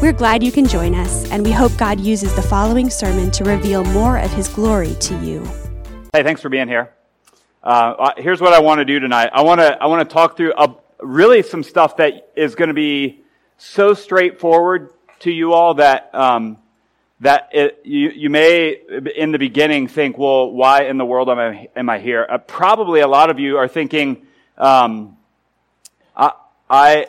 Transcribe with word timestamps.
We're 0.00 0.14
glad 0.14 0.42
you 0.42 0.50
can 0.50 0.66
join 0.66 0.94
us, 0.94 1.30
and 1.30 1.44
we 1.44 1.52
hope 1.52 1.76
God 1.76 2.00
uses 2.00 2.34
the 2.34 2.40
following 2.40 2.88
sermon 2.88 3.30
to 3.32 3.44
reveal 3.44 3.84
more 3.84 4.16
of 4.16 4.32
His 4.32 4.48
glory 4.48 4.94
to 4.94 5.14
you. 5.22 5.44
Hey, 6.14 6.22
thanks 6.22 6.40
for 6.40 6.48
being 6.48 6.68
here. 6.68 6.90
Uh, 7.62 8.12
here's 8.16 8.40
what 8.40 8.54
I 8.54 8.60
want 8.60 8.78
to 8.78 8.86
do 8.86 8.98
tonight. 8.98 9.28
I 9.30 9.42
want 9.42 9.60
to 9.60 9.76
I 9.80 9.88
want 9.88 10.08
to 10.08 10.10
talk 10.10 10.38
through 10.38 10.54
a, 10.56 10.74
really 11.00 11.42
some 11.42 11.62
stuff 11.62 11.98
that 11.98 12.30
is 12.34 12.54
going 12.54 12.68
to 12.68 12.74
be 12.74 13.20
so 13.58 13.92
straightforward 13.92 14.88
to 15.18 15.30
you 15.30 15.52
all 15.52 15.74
that 15.74 16.14
um, 16.14 16.56
that 17.20 17.50
it, 17.52 17.82
you 17.84 18.08
you 18.08 18.30
may 18.30 18.78
in 19.14 19.32
the 19.32 19.38
beginning 19.38 19.86
think, 19.86 20.16
well, 20.16 20.50
why 20.50 20.84
in 20.84 20.96
the 20.96 21.04
world 21.04 21.28
am 21.28 21.38
I 21.38 21.68
am 21.76 21.90
I 21.90 21.98
here? 21.98 22.26
Uh, 22.26 22.38
probably 22.38 23.00
a 23.00 23.08
lot 23.08 23.28
of 23.28 23.38
you 23.38 23.58
are 23.58 23.68
thinking, 23.68 24.26
um, 24.56 25.18
I, 26.16 26.32
I 26.70 27.06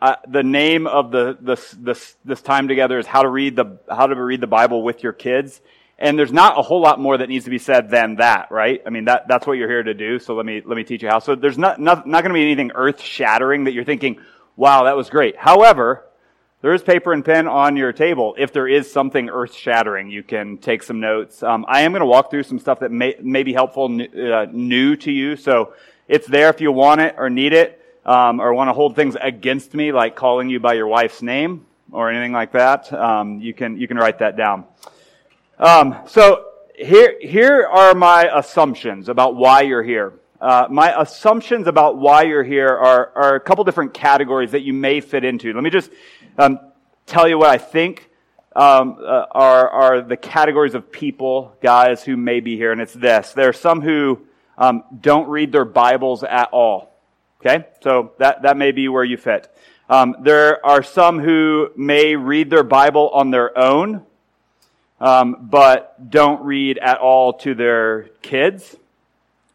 uh, 0.00 0.16
the 0.28 0.42
name 0.42 0.86
of 0.86 1.10
the 1.10 1.36
this 1.40 1.70
this 1.72 2.16
this 2.24 2.40
time 2.40 2.68
together 2.68 2.98
is 2.98 3.06
how 3.06 3.22
to 3.22 3.28
read 3.28 3.56
the 3.56 3.78
how 3.90 4.06
to 4.06 4.14
read 4.14 4.40
the 4.40 4.46
Bible 4.46 4.82
with 4.82 5.02
your 5.02 5.12
kids. 5.12 5.60
And 6.00 6.16
there's 6.16 6.32
not 6.32 6.56
a 6.56 6.62
whole 6.62 6.80
lot 6.80 7.00
more 7.00 7.18
that 7.18 7.28
needs 7.28 7.44
to 7.46 7.50
be 7.50 7.58
said 7.58 7.90
than 7.90 8.16
that, 8.16 8.52
right? 8.52 8.80
I 8.86 8.90
mean, 8.90 9.06
that, 9.06 9.26
that's 9.26 9.48
what 9.48 9.54
you're 9.54 9.68
here 9.68 9.82
to 9.82 9.94
do. 9.94 10.20
So 10.20 10.36
let 10.36 10.46
me, 10.46 10.62
let 10.64 10.76
me 10.76 10.84
teach 10.84 11.02
you 11.02 11.08
how. 11.08 11.18
So 11.18 11.34
there's 11.34 11.58
not, 11.58 11.80
not, 11.80 12.06
not 12.06 12.22
going 12.22 12.30
to 12.30 12.34
be 12.34 12.42
anything 12.42 12.70
earth 12.72 13.00
shattering 13.00 13.64
that 13.64 13.72
you're 13.72 13.82
thinking, 13.82 14.20
wow, 14.54 14.84
that 14.84 14.96
was 14.96 15.10
great. 15.10 15.36
However, 15.36 16.04
there 16.62 16.72
is 16.72 16.84
paper 16.84 17.12
and 17.12 17.24
pen 17.24 17.48
on 17.48 17.76
your 17.76 17.92
table. 17.92 18.36
If 18.38 18.52
there 18.52 18.68
is 18.68 18.90
something 18.90 19.28
earth 19.28 19.52
shattering, 19.52 20.08
you 20.08 20.22
can 20.22 20.58
take 20.58 20.84
some 20.84 21.00
notes. 21.00 21.42
Um, 21.42 21.64
I 21.66 21.80
am 21.80 21.90
going 21.90 22.00
to 22.00 22.06
walk 22.06 22.30
through 22.30 22.44
some 22.44 22.60
stuff 22.60 22.78
that 22.78 22.92
may, 22.92 23.16
may 23.20 23.42
be 23.42 23.52
helpful, 23.52 23.86
uh, 23.86 24.46
new 24.52 24.94
to 24.96 25.10
you. 25.10 25.34
So 25.34 25.74
it's 26.06 26.28
there 26.28 26.48
if 26.48 26.60
you 26.60 26.70
want 26.70 27.00
it 27.00 27.16
or 27.18 27.28
need 27.28 27.52
it 27.52 27.77
um, 28.08 28.40
or 28.40 28.54
want 28.54 28.68
to 28.68 28.72
hold 28.72 28.96
things 28.96 29.16
against 29.20 29.74
me, 29.74 29.92
like 29.92 30.16
calling 30.16 30.48
you 30.48 30.58
by 30.58 30.72
your 30.72 30.86
wife's 30.86 31.20
name 31.20 31.66
or 31.92 32.10
anything 32.10 32.32
like 32.32 32.52
that, 32.52 32.90
um, 32.90 33.38
you 33.38 33.52
can 33.52 33.76
you 33.78 33.86
can 33.86 33.98
write 33.98 34.20
that 34.20 34.34
down. 34.34 34.64
Um, 35.58 35.94
so 36.06 36.46
here 36.74 37.18
here 37.20 37.66
are 37.66 37.94
my 37.94 38.30
assumptions 38.34 39.10
about 39.10 39.36
why 39.36 39.60
you're 39.60 39.82
here. 39.82 40.14
Uh, 40.40 40.66
my 40.70 40.98
assumptions 40.98 41.66
about 41.66 41.98
why 41.98 42.22
you're 42.22 42.44
here 42.44 42.68
are 42.68 43.12
are 43.14 43.34
a 43.34 43.40
couple 43.40 43.62
different 43.62 43.92
categories 43.92 44.52
that 44.52 44.62
you 44.62 44.72
may 44.72 45.00
fit 45.02 45.22
into. 45.22 45.52
Let 45.52 45.62
me 45.62 45.70
just 45.70 45.90
um, 46.38 46.60
tell 47.04 47.28
you 47.28 47.36
what 47.36 47.50
I 47.50 47.58
think 47.58 48.08
um, 48.56 48.96
uh, 49.00 49.26
are 49.32 49.68
are 49.68 50.00
the 50.00 50.16
categories 50.16 50.74
of 50.74 50.90
people, 50.90 51.54
guys, 51.62 52.04
who 52.04 52.16
may 52.16 52.40
be 52.40 52.56
here, 52.56 52.72
and 52.72 52.80
it's 52.80 52.94
this: 52.94 53.34
there 53.34 53.50
are 53.50 53.52
some 53.52 53.82
who 53.82 54.26
um, 54.56 54.82
don't 54.98 55.28
read 55.28 55.52
their 55.52 55.66
Bibles 55.66 56.24
at 56.24 56.48
all. 56.52 56.87
Okay? 57.40 57.66
So 57.82 58.12
that, 58.18 58.42
that 58.42 58.56
may 58.56 58.72
be 58.72 58.88
where 58.88 59.04
you 59.04 59.16
fit. 59.16 59.52
Um, 59.88 60.16
there 60.20 60.64
are 60.66 60.82
some 60.82 61.18
who 61.18 61.70
may 61.76 62.14
read 62.14 62.50
their 62.50 62.62
Bible 62.62 63.08
on 63.10 63.30
their 63.30 63.56
own, 63.56 64.04
um, 65.00 65.48
but 65.50 66.10
don't 66.10 66.44
read 66.44 66.78
at 66.78 66.98
all 66.98 67.32
to 67.34 67.54
their 67.54 68.08
kids. 68.20 68.76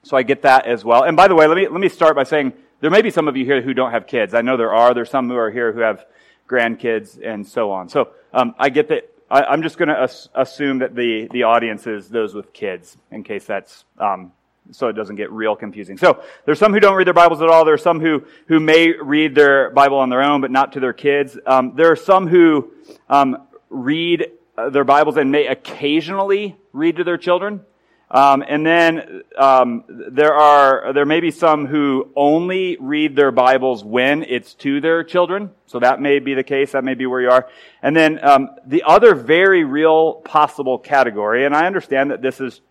So 0.03 0.17
I 0.17 0.23
get 0.23 0.41
that 0.41 0.65
as 0.65 0.83
well. 0.83 1.03
And 1.03 1.15
by 1.15 1.27
the 1.27 1.35
way, 1.35 1.47
let 1.47 1.55
me, 1.55 1.67
let 1.67 1.79
me 1.79 1.89
start 1.89 2.15
by 2.15 2.23
saying 2.23 2.53
there 2.81 2.89
may 2.89 3.01
be 3.01 3.11
some 3.11 3.27
of 3.27 3.37
you 3.37 3.45
here 3.45 3.61
who 3.61 3.73
don't 3.73 3.91
have 3.91 4.07
kids. 4.07 4.33
I 4.33 4.41
know 4.41 4.57
there 4.57 4.73
are. 4.73 4.93
There's 4.93 5.09
some 5.09 5.29
who 5.29 5.37
are 5.37 5.51
here 5.51 5.71
who 5.71 5.81
have 5.81 6.05
grandkids 6.49 7.19
and 7.23 7.47
so 7.47 7.71
on. 7.71 7.89
So 7.89 8.09
um, 8.33 8.55
I 8.57 8.69
get 8.69 8.89
that. 8.89 9.09
I, 9.29 9.53
am 9.53 9.63
just 9.63 9.77
going 9.77 9.89
to 9.89 9.99
as- 9.99 10.29
assume 10.35 10.79
that 10.79 10.95
the, 10.95 11.27
the 11.31 11.43
audience 11.43 11.87
is 11.87 12.09
those 12.09 12.33
with 12.33 12.53
kids, 12.53 12.97
in 13.09 13.23
case 13.23 13.45
that's 13.45 13.85
um, 13.97 14.31
so 14.71 14.87
it 14.87 14.93
doesn't 14.93 15.15
get 15.15 15.31
real 15.31 15.55
confusing. 15.55 15.97
So 15.97 16.23
there's 16.45 16.59
some 16.59 16.73
who 16.73 16.79
don't 16.79 16.95
read 16.95 17.07
their 17.07 17.13
Bibles 17.13 17.41
at 17.41 17.49
all. 17.49 17.65
There 17.65 17.73
are 17.73 17.77
some 17.77 17.99
who 17.99 18.23
who 18.47 18.59
may 18.59 18.91
read 18.91 19.35
their 19.35 19.69
Bible 19.71 19.97
on 19.97 20.09
their 20.09 20.23
own, 20.23 20.41
but 20.41 20.51
not 20.51 20.73
to 20.73 20.79
their 20.79 20.93
kids. 20.93 21.37
Um, 21.45 21.73
there 21.75 21.91
are 21.91 21.95
some 21.95 22.27
who 22.27 22.71
um, 23.09 23.47
read 23.69 24.27
uh, 24.57 24.69
their 24.69 24.83
Bibles 24.83 25.17
and 25.17 25.31
may 25.31 25.47
occasionally 25.47 26.55
read 26.71 26.97
to 26.97 27.03
their 27.03 27.17
children. 27.17 27.61
Um, 28.09 28.43
and 28.47 28.63
then 28.63 29.23
um, 29.39 29.85
there 29.87 30.35
are 30.35 30.93
there 30.93 31.05
may 31.05 31.19
be 31.19 31.31
some 31.31 31.65
who 31.65 32.11
only 32.15 32.77
read 32.79 33.15
their 33.15 33.31
Bibles 33.31 33.83
when 33.83 34.23
it's 34.23 34.53
to 34.55 34.79
their 34.81 35.03
children. 35.03 35.49
So 35.65 35.79
that 35.79 35.99
may 35.99 36.19
be 36.19 36.35
the 36.35 36.43
case. 36.43 36.73
That 36.73 36.83
may 36.83 36.93
be 36.93 37.07
where 37.07 37.21
you 37.21 37.31
are. 37.31 37.49
And 37.81 37.95
then 37.95 38.23
um, 38.23 38.49
the 38.67 38.83
other 38.83 39.15
very 39.15 39.63
real 39.63 40.13
possible 40.13 40.77
category, 40.77 41.43
and 41.45 41.55
I 41.55 41.65
understand 41.65 42.11
that 42.11 42.21
this 42.21 42.39
is 42.39 42.61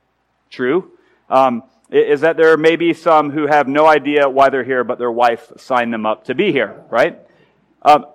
true. 0.48 0.92
Um, 1.28 1.64
is 1.92 2.22
that 2.22 2.36
there 2.36 2.56
may 2.56 2.76
be 2.76 2.94
some 2.94 3.30
who 3.30 3.46
have 3.46 3.68
no 3.68 3.86
idea 3.86 4.28
why 4.28 4.48
they're 4.48 4.64
here, 4.64 4.82
but 4.82 4.98
their 4.98 5.12
wife 5.12 5.52
signed 5.58 5.92
them 5.92 6.06
up 6.06 6.24
to 6.24 6.34
be 6.34 6.50
here, 6.50 6.82
right? 6.88 7.18
Um, 7.82 8.06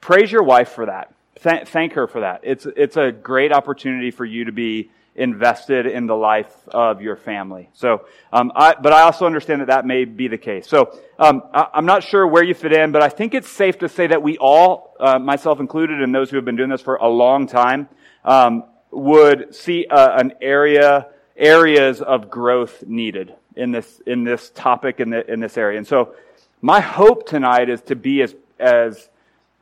praise 0.00 0.30
your 0.30 0.44
wife 0.44 0.70
for 0.70 0.86
that. 0.86 1.12
Th- 1.42 1.66
thank 1.66 1.94
her 1.94 2.06
for 2.06 2.20
that. 2.20 2.40
It's, 2.44 2.64
it's 2.76 2.96
a 2.96 3.10
great 3.10 3.52
opportunity 3.52 4.12
for 4.12 4.24
you 4.24 4.44
to 4.44 4.52
be 4.52 4.90
invested 5.16 5.86
in 5.86 6.06
the 6.06 6.14
life 6.14 6.52
of 6.68 7.00
your 7.00 7.16
family. 7.16 7.68
So, 7.72 8.04
um, 8.32 8.52
I, 8.54 8.74
but 8.80 8.92
I 8.92 9.02
also 9.02 9.26
understand 9.26 9.62
that 9.62 9.68
that 9.68 9.86
may 9.86 10.04
be 10.04 10.28
the 10.28 10.38
case. 10.38 10.68
So, 10.68 10.96
um, 11.18 11.42
I, 11.52 11.68
am 11.74 11.86
not 11.86 12.04
sure 12.04 12.26
where 12.26 12.44
you 12.44 12.54
fit 12.54 12.72
in, 12.72 12.92
but 12.92 13.02
I 13.02 13.08
think 13.08 13.34
it's 13.34 13.48
safe 13.48 13.78
to 13.78 13.88
say 13.88 14.06
that 14.06 14.22
we 14.22 14.36
all, 14.38 14.94
uh, 15.00 15.18
myself 15.18 15.58
included, 15.58 16.00
and 16.00 16.14
those 16.14 16.30
who 16.30 16.36
have 16.36 16.44
been 16.44 16.56
doing 16.56 16.70
this 16.70 16.82
for 16.82 16.96
a 16.96 17.08
long 17.08 17.46
time, 17.46 17.88
um, 18.24 18.64
would 18.90 19.54
see 19.54 19.86
uh, 19.86 20.20
an 20.20 20.34
area 20.40 21.08
areas 21.36 22.00
of 22.00 22.30
growth 22.30 22.84
needed 22.86 23.34
in 23.54 23.72
this, 23.72 24.00
in 24.06 24.24
this 24.24 24.50
topic, 24.50 25.00
in, 25.00 25.10
the, 25.10 25.30
in 25.30 25.40
this 25.40 25.56
area. 25.56 25.78
And 25.78 25.86
so 25.86 26.14
my 26.60 26.80
hope 26.80 27.26
tonight 27.28 27.68
is 27.68 27.80
to 27.82 27.96
be 27.96 28.22
as, 28.22 28.34
as 28.58 29.08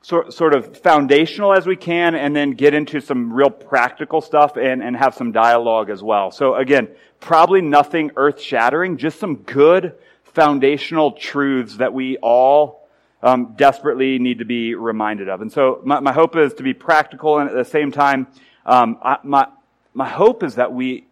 sort, 0.03 0.55
of 0.55 0.77
foundational 0.79 1.55
as 1.55 1.67
we 1.67 1.77
can 1.77 2.15
and 2.15 2.37
then 2.37 2.53
get 2.53 2.75
into 2.75 3.01
some 3.01 3.33
real 3.33 3.51
practical 3.51 4.21
stuff 4.21 4.57
and, 4.57 4.83
and 4.83 4.97
have 4.97 5.15
some 5.15 5.33
dialogue 5.33 5.89
as 5.89 6.03
well. 6.03 6.31
So 6.31 6.55
again, 6.57 6.89
probably 7.21 7.63
nothing 7.63 8.11
earth 8.17 8.41
shattering, 8.41 8.99
just 8.99 9.19
some 9.19 9.37
good 9.37 9.95
foundational 10.25 11.13
truths 11.13 11.79
that 11.79 11.93
we 11.95 12.19
all 12.19 12.87
um, 13.23 13.55
desperately 13.57 14.19
need 14.19 14.41
to 14.41 14.45
be 14.45 14.75
reminded 14.75 15.31
of. 15.31 15.41
And 15.41 15.51
so 15.51 15.81
my, 15.85 16.01
my, 16.01 16.13
hope 16.13 16.37
is 16.37 16.53
to 16.55 16.63
be 16.63 16.75
practical 16.75 17.39
and 17.39 17.49
at 17.49 17.57
the 17.57 17.65
same 17.65 17.91
time, 17.91 18.27
um, 18.67 18.99
I, 19.03 19.17
my, 19.23 19.47
my 19.95 20.09
hope 20.09 20.43
is 20.43 20.57
that 20.57 20.73
we 20.73 21.07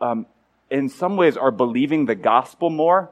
um, 0.00 0.26
in 0.70 0.88
some 0.88 1.16
ways 1.16 1.36
are 1.36 1.50
believing 1.50 2.06
the 2.06 2.14
gospel 2.14 2.70
more, 2.70 3.10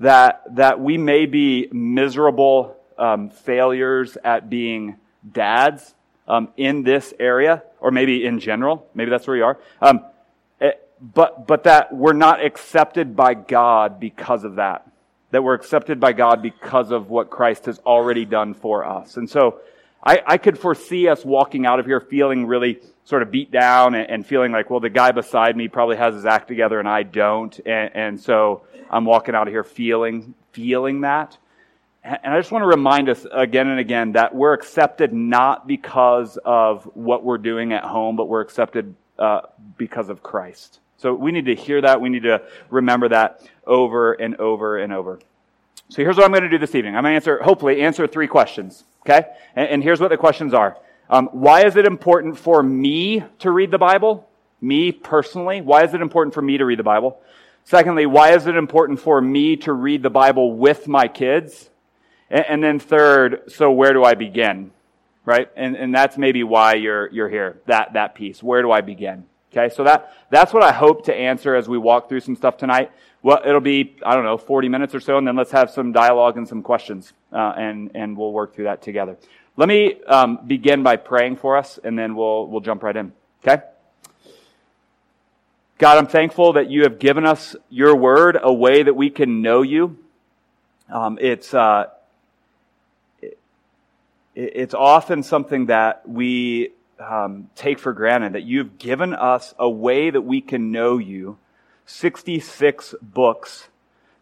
that, 0.00 0.42
that 0.56 0.80
we 0.80 0.98
may 0.98 1.26
be 1.26 1.68
miserable 1.72 2.76
um, 2.98 3.30
failures 3.30 4.16
at 4.24 4.48
being 4.50 4.96
dads 5.30 5.94
um, 6.28 6.48
in 6.56 6.82
this 6.82 7.14
area, 7.18 7.62
or 7.80 7.90
maybe 7.90 8.24
in 8.24 8.40
general. 8.40 8.86
Maybe 8.94 9.10
that's 9.10 9.26
where 9.26 9.36
you 9.36 9.44
are. 9.44 9.58
Um, 9.80 10.04
it, 10.60 10.64
eh, 10.64 10.72
but, 11.00 11.46
but 11.46 11.64
that 11.64 11.94
we're 11.94 12.14
not 12.14 12.44
accepted 12.44 13.14
by 13.14 13.34
God 13.34 14.00
because 14.00 14.44
of 14.44 14.56
that. 14.56 14.90
That 15.30 15.42
we're 15.42 15.54
accepted 15.54 16.00
by 16.00 16.12
God 16.12 16.42
because 16.42 16.90
of 16.90 17.10
what 17.10 17.30
Christ 17.30 17.66
has 17.66 17.78
already 17.80 18.24
done 18.24 18.54
for 18.54 18.84
us. 18.84 19.16
And 19.16 19.28
so 19.28 19.60
I, 20.02 20.22
I 20.26 20.38
could 20.38 20.58
foresee 20.58 21.08
us 21.08 21.24
walking 21.24 21.66
out 21.66 21.80
of 21.80 21.86
here 21.86 22.00
feeling 22.00 22.46
really 22.46 22.78
sort 23.06 23.22
of 23.22 23.30
beat 23.30 23.52
down 23.52 23.94
and, 23.94 24.10
and, 24.10 24.26
feeling 24.26 24.50
like, 24.50 24.68
well, 24.68 24.80
the 24.80 24.90
guy 24.90 25.12
beside 25.12 25.56
me 25.56 25.68
probably 25.68 25.96
has 25.96 26.14
his 26.14 26.26
act 26.26 26.48
together 26.48 26.80
and 26.80 26.88
I 26.88 27.04
don't. 27.04 27.58
And, 27.64 27.90
and 27.94 28.20
so 28.20 28.62
I'm 28.90 29.04
walking 29.04 29.34
out 29.34 29.46
of 29.46 29.54
here 29.54 29.62
feeling, 29.62 30.34
feeling 30.50 31.02
that. 31.02 31.38
And 32.02 32.34
I 32.34 32.38
just 32.38 32.50
want 32.50 32.62
to 32.62 32.66
remind 32.66 33.08
us 33.08 33.24
again 33.32 33.68
and 33.68 33.78
again 33.78 34.12
that 34.12 34.34
we're 34.34 34.52
accepted 34.52 35.12
not 35.12 35.68
because 35.68 36.36
of 36.44 36.84
what 36.94 37.24
we're 37.24 37.38
doing 37.38 37.72
at 37.72 37.84
home, 37.84 38.16
but 38.16 38.28
we're 38.28 38.40
accepted 38.40 38.94
uh, 39.20 39.42
because 39.78 40.08
of 40.08 40.22
Christ. 40.22 40.80
So 40.98 41.14
we 41.14 41.30
need 41.30 41.46
to 41.46 41.54
hear 41.54 41.80
that. 41.80 42.00
We 42.00 42.08
need 42.08 42.24
to 42.24 42.42
remember 42.70 43.08
that 43.10 43.48
over 43.66 44.14
and 44.14 44.34
over 44.36 44.78
and 44.78 44.92
over. 44.92 45.20
So 45.90 46.02
here's 46.02 46.16
what 46.16 46.24
I'm 46.24 46.32
going 46.32 46.42
to 46.42 46.48
do 46.48 46.58
this 46.58 46.74
evening. 46.74 46.96
I'm 46.96 47.04
going 47.04 47.12
to 47.12 47.16
answer, 47.16 47.40
hopefully, 47.40 47.82
answer 47.82 48.08
three 48.08 48.26
questions. 48.26 48.82
Okay? 49.02 49.28
And, 49.54 49.68
and 49.68 49.82
here's 49.82 50.00
what 50.00 50.10
the 50.10 50.16
questions 50.16 50.54
are. 50.54 50.76
Um, 51.08 51.28
why 51.32 51.64
is 51.64 51.76
it 51.76 51.86
important 51.86 52.38
for 52.38 52.62
me 52.62 53.24
to 53.40 53.50
read 53.50 53.70
the 53.70 53.78
Bible? 53.78 54.28
Me 54.60 54.92
personally. 54.92 55.60
Why 55.60 55.84
is 55.84 55.94
it 55.94 56.00
important 56.00 56.34
for 56.34 56.42
me 56.42 56.58
to 56.58 56.64
read 56.64 56.78
the 56.78 56.84
Bible? 56.84 57.20
Secondly, 57.64 58.06
why 58.06 58.34
is 58.34 58.46
it 58.46 58.56
important 58.56 59.00
for 59.00 59.20
me 59.20 59.56
to 59.58 59.72
read 59.72 60.02
the 60.02 60.10
Bible 60.10 60.56
with 60.56 60.88
my 60.88 61.08
kids? 61.08 61.70
And, 62.30 62.44
and 62.48 62.64
then 62.64 62.78
third, 62.78 63.52
so 63.52 63.70
where 63.70 63.92
do 63.92 64.04
I 64.04 64.14
begin? 64.14 64.70
right? 65.26 65.50
And, 65.56 65.76
and 65.76 65.94
that's 65.94 66.16
maybe 66.16 66.42
why 66.44 66.74
you're, 66.74 67.10
you're 67.12 67.28
here, 67.28 67.60
that, 67.66 67.92
that 67.92 68.14
piece. 68.14 68.42
Where 68.42 68.62
do 68.62 68.70
I 68.70 68.80
begin? 68.80 69.24
Okay, 69.52 69.74
so 69.74 69.84
that, 69.84 70.12
that's 70.30 70.52
what 70.52 70.62
I 70.62 70.72
hope 70.72 71.04
to 71.06 71.14
answer 71.14 71.54
as 71.54 71.68
we 71.68 71.76
walk 71.76 72.08
through 72.08 72.20
some 72.20 72.36
stuff 72.36 72.56
tonight. 72.56 72.90
Well, 73.22 73.40
it'll 73.44 73.60
be, 73.60 73.96
I 74.04 74.14
don't 74.14 74.24
know, 74.24 74.38
40 74.38 74.68
minutes 74.68 74.94
or 74.94 75.00
so, 75.00 75.18
and 75.18 75.26
then 75.26 75.36
let's 75.36 75.50
have 75.50 75.70
some 75.70 75.92
dialogue 75.92 76.36
and 76.36 76.46
some 76.46 76.62
questions, 76.62 77.12
uh, 77.32 77.54
and, 77.56 77.90
and 77.94 78.16
we'll 78.16 78.32
work 78.32 78.54
through 78.54 78.64
that 78.64 78.82
together. 78.82 79.16
Let 79.58 79.68
me 79.68 80.02
um, 80.06 80.40
begin 80.46 80.82
by 80.82 80.96
praying 80.96 81.36
for 81.36 81.56
us, 81.56 81.78
and 81.82 81.98
then 81.98 82.14
we'll, 82.14 82.46
we'll 82.46 82.60
jump 82.60 82.82
right 82.82 82.94
in. 82.94 83.12
Okay? 83.42 83.62
God, 85.78 85.96
I'm 85.96 86.06
thankful 86.06 86.54
that 86.54 86.68
you 86.70 86.82
have 86.82 86.98
given 86.98 87.24
us 87.24 87.56
your 87.70 87.96
word, 87.96 88.38
a 88.40 88.52
way 88.52 88.82
that 88.82 88.92
we 88.92 89.08
can 89.08 89.40
know 89.40 89.62
you. 89.62 89.96
Um, 90.90 91.18
it's, 91.18 91.54
uh, 91.54 91.86
it, 93.22 93.38
it's 94.34 94.74
often 94.74 95.22
something 95.22 95.66
that 95.66 96.06
we 96.06 96.72
um, 97.00 97.48
take 97.54 97.78
for 97.78 97.94
granted, 97.94 98.34
that 98.34 98.42
you've 98.42 98.76
given 98.76 99.14
us 99.14 99.54
a 99.58 99.70
way 99.70 100.10
that 100.10 100.20
we 100.20 100.42
can 100.42 100.70
know 100.70 100.98
you. 100.98 101.38
66 101.86 102.94
books, 103.00 103.68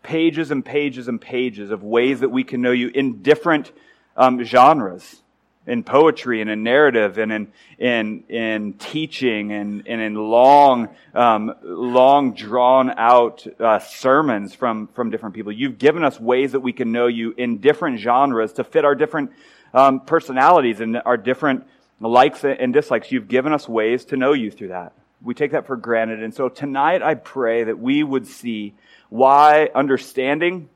pages 0.04 0.52
and 0.52 0.64
pages 0.64 1.08
and 1.08 1.20
pages 1.20 1.72
of 1.72 1.82
ways 1.82 2.20
that 2.20 2.28
we 2.28 2.44
can 2.44 2.62
know 2.62 2.70
you 2.70 2.88
in 2.94 3.20
different 3.20 3.72
um, 4.16 4.40
genres 4.44 5.22
in 5.66 5.82
poetry 5.82 6.40
and 6.40 6.50
in 6.50 6.62
narrative 6.62 7.18
and 7.18 7.32
in 7.32 7.52
in 7.78 8.24
in 8.28 8.74
teaching 8.74 9.52
and, 9.52 9.86
and 9.86 10.00
in 10.00 10.14
long 10.14 10.88
um, 11.14 11.54
long 11.62 12.34
drawn 12.34 12.90
out 12.96 13.46
uh, 13.58 13.78
sermons 13.78 14.54
from 14.54 14.88
from 14.88 15.10
different 15.10 15.34
people. 15.34 15.52
You've 15.52 15.78
given 15.78 16.04
us 16.04 16.20
ways 16.20 16.52
that 16.52 16.60
we 16.60 16.72
can 16.72 16.92
know 16.92 17.06
you 17.06 17.34
in 17.36 17.58
different 17.58 18.00
genres 18.00 18.52
to 18.54 18.64
fit 18.64 18.84
our 18.84 18.94
different 18.94 19.32
um, 19.72 20.00
personalities 20.00 20.80
and 20.80 21.00
our 21.04 21.16
different 21.16 21.66
likes 22.00 22.44
and 22.44 22.72
dislikes. 22.72 23.10
You've 23.10 23.28
given 23.28 23.52
us 23.52 23.68
ways 23.68 24.04
to 24.06 24.16
know 24.16 24.32
you 24.32 24.50
through 24.50 24.68
that. 24.68 24.92
We 25.22 25.32
take 25.32 25.52
that 25.52 25.66
for 25.66 25.76
granted, 25.76 26.22
and 26.22 26.34
so 26.34 26.50
tonight 26.50 27.02
I 27.02 27.14
pray 27.14 27.64
that 27.64 27.78
we 27.78 28.02
would 28.02 28.26
see 28.26 28.74
why 29.08 29.70
understanding 29.74 30.68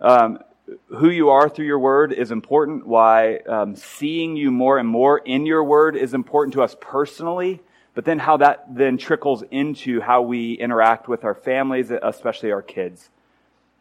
um, 0.00 0.38
who 0.88 1.10
you 1.10 1.30
are 1.30 1.48
through 1.48 1.66
your 1.66 1.78
word 1.78 2.12
is 2.12 2.30
important, 2.30 2.86
why 2.86 3.38
um, 3.38 3.76
seeing 3.76 4.36
you 4.36 4.50
more 4.50 4.78
and 4.78 4.88
more 4.88 5.18
in 5.18 5.46
your 5.46 5.62
word 5.62 5.96
is 5.96 6.14
important 6.14 6.54
to 6.54 6.62
us 6.62 6.76
personally, 6.80 7.60
but 7.94 8.04
then 8.04 8.18
how 8.18 8.38
that 8.38 8.66
then 8.74 8.98
trickles 8.98 9.42
into 9.50 10.00
how 10.00 10.22
we 10.22 10.54
interact 10.54 11.08
with 11.08 11.24
our 11.24 11.34
families, 11.34 11.90
especially 11.90 12.52
our 12.52 12.62
kids. 12.62 13.08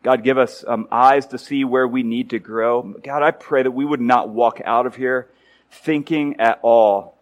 God, 0.03 0.23
give 0.23 0.37
us 0.37 0.63
um, 0.67 0.87
eyes 0.91 1.27
to 1.27 1.39
see 1.39 1.63
where 1.65 1.87
we 1.87 2.03
need 2.03 2.29
to 2.29 2.39
grow. 2.39 2.83
God, 2.83 3.23
I 3.23 3.31
pray 3.31 3.63
that 3.63 3.71
we 3.71 3.83
would 3.83 4.01
not 4.01 4.29
walk 4.29 4.61
out 4.63 4.85
of 4.85 4.95
here 4.95 5.27
thinking 5.71 6.39
at 6.39 6.59
all 6.61 7.17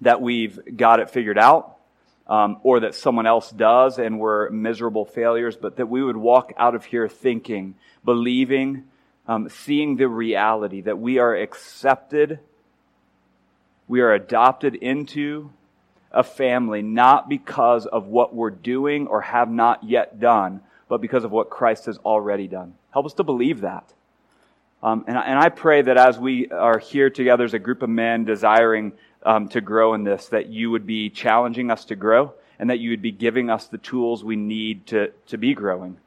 that 0.00 0.20
we've 0.20 0.76
got 0.76 1.00
it 1.00 1.10
figured 1.10 1.38
out 1.38 1.74
um, 2.26 2.58
or 2.62 2.80
that 2.80 2.94
someone 2.94 3.26
else 3.26 3.50
does 3.50 3.98
and 3.98 4.18
we're 4.18 4.48
miserable 4.50 5.04
failures, 5.04 5.56
but 5.56 5.76
that 5.76 5.86
we 5.86 6.02
would 6.02 6.16
walk 6.16 6.52
out 6.56 6.74
of 6.74 6.84
here 6.84 7.08
thinking 7.08 7.74
believing, 8.04 8.84
um, 9.26 9.48
seeing 9.48 9.96
the 9.96 10.08
reality 10.08 10.82
that 10.82 10.98
we 10.98 11.18
are 11.18 11.34
accepted, 11.34 12.38
we 13.88 14.00
are 14.00 14.12
adopted 14.12 14.74
into 14.74 15.50
a 16.12 16.22
family 16.22 16.82
not 16.82 17.28
because 17.28 17.86
of 17.86 18.06
what 18.06 18.34
we're 18.34 18.50
doing 18.50 19.06
or 19.06 19.20
have 19.20 19.50
not 19.50 19.82
yet 19.82 20.20
done, 20.20 20.60
but 20.88 21.00
because 21.00 21.24
of 21.24 21.32
what 21.32 21.50
Christ 21.50 21.86
has 21.86 21.98
already 21.98 22.46
done. 22.46 22.74
Help 22.92 23.06
us 23.06 23.14
to 23.14 23.24
believe 23.24 23.62
that. 23.62 23.92
Um, 24.82 25.04
and, 25.08 25.16
and, 25.16 25.38
I 25.38 25.48
pray 25.48 25.80
that 25.80 25.96
as 25.96 26.18
we 26.18 26.50
are 26.50 26.78
here 26.78 27.08
together 27.08 27.44
as 27.44 27.54
a 27.54 27.58
group 27.58 27.80
of 27.80 27.88
men 27.88 28.24
desiring 28.24 28.92
um, 29.24 29.48
to 29.48 29.60
grow 29.60 29.94
in 29.94 30.04
this, 30.04 30.28
that 30.28 30.48
you 30.48 30.70
would 30.70 30.86
be 30.86 31.10
challenging 31.10 31.70
us 31.70 31.84
to 31.86 31.96
grow 31.96 32.34
and 32.58 32.70
that 32.70 32.78
you 32.78 32.90
would 32.90 33.02
be 33.02 33.12
giving 33.12 33.50
us 33.50 33.66
the 33.66 33.78
tools 33.78 34.22
we 34.22 34.36
need 34.36 34.86
to, 34.88 35.12
to 35.26 35.38
be 35.38 35.54
growing. 35.54 35.98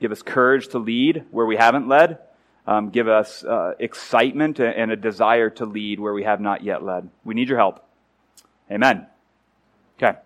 Give 0.00 0.12
us 0.12 0.22
courage 0.22 0.68
to 0.68 0.78
lead 0.78 1.24
where 1.30 1.46
we 1.46 1.56
haven't 1.56 1.88
led. 1.88 2.18
Um, 2.66 2.90
give 2.90 3.08
us 3.08 3.42
uh, 3.44 3.74
excitement 3.78 4.60
and 4.60 4.92
a 4.92 4.96
desire 4.96 5.50
to 5.50 5.64
lead 5.64 5.98
where 5.98 6.12
we 6.12 6.22
have 6.22 6.40
not 6.40 6.62
yet 6.62 6.82
led. 6.82 7.08
We 7.24 7.34
need 7.34 7.48
your 7.48 7.58
help. 7.58 7.84
Amen. 8.70 9.06
Okay. 9.98 10.18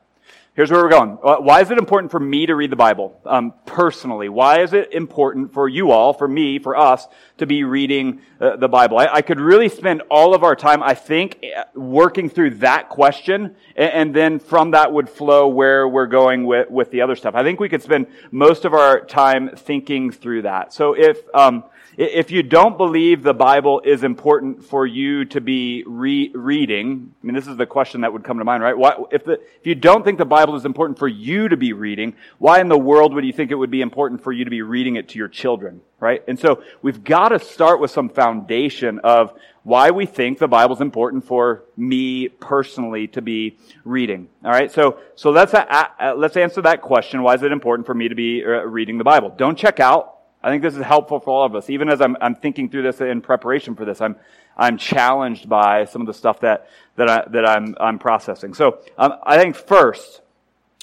Here's 0.56 0.70
where 0.70 0.82
we're 0.82 0.88
going. 0.88 1.19
Uh, 1.23 1.37
why 1.37 1.61
is 1.61 1.70
it 1.70 1.76
important 1.76 2.11
for 2.11 2.19
me 2.19 2.47
to 2.47 2.55
read 2.55 2.70
the 2.70 2.76
Bible 2.76 3.20
um, 3.26 3.53
personally? 3.67 4.31
Why 4.31 4.62
is 4.62 4.73
it 4.73 4.94
important 4.94 5.53
for 5.53 5.69
you 5.69 5.91
all, 5.91 6.14
for 6.14 6.26
me, 6.26 6.58
for 6.58 6.75
us, 6.75 7.06
to 7.37 7.47
be 7.47 7.62
reading 7.62 8.23
uh, 8.41 8.56
the 8.56 8.67
Bible? 8.67 8.97
I, 8.97 9.06
I, 9.06 9.20
could 9.20 9.38
really 9.38 9.69
spend 9.69 10.00
all 10.11 10.35
of 10.35 10.44
our 10.44 10.56
time, 10.56 10.82
I 10.82 10.94
think, 10.94 11.44
uh, 11.55 11.64
working 11.75 12.31
through 12.31 12.55
that 12.61 12.88
question, 12.88 13.55
and, 13.76 13.93
and, 13.93 14.17
then 14.17 14.38
from 14.38 14.70
that 14.70 14.91
would 14.91 15.11
flow 15.11 15.47
where 15.47 15.87
we're 15.87 16.06
going 16.06 16.47
with, 16.47 16.70
with 16.70 16.91
the 16.91 17.03
other 17.03 17.17
stuff. 17.17 17.35
I 17.35 17.43
think 17.43 17.61
we 17.61 17.69
could 17.69 17.82
spend 17.82 18.06
most 18.31 18.64
of 18.64 18.73
our 18.73 19.05
time 19.05 19.50
thinking 19.56 20.11
through 20.11 20.43
that. 20.43 20.73
So 20.73 20.94
if 20.94 21.19
um, 21.35 21.64
if 21.97 22.31
you 22.31 22.43
don't 22.43 22.76
believe 22.76 23.23
the 23.23 23.32
Bible 23.32 23.81
is 23.82 24.05
important 24.05 24.62
for 24.62 24.87
you 24.87 25.25
to 25.26 25.41
be 25.41 25.82
re- 25.87 26.31
reading, 26.35 27.14
I 27.23 27.26
mean, 27.26 27.35
this 27.35 27.47
is 27.47 27.56
the 27.56 27.64
question 27.64 28.03
that 28.03 28.12
would 28.12 28.23
come 28.23 28.38
to 28.38 28.44
mind, 28.44 28.62
right? 28.62 28.76
Why, 28.76 28.97
if, 29.11 29.25
the, 29.25 29.32
if 29.32 29.67
you 29.67 29.75
don't 29.75 30.05
think 30.05 30.19
the 30.19 30.26
Bible 30.26 30.45
is 30.54 30.64
important 30.64 30.98
for 30.98 31.08
you 31.08 31.48
to 31.48 31.56
be 31.56 31.72
reading, 31.72 32.14
why 32.38 32.60
in 32.60 32.69
the 32.69 32.78
world 32.78 33.12
would 33.14 33.25
you 33.25 33.32
think 33.32 33.50
it 33.50 33.56
would 33.56 33.70
be 33.70 33.81
important 33.81 34.22
for 34.22 34.31
you 34.31 34.44
to 34.44 34.50
be 34.50 34.62
reading 34.62 34.96
it 34.96 35.08
to 35.08 35.19
your 35.19 35.28
children, 35.28 35.81
right? 35.98 36.22
And 36.28 36.38
so 36.38 36.62
we've 36.82 37.02
got 37.02 37.31
to 37.31 37.38
start 37.38 37.81
with 37.81 37.90
some 37.90 38.08
foundation 38.08 39.00
of 39.00 39.32
why 39.64 39.90
we 39.90 40.06
think 40.06 40.38
the 40.38 40.46
Bible 40.46 40.76
is 40.76 40.81
important 40.81 41.25
for 41.25 41.64
me 41.76 42.28
personally 42.28 43.08
to 43.08 43.22
be 43.22 43.58
reading. 43.84 44.28
All 44.44 44.52
right, 44.52 44.70
so 44.70 45.00
so 45.16 45.31
let's 45.31 45.54
uh, 45.54 45.64
uh, 45.98 46.14
let's 46.16 46.37
answer 46.37 46.62
that 46.62 46.82
question. 46.82 47.22
Why 47.22 47.34
is 47.34 47.43
it 47.43 47.50
important 47.50 47.87
for 47.87 47.94
me 47.94 48.08
to 48.08 48.14
be 48.14 48.44
uh, 48.44 48.48
reading 48.64 48.98
the 48.98 49.04
Bible? 49.04 49.31
Don't 49.37 49.58
check 49.58 49.81
out. 49.81 50.16
I 50.46 50.50
think 50.50 50.62
this 50.62 50.76
is 50.76 50.84
helpful 50.84 51.19
for 51.19 51.31
all 51.31 51.44
of 51.44 51.56
us. 51.56 51.69
Even 51.70 51.88
as 51.88 52.00
I'm, 52.00 52.16
I'm 52.20 52.37
thinking 52.37 52.69
through 52.69 52.82
this 52.82 53.00
in 53.00 53.20
preparation 53.20 53.75
for 53.75 53.84
this, 53.84 54.00
I'm, 54.00 54.14
I'm 54.56 54.78
challenged 54.78 55.48
by 55.48 55.87
some 55.87 56.02
of 56.02 56.06
the 56.06 56.14
stuff 56.14 56.38
that, 56.40 56.69
that, 56.94 57.08
I, 57.08 57.25
that 57.31 57.48
I'm, 57.48 57.75
I'm 57.81 57.98
processing. 57.98 58.54
So 58.54 58.78
um, 58.96 59.14
I 59.25 59.38
think 59.38 59.56
first, 59.56 60.20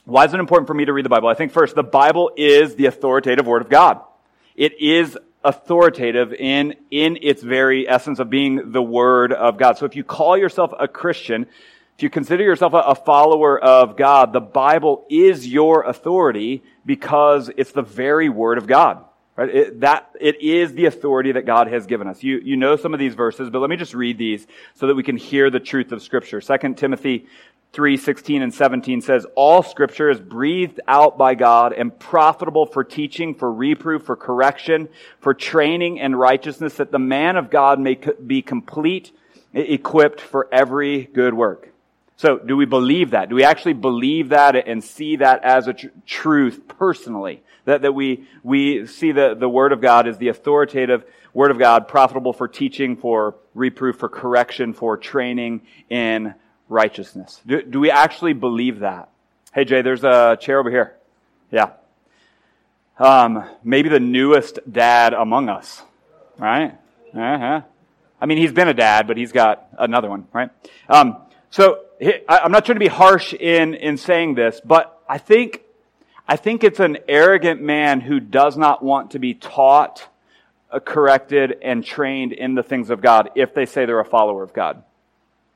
why 0.05 0.25
is 0.25 0.33
it 0.33 0.39
important 0.39 0.67
for 0.67 0.73
me 0.73 0.85
to 0.85 0.93
read 0.93 1.05
the 1.05 1.09
Bible? 1.09 1.29
I 1.29 1.33
think 1.33 1.51
first, 1.51 1.75
the 1.75 1.83
Bible 1.83 2.31
is 2.35 2.75
the 2.75 2.87
authoritative 2.87 3.47
Word 3.47 3.61
of 3.61 3.69
God. 3.69 4.01
It 4.55 4.79
is 4.81 5.17
authoritative 5.43 6.33
in, 6.33 6.75
in 6.91 7.17
its 7.21 7.41
very 7.41 7.87
essence 7.87 8.19
of 8.19 8.29
being 8.29 8.71
the 8.71 8.81
Word 8.81 9.31
of 9.31 9.57
God. 9.57 9.77
So 9.77 9.85
if 9.85 9.95
you 9.95 10.03
call 10.03 10.37
yourself 10.37 10.73
a 10.77 10.87
Christian, 10.87 11.47
if 11.97 12.03
you 12.03 12.09
consider 12.09 12.43
yourself 12.43 12.73
a, 12.73 12.79
a 12.79 12.95
follower 12.95 13.59
of 13.59 13.95
God, 13.95 14.33
the 14.33 14.41
Bible 14.41 15.05
is 15.09 15.47
your 15.47 15.83
authority 15.83 16.63
because 16.85 17.49
it's 17.55 17.71
the 17.71 17.81
very 17.81 18.29
Word 18.29 18.57
of 18.57 18.67
God. 18.67 19.05
Right? 19.35 19.49
It, 19.49 19.79
that, 19.79 20.11
it 20.19 20.41
is 20.41 20.73
the 20.73 20.85
authority 20.85 21.31
that 21.31 21.45
God 21.45 21.67
has 21.67 21.87
given 21.87 22.07
us. 22.07 22.21
You, 22.21 22.39
you 22.43 22.55
know 22.55 22.75
some 22.75 22.93
of 22.93 22.99
these 22.99 23.15
verses, 23.15 23.49
but 23.49 23.59
let 23.59 23.69
me 23.69 23.77
just 23.77 23.93
read 23.93 24.17
these 24.17 24.45
so 24.75 24.87
that 24.87 24.95
we 24.95 25.03
can 25.03 25.17
hear 25.17 25.49
the 25.49 25.59
truth 25.59 25.91
of 25.91 26.03
Scripture. 26.03 26.39
2 26.39 26.73
Timothy 26.75 27.27
3, 27.73 27.97
16 27.97 28.43
and 28.43 28.53
17 28.53 29.01
says, 29.01 29.25
All 29.35 29.63
Scripture 29.63 30.11
is 30.11 30.19
breathed 30.19 30.79
out 30.87 31.17
by 31.17 31.33
God 31.33 31.73
and 31.73 31.97
profitable 31.97 32.67
for 32.67 32.83
teaching, 32.83 33.33
for 33.33 33.51
reproof, 33.51 34.03
for 34.03 34.15
correction, 34.15 34.89
for 35.19 35.33
training 35.33 35.99
and 35.99 36.17
righteousness, 36.17 36.75
that 36.75 36.91
the 36.91 36.99
man 36.99 37.35
of 37.35 37.49
God 37.49 37.79
may 37.79 37.95
be 37.95 38.43
complete, 38.43 39.11
equipped 39.53 40.21
for 40.21 40.47
every 40.51 41.05
good 41.05 41.33
work. 41.33 41.69
So, 42.15 42.37
do 42.37 42.55
we 42.55 42.65
believe 42.65 43.11
that? 43.11 43.29
Do 43.29 43.35
we 43.35 43.43
actually 43.43 43.73
believe 43.73 44.29
that 44.29 44.55
and 44.55 44.83
see 44.83 45.15
that 45.15 45.43
as 45.43 45.67
a 45.67 45.73
tr- 45.73 45.87
truth 46.05 46.61
personally? 46.67 47.41
That, 47.65 47.81
that 47.81 47.93
we, 47.93 48.27
we 48.43 48.85
see 48.85 49.11
the, 49.13 49.35
the 49.35 49.49
Word 49.49 49.71
of 49.71 49.81
God 49.81 50.07
as 50.07 50.19
the 50.19 50.27
authoritative 50.27 51.05
Word 51.33 51.49
of 51.49 51.57
God, 51.57 51.87
profitable 51.87 52.33
for 52.33 52.47
teaching, 52.47 52.97
for 52.97 53.35
reproof, 53.55 53.97
for 53.97 54.09
correction, 54.09 54.73
for 54.73 54.95
training 54.95 55.63
in 55.89 56.35
righteousness. 56.69 57.41
Do, 57.45 57.61
do 57.61 57.79
we 57.79 57.91
actually 57.91 58.33
believe 58.33 58.79
that? 58.79 59.09
Hey, 59.53 59.65
Jay, 59.65 59.81
there's 59.81 60.03
a 60.03 60.37
chair 60.39 60.59
over 60.59 60.69
here. 60.69 60.95
Yeah. 61.51 61.71
Um, 62.97 63.43
maybe 63.63 63.89
the 63.89 63.99
newest 63.99 64.59
dad 64.71 65.13
among 65.13 65.49
us, 65.49 65.81
right? 66.37 66.77
Uh-huh. 67.13 67.61
I 68.21 68.25
mean, 68.25 68.37
he's 68.37 68.53
been 68.53 68.67
a 68.67 68.73
dad, 68.73 69.07
but 69.07 69.17
he's 69.17 69.31
got 69.31 69.67
another 69.77 70.09
one, 70.09 70.27
right? 70.31 70.49
Um, 70.87 71.17
so 71.49 71.81
I'm 72.27 72.51
not 72.51 72.65
trying 72.65 72.77
to 72.77 72.79
be 72.79 72.87
harsh 72.87 73.33
in, 73.33 73.73
in 73.73 73.97
saying 73.97 74.35
this, 74.35 74.61
but 74.63 75.01
I 75.07 75.17
think 75.17 75.61
I 76.27 76.37
think 76.37 76.63
it's 76.63 76.79
an 76.79 76.99
arrogant 77.07 77.61
man 77.61 77.99
who 77.99 78.19
does 78.19 78.55
not 78.55 78.81
want 78.81 79.11
to 79.11 79.19
be 79.19 79.33
taught, 79.33 80.07
uh, 80.71 80.79
corrected, 80.79 81.57
and 81.61 81.83
trained 81.83 82.31
in 82.31 82.55
the 82.55 82.63
things 82.63 82.89
of 82.89 83.01
God 83.01 83.31
if 83.35 83.53
they 83.53 83.65
say 83.65 83.85
they're 83.85 83.99
a 83.99 84.05
follower 84.05 84.41
of 84.41 84.53
God. 84.53 84.75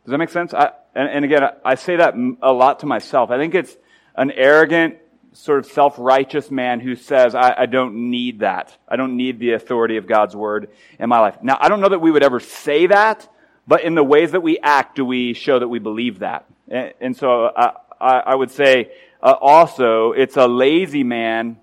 Does 0.04 0.12
that 0.12 0.18
make 0.18 0.30
sense? 0.30 0.54
And, 0.98 1.10
and 1.10 1.26
again, 1.26 1.44
I 1.64 1.76
say 1.76 1.98
that 1.98 2.16
a 2.42 2.52
lot 2.52 2.80
to 2.80 2.88
myself. 2.88 3.30
I 3.30 3.38
think 3.38 3.54
it's 3.54 3.78
an 4.16 4.32
arrogant, 4.32 4.98
sort 5.32 5.60
of 5.60 5.68
self-righteous 5.68 6.50
man 6.50 6.80
who 6.80 6.96
says, 6.96 7.36
I, 7.36 7.54
I, 7.56 7.66
don't 7.68 8.10
need 8.10 8.40
that. 8.40 8.76
I 8.88 8.96
don't 8.96 9.16
need 9.16 9.38
the 9.38 9.52
authority 9.52 9.98
of 9.98 10.08
God's 10.08 10.36
word 10.36 10.72
in 10.98 11.08
my 11.08 11.20
life. 11.20 11.38
Now, 11.44 11.56
I 11.62 11.70
don't 11.70 11.82
know 11.82 11.90
that 11.90 12.00
we 12.00 12.10
would 12.10 12.24
ever 12.24 12.40
say 12.40 12.88
that, 12.88 13.32
but 13.68 13.84
in 13.84 13.94
the 13.94 14.04
ways 14.04 14.32
that 14.32 14.42
we 14.42 14.58
act, 14.58 14.96
do 14.96 15.06
we 15.06 15.34
show 15.34 15.60
that 15.60 15.68
we 15.68 15.78
believe 15.78 16.20
that? 16.20 16.46
And, 16.68 16.94
and 17.00 17.16
so 17.16 17.52
I, 17.56 17.74
I, 18.02 18.20
I, 18.20 18.36
would 18.36 18.50
say 18.50 18.92
uh, 19.22 19.36
also, 19.40 20.14
it's 20.14 20.36
a 20.36 20.48
lazy 20.48 21.04
man 21.04 21.58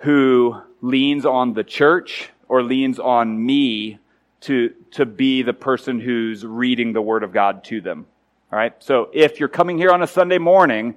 who 0.00 0.54
leans 0.82 1.24
on 1.24 1.54
the 1.54 1.64
church 1.64 2.28
or 2.46 2.62
leans 2.62 2.98
on 2.98 3.46
me 3.46 4.00
to, 4.42 4.74
to 4.90 5.06
be 5.06 5.40
the 5.40 5.54
person 5.54 5.98
who's 5.98 6.44
reading 6.44 6.92
the 6.92 7.00
Word 7.00 7.22
of 7.22 7.32
God 7.32 7.64
to 7.64 7.80
them. 7.80 8.04
All 8.50 8.58
right. 8.58 8.72
So 8.78 9.10
if 9.12 9.40
you're 9.40 9.50
coming 9.50 9.76
here 9.76 9.90
on 9.90 10.02
a 10.02 10.06
Sunday 10.06 10.38
morning 10.38 10.94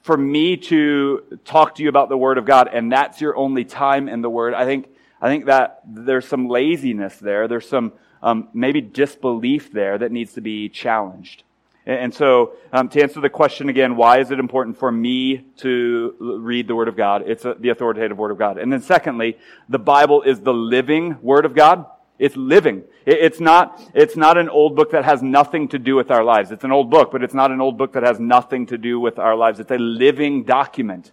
for 0.00 0.16
me 0.16 0.56
to 0.56 1.38
talk 1.44 1.74
to 1.74 1.82
you 1.82 1.90
about 1.90 2.08
the 2.08 2.16
Word 2.16 2.38
of 2.38 2.46
God 2.46 2.70
and 2.72 2.90
that's 2.90 3.20
your 3.20 3.36
only 3.36 3.66
time 3.66 4.08
in 4.08 4.22
the 4.22 4.30
Word, 4.30 4.54
I 4.54 4.64
think, 4.64 4.88
I 5.20 5.28
think 5.28 5.44
that 5.44 5.82
there's 5.86 6.26
some 6.26 6.48
laziness 6.48 7.18
there. 7.18 7.48
There's 7.48 7.68
some, 7.68 7.92
um, 8.22 8.48
maybe 8.54 8.80
disbelief 8.80 9.70
there 9.70 9.98
that 9.98 10.10
needs 10.10 10.32
to 10.34 10.40
be 10.40 10.70
challenged. 10.70 11.42
And 11.84 12.14
so, 12.14 12.52
um, 12.72 12.88
to 12.90 13.02
answer 13.02 13.20
the 13.20 13.28
question 13.28 13.68
again, 13.68 13.96
why 13.96 14.20
is 14.20 14.30
it 14.30 14.38
important 14.38 14.78
for 14.78 14.90
me 14.90 15.44
to 15.58 16.14
read 16.40 16.66
the 16.66 16.74
Word 16.74 16.88
of 16.88 16.96
God? 16.96 17.24
It's 17.26 17.44
a, 17.44 17.56
the 17.58 17.68
authoritative 17.68 18.16
Word 18.16 18.30
of 18.30 18.38
God. 18.38 18.56
And 18.56 18.72
then 18.72 18.80
secondly, 18.80 19.36
the 19.68 19.78
Bible 19.78 20.22
is 20.22 20.40
the 20.40 20.54
living 20.54 21.18
Word 21.20 21.44
of 21.44 21.54
God. 21.54 21.84
It's 22.20 22.36
living. 22.36 22.84
It's 23.06 23.40
not, 23.40 23.80
it's 23.94 24.16
not 24.16 24.38
an 24.38 24.48
old 24.48 24.76
book 24.76 24.92
that 24.92 25.04
has 25.04 25.22
nothing 25.22 25.68
to 25.68 25.78
do 25.78 25.96
with 25.96 26.10
our 26.10 26.22
lives. 26.22 26.52
It's 26.52 26.64
an 26.64 26.70
old 26.70 26.90
book, 26.90 27.10
but 27.10 27.24
it's 27.24 27.34
not 27.34 27.50
an 27.50 27.60
old 27.60 27.78
book 27.78 27.94
that 27.94 28.04
has 28.04 28.20
nothing 28.20 28.66
to 28.66 28.78
do 28.78 29.00
with 29.00 29.18
our 29.18 29.34
lives. 29.34 29.58
It's 29.58 29.70
a 29.70 29.78
living 29.78 30.44
document. 30.44 31.10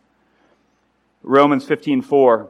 Romans 1.24 1.66
15, 1.66 2.02
4 2.04 2.50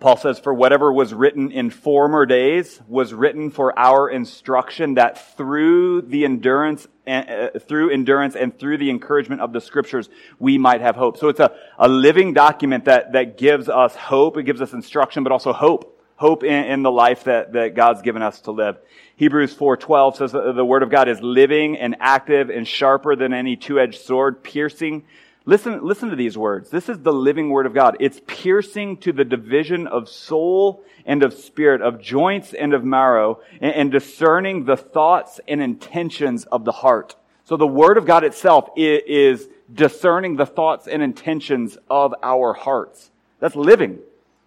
Paul 0.00 0.16
says, 0.16 0.38
for 0.38 0.54
whatever 0.54 0.90
was 0.90 1.12
written 1.12 1.52
in 1.52 1.68
former 1.68 2.24
days 2.24 2.80
was 2.88 3.12
written 3.12 3.50
for 3.50 3.78
our 3.78 4.08
instruction 4.08 4.94
that 4.94 5.36
through 5.36 6.02
the 6.02 6.24
endurance, 6.24 6.88
uh, 7.06 7.50
through 7.58 7.90
endurance 7.90 8.34
and 8.34 8.58
through 8.58 8.78
the 8.78 8.88
encouragement 8.88 9.42
of 9.42 9.52
the 9.52 9.60
scriptures, 9.60 10.08
we 10.38 10.56
might 10.56 10.80
have 10.80 10.96
hope. 10.96 11.18
So 11.18 11.28
it's 11.28 11.38
a, 11.38 11.54
a 11.78 11.86
living 11.86 12.32
document 12.32 12.86
that, 12.86 13.12
that 13.12 13.36
gives 13.36 13.68
us 13.68 13.94
hope. 13.94 14.38
It 14.38 14.44
gives 14.44 14.62
us 14.62 14.72
instruction, 14.72 15.22
but 15.22 15.32
also 15.32 15.52
hope. 15.52 15.99
Hope 16.20 16.44
in, 16.44 16.64
in 16.64 16.82
the 16.82 16.90
life 16.90 17.24
that, 17.24 17.54
that 17.54 17.74
God's 17.74 18.02
given 18.02 18.20
us 18.20 18.40
to 18.42 18.50
live. 18.50 18.76
Hebrews 19.16 19.54
4.12 19.54 20.16
says 20.16 20.32
that 20.32 20.52
the 20.54 20.64
word 20.66 20.82
of 20.82 20.90
God 20.90 21.08
is 21.08 21.18
living 21.22 21.78
and 21.78 21.96
active 21.98 22.50
and 22.50 22.68
sharper 22.68 23.16
than 23.16 23.32
any 23.32 23.56
two-edged 23.56 24.02
sword, 24.02 24.42
piercing 24.42 25.06
Listen, 25.46 25.82
listen 25.82 26.10
to 26.10 26.16
these 26.16 26.36
words. 26.36 26.68
This 26.68 26.90
is 26.90 26.98
the 26.98 27.14
living 27.14 27.48
word 27.48 27.64
of 27.64 27.72
God. 27.72 27.96
It's 28.00 28.20
piercing 28.26 28.98
to 28.98 29.14
the 29.14 29.24
division 29.24 29.86
of 29.86 30.10
soul 30.10 30.84
and 31.06 31.22
of 31.22 31.32
spirit, 31.32 31.80
of 31.80 32.02
joints 32.02 32.52
and 32.52 32.74
of 32.74 32.84
marrow, 32.84 33.40
and, 33.58 33.74
and 33.74 33.90
discerning 33.90 34.66
the 34.66 34.76
thoughts 34.76 35.40
and 35.48 35.62
intentions 35.62 36.44
of 36.44 36.66
the 36.66 36.72
heart. 36.72 37.16
So 37.44 37.56
the 37.56 37.66
word 37.66 37.96
of 37.96 38.04
God 38.04 38.24
itself 38.24 38.68
is, 38.76 39.00
is 39.06 39.48
discerning 39.72 40.36
the 40.36 40.44
thoughts 40.44 40.86
and 40.86 41.02
intentions 41.02 41.78
of 41.88 42.14
our 42.22 42.52
hearts. 42.52 43.10
That's 43.38 43.56
living. 43.56 44.00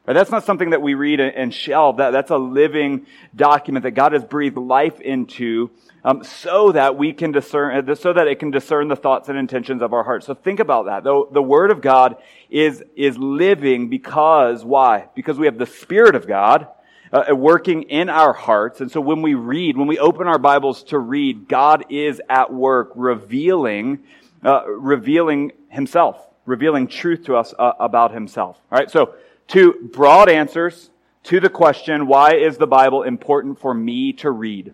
Right? 0.05 0.13
That's 0.13 0.31
not 0.31 0.43
something 0.43 0.72
that 0.72 0.81
we 0.81 0.95
read 0.95 1.19
and 1.22 1.53
shelve. 1.53 1.98
That, 1.98 2.12
that's 2.12 2.31
a 2.31 2.38
living 2.38 3.05
document 3.36 3.83
that 3.83 3.91
God 3.91 4.12
has 4.12 4.24
breathed 4.24 4.57
life 4.57 5.00
into 5.00 5.69
um, 6.03 6.24
so 6.25 6.74
that 6.74 6.98
we 6.98 7.13
can 7.13 7.31
discern, 7.31 7.89
uh, 7.89 7.95
so 7.95 8.12
that 8.12 8.27
it 8.27 8.38
can 8.39 8.51
discern 8.51 8.89
the 8.89 8.98
thoughts 8.98 9.29
and 9.29 9.38
intentions 9.38 9.81
of 9.81 9.93
our 9.93 10.03
hearts. 10.03 10.25
So 10.25 10.33
think 10.33 10.60
about 10.60 10.88
that. 10.88 11.05
The, 11.05 11.25
the 11.31 11.41
Word 11.41 11.72
of 11.72 11.79
God 11.81 12.17
is, 12.50 12.83
is 12.98 13.17
living 13.17 13.88
because, 13.89 14.65
why? 14.65 15.07
Because 15.15 15.39
we 15.39 15.45
have 15.45 15.57
the 15.57 15.65
Spirit 15.65 16.15
of 16.15 16.27
God 16.27 16.67
uh, 17.13 17.33
working 17.33 17.83
in 17.83 18.10
our 18.10 18.33
hearts. 18.33 18.81
And 18.81 18.91
so 18.91 19.00
when 19.00 19.22
we 19.22 19.36
read, 19.36 19.77
when 19.77 19.88
we 19.88 20.00
open 20.00 20.27
our 20.27 20.39
Bibles 20.39 20.83
to 20.86 21.00
read, 21.00 21.48
God 21.48 21.86
is 21.89 22.22
at 22.29 22.51
work 22.51 22.91
revealing, 22.95 24.00
uh, 24.43 24.67
revealing 24.67 25.53
Himself, 25.69 26.17
revealing 26.45 26.88
truth 26.88 27.24
to 27.27 27.38
us 27.38 27.53
uh, 27.57 27.72
about 27.79 28.12
Himself. 28.12 28.60
All 28.69 28.79
right. 28.79 28.91
So 28.91 29.15
two 29.47 29.89
broad 29.93 30.29
answers 30.29 30.89
to 31.23 31.39
the 31.39 31.50
question, 31.50 32.07
why 32.07 32.35
is 32.35 32.57
the 32.57 32.67
Bible 32.67 33.03
important 33.03 33.59
for 33.59 33.73
me 33.73 34.13
to 34.13 34.29
read? 34.29 34.73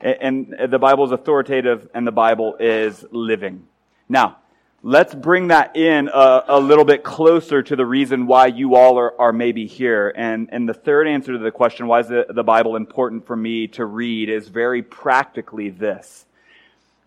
And 0.00 0.54
the 0.68 0.78
Bible 0.78 1.04
is 1.04 1.12
authoritative 1.12 1.88
and 1.92 2.06
the 2.06 2.12
Bible 2.12 2.56
is 2.60 3.04
living. 3.10 3.66
Now, 4.08 4.38
let's 4.82 5.12
bring 5.12 5.48
that 5.48 5.76
in 5.76 6.08
a, 6.08 6.44
a, 6.48 6.60
little 6.60 6.84
bit 6.84 7.02
closer 7.02 7.62
to 7.62 7.74
the 7.74 7.84
reason 7.84 8.28
why 8.28 8.46
you 8.46 8.76
all 8.76 8.96
are, 8.96 9.20
are 9.20 9.32
maybe 9.32 9.66
here. 9.66 10.12
And, 10.16 10.48
and 10.52 10.68
the 10.68 10.74
third 10.74 11.08
answer 11.08 11.32
to 11.32 11.38
the 11.38 11.50
question, 11.50 11.88
why 11.88 12.00
is 12.00 12.08
the, 12.08 12.26
the 12.28 12.44
Bible 12.44 12.76
important 12.76 13.26
for 13.26 13.34
me 13.34 13.66
to 13.68 13.84
read, 13.84 14.28
is 14.28 14.48
very 14.48 14.82
practically 14.82 15.70
this. 15.70 16.26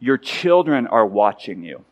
Your 0.01 0.18
children 0.18 0.86
are 0.88 1.06
watching 1.06 1.63
you 1.63 1.86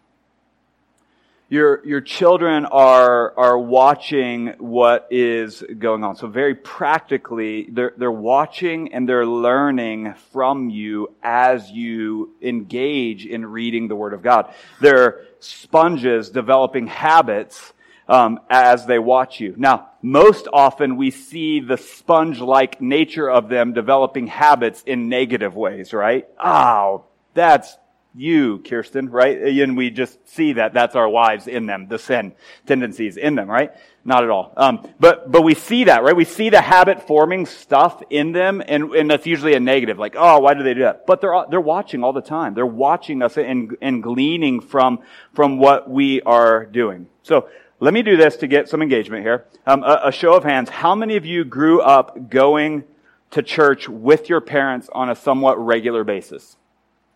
your, 1.50 1.86
your 1.86 2.02
children 2.02 2.66
are, 2.68 3.38
are 3.38 3.58
watching 3.58 4.54
what 4.60 5.08
is 5.10 5.64
going 5.80 6.04
on. 6.04 6.16
So 6.16 6.28
very 6.28 6.54
practically, 6.54 7.68
they're, 7.72 7.94
they're 7.98 8.12
watching 8.12 8.94
and 8.94 9.10
they're 9.10 9.26
learning 9.26 10.14
from 10.32 10.70
you 10.70 11.16
as 11.24 11.72
you 11.72 12.36
engage 12.42 13.26
in 13.26 13.48
reading 13.48 13.88
the 13.88 13.96
Word 13.96 14.14
of 14.14 14.22
God. 14.22 14.54
They're 14.80 15.26
sponges 15.40 16.30
developing 16.30 16.86
habits 16.86 17.74
um, 18.08 18.40
as 18.50 18.86
they 18.86 19.00
watch 19.00 19.40
you. 19.40 19.56
Now, 19.58 19.90
most 20.04 20.48
often 20.54 20.98
we 20.98 21.10
see 21.10 21.60
the 21.60 21.78
sponge-like 21.78 22.80
nature 22.80 23.30
of 23.30 23.50
them 23.50 23.74
developing 23.74 24.28
habits 24.28 24.84
in 24.86 25.10
negative 25.10 25.56
ways, 25.56 25.94
right? 25.94 26.28
Oh, 26.44 27.06
that's 27.34 27.76
you, 28.20 28.60
Kirsten, 28.60 29.10
right? 29.10 29.42
And 29.42 29.78
we 29.78 29.90
just 29.92 30.28
see 30.28 30.54
that 30.54 30.74
that's 30.74 30.96
our 30.96 31.08
wives 31.08 31.48
in 31.48 31.68
them, 31.68 31.88
the 31.88 31.98
sin 31.98 32.34
tendencies 32.66 33.16
in 33.16 33.36
them, 33.36 33.50
right? 33.50 33.72
Not 34.04 34.26
at 34.26 34.30
all. 34.30 34.54
Um, 34.58 34.86
but, 35.00 35.32
but 35.32 35.42
we 35.44 35.56
see 35.56 35.86
that, 35.86 36.04
right? 36.04 36.16
We 36.16 36.26
see 36.26 36.50
the 36.50 36.60
habit 36.60 37.08
forming 37.08 37.46
stuff 37.46 38.04
in 38.10 38.34
them, 38.34 38.62
and, 38.68 38.92
and 38.92 39.10
that's 39.10 39.26
usually 39.26 39.54
a 39.54 39.60
negative, 39.62 39.98
like, 39.98 40.16
oh, 40.18 40.40
why 40.40 40.54
do 40.54 40.64
they 40.64 40.74
do 40.74 40.82
that? 40.82 41.06
But 41.06 41.22
they're, 41.22 41.46
they're 41.50 41.62
watching 41.62 42.04
all 42.04 42.12
the 42.12 42.22
time. 42.22 42.56
They're 42.56 42.66
watching 42.66 43.22
us 43.22 43.38
and, 43.38 43.78
and 43.82 44.04
gleaning 44.04 44.60
from, 44.60 45.00
from 45.34 45.58
what 45.58 45.90
we 45.90 46.22
are 46.24 46.66
doing. 46.66 47.08
So, 47.24 47.48
let 47.82 47.94
me 47.94 48.02
do 48.02 48.18
this 48.18 48.36
to 48.38 48.48
get 48.48 48.68
some 48.68 48.82
engagement 48.82 49.24
here. 49.24 49.46
Um, 49.66 49.84
a, 49.84 50.02
a 50.08 50.12
show 50.12 50.34
of 50.34 50.44
hands. 50.44 50.70
How 50.70 50.96
many 50.96 51.16
of 51.16 51.26
you 51.26 51.46
grew 51.46 51.80
up 51.80 52.30
going 52.30 52.84
to 53.32 53.42
church 53.42 53.88
with 53.88 54.28
your 54.28 54.42
parents 54.42 54.90
on 54.92 55.10
a 55.10 55.16
somewhat 55.16 55.58
regular 55.58 56.04
basis? 56.04 56.58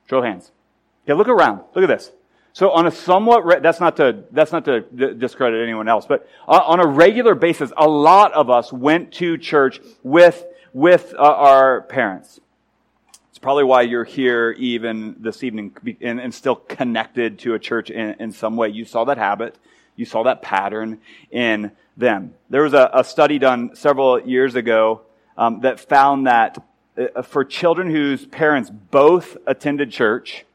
Show 0.10 0.20
of 0.20 0.24
hands. 0.24 0.53
Okay, 1.04 1.14
look 1.14 1.28
around. 1.28 1.62
Look 1.76 1.84
at 1.84 1.88
this. 1.88 2.12
So 2.54 2.70
on 2.70 2.86
a 2.86 2.92
somewhat, 2.92 3.46
re- 3.46 3.60
that's 3.60 3.80
not 3.80 3.98
to, 3.98 4.24
that's 4.32 4.52
not 4.52 4.66
to 4.66 4.82
d- 4.82 5.14
discredit 5.16 5.62
anyone 5.64 5.88
else, 5.88 6.06
but 6.06 6.28
on 6.48 6.80
a 6.80 6.86
regular 6.86 7.34
basis, 7.34 7.74
a 7.76 7.88
lot 7.88 8.32
of 8.34 8.50
us 8.50 8.72
went 8.72 9.12
to 9.14 9.38
church 9.40 9.82
with, 10.04 10.46
with 10.72 11.16
uh, 11.18 11.22
our 11.22 11.82
parents. 11.82 12.40
It's 13.30 13.40
probably 13.40 13.64
why 13.64 13.82
you're 13.82 14.04
here 14.04 14.52
even 14.52 15.16
this 15.20 15.44
evening 15.44 15.76
and, 16.00 16.22
and 16.22 16.34
still 16.34 16.56
connected 16.56 17.40
to 17.40 17.56
a 17.56 17.60
church 17.60 17.90
in, 17.90 18.16
in, 18.20 18.32
some 18.32 18.56
way. 18.56 18.70
You 18.70 18.86
saw 18.86 19.04
that 19.06 19.18
habit. 19.18 19.58
You 19.96 20.06
saw 20.06 20.24
that 20.24 20.44
pattern 20.44 21.02
in 21.32 21.72
them. 21.98 22.36
There 22.52 22.62
was 22.62 22.76
a, 22.76 22.90
a 22.94 23.04
study 23.04 23.40
done 23.40 23.76
several 23.76 24.22
years 24.22 24.54
ago 24.54 25.02
um, 25.38 25.62
that 25.62 25.80
found 25.80 26.28
that 26.28 26.64
uh, 26.96 27.24
for 27.24 27.44
children 27.44 27.90
whose 27.90 28.28
parents 28.28 28.70
both 28.70 29.38
attended 29.48 29.92
church, 29.92 30.46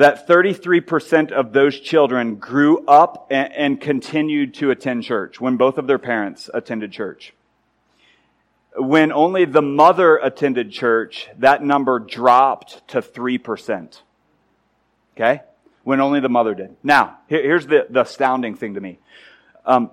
that 0.00 0.26
33% 0.26 1.30
of 1.30 1.52
those 1.52 1.78
children 1.78 2.36
grew 2.36 2.78
up 2.86 3.26
and, 3.30 3.52
and, 3.52 3.80
continued 3.82 4.54
to 4.54 4.70
attend 4.70 5.04
church 5.04 5.42
when 5.42 5.58
both 5.58 5.76
of 5.76 5.86
their 5.86 5.98
parents 5.98 6.48
attended 6.54 6.90
church. 6.90 7.34
When 8.74 9.12
only 9.12 9.44
the 9.44 9.60
mother 9.60 10.16
attended 10.16 10.72
church, 10.72 11.28
that 11.36 11.62
number 11.62 11.98
dropped 11.98 12.88
to 12.88 13.02
3%. 13.02 14.00
Okay? 15.14 15.42
When 15.84 16.00
only 16.00 16.20
the 16.20 16.30
mother 16.30 16.54
did. 16.54 16.76
Now, 16.82 17.18
here, 17.28 17.42
here's 17.42 17.66
the, 17.66 17.86
the 17.90 18.00
astounding 18.00 18.54
thing 18.54 18.74
to 18.74 18.80
me. 18.80 18.98
Um, 19.66 19.90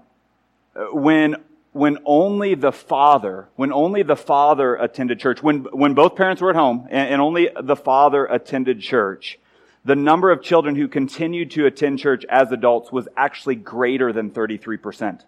when 0.93 1.35
when 1.73 1.97
only 2.05 2.55
the 2.55 2.71
father, 2.71 3.49
when 3.57 3.73
only 3.73 4.03
the 4.03 4.15
father 4.15 4.75
attended 4.75 5.19
church, 5.19 5.43
when, 5.43 5.65
when 5.65 5.93
both 5.93 6.15
parents 6.15 6.41
were 6.41 6.49
at 6.49 6.55
home 6.55 6.87
and, 6.89 7.09
and 7.09 7.21
only 7.21 7.49
the 7.61 7.75
father 7.75 8.25
attended 8.25 8.79
church, 8.79 9.37
the 9.88 9.96
number 9.96 10.32
of 10.32 10.41
children 10.41 10.75
who 10.75 10.89
continued 10.89 11.50
to 11.51 11.65
attend 11.65 11.98
church 11.98 12.25
as 12.25 12.51
adults 12.51 12.91
was 12.91 13.08
actually 13.15 13.56
greater 13.56 14.12
than 14.12 14.29
33%. 14.29 15.22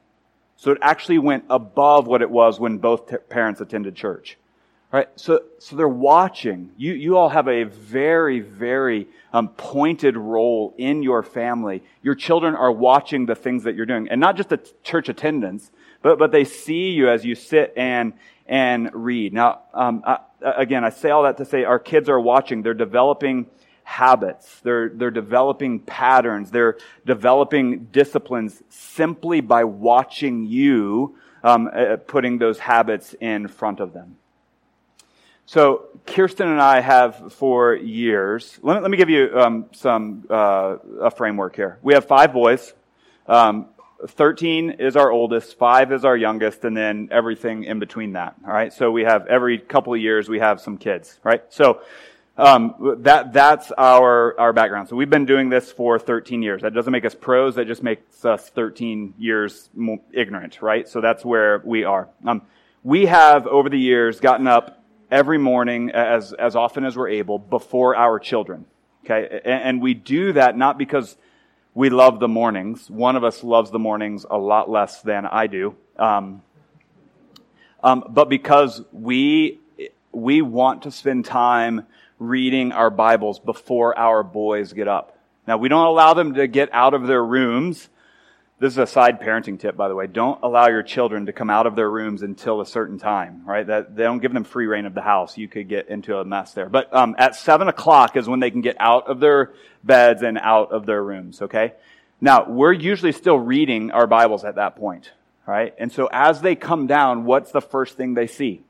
So 0.58 0.72
it 0.72 0.78
actually 0.82 1.20
went 1.20 1.46
above 1.50 2.08
what 2.08 2.22
it 2.22 2.30
was 2.30 2.60
when 2.60 2.78
both 2.78 3.08
t- 3.08 3.16
parents 3.30 3.62
attended 3.62 3.96
church. 3.96 4.38
Right? 4.92 5.08
So, 5.16 5.44
so 5.60 5.78
they're 5.78 5.88
watching. 5.88 6.72
You, 6.76 6.92
you 6.92 7.16
all 7.16 7.30
have 7.30 7.48
a 7.48 7.64
very, 7.64 8.42
very 8.42 9.08
um, 9.32 9.48
pointed 9.48 10.18
role 10.18 10.74
in 10.78 11.04
your 11.04 11.24
family. 11.24 11.82
Your 12.04 12.16
children 12.16 12.54
are 12.54 12.72
watching 12.72 13.28
the 13.28 13.36
things 13.36 13.64
that 13.64 13.76
you're 13.76 13.86
doing. 13.86 14.10
And 14.10 14.20
not 14.20 14.36
just 14.36 14.50
the 14.50 14.60
church 14.84 15.08
attendance, 15.08 15.72
but, 16.02 16.20
but 16.20 16.34
they 16.34 16.44
see 16.44 16.90
you 16.90 17.08
as 17.10 17.24
you 17.24 17.36
sit 17.36 17.72
and, 17.78 18.12
and 18.46 18.90
read. 18.94 19.32
Now, 19.32 19.62
um, 19.74 20.04
I, 20.06 20.18
again, 20.42 20.84
I 20.84 20.90
say 20.90 21.12
all 21.12 21.24
that 21.24 21.38
to 21.38 21.46
say 21.46 21.64
our 21.64 21.80
kids 21.80 22.10
are 22.10 22.20
watching. 22.20 22.62
They're 22.62 22.74
developing 22.74 23.46
habits. 23.90 24.60
They're, 24.60 24.90
they're 24.90 25.10
developing 25.10 25.80
patterns. 25.80 26.52
They're 26.52 26.78
developing 27.08 27.86
disciplines 27.86 28.62
simply 28.70 29.42
by 29.42 29.64
watching 29.64 30.46
you 30.46 31.18
um, 31.44 31.68
uh, 31.74 31.98
putting 31.98 32.38
those 32.38 32.60
habits 32.60 33.16
in 33.20 33.48
front 33.48 33.80
of 33.80 33.94
them. 33.94 34.18
So 35.48 35.88
Kirsten 36.06 36.48
and 36.48 36.62
I 36.62 36.82
have 36.82 37.34
for 37.34 37.74
years. 37.74 38.60
Let 38.62 38.76
me, 38.76 38.82
let 38.82 38.92
me 38.92 38.98
give 38.98 39.10
you 39.10 39.32
um, 39.36 39.66
some 39.72 40.26
uh, 40.30 40.78
a 41.02 41.10
framework 41.10 41.56
here. 41.56 41.80
We 41.82 41.96
have 41.96 42.06
five 42.06 42.32
boys. 42.32 42.72
Um, 43.26 43.70
13 44.08 44.72
is 44.80 44.96
our 44.96 45.12
oldest, 45.12 45.58
5 45.58 45.92
is 45.92 46.06
our 46.06 46.16
youngest, 46.16 46.64
and 46.64 46.78
then 46.78 47.10
everything 47.12 47.66
in 47.66 47.80
between 47.80 48.14
that. 48.14 48.36
All 48.46 48.54
right. 48.54 48.72
So 48.72 48.92
we 48.92 49.04
have 49.04 49.28
every 49.28 49.58
couple 49.58 49.94
of 49.94 50.00
years 50.00 50.30
we 50.30 50.40
have 50.40 50.62
some 50.62 50.78
kids. 50.78 51.20
Right. 51.24 51.44
So 51.50 51.82
um, 52.40 52.96
that 53.00 53.34
that's 53.34 53.72
our 53.78 54.40
our 54.40 54.54
background. 54.54 54.90
So 54.90 54.96
we've 54.96 55.10
been 55.10 55.26
doing 55.26 55.50
this 55.50 55.72
for 55.72 56.00
13 56.00 56.42
years. 56.42 56.62
That 56.62 56.74
doesn't 56.74 56.92
make 56.92 57.06
us 57.06 57.14
pros. 57.14 57.56
That 57.56 57.68
just 57.68 57.84
makes 57.84 58.24
us 58.24 58.50
13 58.50 59.14
years 59.18 59.70
ignorant, 60.14 60.62
right? 60.62 60.88
So 60.88 61.02
that's 61.02 61.26
where 61.26 61.62
we 61.66 61.84
are. 61.84 62.08
Um, 62.26 62.44
we 62.84 63.08
have 63.08 63.46
over 63.46 63.70
the 63.70 63.80
years 63.80 64.20
gotten 64.20 64.48
up 64.48 64.82
every 65.12 65.38
morning 65.38 65.92
as 65.92 66.34
as 66.34 66.56
often 66.56 66.86
as 66.86 66.96
we're 66.96 67.10
able 67.10 67.40
before 67.40 67.96
our 67.96 68.20
children. 68.20 68.66
Okay, 69.04 69.42
and, 69.44 69.64
and 69.64 69.82
we 69.82 69.94
do 69.94 70.34
that 70.34 70.58
not 70.58 70.78
because 70.78 71.18
we 71.74 71.90
love 71.90 72.20
the 72.20 72.28
mornings. 72.28 72.90
One 72.90 73.16
of 73.16 73.24
us 73.24 73.44
loves 73.44 73.72
the 73.72 73.80
mornings 73.80 74.26
a 74.30 74.38
lot 74.38 74.70
less 74.70 75.02
than 75.02 75.26
I 75.26 75.48
do. 75.48 75.76
Um, 75.98 76.42
um, 77.84 78.04
but 78.10 78.30
because 78.30 78.82
we 78.92 79.60
we 80.12 80.42
want 80.42 80.84
to 80.84 80.92
spend 80.92 81.26
time 81.26 81.86
reading 82.20 82.74
our 82.74 82.90
Bibles 82.90 83.40
before 83.40 83.98
our 83.98 84.24
boys 84.24 84.74
get 84.74 84.88
up. 84.88 85.18
Now, 85.48 85.58
we 85.58 85.70
don't 85.70 85.86
allow 85.86 86.14
them 86.14 86.36
to 86.36 86.48
get 86.48 86.70
out 86.74 86.94
of 86.94 87.08
their 87.08 87.24
rooms. 87.24 87.90
This 88.60 88.74
is 88.74 88.78
a 88.78 88.86
side 88.86 89.22
parenting 89.22 89.58
tip, 89.58 89.78
by 89.78 89.88
the 89.88 89.96
way. 89.96 90.06
Don't 90.06 90.44
allow 90.44 90.68
your 90.68 90.84
children 90.84 91.28
to 91.28 91.34
come 91.34 91.50
out 91.50 91.66
of 91.66 91.78
their 91.78 91.90
rooms 91.90 92.22
until 92.22 92.60
a 92.60 92.66
certain 92.66 93.00
time, 93.00 93.44
right? 93.46 93.66
That 93.66 93.96
they 93.96 94.04
don't 94.04 94.20
give 94.20 94.34
them 94.34 94.44
free 94.44 94.68
rein 94.68 94.86
of 94.86 94.94
the 94.94 95.02
house. 95.02 95.38
You 95.38 95.48
could 95.48 95.70
get 95.70 95.88
into 95.88 96.18
a 96.18 96.26
mess 96.26 96.54
there. 96.54 96.68
But 96.68 96.94
um, 96.94 97.16
at 97.18 97.36
seven 97.36 97.70
o'clock 97.70 98.18
is 98.18 98.28
when 98.28 98.42
they 98.42 98.52
can 98.52 98.60
get 98.60 98.76
out 98.80 99.08
of 99.08 99.22
their 99.22 99.54
beds 99.82 100.22
and 100.24 100.38
out 100.38 100.74
of 100.74 100.86
their 100.86 101.02
rooms. 101.02 101.42
Okay. 101.42 101.74
Now 102.20 102.50
we're 102.50 102.74
usually 102.74 103.14
still 103.14 103.40
reading 103.40 103.92
our 103.92 104.08
Bibles 104.08 104.44
at 104.44 104.56
that 104.56 104.76
point, 104.76 105.10
right? 105.48 105.74
And 105.80 105.90
so 105.90 106.10
as 106.12 106.42
they 106.42 106.56
come 106.56 106.86
down, 106.86 107.24
what's 107.24 107.54
the 107.54 107.62
first 107.62 107.96
thing 107.96 108.14
they 108.14 108.28
see? 108.28 108.62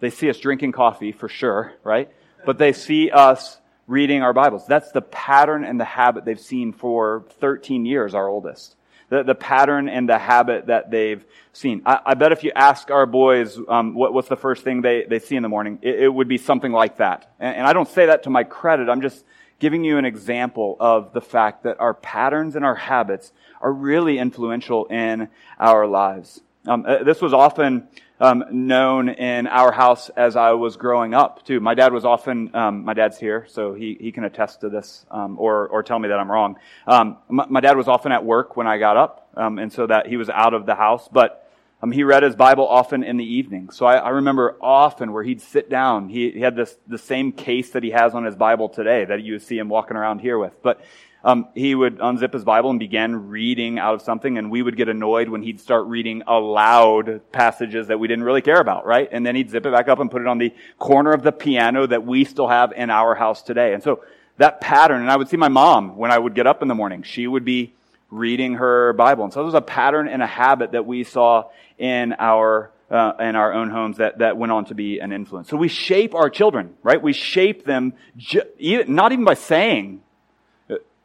They 0.00 0.08
see 0.08 0.30
us 0.30 0.38
drinking 0.38 0.72
coffee 0.72 1.12
for 1.12 1.28
sure, 1.28 1.74
right? 1.84 2.10
But 2.44 2.58
they 2.58 2.72
see 2.72 3.10
us 3.10 3.58
reading 3.86 4.22
our 4.22 4.32
Bibles. 4.32 4.66
That's 4.66 4.92
the 4.92 5.02
pattern 5.02 5.64
and 5.64 5.80
the 5.80 5.84
habit 5.84 6.24
they've 6.24 6.40
seen 6.40 6.72
for 6.72 7.24
13 7.40 7.84
years, 7.84 8.14
our 8.14 8.28
oldest. 8.28 8.76
The, 9.08 9.24
the 9.24 9.34
pattern 9.34 9.88
and 9.88 10.08
the 10.08 10.18
habit 10.18 10.66
that 10.66 10.92
they've 10.92 11.24
seen. 11.52 11.82
I, 11.84 11.98
I 12.06 12.14
bet 12.14 12.30
if 12.30 12.44
you 12.44 12.52
ask 12.54 12.92
our 12.92 13.06
boys 13.06 13.58
um, 13.68 13.94
what, 13.94 14.14
what's 14.14 14.28
the 14.28 14.36
first 14.36 14.62
thing 14.62 14.82
they, 14.82 15.04
they 15.04 15.18
see 15.18 15.34
in 15.34 15.42
the 15.42 15.48
morning, 15.48 15.80
it, 15.82 16.04
it 16.04 16.08
would 16.08 16.28
be 16.28 16.38
something 16.38 16.70
like 16.70 16.98
that. 16.98 17.32
And, 17.40 17.56
and 17.56 17.66
I 17.66 17.72
don't 17.72 17.88
say 17.88 18.06
that 18.06 18.22
to 18.24 18.30
my 18.30 18.44
credit. 18.44 18.88
I'm 18.88 19.02
just 19.02 19.24
giving 19.58 19.82
you 19.82 19.98
an 19.98 20.04
example 20.04 20.76
of 20.78 21.12
the 21.12 21.20
fact 21.20 21.64
that 21.64 21.80
our 21.80 21.94
patterns 21.94 22.54
and 22.54 22.64
our 22.64 22.76
habits 22.76 23.32
are 23.60 23.72
really 23.72 24.18
influential 24.18 24.86
in 24.86 25.28
our 25.58 25.88
lives. 25.88 26.40
Um, 26.66 26.84
uh, 26.86 27.02
this 27.02 27.20
was 27.20 27.32
often 27.32 27.88
um, 28.20 28.44
known 28.50 29.08
in 29.08 29.46
our 29.46 29.72
house 29.72 30.10
as 30.10 30.36
I 30.36 30.52
was 30.52 30.76
growing 30.76 31.14
up 31.14 31.44
too. 31.44 31.58
My 31.58 31.74
dad 31.74 31.92
was 31.92 32.04
often, 32.04 32.54
um, 32.54 32.84
my 32.84 32.94
dad's 32.94 33.18
here, 33.18 33.46
so 33.48 33.72
he, 33.72 33.96
he 33.98 34.12
can 34.12 34.24
attest 34.24 34.60
to 34.60 34.68
this 34.68 35.06
um, 35.10 35.38
or 35.38 35.66
or 35.68 35.82
tell 35.82 35.98
me 35.98 36.08
that 36.08 36.18
I'm 36.18 36.30
wrong. 36.30 36.56
Um, 36.86 37.16
my, 37.28 37.46
my, 37.46 37.60
dad 37.60 37.76
was 37.76 37.88
often 37.88 38.12
at 38.12 38.24
work 38.24 38.56
when 38.56 38.66
I 38.66 38.78
got 38.78 38.96
up, 38.96 39.30
um, 39.36 39.58
and 39.58 39.72
so 39.72 39.86
that 39.86 40.06
he 40.06 40.16
was 40.16 40.28
out 40.28 40.54
of 40.54 40.66
the 40.66 40.74
house, 40.74 41.08
but. 41.10 41.46
Um, 41.82 41.92
he 41.92 42.04
read 42.04 42.22
his 42.22 42.36
Bible 42.36 42.68
often 42.68 43.02
in 43.02 43.16
the 43.16 43.24
evening. 43.24 43.70
So 43.70 43.86
I, 43.86 43.94
I 43.94 44.08
remember 44.10 44.58
often 44.60 45.14
where 45.14 45.22
he'd 45.22 45.40
sit 45.40 45.70
down. 45.70 46.10
He, 46.10 46.30
he 46.30 46.40
had 46.40 46.54
this, 46.54 46.76
the 46.86 46.98
same 46.98 47.32
case 47.32 47.70
that 47.70 47.82
he 47.82 47.88
has 47.92 48.12
on 48.12 48.26
his 48.26 48.36
Bible 48.36 48.68
today 48.68 49.06
that 49.06 49.22
you 49.22 49.38
see 49.38 49.56
him 49.56 49.70
walking 49.70 49.96
around 49.96 50.18
here 50.18 50.38
with. 50.38 50.52
But 50.62 50.82
um, 51.22 51.48
he 51.54 51.74
would 51.74 51.98
unzip 51.98 52.32
his 52.32 52.44
Bible 52.44 52.70
and 52.70 52.78
begin 52.78 53.28
reading 53.28 53.78
out 53.78 53.94
of 53.94 54.02
something, 54.02 54.38
and 54.38 54.50
we 54.50 54.62
would 54.62 54.76
get 54.76 54.88
annoyed 54.88 55.28
when 55.28 55.42
he'd 55.42 55.60
start 55.60 55.86
reading 55.86 56.22
aloud 56.26 57.20
passages 57.32 57.88
that 57.88 58.00
we 58.00 58.08
didn't 58.08 58.24
really 58.24 58.40
care 58.40 58.60
about, 58.60 58.86
right? 58.86 59.08
And 59.12 59.26
then 59.26 59.36
he'd 59.36 59.50
zip 59.50 59.66
it 59.66 59.72
back 59.72 59.88
up 59.88 59.98
and 60.00 60.10
put 60.10 60.22
it 60.22 60.26
on 60.26 60.38
the 60.38 60.54
corner 60.78 61.12
of 61.12 61.22
the 61.22 61.32
piano 61.32 61.86
that 61.86 62.06
we 62.06 62.24
still 62.24 62.48
have 62.48 62.72
in 62.72 62.88
our 62.90 63.14
house 63.14 63.42
today. 63.42 63.74
And 63.74 63.82
so 63.82 64.02
that 64.38 64.60
pattern, 64.60 65.02
and 65.02 65.10
I 65.10 65.16
would 65.16 65.28
see 65.28 65.36
my 65.36 65.48
mom 65.48 65.96
when 65.96 66.10
I 66.10 66.18
would 66.18 66.34
get 66.34 66.46
up 66.46 66.62
in 66.62 66.68
the 66.68 66.74
morning, 66.74 67.02
she 67.02 67.26
would 67.26 67.44
be 67.44 67.74
reading 68.10 68.54
her 68.54 68.94
Bible. 68.94 69.24
And 69.24 69.32
so 69.32 69.40
there 69.40 69.44
was 69.44 69.54
a 69.54 69.60
pattern 69.60 70.08
and 70.08 70.22
a 70.22 70.26
habit 70.26 70.72
that 70.72 70.86
we 70.86 71.04
saw 71.04 71.50
in 71.78 72.14
our 72.18 72.70
uh, 72.90 73.12
in 73.20 73.36
our 73.36 73.52
own 73.52 73.70
homes 73.70 73.98
that, 73.98 74.18
that 74.18 74.36
went 74.36 74.50
on 74.50 74.64
to 74.64 74.74
be 74.74 74.98
an 74.98 75.12
influence. 75.12 75.48
So 75.48 75.56
we 75.56 75.68
shape 75.68 76.12
our 76.12 76.28
children, 76.28 76.74
right? 76.82 77.00
We 77.00 77.12
shape 77.12 77.64
them, 77.64 77.92
ju- 78.16 78.42
not 78.88 79.12
even 79.12 79.24
by 79.24 79.34
saying 79.34 80.02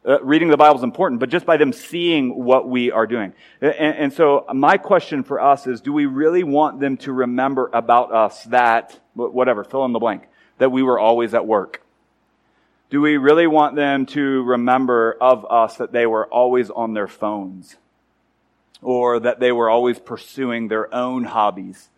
uh, 0.06 0.22
reading 0.22 0.48
the 0.48 0.56
Bible 0.56 0.78
is 0.78 0.84
important, 0.84 1.18
but 1.18 1.30
just 1.30 1.44
by 1.44 1.56
them 1.56 1.72
seeing 1.72 2.44
what 2.44 2.68
we 2.68 2.92
are 2.92 3.06
doing. 3.06 3.32
And, 3.60 3.72
and, 3.74 4.12
so 4.12 4.46
my 4.54 4.76
question 4.76 5.24
for 5.24 5.40
us 5.40 5.66
is, 5.66 5.80
do 5.80 5.92
we 5.92 6.06
really 6.06 6.44
want 6.44 6.78
them 6.78 6.96
to 6.98 7.12
remember 7.12 7.68
about 7.72 8.12
us 8.12 8.44
that, 8.44 8.98
whatever, 9.14 9.64
fill 9.64 9.84
in 9.84 9.92
the 9.92 9.98
blank, 9.98 10.28
that 10.58 10.70
we 10.70 10.82
were 10.82 10.98
always 10.98 11.34
at 11.34 11.46
work? 11.46 11.82
Do 12.88 13.00
we 13.00 13.16
really 13.16 13.48
want 13.48 13.74
them 13.74 14.06
to 14.06 14.44
remember 14.44 15.16
of 15.20 15.44
us 15.50 15.76
that 15.78 15.90
they 15.90 16.06
were 16.06 16.26
always 16.26 16.70
on 16.70 16.94
their 16.94 17.08
phones? 17.08 17.76
Or 18.82 19.18
that 19.18 19.40
they 19.40 19.50
were 19.50 19.68
always 19.68 19.98
pursuing 19.98 20.68
their 20.68 20.94
own 20.94 21.24
hobbies? 21.24 21.88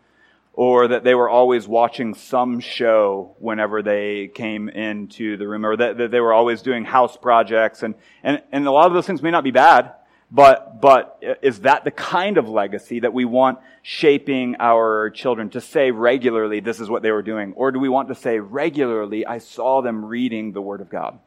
Or 0.53 0.89
that 0.89 1.03
they 1.03 1.15
were 1.15 1.29
always 1.29 1.67
watching 1.67 2.13
some 2.13 2.59
show 2.59 3.35
whenever 3.39 3.81
they 3.81 4.27
came 4.27 4.67
into 4.69 5.37
the 5.37 5.47
room, 5.47 5.65
or 5.65 5.77
that, 5.77 5.97
that, 5.97 6.11
they 6.11 6.19
were 6.19 6.33
always 6.33 6.61
doing 6.61 6.83
house 6.83 7.15
projects. 7.15 7.83
And, 7.83 7.95
and, 8.23 8.41
and 8.51 8.67
a 8.67 8.71
lot 8.71 8.87
of 8.87 8.93
those 8.93 9.07
things 9.07 9.21
may 9.21 9.31
not 9.31 9.43
be 9.43 9.51
bad, 9.51 9.93
but, 10.31 10.81
but 10.81 11.23
is 11.41 11.61
that 11.61 11.85
the 11.85 11.91
kind 11.91 12.37
of 12.37 12.49
legacy 12.49 12.99
that 12.99 13.13
we 13.13 13.25
want 13.25 13.59
shaping 13.81 14.55
our 14.59 15.09
children 15.11 15.49
to 15.51 15.61
say 15.61 15.91
regularly, 15.91 16.59
this 16.59 16.79
is 16.79 16.89
what 16.89 17.01
they 17.01 17.11
were 17.11 17.23
doing? 17.23 17.53
Or 17.53 17.71
do 17.71 17.79
we 17.79 17.89
want 17.89 18.09
to 18.09 18.15
say 18.15 18.39
regularly, 18.39 19.25
I 19.25 19.39
saw 19.39 19.81
them 19.81 20.05
reading 20.05 20.51
the 20.51 20.61
Word 20.61 20.81
of 20.81 20.89
God? 20.89 21.19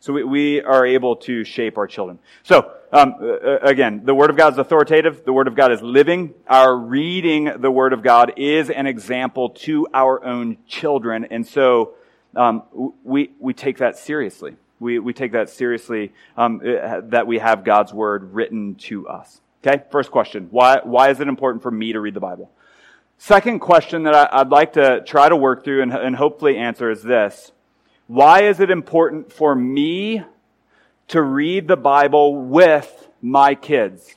So 0.00 0.14
we, 0.14 0.24
we 0.24 0.62
are 0.62 0.84
able 0.84 1.16
to 1.16 1.44
shape 1.44 1.78
our 1.78 1.86
children. 1.86 2.18
So, 2.42 2.72
um, 2.92 3.14
uh, 3.20 3.26
uh, 3.26 3.58
again, 3.62 4.02
the 4.04 4.14
Word 4.14 4.30
of 4.30 4.36
God 4.36 4.54
is 4.54 4.58
authoritative. 4.58 5.24
The 5.24 5.32
Word 5.32 5.46
of 5.46 5.54
God 5.54 5.70
is 5.70 5.80
living. 5.80 6.34
Our 6.48 6.76
reading 6.76 7.52
the 7.58 7.70
Word 7.70 7.92
of 7.92 8.02
God 8.02 8.32
is 8.36 8.68
an 8.68 8.86
example 8.86 9.50
to 9.50 9.86
our 9.94 10.24
own 10.24 10.56
children. 10.66 11.26
And 11.30 11.46
so, 11.46 11.94
um, 12.34 12.62
we, 13.04 13.30
we 13.38 13.54
take 13.54 13.78
that 13.78 13.96
seriously. 13.96 14.56
We, 14.80 14.98
we 14.98 15.12
take 15.12 15.32
that 15.32 15.50
seriously, 15.50 16.12
um, 16.36 16.60
uh, 16.64 17.02
that 17.04 17.26
we 17.26 17.38
have 17.38 17.64
God's 17.64 17.92
Word 17.92 18.34
written 18.34 18.74
to 18.76 19.06
us. 19.06 19.40
Okay? 19.64 19.84
First 19.92 20.10
question. 20.10 20.48
Why, 20.50 20.80
why 20.82 21.10
is 21.10 21.20
it 21.20 21.28
important 21.28 21.62
for 21.62 21.70
me 21.70 21.92
to 21.92 22.00
read 22.00 22.14
the 22.14 22.20
Bible? 22.20 22.50
Second 23.18 23.60
question 23.60 24.04
that 24.04 24.14
I, 24.14 24.42
would 24.42 24.50
like 24.50 24.72
to 24.72 25.02
try 25.02 25.28
to 25.28 25.36
work 25.36 25.62
through 25.62 25.82
and, 25.82 25.92
and 25.92 26.16
hopefully 26.16 26.56
answer 26.56 26.90
is 26.90 27.02
this. 27.02 27.52
Why 28.06 28.44
is 28.44 28.58
it 28.58 28.70
important 28.70 29.32
for 29.32 29.54
me 29.54 30.24
to 31.10 31.22
read 31.22 31.68
the 31.68 31.76
Bible 31.76 32.36
with 32.36 33.08
my 33.20 33.54
kids? 33.54 34.14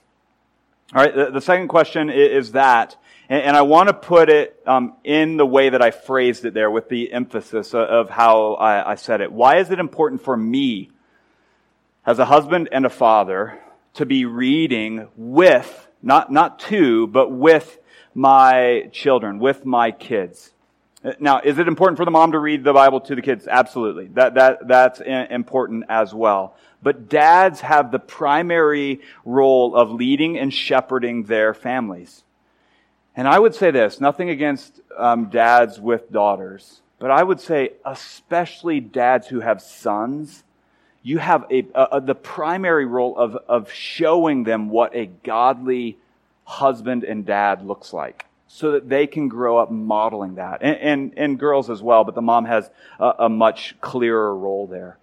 All 0.93 1.03
right, 1.03 1.13
the, 1.13 1.31
the 1.31 1.41
second 1.41 1.67
question 1.67 2.09
is, 2.09 2.47
is 2.47 2.51
that, 2.51 2.95
and, 3.29 3.41
and, 3.41 3.57
I 3.57 3.63
want 3.63 3.89
to 3.89 3.93
put 3.93 4.29
it 4.29 4.61
um, 4.67 4.95
in 5.03 5.37
the 5.37 5.45
way 5.45 5.69
that 5.69 5.81
I 5.81 5.89
phrased 5.89 6.45
it 6.45 6.53
there 6.53 6.69
with 6.69 6.89
the 6.89 7.11
emphasis 7.11 7.73
of, 7.73 7.81
of 7.81 8.09
how 8.11 8.53
I, 8.53 8.91
I 8.91 8.95
said 8.95 9.21
it. 9.21 9.31
Why 9.31 9.57
is 9.57 9.71
it 9.71 9.79
important 9.79 10.23
for 10.23 10.37
me, 10.37 10.91
as 12.05 12.19
a 12.19 12.25
husband 12.25 12.69
and 12.71 12.85
a 12.85 12.91
father, 12.91 13.59
to 13.95 14.05
be 14.05 14.25
reading 14.25 15.07
with, 15.15 15.87
not, 16.03 16.31
not 16.31 16.59
to, 16.59 17.07
but 17.07 17.31
with 17.31 17.79
my 18.13 18.89
children, 18.91 19.39
with 19.39 19.65
my 19.65 19.89
kids? 19.89 20.51
Now, 21.19 21.41
is 21.43 21.59
it 21.59 21.67
important 21.67 21.97
for 21.97 22.05
the 22.05 22.11
mom 22.11 22.31
to 22.31 22.39
read 22.39 22.63
the 22.63 22.71
Bible 22.71 23.01
to 23.01 23.15
the 23.15 23.21
kids? 23.21 23.47
Absolutely. 23.47 24.07
That, 24.13 24.35
that, 24.35 24.67
that's 24.67 25.01
important 25.01 25.85
as 25.89 26.13
well. 26.13 26.55
But 26.83 27.07
dads 27.07 27.61
have 27.61 27.91
the 27.91 27.99
primary 27.99 28.99
role 29.23 29.75
of 29.75 29.89
leading 29.91 30.37
and 30.37 30.53
shepherding 30.53 31.23
their 31.23 31.53
families. 31.53 32.23
And 33.15 33.27
I 33.27 33.39
would 33.39 33.55
say 33.55 33.71
this, 33.71 34.01
nothing 34.01 34.29
against 34.29 34.81
um, 34.97 35.29
dads 35.29 35.79
with 35.79 36.11
daughters, 36.11 36.81
but 36.99 37.09
I 37.09 37.23
would 37.23 37.39
say 37.39 37.73
especially 37.85 38.79
dads 38.79 39.27
who 39.27 39.39
have 39.39 39.61
sons, 39.61 40.43
you 41.01 41.19
have 41.19 41.45
a, 41.51 41.65
a, 41.75 42.01
the 42.01 42.15
primary 42.15 42.85
role 42.85 43.17
of, 43.17 43.35
of 43.47 43.71
showing 43.71 44.43
them 44.43 44.69
what 44.69 44.95
a 44.95 45.05
godly 45.05 45.97
husband 46.43 47.03
and 47.03 47.25
dad 47.25 47.65
looks 47.65 47.93
like. 47.93 48.25
so 48.53 48.73
that 48.73 48.87
they 48.87 49.07
can 49.07 49.29
grow 49.29 49.57
up 49.57 49.71
modeling 49.71 50.35
that. 50.35 50.61
And, 50.61 50.77
and, 50.77 51.13
and 51.17 51.39
girls 51.39 51.71
as 51.71 51.81
well, 51.81 52.03
but 52.03 52.13
the 52.13 52.21
mom 52.21 52.45
has 52.45 52.69
a, 52.99 53.13
a 53.19 53.29
much 53.29 53.75
clearer 53.81 54.35
role 54.37 54.67
there. 54.67 54.99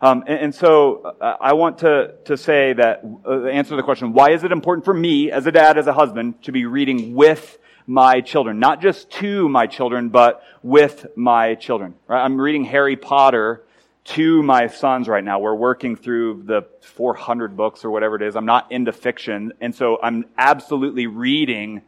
Um, 0.00 0.24
and, 0.26 0.38
and, 0.38 0.54
so 0.54 1.16
uh, 1.20 1.36
I 1.40 1.54
want 1.54 1.78
to, 1.78 2.16
to 2.26 2.36
say 2.36 2.74
that, 2.74 3.02
uh, 3.26 3.44
answer 3.44 3.76
the 3.76 3.82
question, 3.82 4.12
why 4.12 4.32
is 4.32 4.44
it 4.44 4.52
important 4.52 4.84
for 4.84 4.92
me 4.92 5.30
as 5.30 5.46
a 5.46 5.52
dad, 5.52 5.78
as 5.78 5.86
a 5.86 5.92
husband, 5.94 6.42
to 6.42 6.52
be 6.52 6.66
reading 6.66 7.14
with 7.14 7.58
my 7.86 8.20
children? 8.20 8.58
Not 8.58 8.82
just 8.82 9.10
to 9.12 9.48
my 9.48 9.66
children, 9.66 10.10
but 10.10 10.42
with 10.62 11.06
my 11.16 11.54
children. 11.54 11.94
Right? 12.06 12.22
I'm 12.22 12.38
reading 12.38 12.64
Harry 12.66 12.96
Potter 12.96 13.64
to 14.04 14.42
my 14.42 14.66
sons 14.66 15.08
right 15.08 15.24
now. 15.24 15.38
We're 15.38 15.54
working 15.54 15.96
through 15.96 16.42
the 16.44 16.66
400 16.82 17.56
books 17.56 17.82
or 17.82 17.90
whatever 17.90 18.16
it 18.16 18.22
is. 18.22 18.36
I'm 18.36 18.46
not 18.46 18.70
into 18.70 18.92
fiction. 18.92 19.54
And 19.62 19.74
so 19.74 19.98
I'm 20.02 20.26
absolutely 20.36 21.06
reading 21.06 21.80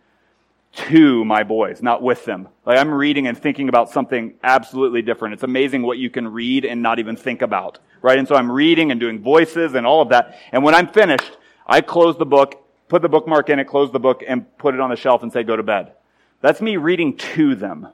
to 0.73 1.25
my 1.25 1.43
boys, 1.43 1.83
not 1.83 2.03
with 2.03 2.25
them. 2.25 2.49
Like 2.65 2.79
I'm 2.79 2.91
reading 2.91 3.27
and 3.27 3.37
thinking 3.37 3.69
about 3.69 3.91
something 3.91 4.35
absolutely 4.43 5.03
different. 5.03 5.35
It's 5.35 5.43
amazing 5.43 5.83
what 5.83 5.99
you 5.99 6.11
can 6.11 6.29
read 6.29 6.65
and 6.65 6.83
not 6.83 6.99
even 6.99 7.17
think 7.17 7.43
about, 7.43 7.79
right? 8.03 8.19
And 8.19 8.29
so 8.29 8.37
I'm 8.37 8.51
reading 8.51 8.91
and 8.91 9.01
doing 9.01 9.21
voices 9.21 9.75
and 9.75 9.87
all 9.87 10.03
of 10.03 10.11
that. 10.11 10.39
And 10.53 10.63
when 10.63 10.75
I'm 10.75 10.89
finished, 10.89 11.37
I 11.67 11.81
close 11.81 12.17
the 12.17 12.27
book, 12.27 12.65
put 12.89 13.03
the 13.03 13.09
bookmark 13.09 13.51
in 13.51 13.59
it, 13.59 13.65
close 13.65 13.91
the 13.91 13.99
book, 13.99 14.23
and 14.27 14.57
put 14.59 14.75
it 14.75 14.81
on 14.81 14.91
the 14.91 14.97
shelf 14.97 15.23
and 15.23 15.33
say, 15.33 15.43
go 15.43 15.57
to 15.57 15.63
bed. 15.63 15.93
That's 16.41 16.61
me 16.61 16.77
reading 16.77 17.17
to 17.17 17.55
them, 17.55 17.89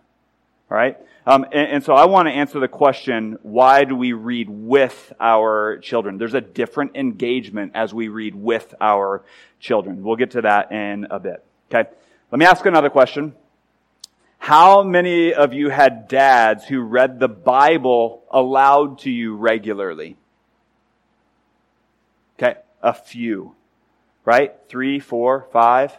right? 0.68 0.98
Um, 1.26 1.44
and, 1.44 1.68
and 1.70 1.84
so 1.84 1.94
I 1.94 2.04
want 2.04 2.28
to 2.28 2.32
answer 2.32 2.60
the 2.60 2.68
question, 2.68 3.38
why 3.42 3.84
do 3.84 3.96
we 3.96 4.12
read 4.12 4.48
with 4.50 5.12
our 5.18 5.78
children? 5.78 6.18
There's 6.18 6.34
a 6.34 6.40
different 6.40 6.96
engagement 6.96 7.72
as 7.74 7.94
we 7.94 8.08
read 8.08 8.34
with 8.34 8.74
our 8.80 9.24
children. 9.58 10.02
We'll 10.02 10.16
get 10.16 10.32
to 10.32 10.42
that 10.42 10.70
in 10.70 11.06
a 11.10 11.18
bit, 11.18 11.42
okay? 11.72 11.88
Let 12.30 12.38
me 12.38 12.46
ask 12.46 12.64
another 12.66 12.90
question. 12.90 13.34
How 14.38 14.82
many 14.82 15.32
of 15.32 15.54
you 15.54 15.70
had 15.70 16.08
dads 16.08 16.66
who 16.66 16.80
read 16.80 17.18
the 17.18 17.28
Bible 17.28 18.24
aloud 18.30 18.98
to 19.00 19.10
you 19.10 19.37
regularly? 19.37 20.16
Okay, 22.38 22.58
a 22.82 22.92
few. 22.92 23.54
Right? 24.24 24.54
Three, 24.68 25.00
four, 25.00 25.46
five. 25.52 25.96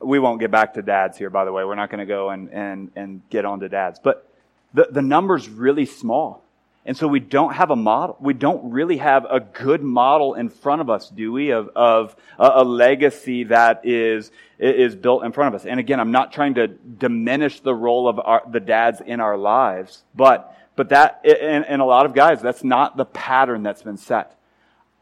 We 0.00 0.18
won't 0.18 0.40
get 0.40 0.50
back 0.50 0.74
to 0.74 0.82
dads 0.82 1.16
here, 1.16 1.30
by 1.30 1.44
the 1.44 1.52
way. 1.52 1.64
We're 1.64 1.74
not 1.74 1.90
going 1.90 2.00
to 2.00 2.06
go 2.06 2.30
and, 2.30 2.50
and, 2.50 2.90
and 2.96 3.22
get 3.30 3.44
on 3.44 3.60
to 3.60 3.68
dads. 3.68 3.98
But 4.02 4.28
the, 4.74 4.88
the 4.90 5.02
number's 5.02 5.48
really 5.48 5.86
small. 5.86 6.42
And 6.86 6.96
so 6.96 7.08
we 7.08 7.18
don't 7.18 7.52
have 7.52 7.72
a 7.72 7.76
model. 7.76 8.16
We 8.20 8.32
don't 8.32 8.70
really 8.70 8.98
have 8.98 9.26
a 9.28 9.40
good 9.40 9.82
model 9.82 10.34
in 10.34 10.48
front 10.48 10.80
of 10.80 10.88
us, 10.88 11.08
do 11.08 11.32
we, 11.32 11.50
of, 11.50 11.68
of 11.74 12.14
a, 12.38 12.52
a, 12.54 12.64
legacy 12.64 13.42
that 13.44 13.80
is, 13.84 14.30
is 14.60 14.94
built 14.94 15.24
in 15.24 15.32
front 15.32 15.52
of 15.52 15.60
us. 15.60 15.66
And 15.66 15.80
again, 15.80 15.98
I'm 15.98 16.12
not 16.12 16.32
trying 16.32 16.54
to 16.54 16.68
diminish 16.68 17.58
the 17.58 17.74
role 17.74 18.08
of 18.08 18.20
our, 18.20 18.42
the 18.48 18.60
dads 18.60 19.00
in 19.04 19.18
our 19.18 19.36
lives, 19.36 20.04
but, 20.14 20.56
but 20.76 20.90
that, 20.90 21.22
in, 21.24 21.64
in 21.64 21.80
a 21.80 21.84
lot 21.84 22.06
of 22.06 22.14
guys, 22.14 22.40
that's 22.40 22.62
not 22.62 22.96
the 22.96 23.04
pattern 23.04 23.64
that's 23.64 23.82
been 23.82 23.96
set. 23.96 24.38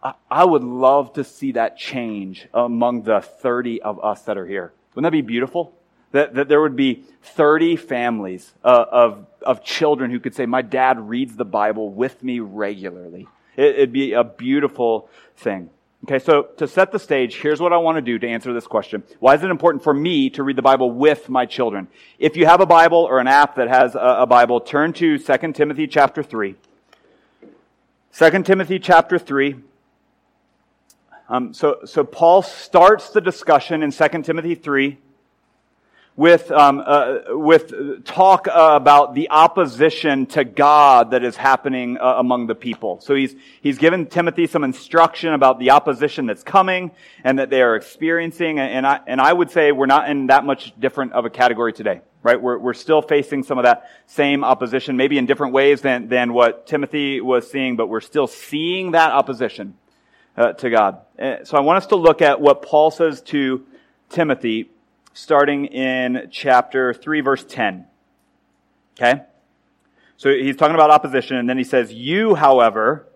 I, 0.03 0.15
I 0.31 0.45
would 0.47 0.65
love 0.65 1.13
to 1.15 1.23
see 1.23 1.53
that 1.53 1.77
change 1.77 2.49
among 2.55 3.03
the 3.03 3.21
30 3.21 3.83
of 3.83 4.03
us 4.03 4.23
that 4.23 4.39
are 4.39 4.47
here. 4.47 4.73
Wouldn't 4.95 5.13
that 5.13 5.15
be 5.15 5.21
beautiful? 5.21 5.74
That, 6.15 6.35
that 6.35 6.49
there 6.49 6.61
would 6.61 6.77
be 6.77 7.03
30 7.23 7.75
families 7.75 8.53
uh, 8.63 8.85
of, 8.89 9.27
of 9.43 9.65
children 9.65 10.13
who 10.13 10.21
could 10.21 10.33
say, 10.33 10.47
My 10.47 10.63
dad 10.63 11.01
reads 11.01 11.35
the 11.35 11.45
Bible 11.45 11.91
with 11.91 12.23
me 12.23 12.39
regularly. 12.39 13.27
It, 13.57 13.75
it'd 13.75 13.93
be 13.93 14.13
a 14.13 14.23
beautiful 14.23 15.09
thing. 15.37 15.71
Okay, 16.05 16.21
so 16.21 16.45
to 16.59 16.69
set 16.69 16.93
the 16.93 17.01
stage, 17.01 17.41
here's 17.41 17.61
what 17.61 17.73
I 17.73 17.79
want 17.79 17.97
to 17.97 18.01
do 18.01 18.17
to 18.21 18.29
answer 18.29 18.53
this 18.53 18.69
question. 18.69 19.03
Why 19.19 19.35
is 19.35 19.43
it 19.43 19.51
important 19.51 19.83
for 19.83 19.93
me 19.93 20.31
to 20.31 20.45
read 20.45 20.55
the 20.55 20.63
Bible 20.63 20.89
with 20.93 21.29
my 21.29 21.47
children? 21.47 21.89
If 22.21 22.37
you 22.37 22.47
have 22.47 22.61
a 22.61 22.67
Bible 22.67 22.99
or 22.99 23.19
an 23.19 23.27
app 23.27 23.57
that 23.57 23.67
has 23.67 23.97
a, 23.97 24.19
a 24.21 24.27
Bible, 24.27 24.61
turn 24.61 24.93
to 24.93 25.19
2 25.19 25.53
Timothy 25.53 25.89
chapter 25.89 26.23
3. 26.23 26.55
2 28.17 28.43
Timothy 28.45 28.79
chapter 28.79 29.19
3. 29.19 29.57
Um, 31.29 31.53
so, 31.53 31.81
so 31.85 32.05
Paul 32.05 32.43
starts 32.43 33.11
the 33.11 33.21
discussion 33.21 33.83
in 33.83 33.91
2 33.91 34.23
Timothy 34.23 34.55
3 34.55 34.99
with, 36.17 36.51
um, 36.53 36.81
uh, 36.85 37.19
with 37.31 38.05
talk 38.05 38.47
uh, 38.47 38.71
about 38.75 39.15
the 39.15 39.31
opposition 39.31 40.27
to 40.27 40.45
God 40.45 41.11
that 41.11 41.25
is 41.25 41.37
happening 41.37 41.99
uh, 41.99 42.15
among 42.19 42.47
the 42.47 42.55
people. 42.55 43.01
So 43.01 43.15
he's, 43.17 43.35
he's 43.61 43.79
given 43.79 44.07
Timothy 44.07 44.47
some 44.47 44.63
instruction 44.63 45.33
about 45.33 45.59
the 45.59 45.71
opposition 45.71 46.27
that's 46.27 46.45
coming 46.45 46.93
and 47.25 47.41
that 47.41 47.51
they 47.51 47.63
are 47.63 47.75
experiencing. 47.75 48.61
And 48.61 48.87
I, 48.87 49.01
and 49.09 49.21
I 49.21 49.33
would 49.33 49.51
say 49.51 49.73
we're 49.73 49.87
not 49.87 50.09
in 50.09 50.29
that 50.29 50.45
much 50.45 50.73
different 50.79 51.15
of 51.15 51.25
a 51.25 51.31
category 51.31 51.73
today, 51.73 52.01
right? 52.23 52.41
We're, 52.41 52.59
we're 52.59 52.75
still 52.75 53.03
facing 53.03 53.43
some 53.43 53.59
of 53.59 53.65
that 53.65 53.91
same 54.07 54.45
opposition, 54.45 54.97
maybe 54.97 55.19
in 55.19 55.27
different 55.27 55.53
ways 55.53 55.81
than, 55.81 56.09
than 56.09 56.33
what 56.33 56.69
Timothy 56.69 57.21
was 57.21 57.51
seeing, 57.51 57.75
but 57.75 57.89
we're 57.89 58.01
still 58.01 58.29
seeing 58.29 58.93
that 58.93 59.11
opposition 59.11 59.75
uh, 60.37 60.53
to 60.53 60.71
God. 60.71 61.01
Uh, 61.19 61.43
so 61.43 61.57
I 61.57 61.61
want 61.61 61.79
us 61.79 61.87
to 61.89 61.97
look 61.97 62.23
at 62.23 62.41
what 62.41 62.63
Paul 62.63 62.93
says 62.93 63.21
to 63.23 63.67
Timothy 64.11 64.71
starting 65.15 65.67
in 65.67 66.29
chapter 66.31 66.93
3, 66.93 67.21
verse 67.23 67.45
10. 67.49 67.87
Okay? 68.97 69.23
So 70.19 70.31
he's 70.31 70.57
talking 70.57 70.75
about 70.75 70.91
opposition, 70.91 71.37
and 71.37 71.49
then 71.49 71.57
he 71.57 71.65
says, 71.65 71.93
You, 71.93 72.35
however, 72.35 73.09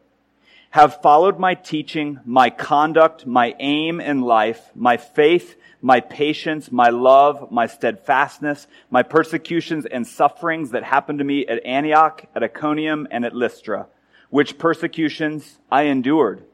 have 0.71 1.03
followed 1.03 1.39
my 1.39 1.55
teaching, 1.55 2.21
my 2.25 2.51
conduct, 2.51 3.27
my 3.27 3.55
aim 3.59 4.01
in 4.01 4.23
life, 4.23 4.71
my 4.75 4.97
faith, 4.97 5.57
my 5.81 6.01
patience, 6.01 6.71
my 6.71 6.89
love, 6.89 7.51
my 7.51 7.67
steadfastness, 7.67 8.67
my 8.91 9.03
persecutions 9.03 9.87
and 9.87 10.07
sufferings 10.07 10.71
that 10.71 10.83
happened 10.83 11.19
to 11.19 11.25
me 11.25 11.47
at 11.47 11.65
Antioch, 11.65 12.25
at 12.35 12.43
Iconium, 12.43 13.07
and 13.11 13.25
at 13.25 13.35
Lystra, 13.35 13.87
which 14.31 14.59
persecutions 14.59 15.59
I 15.71 15.83
endured. 15.85 16.45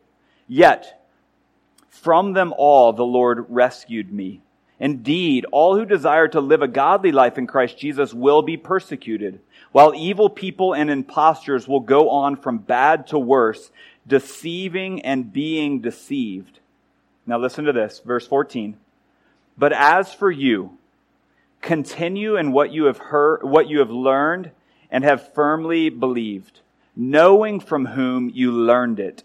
Yet, 0.47 1.07
from 1.89 2.35
them 2.35 2.53
all 2.57 2.93
the 2.93 3.05
Lord 3.05 3.47
rescued 3.49 4.13
me. 4.13 4.44
Indeed, 4.85 5.47
all 5.51 5.79
who 5.79 5.87
desire 5.87 6.29
to 6.29 6.43
live 6.43 6.61
a 6.61 6.69
godly 6.69 7.11
life 7.11 7.39
in 7.39 7.47
Christ 7.47 7.79
Jesus 7.79 8.13
will 8.13 8.43
be 8.43 8.59
persecuted, 8.59 9.41
while 9.73 9.95
evil 9.95 10.29
people 10.29 10.75
and 10.75 10.91
impostors 10.91 11.67
will 11.67 11.81
go 11.81 12.11
on 12.11 12.37
from 12.37 12.59
bad 12.59 13.07
to 13.07 13.19
worse, 13.19 13.71
deceiving 14.07 15.01
and 15.01 15.33
being 15.33 15.81
deceived. 15.81 16.59
Now 17.25 17.39
listen 17.39 17.65
to 17.65 17.73
this, 17.73 18.03
verse 18.05 18.27
14. 18.27 18.77
But 19.57 19.73
as 19.73 20.13
for 20.13 20.31
you, 20.31 20.77
continue 21.63 22.37
in 22.37 22.53
what 22.53 22.71
you 22.71 22.85
have 22.85 22.99
heard, 22.99 23.43
what 23.43 23.69
you 23.69 23.79
have 23.79 23.91
learned 23.91 24.51
and 24.91 25.03
have 25.03 25.33
firmly 25.33 25.89
believed, 25.89 26.61
knowing 26.95 27.59
from 27.59 27.87
whom 27.87 28.29
you 28.29 28.53
learned 28.53 29.01
it 29.01 29.25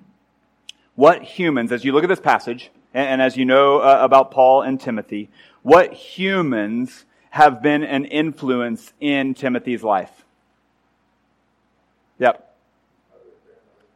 what 0.95 1.23
humans, 1.23 1.71
as 1.71 1.83
you 1.83 1.91
look 1.91 2.03
at 2.03 2.09
this 2.09 2.19
passage, 2.19 2.71
and, 2.93 3.07
and 3.07 3.21
as 3.21 3.37
you 3.37 3.45
know 3.45 3.79
uh, 3.79 3.99
about 4.01 4.31
Paul 4.31 4.61
and 4.61 4.79
Timothy, 4.79 5.29
what 5.61 5.93
humans 5.93 7.05
have 7.29 7.61
been 7.61 7.83
an 7.83 8.05
influence 8.05 8.91
in 8.99 9.33
Timothy's 9.33 9.83
life? 9.83 10.11
Yep. 12.19 12.47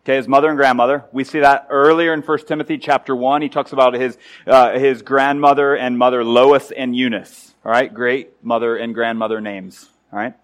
Okay, 0.04 0.18
his 0.18 0.28
mother 0.28 0.50
and 0.50 0.58
grandmother. 0.58 1.06
We 1.12 1.24
see 1.24 1.40
that 1.40 1.68
earlier 1.70 2.14
in 2.14 2.22
1 2.22 2.38
Timothy 2.46 2.78
chapter 2.78 3.16
1. 3.16 3.42
He 3.42 3.50
talks 3.50 3.74
about 3.74 3.96
his, 3.96 4.18
uh, 4.46 4.78
his 4.78 5.02
grandmother 5.02 5.76
and 5.76 5.98
mother 5.98 6.24
Lois 6.24 6.72
and 6.72 6.96
Eunice. 6.96 7.56
All 7.66 7.72
right, 7.72 7.92
great 7.92 8.44
mother 8.44 8.78
and 8.78 8.94
grandmother 8.94 9.42
names. 9.42 9.90
All 10.14 10.20
right. 10.20 10.36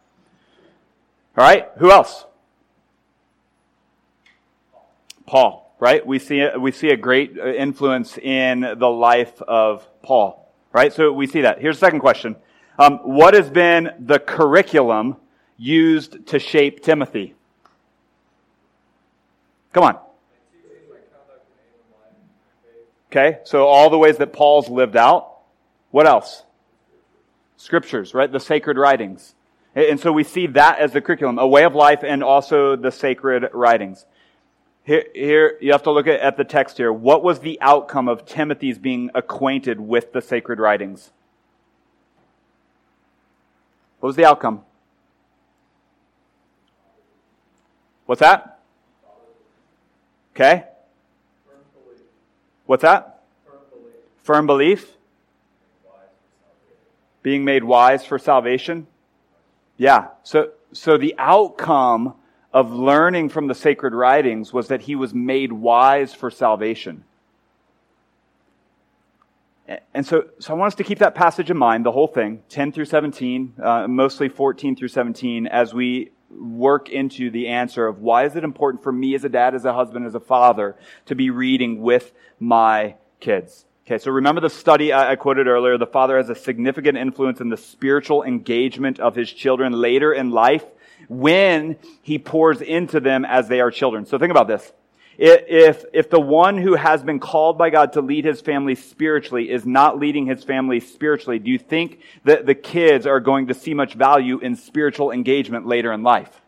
All 1.38 1.46
right, 1.46 1.70
who 1.78 1.92
else? 1.92 2.26
Paul 5.28 5.61
right? 5.82 6.06
We 6.08 6.18
see, 6.20 6.48
we 6.58 6.72
see 6.72 6.92
a 6.92 6.96
great 6.96 7.38
uh, 7.38 7.48
influence 7.48 8.18
in 8.18 8.62
the 8.62 8.88
life 8.88 9.42
of 9.42 9.86
Paul, 10.02 10.50
right? 10.72 10.94
So 10.94 11.12
we 11.12 11.28
see 11.28 11.42
that. 11.42 11.60
Here's 11.60 11.78
the 11.78 11.86
second 11.86 12.00
question. 12.00 12.38
Um, 12.80 13.00
what 13.00 13.34
has 13.34 13.50
been 13.50 13.90
the 14.00 14.20
curriculum 14.20 15.18
used 15.58 16.28
to 16.28 16.40
shape 16.40 16.82
Timothy? 16.82 17.36
Come 19.74 19.84
on. 19.84 20.00
Okay, 23.12 23.40
so 23.44 23.68
all 23.68 23.90
the 23.90 23.98
ways 23.98 24.18
that 24.20 24.32
Paul's 24.32 24.70
lived 24.70 24.96
out. 24.96 25.40
What 25.90 26.08
else? 26.08 26.44
scriptures, 27.62 28.14
right? 28.14 28.32
The 28.32 28.40
sacred 28.40 28.78
writings. 28.78 29.36
And 29.76 30.00
so 30.00 30.12
we 30.12 30.24
see 30.24 30.48
that 30.48 30.80
as 30.80 30.92
the 30.92 31.02
curriculum, 31.02 31.38
a 31.38 31.48
way 31.48 31.64
of 31.64 31.76
life 31.76 32.04
and 32.04 32.24
also 32.24 32.76
the 32.76 32.92
sacred 32.92 33.50
writings. 33.54 34.06
Here, 34.84 35.06
here, 35.14 35.58
you 35.62 35.72
have 35.72 35.84
to 35.84 35.92
look 35.92 36.08
at, 36.08 36.20
at 36.20 36.38
the 36.38 36.44
text 36.44 36.78
here. 36.78 36.92
What 36.92 37.24
was 37.24 37.40
the 37.40 37.62
outcome 37.62 38.08
of 38.08 38.26
Timothy's 38.26 38.80
being 38.80 39.12
acquainted 39.14 39.80
with 39.80 40.12
the 40.12 40.22
sacred 40.22 40.60
writings? 40.60 41.12
What 44.00 44.08
was 44.08 44.16
the 44.16 44.26
outcome? 44.26 44.64
What's 48.08 48.22
that? 48.22 48.60
Okay. 50.36 50.66
What's 52.66 52.82
that? 52.82 53.22
Firm 54.24 54.48
belief. 54.48 54.98
Being 57.22 57.46
made 57.46 57.64
wise 57.64 58.04
for 58.04 58.18
salvation. 58.18 58.88
Yeah. 59.78 60.08
So, 60.24 60.52
so 60.74 60.98
the 60.98 61.14
outcome 61.20 62.16
of 62.54 62.74
learning 62.74 63.30
from 63.30 63.48
the 63.48 63.56
sacred 63.56 63.94
writings 63.94 64.52
was 64.52 64.68
that 64.68 64.82
he 64.82 64.96
was 64.96 65.14
made 65.14 65.54
wise 65.54 66.14
for 66.14 66.30
salvation. 66.30 67.04
And 69.94 70.06
so, 70.06 70.26
so 70.40 70.54
I 70.54 70.58
want 70.58 70.74
us 70.74 70.76
to 70.76 70.84
keep 70.84 71.00
that 71.00 71.16
passage 71.16 71.50
in 71.50 71.58
mind, 71.58 71.86
the 71.86 71.92
whole 71.92 72.08
thing, 72.08 72.44
10 72.50 72.74
through 72.74 72.86
17, 72.86 73.54
uh, 73.62 73.88
mostly 73.88 74.28
14 74.28 74.76
through 74.76 74.90
17, 74.90 75.48
as 75.48 75.74
we 75.74 76.12
work 76.30 76.90
into 76.90 77.30
the 77.30 77.48
answer 77.48 77.88
of 77.88 78.00
why 78.00 78.26
is 78.26 78.36
it 78.36 78.44
important 78.44 78.84
for 78.84 78.92
me 78.92 79.16
as 79.16 79.24
a 79.24 79.30
dad, 79.30 79.56
as 79.56 79.64
a 79.64 79.74
husband, 79.74 80.06
as 80.06 80.16
a 80.16 80.20
father 80.20 80.76
to 81.06 81.16
be 81.16 81.30
reading 81.30 81.82
with 81.82 82.12
my 82.40 82.96
kids. 83.20 83.66
Okay, 83.86 83.98
so 83.98 84.12
remember 84.12 84.42
the 84.42 84.50
study 84.50 84.94
I 84.94 85.16
quoted 85.16 85.48
earlier. 85.48 85.78
The 85.78 85.88
father 85.88 86.18
has 86.18 86.30
a 86.30 86.36
significant 86.36 86.98
influence 86.98 87.42
in 87.42 87.50
the 87.50 87.58
spiritual 87.58 88.24
engagement 88.24 89.00
of 89.00 89.16
his 89.16 89.32
children 89.32 89.74
later 89.74 90.14
in 90.14 90.32
life 90.32 90.66
when 91.12 91.76
he 92.02 92.18
pours 92.18 92.62
into 92.62 93.02
them 93.02 93.26
as 93.26 93.50
they 93.50 93.60
are 93.60 93.70
children. 93.70 94.06
So 94.06 94.18
think 94.18 94.32
about 94.32 94.48
this. 94.48 94.72
If, 95.18 95.84
if 95.94 96.10
the 96.10 96.22
one 96.22 96.58
who 96.58 96.76
has 96.76 97.04
been 97.04 97.20
called 97.20 97.58
by 97.58 97.70
God 97.70 97.94
to 97.94 98.02
lead 98.02 98.24
his 98.24 98.40
family 98.40 98.76
spiritually 98.76 99.52
is 99.52 99.66
not 99.66 100.00
leading 100.00 100.26
his 100.26 100.46
family 100.46 100.80
spiritually, 100.80 101.38
do 101.38 101.52
you 101.52 101.60
think 101.60 102.00
that 102.24 102.46
the 102.46 102.56
kids 102.56 103.06
are 103.06 103.20
going 103.20 103.48
to 103.48 103.54
see 103.54 103.74
much 103.74 103.94
value 103.94 104.40
in 104.40 104.56
spiritual 104.56 105.12
engagement 105.12 105.68
later 105.68 105.92
in 105.92 106.02
life? 106.02 106.42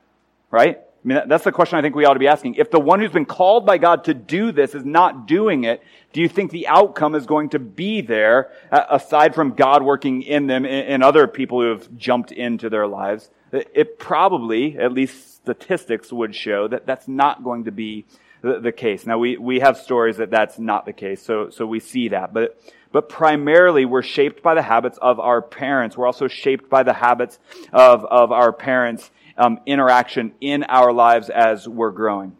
Right? 0.49 0.80
I 1.04 1.08
mean, 1.08 1.22
that's 1.28 1.44
the 1.44 1.52
question 1.52 1.78
I 1.78 1.82
think 1.82 1.96
we 1.96 2.06
ought 2.06 2.13
to 2.13 2.20
be 2.20 2.30
asking. 2.30 2.56
If 2.56 2.72
the 2.72 2.80
one 2.80 3.02
who's 3.02 3.12
been 3.12 3.26
called 3.26 3.66
by 3.66 3.78
God 3.78 4.06
to 4.06 4.13
do 4.13 4.54
this 4.54 4.74
is 4.74 4.86
not 4.86 5.28
doing 5.28 5.66
it, 5.66 5.84
do 6.13 6.22
you 6.22 6.30
think 6.30 6.52
the 6.52 6.68
outcome 6.68 7.13
is 7.13 7.26
going 7.26 7.50
to 7.50 7.60
be 7.60 8.00
there, 8.00 8.52
uh, 8.72 8.86
aside 8.89 9.36
from 9.36 9.54
God 9.54 9.84
working 9.84 10.22
in 10.22 10.48
them 10.48 10.66
and 10.66 11.04
other 11.04 11.28
people 11.28 11.60
who 11.60 11.70
have 11.72 11.94
jumped 11.98 12.32
into 12.32 12.70
their 12.70 12.88
lives? 12.88 13.30
It 13.52 14.00
probably, 14.00 14.78
at 14.78 14.94
least 14.94 15.36
statistics 15.36 16.12
would 16.13 16.34
show 16.34 16.70
that 16.70 16.86
that's 16.86 17.08
not 17.08 17.44
going 17.44 17.66
to 17.66 17.72
be 17.72 18.06
the, 18.42 18.60
the 18.60 18.72
case. 18.72 19.06
Now 19.06 19.18
we, 19.18 19.38
we 19.38 19.60
have 19.60 19.78
stories 19.78 20.18
that 20.18 20.32
that's 20.32 20.58
not 20.58 20.86
the 20.86 20.94
case, 20.94 21.22
so, 21.22 21.50
so 21.50 21.66
we 21.66 21.80
see 21.80 22.10
that. 22.10 22.34
But, 22.34 22.60
but 22.94 23.10
primarily 23.10 23.86
we're 23.86 24.04
shaped 24.04 24.42
by 24.42 24.54
the 24.54 24.62
habits 24.62 24.98
of 25.02 25.20
our 25.20 25.42
parents. 25.42 25.98
We're 25.98 26.08
also 26.08 26.28
shaped 26.28 26.70
by 26.70 26.84
the 26.84 26.94
habits 26.94 27.39
of, 27.74 28.06
of 28.06 28.32
our 28.32 28.54
parents' 28.54 29.12
um, 29.38 29.60
interaction 29.65 30.34
in 30.41 30.63
our 30.63 30.93
lives 30.93 31.30
as 31.30 31.67
we're 31.67 31.91
growing. 31.91 32.36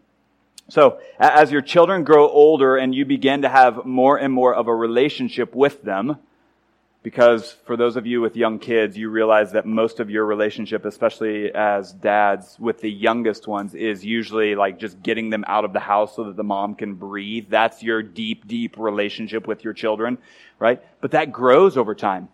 So, 0.69 0.99
as 1.19 1.51
your 1.51 1.62
children 1.62 2.03
grow 2.03 2.27
older 2.27 2.77
and 2.77 2.95
you 2.95 3.06
begin 3.06 3.41
to 3.41 3.49
have 3.49 3.86
more 3.86 4.17
and 4.17 4.34
more 4.34 4.56
of 4.56 4.67
a 4.67 4.75
relationship 4.75 5.53
with 5.53 5.82
them, 5.84 6.17
because 7.03 7.51
for 7.65 7.75
those 7.75 7.97
of 7.97 8.08
you 8.08 8.21
with 8.21 8.38
young 8.38 8.60
kids, 8.60 8.97
you 8.97 9.10
realize 9.10 9.51
that 9.51 9.65
most 9.65 9.99
of 9.99 10.10
your 10.10 10.25
relationship, 10.25 10.86
especially 10.86 11.53
as 11.53 11.91
dads 11.91 12.58
with 12.58 12.79
the 12.79 12.89
youngest 12.89 13.45
ones, 13.45 13.75
is 13.75 14.06
usually 14.06 14.56
like 14.56 14.79
just 14.79 15.03
getting 15.03 15.29
them 15.29 15.43
out 15.47 15.65
of 15.65 15.73
the 15.73 15.82
house 15.82 16.15
so 16.15 16.23
that 16.23 16.38
the 16.38 16.43
mom 16.43 16.75
can 16.75 16.95
breathe. 16.95 17.47
That's 17.49 17.84
your 17.84 18.01
deep, 18.01 18.47
deep 18.47 18.77
relationship 18.77 19.47
with 19.47 19.65
your 19.65 19.73
children, 19.73 20.17
right? 20.60 20.82
But 21.01 21.12
that 21.12 21.34
grows 21.34 21.75
over 21.75 21.93
time. 21.93 22.29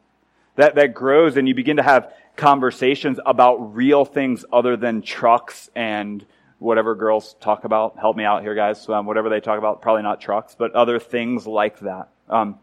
That, 0.60 0.76
that 0.76 0.94
grows 0.94 1.38
and 1.38 1.48
you 1.48 1.56
begin 1.56 1.78
to 1.78 1.84
have 1.84 2.14
conversations 2.36 3.18
about 3.26 3.74
real 3.78 4.04
things 4.04 4.44
other 4.52 4.76
than 4.76 5.02
trucks 5.02 5.70
and 5.74 6.26
whatever 6.58 6.96
girls 6.96 7.38
talk 7.40 7.64
about. 7.64 7.98
Help 7.98 8.18
me 8.18 8.26
out 8.26 8.42
here, 8.42 8.54
guys. 8.54 8.90
Um, 8.90 9.06
whatever 9.06 9.30
they 9.30 9.40
talk 9.40 9.58
about, 9.58 9.82
probably 9.82 10.04
not 10.04 10.20
trucks, 10.20 10.58
but 10.60 10.74
other 10.74 11.00
things 11.00 11.48
like 11.48 11.80
that. 11.80 12.10
Um, 12.28 12.60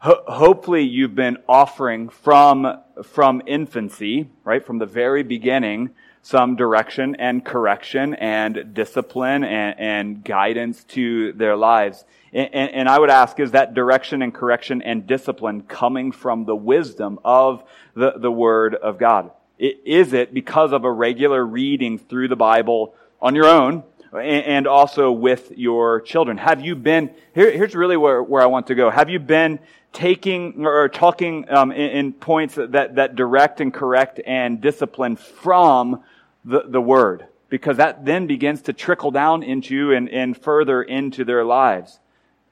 ho- 0.00 0.22
hopefully, 0.26 0.82
you've 0.82 1.14
been 1.14 1.38
offering 1.48 2.10
from 2.10 2.82
from 3.02 3.40
infancy, 3.46 4.28
right, 4.44 4.62
from 4.62 4.76
the 4.76 4.84
very 4.84 5.22
beginning, 5.22 5.92
some 6.20 6.56
direction 6.56 7.14
and 7.14 7.42
correction 7.42 8.12
and 8.16 8.74
discipline 8.74 9.44
and, 9.44 9.80
and 9.80 10.24
guidance 10.24 10.84
to 10.84 11.32
their 11.32 11.56
lives. 11.56 12.04
And, 12.32 12.54
and, 12.54 12.70
and, 12.70 12.88
I 12.88 12.98
would 12.98 13.10
ask, 13.10 13.40
is 13.40 13.52
that 13.52 13.74
direction 13.74 14.22
and 14.22 14.32
correction 14.32 14.82
and 14.82 15.06
discipline 15.06 15.62
coming 15.62 16.12
from 16.12 16.44
the 16.44 16.54
wisdom 16.54 17.18
of 17.24 17.64
the, 17.94 18.12
the 18.16 18.30
Word 18.30 18.74
of 18.74 18.98
God? 18.98 19.32
Is 19.58 20.12
it 20.12 20.32
because 20.32 20.72
of 20.72 20.84
a 20.84 20.90
regular 20.90 21.44
reading 21.44 21.98
through 21.98 22.28
the 22.28 22.36
Bible 22.36 22.94
on 23.20 23.34
your 23.34 23.46
own 23.46 23.82
and 24.12 24.66
also 24.66 25.12
with 25.12 25.52
your 25.56 26.00
children? 26.00 26.38
Have 26.38 26.64
you 26.64 26.76
been, 26.76 27.10
here, 27.34 27.50
here's 27.50 27.74
really 27.74 27.96
where, 27.96 28.22
where 28.22 28.42
I 28.42 28.46
want 28.46 28.68
to 28.68 28.74
go. 28.74 28.90
Have 28.90 29.10
you 29.10 29.18
been 29.18 29.58
taking 29.92 30.64
or 30.64 30.88
talking 30.88 31.50
um, 31.50 31.72
in, 31.72 31.90
in, 31.90 32.12
points 32.12 32.54
that, 32.54 32.94
that 32.94 33.16
direct 33.16 33.60
and 33.60 33.74
correct 33.74 34.20
and 34.24 34.60
discipline 34.60 35.16
from 35.16 36.02
the, 36.44 36.62
the 36.66 36.80
Word? 36.80 37.26
Because 37.48 37.78
that 37.78 38.04
then 38.04 38.26
begins 38.26 38.62
to 38.62 38.72
trickle 38.72 39.10
down 39.10 39.42
into 39.42 39.92
and, 39.92 40.08
and 40.08 40.40
further 40.40 40.82
into 40.82 41.24
their 41.24 41.44
lives. 41.44 41.98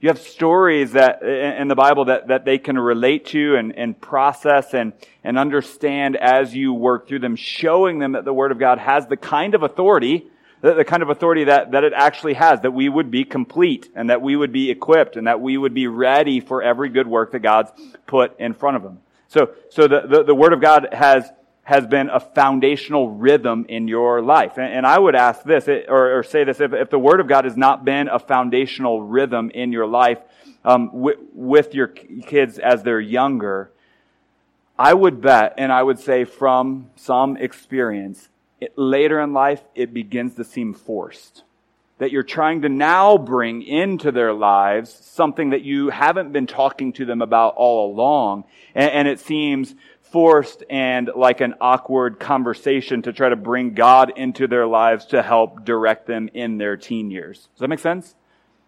You 0.01 0.09
have 0.09 0.21
stories 0.21 0.93
that 0.93 1.23
in 1.23 1.67
the 1.67 1.75
Bible 1.75 2.05
that, 2.05 2.29
that 2.29 2.45
they 2.45 2.59
can 2.59 2.79
relate 2.79 3.27
to 3.27 3.57
and, 3.57 3.77
and 3.77 4.01
process 4.01 4.73
and, 4.73 4.93
and 5.25 5.37
understand 5.37 6.17
as 6.17 6.55
you 6.55 6.73
work 6.73 7.09
through 7.09 7.19
them, 7.19 7.35
showing 7.35 7.99
them 7.99 8.13
that 8.13 8.25
the 8.25 8.33
Word 8.33 8.53
of 8.53 8.61
God 8.61 8.79
has 8.79 9.07
the 9.09 9.17
kind 9.17 9.57
of 9.57 9.65
authority 9.65 10.31
the, 10.61 10.85
kind 10.85 11.03
of 11.03 11.11
authority 11.11 11.45
that, 11.45 11.73
that 11.73 11.85
it 11.85 11.93
actually 11.95 12.35
has, 12.35 12.61
that 12.63 12.73
we 12.73 12.89
would 12.89 13.11
be 13.11 13.25
complete 13.25 13.91
and 13.95 14.11
that 14.11 14.23
we 14.23 14.37
would 14.37 14.53
be 14.53 14.71
equipped 14.71 15.17
and 15.17 15.27
that 15.27 15.41
we 15.41 15.57
would 15.57 15.75
be 15.75 15.87
ready 15.87 16.41
for 16.41 16.63
every 16.63 16.89
good 16.89 17.07
work 17.07 17.33
that 17.33 17.41
God's 17.41 17.71
put 18.07 18.39
in 18.41 18.55
front 18.55 18.77
of 18.77 18.83
them. 18.83 18.99
So, 19.29 19.53
so 19.71 19.87
the, 19.87 20.01
the, 20.01 20.25
the 20.25 20.35
Word 20.35 20.53
of 20.53 20.61
God 20.61 20.89
has, 20.93 21.31
has 21.69 21.87
been 21.87 22.09
a 22.09 22.19
foundational 22.19 23.11
rhythm 23.11 23.67
in 23.69 23.89
your 23.89 24.23
life. 24.23 24.57
And, 24.57 24.73
and 24.73 24.87
I 24.87 24.99
would 24.99 25.15
ask 25.15 25.43
this, 25.43 25.69
or, 25.69 26.19
or, 26.19 26.23
say 26.23 26.43
this, 26.45 26.63
if, 26.63 26.73
if 26.73 26.89
the 26.89 26.99
Word 26.99 27.21
of 27.21 27.27
God 27.27 27.45
has 27.45 27.59
not 27.59 27.85
been 27.85 28.09
a 28.09 28.19
foundational 28.19 29.03
rhythm 29.03 29.51
in 29.51 29.71
your 29.71 29.87
life 29.87 30.17
um, 30.65 30.89
with, 30.95 31.19
with 31.35 31.75
your 31.75 31.89
kids 31.89 32.59
as 32.59 32.85
they're 32.85 32.99
younger, 32.99 33.71
I 34.79 34.95
would 34.95 35.21
bet, 35.21 35.57
and 35.59 35.71
I 35.71 35.83
would 35.83 35.99
say 35.99 36.25
from 36.25 36.89
some 36.97 37.37
experience, 37.37 38.31
it, 38.63 38.73
later 38.79 39.21
in 39.21 39.35
life, 39.35 39.63
it 39.75 39.93
begins 39.93 40.37
to 40.37 40.45
seem 40.45 40.73
forced. 40.73 41.43
That 41.99 42.13
you're 42.13 42.23
trying 42.23 42.63
to 42.63 42.71
now 42.71 43.19
bring 43.19 43.61
into 43.61 44.11
their 44.11 44.33
lives 44.33 44.91
something 44.91 45.51
that 45.51 45.65
you 45.65 45.91
haven't 45.91 46.33
been 46.33 46.47
talking 46.47 46.95
to 46.95 47.05
them 47.05 47.21
about 47.21 47.57
all 47.57 47.93
along. 47.93 48.45
And, 48.75 48.91
and 48.91 49.09
it 49.09 49.21
seems 49.21 49.75
forced 50.13 50.65
and 50.69 51.11
like 51.15 51.41
an 51.41 51.55
awkward 51.61 52.19
conversation 52.19 53.03
to 53.03 53.13
try 53.13 53.29
to 53.29 53.37
bring 53.37 53.75
God 53.75 54.13
into 54.17 54.47
their 54.47 54.67
lives 54.67 55.07
to 55.07 55.23
help 55.23 55.65
direct 55.65 56.07
them 56.07 56.29
in 56.35 56.59
their 56.59 56.77
teen 56.77 57.11
years. 57.11 57.49
Does 57.55 57.61
that 57.61 57.69
make 57.69 57.79
sense? 57.79 58.15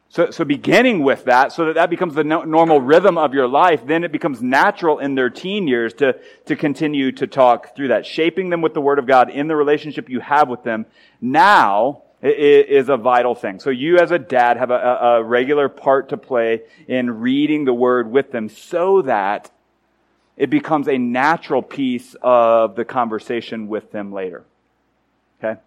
So, 0.09 0.33
so 0.33 0.45
beginning 0.45 1.05
with 1.05 1.25
that, 1.27 1.53
so 1.53 1.67
that 1.67 1.77
that 1.77 1.89
becomes 1.89 2.15
the 2.15 2.25
no, 2.25 2.43
normal 2.43 2.81
rhythm 2.81 3.17
of 3.17 3.33
your 3.33 3.47
life, 3.47 3.87
then 3.87 4.03
it 4.03 4.11
becomes 4.11 4.43
natural 4.43 4.99
in 4.99 5.15
their 5.15 5.31
teen 5.31 5.69
years 5.69 5.95
to, 5.95 6.19
to 6.47 6.57
continue 6.57 7.13
to 7.13 7.29
talk 7.29 7.77
through 7.77 7.89
that. 7.89 8.05
Shaping 8.05 8.51
them 8.51 8.61
with 8.61 8.75
the 8.75 8.81
Word 8.81 8.99
of 8.99 9.07
God 9.07 9.31
in 9.31 9.47
the 9.47 9.55
relationship 9.55 10.09
you 10.09 10.19
have 10.19 10.49
with 10.49 10.65
them 10.65 10.87
now 11.21 12.03
is 12.23 12.89
a 12.89 12.97
vital 12.97 13.37
thing. 13.37 13.61
So 13.61 13.71
you 13.71 13.99
as 13.99 14.11
a 14.11 14.19
dad 14.19 14.57
have 14.57 14.73
a, 14.73 14.75
a 14.75 15.23
regular 15.23 15.69
part 15.69 16.09
to 16.09 16.17
play 16.17 16.63
in 16.89 17.21
reading 17.21 17.65
the 17.65 17.73
Word 17.73 18.11
with 18.11 18.33
them 18.33 18.49
so 18.49 19.03
that 19.03 19.53
it 20.41 20.49
becomes 20.49 20.89
a 20.89 20.97
natural 20.97 21.61
piece 21.61 22.17
of 22.23 22.75
the 22.75 22.83
conversation 22.87 23.69
with 23.69 23.93
them 23.93 24.11
later. 24.11 24.43
Okay? 25.39 25.61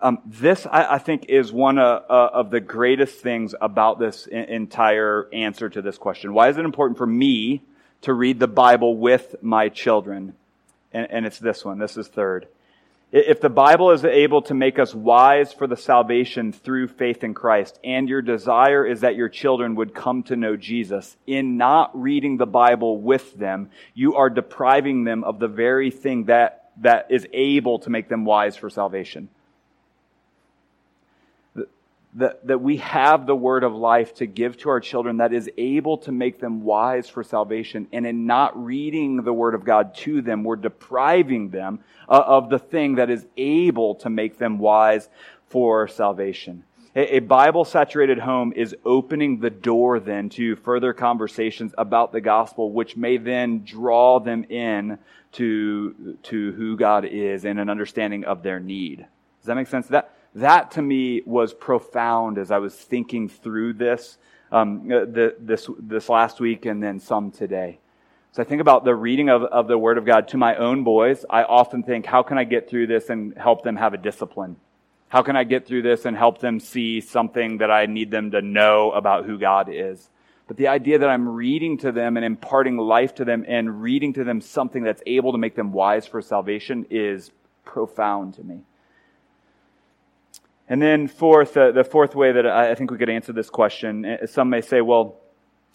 Um, 0.00 0.20
this, 0.24 0.66
I, 0.66 0.94
I, 0.94 0.98
think, 0.98 1.26
is 1.28 1.52
one 1.52 1.78
uh, 1.78 2.00
uh, 2.08 2.30
of 2.32 2.50
the 2.50 2.60
greatest 2.60 3.18
things 3.18 3.56
about 3.60 3.98
this 3.98 4.28
I- 4.32 4.36
entire 4.36 5.28
answer 5.32 5.68
to 5.68 5.82
this 5.82 5.98
question. 5.98 6.32
Why 6.32 6.48
is 6.48 6.56
it 6.58 6.64
important 6.64 6.96
for 6.96 7.08
me 7.08 7.62
to 8.02 8.12
read 8.12 8.38
the 8.38 8.46
Bible 8.46 8.96
with 8.96 9.34
my 9.42 9.68
children? 9.68 10.34
And, 10.92 11.10
and 11.10 11.26
it's 11.26 11.40
this 11.40 11.64
one. 11.64 11.80
This 11.80 11.96
is 11.96 12.06
third. 12.06 12.46
If 13.16 13.40
the 13.40 13.48
Bible 13.48 13.92
is 13.92 14.04
able 14.04 14.42
to 14.42 14.54
make 14.54 14.80
us 14.80 14.92
wise 14.92 15.52
for 15.52 15.68
the 15.68 15.76
salvation 15.76 16.50
through 16.50 16.88
faith 16.88 17.22
in 17.22 17.32
Christ, 17.32 17.78
and 17.84 18.08
your 18.08 18.22
desire 18.22 18.84
is 18.84 19.02
that 19.02 19.14
your 19.14 19.28
children 19.28 19.76
would 19.76 19.94
come 19.94 20.24
to 20.24 20.34
know 20.34 20.56
Jesus, 20.56 21.16
in 21.24 21.56
not 21.56 21.92
reading 21.94 22.38
the 22.38 22.46
Bible 22.46 23.00
with 23.00 23.38
them, 23.38 23.70
you 23.94 24.16
are 24.16 24.28
depriving 24.28 25.04
them 25.04 25.22
of 25.22 25.38
the 25.38 25.46
very 25.46 25.92
thing 25.92 26.24
that, 26.24 26.72
that 26.78 27.06
is 27.08 27.24
able 27.32 27.78
to 27.78 27.90
make 27.90 28.08
them 28.08 28.24
wise 28.24 28.56
for 28.56 28.68
salvation 28.68 29.28
that, 32.14 32.46
that 32.46 32.60
we 32.60 32.76
have 32.76 33.26
the 33.26 33.34
word 33.34 33.64
of 33.64 33.74
life 33.74 34.14
to 34.14 34.26
give 34.26 34.56
to 34.58 34.68
our 34.68 34.80
children 34.80 35.16
that 35.16 35.32
is 35.32 35.50
able 35.58 35.98
to 35.98 36.12
make 36.12 36.38
them 36.38 36.62
wise 36.62 37.08
for 37.08 37.24
salvation. 37.24 37.88
And 37.92 38.06
in 38.06 38.26
not 38.26 38.62
reading 38.62 39.22
the 39.22 39.32
word 39.32 39.54
of 39.54 39.64
God 39.64 39.94
to 39.96 40.22
them, 40.22 40.44
we're 40.44 40.56
depriving 40.56 41.50
them 41.50 41.80
uh, 42.08 42.22
of 42.24 42.50
the 42.50 42.58
thing 42.58 42.96
that 42.96 43.10
is 43.10 43.26
able 43.36 43.96
to 43.96 44.10
make 44.10 44.38
them 44.38 44.58
wise 44.58 45.08
for 45.48 45.88
salvation. 45.88 46.62
A, 46.94 47.16
a 47.16 47.18
Bible 47.18 47.64
saturated 47.64 48.20
home 48.20 48.52
is 48.54 48.76
opening 48.84 49.40
the 49.40 49.50
door 49.50 49.98
then 49.98 50.28
to 50.30 50.54
further 50.54 50.92
conversations 50.92 51.74
about 51.76 52.12
the 52.12 52.20
gospel, 52.20 52.70
which 52.70 52.96
may 52.96 53.16
then 53.16 53.64
draw 53.64 54.20
them 54.20 54.44
in 54.44 54.98
to, 55.32 56.16
to 56.22 56.52
who 56.52 56.76
God 56.76 57.04
is 57.04 57.44
and 57.44 57.58
an 57.58 57.68
understanding 57.68 58.24
of 58.24 58.44
their 58.44 58.60
need. 58.60 58.98
Does 58.98 59.46
that 59.46 59.56
make 59.56 59.66
sense? 59.66 59.88
That, 59.88 60.13
that 60.34 60.72
to 60.72 60.82
me 60.82 61.22
was 61.24 61.54
profound 61.54 62.38
as 62.38 62.50
I 62.50 62.58
was 62.58 62.74
thinking 62.74 63.28
through 63.28 63.74
this 63.74 64.18
um, 64.50 64.90
uh, 64.90 65.00
the, 65.00 65.36
this 65.38 65.68
this 65.78 66.08
last 66.08 66.40
week 66.40 66.66
and 66.66 66.82
then 66.82 67.00
some 67.00 67.30
today. 67.30 67.78
So 68.32 68.42
I 68.42 68.44
think 68.44 68.60
about 68.60 68.84
the 68.84 68.94
reading 68.94 69.28
of, 69.28 69.44
of 69.44 69.68
the 69.68 69.78
Word 69.78 69.96
of 69.96 70.04
God 70.04 70.26
to 70.28 70.36
my 70.36 70.56
own 70.56 70.82
boys. 70.82 71.24
I 71.30 71.44
often 71.44 71.84
think, 71.84 72.04
how 72.04 72.24
can 72.24 72.36
I 72.36 72.42
get 72.42 72.68
through 72.68 72.88
this 72.88 73.08
and 73.08 73.36
help 73.38 73.62
them 73.62 73.76
have 73.76 73.94
a 73.94 73.96
discipline? 73.96 74.56
How 75.08 75.22
can 75.22 75.36
I 75.36 75.44
get 75.44 75.68
through 75.68 75.82
this 75.82 76.04
and 76.04 76.16
help 76.16 76.40
them 76.40 76.58
see 76.58 77.00
something 77.00 77.58
that 77.58 77.70
I 77.70 77.86
need 77.86 78.10
them 78.10 78.32
to 78.32 78.42
know 78.42 78.90
about 78.90 79.24
who 79.24 79.38
God 79.38 79.68
is? 79.70 80.10
But 80.48 80.56
the 80.56 80.66
idea 80.66 80.98
that 80.98 81.08
I'm 81.08 81.28
reading 81.28 81.78
to 81.78 81.92
them 81.92 82.16
and 82.16 82.26
imparting 82.26 82.76
life 82.76 83.14
to 83.16 83.24
them 83.24 83.44
and 83.46 83.80
reading 83.80 84.12
to 84.14 84.24
them 84.24 84.40
something 84.40 84.82
that's 84.82 85.02
able 85.06 85.30
to 85.30 85.38
make 85.38 85.54
them 85.54 85.72
wise 85.72 86.06
for 86.06 86.20
salvation 86.20 86.86
is 86.90 87.30
profound 87.64 88.34
to 88.34 88.42
me. 88.42 88.62
And 90.68 90.80
then, 90.80 91.08
fourth, 91.08 91.56
uh, 91.56 91.72
the 91.72 91.84
fourth 91.84 92.14
way 92.14 92.32
that 92.32 92.46
I 92.46 92.74
think 92.74 92.90
we 92.90 92.96
could 92.96 93.10
answer 93.10 93.32
this 93.32 93.50
question, 93.50 94.04
uh, 94.04 94.26
some 94.26 94.48
may 94.48 94.62
say, 94.62 94.80
well, 94.80 95.20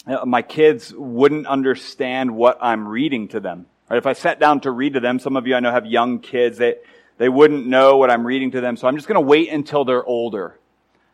uh, 0.08 0.25
my 0.25 0.41
kids 0.41 0.93
wouldn't 0.95 1.45
understand 1.45 2.36
what 2.36 2.58
I'm 2.60 2.88
reading 2.88 3.28
to 3.30 3.39
them. 3.39 3.67
Right? 3.89 3.97
If 3.97 4.08
I 4.08 4.13
sat 4.13 4.39
down 4.39 4.62
to 4.62 4.71
read 4.71 4.93
to 4.93 4.99
them, 4.99 5.19
some 5.19 5.38
of 5.38 5.45
you 5.45 5.56
I 5.56 5.60
know 5.60 5.71
have 5.71 5.86
young 5.86 6.19
kids, 6.19 6.58
they, 6.58 6.75
they 7.17 7.30
wouldn't 7.30 7.67
know 7.67 7.97
what 7.97 8.10
I'm 8.10 8.25
reading 8.25 8.52
to 8.52 8.62
them, 8.62 8.78
so 8.78 8.88
I'm 8.88 8.95
just 8.95 9.08
going 9.08 9.21
to 9.21 9.28
wait 9.28 9.49
until 9.49 9.86
they're 9.86 10.06
older. 10.06 10.58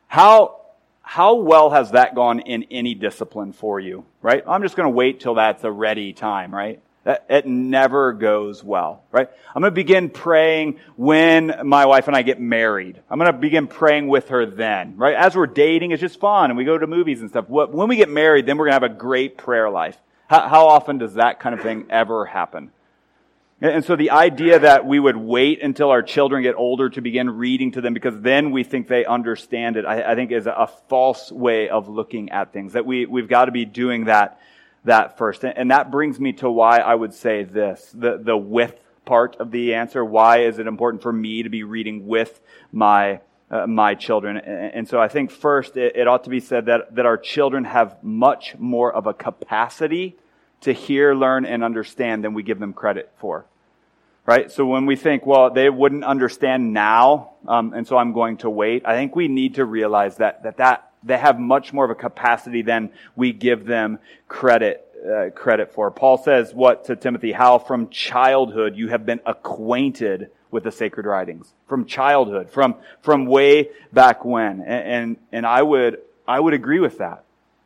How, 0.08 0.62
how 1.02 1.36
well 1.36 1.72
has 1.72 1.92
that 1.92 2.16
gone 2.16 2.40
in 2.40 2.64
any 2.72 2.96
discipline 2.96 3.54
for 3.54 3.80
you, 3.80 4.06
right? 4.22 4.44
I'm 4.48 4.62
just 4.62 4.76
going 4.76 4.88
to 4.88 4.96
wait 4.96 5.20
till 5.20 5.36
that's 5.36 5.64
a 5.64 5.72
ready 5.72 6.14
time, 6.14 6.54
right? 6.54 6.82
It 7.06 7.46
never 7.46 8.13
goes 8.13 8.63
well, 8.63 9.04
right? 9.12 9.30
I'm 9.54 9.62
going 9.62 9.72
to 9.72 9.76
begin 9.76 10.10
praying 10.10 10.80
when 10.96 11.54
my 11.63 11.86
wife 11.86 12.08
and 12.08 12.15
I 12.15 12.24
get 12.24 12.41
married. 12.41 13.00
I'm 13.10 13.20
going 13.20 13.32
to 13.32 13.38
begin 13.38 13.68
praying 13.68 14.08
with 14.08 14.30
her 14.30 14.48
then, 14.48 14.98
right? 14.98 15.15
As 15.15 15.36
we're 15.36 15.46
dating, 15.46 15.91
it's 15.91 16.02
just 16.02 16.20
fun 16.20 16.50
and 16.50 16.58
we 16.58 16.65
go 16.65 16.80
to 16.80 16.88
movies 16.88 17.22
and 17.22 17.30
stuff. 17.30 17.48
When 17.48 17.88
we 17.88 17.96
get 17.96 18.10
married, 18.10 18.48
then 18.48 18.58
we're 18.58 18.65
going 18.65 18.80
to 18.80 18.88
have 18.88 18.91
a 18.91 18.98
great 18.98 19.38
prayer 19.38 19.70
life. 19.70 19.98
How, 20.28 20.68
often 20.68 20.98
does 20.98 21.13
that 21.13 21.39
kind 21.39 21.54
of 21.54 21.62
thing 21.62 21.86
ever 21.91 22.26
happen? 22.26 22.72
And 23.62 23.86
so 23.86 23.96
the 23.96 24.10
idea 24.10 24.58
that 24.60 24.88
we 24.88 25.00
would 25.00 25.15
wait 25.15 25.62
until 25.62 25.91
our 25.91 26.02
children 26.02 26.41
get 26.41 26.56
older 26.56 26.89
to 26.89 27.02
begin 27.02 27.30
reading 27.30 27.72
to 27.74 27.82
them 27.82 27.94
because 27.94 28.20
then 28.20 28.50
we 28.50 28.63
think 28.63 28.88
they 28.88 29.06
understand 29.06 29.78
it, 29.78 29.86
I, 29.86 30.12
I 30.12 30.15
think 30.15 30.32
is 30.32 30.48
a 30.48 30.70
false 30.89 31.32
way 31.32 31.70
of 31.70 31.88
looking 31.88 32.32
at 32.32 32.52
things. 32.52 32.74
That 32.74 32.88
we, 32.88 33.06
we've 33.06 33.30
got 33.30 33.46
to 33.46 33.52
be 33.52 33.63
doing 33.63 34.06
that 34.06 34.39
that 34.86 35.17
first. 35.17 35.43
And 35.43 35.71
that 35.71 35.91
brings 35.91 36.19
me 36.19 36.34
to 36.34 36.50
why 36.50 36.78
I 36.78 36.95
would 36.95 37.13
say 37.13 37.43
this, 37.43 37.91
the, 37.93 38.17
the 38.17 38.38
with 38.38 38.80
part 39.04 39.36
of 39.38 39.52
the 39.52 39.74
answer. 39.76 40.04
Why 40.04 40.43
is 40.43 40.58
it 40.58 40.67
important 40.67 41.04
for 41.04 41.13
me 41.13 41.43
to 41.43 41.50
be 41.50 41.63
reading 41.63 42.08
with 42.08 42.39
my, 42.71 43.21
uh, 43.52 43.67
my 43.67 43.95
children? 43.95 44.38
And 44.38 44.88
so 44.88 45.00
I 45.00 45.08
think 45.08 45.32
first 45.32 45.78
it, 45.78 45.95
it 45.95 46.08
ought 46.08 46.24
to 46.24 46.30
be 46.30 46.39
said 46.39 46.65
that, 46.67 46.95
that 46.95 47.06
our 47.06 47.17
children 47.17 47.65
have 47.65 48.04
much 48.04 48.56
more 48.58 48.91
of 48.91 49.06
a 49.06 49.13
capacity 49.13 50.15
to 50.62 50.74
hear, 50.74 51.13
learn, 51.13 51.45
and 51.45 51.63
understand 51.63 52.24
than 52.24 52.34
we 52.34 52.41
give 52.41 52.60
them 52.60 52.74
credit 52.74 53.12
for. 53.17 53.45
Right? 54.26 54.52
So 54.52 54.65
when 54.65 54.88
we 54.88 54.95
think, 54.95 55.24
well, 55.24 55.52
they 55.52 55.69
wouldn't 55.69 56.04
understand 56.04 56.74
now, 56.74 57.34
um, 57.48 57.74
and 57.74 57.88
so 57.88 57.95
I'm 57.98 58.12
going 58.12 58.38
to 58.38 58.50
wait, 58.50 58.84
I 58.84 58.95
think 58.95 59.15
we 59.15 59.28
need 59.28 59.56
to 59.56 59.65
realize 59.65 60.17
that, 60.17 60.41
that 60.43 60.58
that 60.58 60.85
they 61.06 61.18
have 61.18 61.39
much 61.39 61.72
more 61.72 61.86
of 61.86 61.91
a 61.91 61.96
capacity 61.96 62.62
than 62.62 62.89
we 63.15 63.32
give 63.32 63.65
them 63.65 64.00
credit 64.28 64.82
uh, 65.06 65.30
credit 65.30 65.74
for. 65.74 65.91
Paul 65.91 66.18
says 66.18 66.54
what 66.54 66.86
to 66.86 66.96
Timothy? 66.96 67.32
How 67.32 67.60
from 67.60 67.89
childhood 67.89 68.76
you 68.76 68.88
have 68.89 69.06
been 69.06 69.20
acquainted 69.26 70.32
with 70.56 70.63
the 70.63 70.72
sacred 70.72 71.06
writings. 71.06 71.54
From 71.68 71.86
childhood, 71.86 72.50
from 72.50 72.76
from 73.02 73.26
way 73.26 73.70
back 73.91 74.24
when, 74.24 74.62
and 74.62 74.88
and, 74.88 75.18
and 75.32 75.46
I 75.46 75.62
would 75.62 76.00
I 76.28 76.39
would 76.39 76.54
agree 76.54 76.80
with 76.80 76.98
that. 77.00 77.24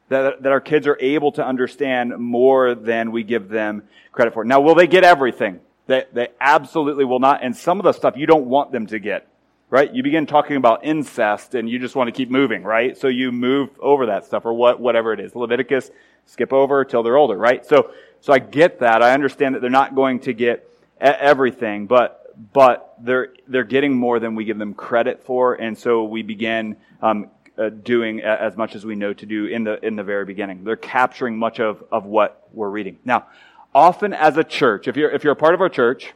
That, 0.09 0.41
that 0.41 0.51
our 0.51 0.59
kids 0.59 0.87
are 0.87 0.97
able 0.99 1.31
to 1.33 1.45
understand 1.45 2.17
more 2.17 2.73
than 2.73 3.11
we 3.11 3.21
give 3.23 3.47
them 3.47 3.83
credit 4.11 4.33
for. 4.33 4.43
Now, 4.43 4.59
will 4.59 4.73
they 4.73 4.87
get 4.87 5.03
everything? 5.03 5.59
They, 5.85 6.05
they 6.11 6.29
absolutely 6.41 7.05
will 7.05 7.19
not. 7.19 7.43
And 7.43 7.55
some 7.55 7.79
of 7.79 7.83
the 7.83 7.91
stuff 7.91 8.17
you 8.17 8.25
don't 8.25 8.47
want 8.47 8.71
them 8.71 8.87
to 8.87 8.97
get 8.97 9.27
right? 9.69 9.93
You 9.93 10.03
begin 10.03 10.25
talking 10.25 10.55
about 10.55 10.83
incest 10.83 11.55
and 11.55 11.69
you 11.69 11.79
just 11.79 11.95
want 11.95 12.07
to 12.07 12.11
keep 12.11 12.29
moving, 12.29 12.63
right? 12.63 12.97
So 12.97 13.07
you 13.07 13.31
move 13.31 13.69
over 13.79 14.07
that 14.07 14.25
stuff 14.25 14.45
or 14.45 14.53
what, 14.53 14.79
whatever 14.79 15.13
it 15.13 15.19
is. 15.19 15.35
Leviticus, 15.35 15.91
skip 16.25 16.51
over 16.53 16.83
till 16.83 17.03
they're 17.03 17.17
older, 17.17 17.37
right? 17.37 17.65
So, 17.65 17.91
so 18.21 18.33
I 18.33 18.39
get 18.39 18.79
that. 18.79 19.01
I 19.01 19.13
understand 19.13 19.55
that 19.55 19.61
they're 19.61 19.69
not 19.69 19.95
going 19.95 20.19
to 20.21 20.33
get 20.33 20.69
everything, 20.99 21.87
but, 21.87 22.35
but 22.53 22.95
they're, 22.99 23.33
they're 23.47 23.63
getting 23.63 23.95
more 23.95 24.19
than 24.19 24.35
we 24.35 24.45
give 24.45 24.57
them 24.57 24.73
credit 24.73 25.23
for. 25.23 25.53
And 25.55 25.77
so 25.77 26.03
we 26.03 26.23
begin, 26.23 26.77
um, 27.01 27.29
uh, 27.57 27.69
doing 27.69 28.21
as 28.21 28.55
much 28.55 28.73
as 28.73 28.85
we 28.85 28.95
know 28.95 29.13
to 29.13 29.25
do 29.25 29.45
in 29.45 29.65
the, 29.65 29.85
in 29.85 29.97
the 29.97 30.03
very 30.03 30.23
beginning. 30.23 30.63
They're 30.63 30.77
capturing 30.77 31.37
much 31.37 31.59
of, 31.59 31.83
of 31.91 32.05
what 32.05 32.47
we're 32.53 32.69
reading. 32.69 32.97
Now, 33.03 33.27
often 33.75 34.13
as 34.13 34.37
a 34.37 34.43
church, 34.43 34.87
if 34.87 34.95
you're, 34.95 35.11
if 35.11 35.23
you're 35.23 35.33
a 35.33 35.35
part 35.35 35.53
of 35.53 35.61
our 35.61 35.69
church, 35.69 36.13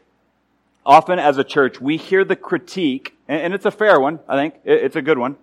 often 0.85 1.19
as 1.19 1.37
a 1.37 1.43
church, 1.43 1.81
we 1.81 1.97
hear 1.97 2.23
the 2.23 2.35
critique, 2.35 3.12
and, 3.27 3.53
it's 3.53 3.65
a 3.65 3.71
fair 3.71 3.99
one, 3.99 4.19
I 4.27 4.35
think, 4.35 4.55
it's 4.65 4.95
a 4.95 5.01
good 5.01 5.17
one, 5.17 5.37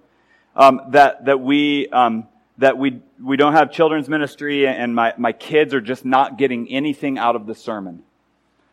um, 0.55 0.81
that, 0.91 1.25
that 1.25 1.41
we, 1.41 1.89
um, 1.89 2.27
that 2.59 2.77
we, 2.77 3.01
we 3.23 3.37
don't 3.37 3.55
have 3.55 3.73
children's 3.73 4.09
ministry 4.09 4.67
and 4.67 4.95
my, 4.95 5.15
my 5.17 5.33
kids 5.33 5.73
are 5.73 5.81
just 5.81 6.05
not 6.05 6.37
getting 6.37 6.69
anything 6.69 7.19
out 7.19 7.37
of 7.37 7.47
the 7.47 7.55
sermon. 7.55 8.03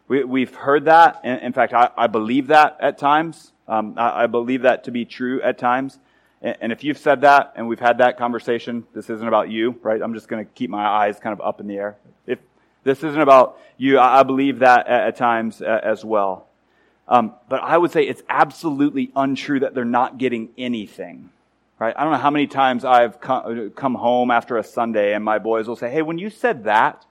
We, 0.08 0.24
we've 0.24 0.54
heard 0.54 0.86
that. 0.86 1.24
In, 1.24 1.54
fact, 1.54 1.74
I, 1.74 1.90
I 1.98 2.08
believe 2.08 2.48
that 2.48 2.78
at 2.82 2.98
times. 2.98 3.52
Um, 3.68 3.96
I, 3.98 4.24
I, 4.24 4.28
believe 4.28 4.62
that 4.62 4.86
to 4.86 4.92
be 4.92 5.04
true 5.04 5.42
at 5.42 5.58
times. 5.58 6.00
And, 6.42 6.58
and 6.62 6.72
if 6.72 6.84
you've 6.84 6.98
said 6.98 7.22
that 7.22 7.54
and 7.56 7.68
we've 7.68 7.80
had 7.80 7.98
that 7.98 8.18
conversation, 8.18 8.86
this 8.94 9.10
isn't 9.10 9.28
about 9.28 9.50
you, 9.50 9.78
right? 9.84 10.02
I'm 10.02 10.14
just 10.14 10.30
going 10.30 10.46
to 10.46 10.52
keep 10.54 10.70
my 10.70 10.86
eyes 10.86 11.20
kind 11.20 11.34
of 11.34 11.42
up 11.42 11.60
in 11.60 11.68
the 11.68 11.76
air. 11.76 11.98
If 12.26 12.40
this 12.84 13.00
isn't 13.04 13.20
about 13.20 13.60
you, 13.78 13.98
I, 14.00 14.20
I 14.20 14.24
believe 14.24 14.60
that 14.60 14.88
at, 14.88 15.08
at 15.08 15.16
times 15.18 15.62
as 15.62 16.06
well. 16.06 16.47
Um, 17.08 17.34
but 17.48 17.62
I 17.62 17.78
would 17.78 17.92
say 17.92 18.04
it's 18.04 18.24
absolutely 18.30 19.12
untrue 19.16 19.62
that 19.62 19.74
they're 19.74 19.86
not 19.86 20.18
getting 20.18 20.50
anything. 20.58 21.30
Right? 21.80 21.94
I 21.96 22.04
don't 22.04 22.12
know 22.12 22.20
how 22.20 22.32
many 22.32 22.48
times 22.48 22.84
I've 22.84 23.22
come, 23.22 23.96
home 23.96 24.32
after 24.32 24.58
a 24.58 24.64
Sunday 24.64 25.14
and 25.14 25.24
my 25.24 25.38
boys 25.38 25.68
will 25.68 25.76
say, 25.76 25.92
Hey, 25.92 26.02
when 26.02 26.18
you 26.18 26.30
said 26.30 26.64
that, 26.64 27.06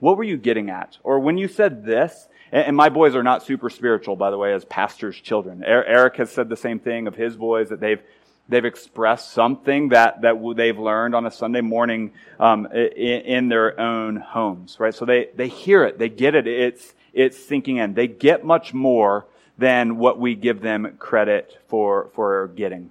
what 0.00 0.16
were 0.16 0.24
you 0.24 0.38
getting 0.38 0.70
at? 0.70 0.96
Or 1.02 1.20
when 1.20 1.36
you 1.36 1.46
said 1.48 1.84
this, 1.84 2.28
and, 2.50 2.74
my 2.76 2.88
boys 2.88 3.14
are 3.14 3.22
not 3.22 3.42
super 3.42 3.68
spiritual, 3.68 4.16
by 4.16 4.30
the 4.30 4.38
way, 4.38 4.54
as 4.54 4.64
pastors' 4.64 5.20
children. 5.20 5.62
Eric 5.62 6.16
has 6.16 6.30
said 6.30 6.48
the 6.48 6.56
same 6.56 6.78
thing 6.78 7.06
of 7.06 7.14
his 7.14 7.36
boys 7.36 7.68
that 7.68 7.80
they've 7.80 8.00
they've 8.48 8.64
expressed 8.64 9.32
something 9.32 9.90
that 9.90 10.22
that 10.22 10.34
they've 10.56 10.78
learned 10.78 11.14
on 11.14 11.26
a 11.26 11.30
Sunday 11.30 11.60
morning 11.60 12.12
um, 12.40 12.66
in, 12.72 13.20
in, 13.20 13.48
their 13.50 13.78
own 13.78 14.16
homes, 14.16 14.80
right? 14.80 14.94
So 14.94 15.04
they 15.04 15.28
they 15.36 15.48
hear 15.48 15.84
it, 15.84 15.98
they 15.98 16.08
get 16.08 16.34
it. 16.34 16.46
It's 16.46 16.94
it's 17.18 17.38
sinking 17.38 17.78
in. 17.78 17.94
They 17.94 18.06
get 18.06 18.44
much 18.44 18.72
more 18.72 19.26
than 19.58 19.98
what 19.98 20.20
we 20.20 20.36
give 20.36 20.60
them 20.60 20.96
credit 20.98 21.58
for, 21.66 22.10
for 22.14 22.48
getting. 22.48 22.90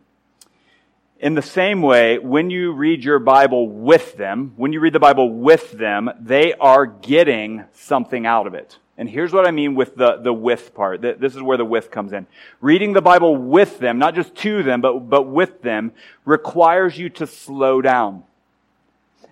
In 1.19 1.33
the 1.33 1.41
same 1.41 1.81
way, 1.81 2.19
when 2.19 2.49
you 2.49 2.73
read 2.73 3.03
your 3.03 3.19
Bible 3.19 3.69
with 3.69 4.17
them, 4.17 4.53
when 4.57 4.73
you 4.73 4.81
read 4.81 4.93
the 4.93 4.99
Bible 4.99 5.31
with 5.33 5.71
them, 5.71 6.11
they 6.19 6.53
are 6.53 6.85
getting 6.85 7.63
something 7.73 8.25
out 8.25 8.45
of 8.45 8.53
it. 8.53 8.77
And 8.97 9.09
here's 9.09 9.31
what 9.31 9.47
I 9.47 9.51
mean 9.51 9.75
with 9.75 9.95
the, 9.95 10.17
the 10.17 10.33
with 10.33 10.75
part. 10.75 11.01
This 11.01 11.35
is 11.35 11.41
where 11.41 11.57
the 11.57 11.65
with 11.65 11.89
comes 11.89 12.11
in. 12.11 12.27
Reading 12.59 12.93
the 12.93 13.01
Bible 13.01 13.35
with 13.35 13.79
them, 13.79 13.97
not 13.97 14.13
just 14.13 14.35
to 14.35 14.61
them, 14.61 14.81
but, 14.81 15.09
but 15.09 15.23
with 15.23 15.61
them, 15.61 15.93
requires 16.25 16.97
you 16.97 17.09
to 17.11 17.27
slow 17.27 17.81
down. 17.81 18.23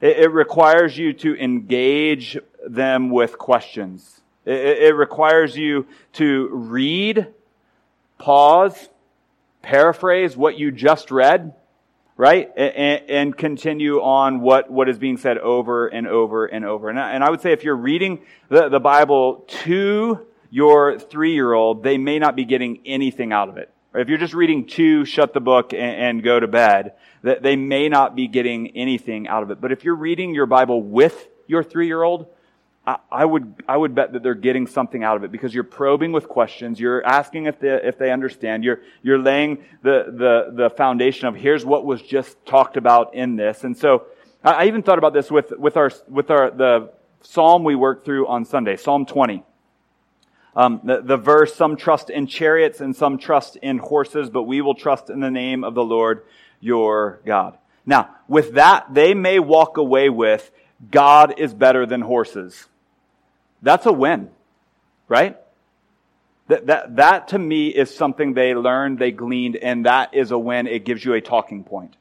It, 0.01 0.19
it 0.19 0.31
requires 0.31 0.97
you 0.97 1.13
to 1.13 1.35
engage 1.35 2.37
them 2.65 3.09
with 3.09 3.37
questions. 3.37 4.21
It, 4.45 4.83
it 4.83 4.95
requires 4.95 5.57
you 5.57 5.87
to 6.13 6.49
read 6.51 7.27
pause, 8.17 8.89
paraphrase 9.61 10.37
what 10.37 10.57
you 10.57 10.71
just 10.71 11.11
read, 11.11 11.53
right? 12.17 12.49
And, 12.55 13.01
and, 13.09 13.37
continue 13.37 14.01
on 14.01 14.39
what, 14.39 14.71
what 14.71 14.87
is 14.87 14.97
being 14.97 15.17
said 15.17 15.37
over 15.37 15.87
and 15.87 16.07
over 16.07 16.45
and 16.45 16.63
over. 16.63 16.89
And 16.89 16.99
I, 16.99 17.11
and 17.11 17.23
I 17.23 17.29
would 17.29 17.41
say 17.41 17.51
if 17.51 17.63
you're 17.63 17.75
reading 17.75 18.21
the, 18.49 18.69
the 18.69 18.79
Bible 18.79 19.43
to 19.63 20.25
your 20.49 20.97
three 20.97 21.33
year 21.33 21.51
old, 21.51 21.83
they 21.83 21.97
may 21.97 22.19
not 22.19 22.35
be 22.35 22.45
getting 22.45 22.79
anything 22.85 23.33
out 23.33 23.49
of 23.49 23.57
it. 23.57 23.71
If 23.93 24.09
you're 24.09 24.17
just 24.17 24.33
reading 24.33 24.67
to 24.67 25.05
shut 25.05 25.33
the 25.33 25.39
book 25.39 25.73
and, 25.73 25.81
and 25.81 26.23
go 26.23 26.39
to 26.39 26.47
bed, 26.47 26.93
that 27.23 27.41
they 27.41 27.55
may 27.55 27.89
not 27.89 28.15
be 28.15 28.27
getting 28.27 28.75
anything 28.77 29.27
out 29.27 29.43
of 29.43 29.51
it. 29.51 29.59
But 29.59 29.71
if 29.71 29.83
you're 29.83 29.95
reading 29.95 30.33
your 30.33 30.45
Bible 30.45 30.81
with 30.81 31.27
your 31.47 31.63
three 31.63 31.87
year 31.87 32.03
old, 32.03 32.27
I, 32.87 33.25
would, 33.25 33.63
I 33.67 33.75
would 33.75 33.95
bet 33.95 34.13
that 34.13 34.21
they're 34.21 34.35
getting 34.35 34.67
something 34.67 35.03
out 35.03 35.17
of 35.17 35.23
it 35.23 35.31
because 35.31 35.53
you're 35.53 35.63
probing 35.63 36.11
with 36.11 36.27
questions. 36.27 36.79
You're 36.79 37.03
asking 37.03 37.47
if 37.47 37.59
they, 37.59 37.69
if 37.69 37.97
they 37.97 38.11
understand. 38.11 38.63
You're, 38.63 38.81
you're 39.01 39.17
laying 39.17 39.63
the, 39.81 40.05
the, 40.07 40.51
the 40.53 40.69
foundation 40.69 41.27
of 41.27 41.35
here's 41.35 41.65
what 41.65 41.83
was 41.83 42.01
just 42.01 42.45
talked 42.45 42.77
about 42.77 43.15
in 43.15 43.37
this. 43.37 43.63
And 43.63 43.75
so 43.75 44.05
I, 44.43 44.51
I 44.51 44.65
even 44.65 44.83
thought 44.83 44.99
about 44.99 45.13
this 45.13 45.31
with, 45.31 45.51
with 45.57 45.77
our, 45.77 45.91
with 46.07 46.29
our, 46.29 46.51
the 46.51 46.91
Psalm 47.21 47.63
we 47.63 47.73
worked 47.73 48.05
through 48.05 48.27
on 48.27 48.45
Sunday, 48.45 48.75
Psalm 48.75 49.07
20. 49.07 49.43
Um, 50.55 50.81
the, 50.83 51.01
the 51.01 51.17
verse, 51.17 51.55
some 51.55 51.77
trust 51.77 52.11
in 52.11 52.27
chariots 52.27 52.81
and 52.81 52.95
some 52.95 53.17
trust 53.17 53.55
in 53.57 53.79
horses, 53.79 54.29
but 54.29 54.43
we 54.43 54.61
will 54.61 54.75
trust 54.75 55.09
in 55.09 55.21
the 55.21 55.31
name 55.31 55.63
of 55.63 55.73
the 55.73 55.83
Lord 55.83 56.23
your 56.59 57.19
God. 57.25 57.57
Now, 57.85 58.15
with 58.27 58.53
that, 58.53 58.93
they 58.93 59.15
may 59.15 59.39
walk 59.39 59.77
away 59.77 60.09
with, 60.09 60.51
God 60.91 61.39
is 61.39 61.53
better 61.53 61.85
than 61.85 62.01
horses. 62.01 62.67
That's 63.65 63.87
a 63.87 63.91
win, 63.91 64.29
right? 65.07 65.37
That, 66.49 66.67
that, 66.67 66.95
that 66.97 67.27
to 67.29 67.39
me 67.39 67.69
is 67.69 67.93
something 67.93 68.35
they 68.35 68.53
learned, 68.53 68.99
they 68.99 69.09
gleaned, 69.09 69.55
and 69.55 69.87
that 69.87 70.13
is 70.13 70.29
a 70.29 70.37
win. 70.37 70.67
It 70.67 70.85
gives 70.85 71.03
you 71.03 71.15
a 71.15 71.21
talking 71.21 71.63
point. 71.63 71.95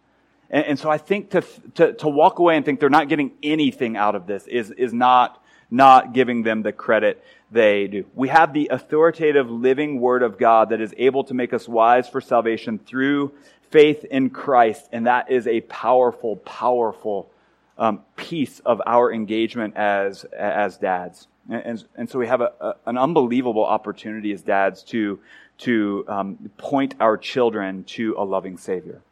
And, 0.50 0.66
and 0.66 0.78
so 0.78 0.90
I 0.90 0.98
think 0.98 1.30
to, 1.30 1.42
to, 1.76 1.94
to 1.94 2.08
walk 2.08 2.38
away 2.38 2.58
and 2.58 2.66
think 2.66 2.80
they're 2.80 2.90
not 2.90 3.08
getting 3.08 3.32
anything 3.42 3.96
out 3.96 4.14
of 4.14 4.26
this 4.26 4.46
is, 4.46 4.72
is 4.72 4.92
not, 4.92 5.42
not 5.70 6.12
giving 6.12 6.42
them 6.42 6.60
the 6.60 6.70
credit 6.70 7.24
they 7.50 7.86
do. 7.86 8.04
We 8.14 8.28
have 8.28 8.52
the 8.52 8.68
authoritative 8.70 9.50
living 9.50 10.02
word 10.02 10.22
of 10.22 10.36
God 10.36 10.68
that 10.68 10.82
is 10.82 10.92
able 10.98 11.24
to 11.24 11.32
make 11.32 11.54
us 11.54 11.66
wise 11.66 12.06
for 12.10 12.20
salvation 12.20 12.78
through 12.78 13.32
faith 13.70 14.04
in 14.04 14.28
Christ. 14.28 14.86
And 14.92 15.06
that 15.06 15.30
is 15.30 15.46
a 15.46 15.62
powerful, 15.62 16.36
powerful 16.36 17.30
um, 17.78 18.02
piece 18.16 18.60
of 18.60 18.82
our 18.84 19.10
engagement 19.10 19.78
as, 19.78 20.24
as 20.24 20.76
dads. 20.76 21.26
And, 21.48 21.84
and, 21.96 22.08
so 22.08 22.18
we 22.18 22.26
have 22.26 22.40
a, 22.40 22.52
a, 22.60 22.74
an 22.86 22.96
unbelievable 22.96 23.64
opportunity 23.64 24.32
as 24.32 24.42
dads 24.42 24.82
to, 24.84 25.20
to 25.58 26.04
um, 26.08 26.50
point 26.56 26.94
our 27.00 27.18
children 27.18 27.84
to 27.84 28.14
a 28.16 28.24
loving 28.24 28.56
Savior. 28.56 29.02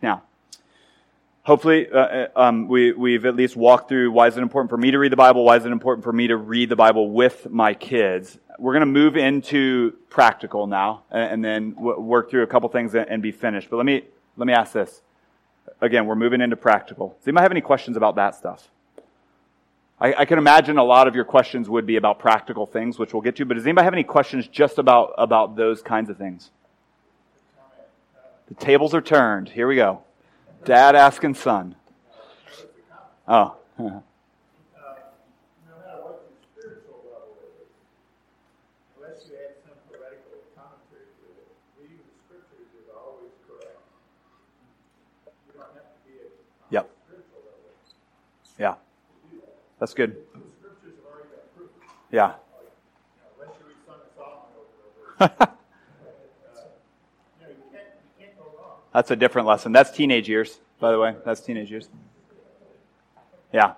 Now, 0.00 0.22
hopefully 1.42 1.88
uh, 1.90 1.98
uh, 1.98 2.28
um, 2.36 2.68
we, 2.68 2.92
we've 2.92 3.26
at 3.26 3.34
least 3.34 3.56
walked 3.56 3.88
through 3.88 4.12
why 4.12 4.28
is 4.28 4.36
it 4.36 4.42
important 4.42 4.70
for 4.70 4.76
me 4.76 4.90
to 4.90 4.98
read 4.98 5.10
the 5.10 5.16
bible 5.16 5.44
why 5.44 5.56
is 5.56 5.64
it 5.64 5.72
important 5.72 6.04
for 6.04 6.12
me 6.12 6.28
to 6.28 6.36
read 6.36 6.68
the 6.68 6.76
bible 6.76 7.10
with 7.10 7.50
my 7.50 7.74
kids. 7.74 8.38
We're 8.58 8.74
going 8.74 8.80
to 8.80 8.86
move 8.86 9.16
into 9.16 9.92
practical 10.10 10.66
now 10.66 11.02
and, 11.10 11.32
and 11.32 11.44
then 11.44 11.74
w- 11.74 11.98
work 11.98 12.30
through 12.30 12.42
a 12.42 12.46
couple 12.46 12.68
things 12.68 12.94
and, 12.94 13.08
and, 13.08 13.22
be 13.22 13.32
finished. 13.32 13.70
But 13.70 13.78
let 13.78 13.86
me 13.86 14.04
let 14.36 14.46
me 14.46 14.52
ask 14.52 14.72
this. 14.72 15.02
Again 15.80 16.06
we're 16.06 16.14
moving 16.14 16.40
into 16.40 16.56
practical. 16.56 17.16
Does 17.18 17.28
anybody 17.28 17.42
have 17.42 17.52
any 17.52 17.60
questions 17.60 17.96
about 17.96 18.14
that 18.16 18.34
stuff 18.34 18.70
I, 20.00 20.14
I, 20.20 20.24
can 20.24 20.38
imagine 20.38 20.78
a 20.78 20.84
lot 20.84 21.08
of 21.08 21.14
your 21.14 21.24
questions 21.24 21.68
would 21.68 21.86
be 21.86 21.96
about 21.96 22.18
practical 22.18 22.66
things, 22.66 22.98
which 22.98 23.12
we'll 23.12 23.22
get 23.22 23.36
to, 23.36 23.44
but 23.44 23.54
does 23.54 23.66
anybody 23.66 23.84
have 23.84 23.92
any 23.92 24.04
questions 24.04 24.48
just 24.48 24.78
about, 24.78 25.14
about 25.18 25.56
those 25.56 25.82
kinds 25.82 26.08
of 26.08 26.16
things? 26.16 26.50
The 28.48 28.54
tables 28.54 28.94
are 28.94 29.02
turned. 29.02 29.48
Here 29.50 29.68
we 29.68 29.76
go. 29.76 30.02
Dad 30.64 30.96
asking 30.96 31.34
son. 31.34 31.76
Oh. 33.28 33.56
Yeah. 48.60 48.74
That's 49.80 49.94
good. 49.94 50.16
Yeah. 52.12 52.34
That's 58.92 59.10
a 59.10 59.16
different 59.16 59.48
lesson. 59.48 59.72
That's 59.72 59.90
teenage 59.90 60.28
years, 60.28 60.58
by 60.80 60.92
the 60.92 60.98
way. 60.98 61.16
That's 61.24 61.40
teenage 61.40 61.70
years. 61.70 61.88
Yeah. 63.52 63.74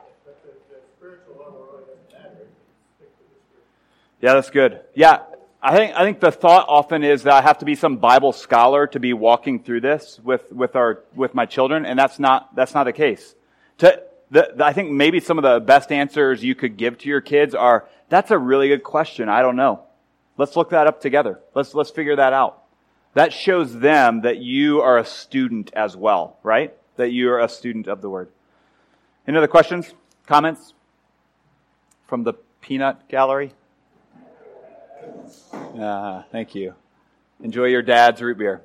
Yeah, 4.21 4.35
that's 4.35 4.51
good. 4.51 4.81
Yeah, 4.95 5.23
I 5.63 5.77
think 5.77 5.95
I 5.97 6.05
think 6.05 6.21
the 6.21 6.31
thought 6.33 6.67
often 6.69 7.03
is 7.03 7.25
that 7.25 7.35
I 7.35 7.43
have 7.43 7.59
to 7.59 7.65
be 7.65 7.75
some 7.75 7.97
Bible 7.97 8.33
scholar 8.33 8.87
to 8.89 9.01
be 9.01 9.13
walking 9.13 9.63
through 9.63 9.83
this 9.83 10.21
with 10.23 10.51
with 10.53 10.77
our 10.77 11.03
with 11.15 11.35
my 11.35 11.45
children, 11.47 11.85
and 11.85 11.99
that's 11.99 12.19
not 12.19 12.55
that's 12.55 12.73
not 12.73 12.85
the 12.85 12.93
case. 12.93 13.35
To 13.79 14.03
the, 14.33 14.51
the, 14.57 14.65
I 14.65 14.73
think 14.73 14.91
maybe 14.91 15.21
some 15.21 15.39
of 15.39 15.45
the 15.45 15.61
best 15.61 15.93
answers 15.93 16.43
you 16.43 16.55
could 16.55 16.79
give 16.79 16.97
to 16.99 17.09
your 17.09 17.21
kids 17.21 17.55
are, 17.55 17.87
that's 18.09 18.31
a 18.31 18.39
really 18.39 18.69
good 18.69 18.83
question. 18.83 19.29
I 19.29 19.43
don't 19.43 19.57
know. 19.57 19.83
Let's 20.39 20.57
look 20.57 20.71
that 20.71 20.87
up 20.87 21.03
together. 21.03 21.39
Let's, 21.55 21.75
let's 21.75 21.91
figure 21.91 22.17
that 22.17 22.33
out. 22.33 22.63
That 23.13 23.35
shows 23.35 23.79
them 23.79 24.23
that 24.23 24.39
you 24.39 24.81
are 24.81 24.97
a 24.97 25.05
student 25.05 25.71
as 25.75 25.95
well, 25.95 26.39
right? 26.43 26.75
That 26.97 27.13
you 27.13 27.31
are 27.31 27.41
a 27.41 27.49
student 27.49 27.87
of 27.87 28.01
the 28.01 28.09
word. 28.09 28.31
Any 29.29 29.37
other 29.37 29.49
questions? 29.49 29.93
Comments? 30.27 30.73
From 32.07 32.25
the 32.25 32.33
peanut 32.63 33.07
gallery? 33.09 33.53
Uh, 35.53 36.23
thank 36.33 36.55
you. 36.55 36.75
Enjoy 37.43 37.67
your 37.67 37.83
dad's 37.83 38.23
root 38.23 38.39
beer. 38.39 38.63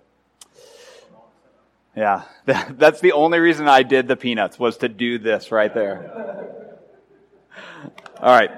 Yeah, 1.98 2.26
that's 2.46 3.02
the 3.02 3.14
only 3.14 3.40
reason 3.40 3.68
I 3.68 3.82
did 3.82 4.08
the 4.08 4.16
peanuts 4.16 4.60
was 4.60 4.78
to 4.78 4.88
do 4.88 5.18
this 5.18 5.52
right 5.52 5.74
there. 5.74 6.78
All 8.22 8.32
right. 8.32 8.52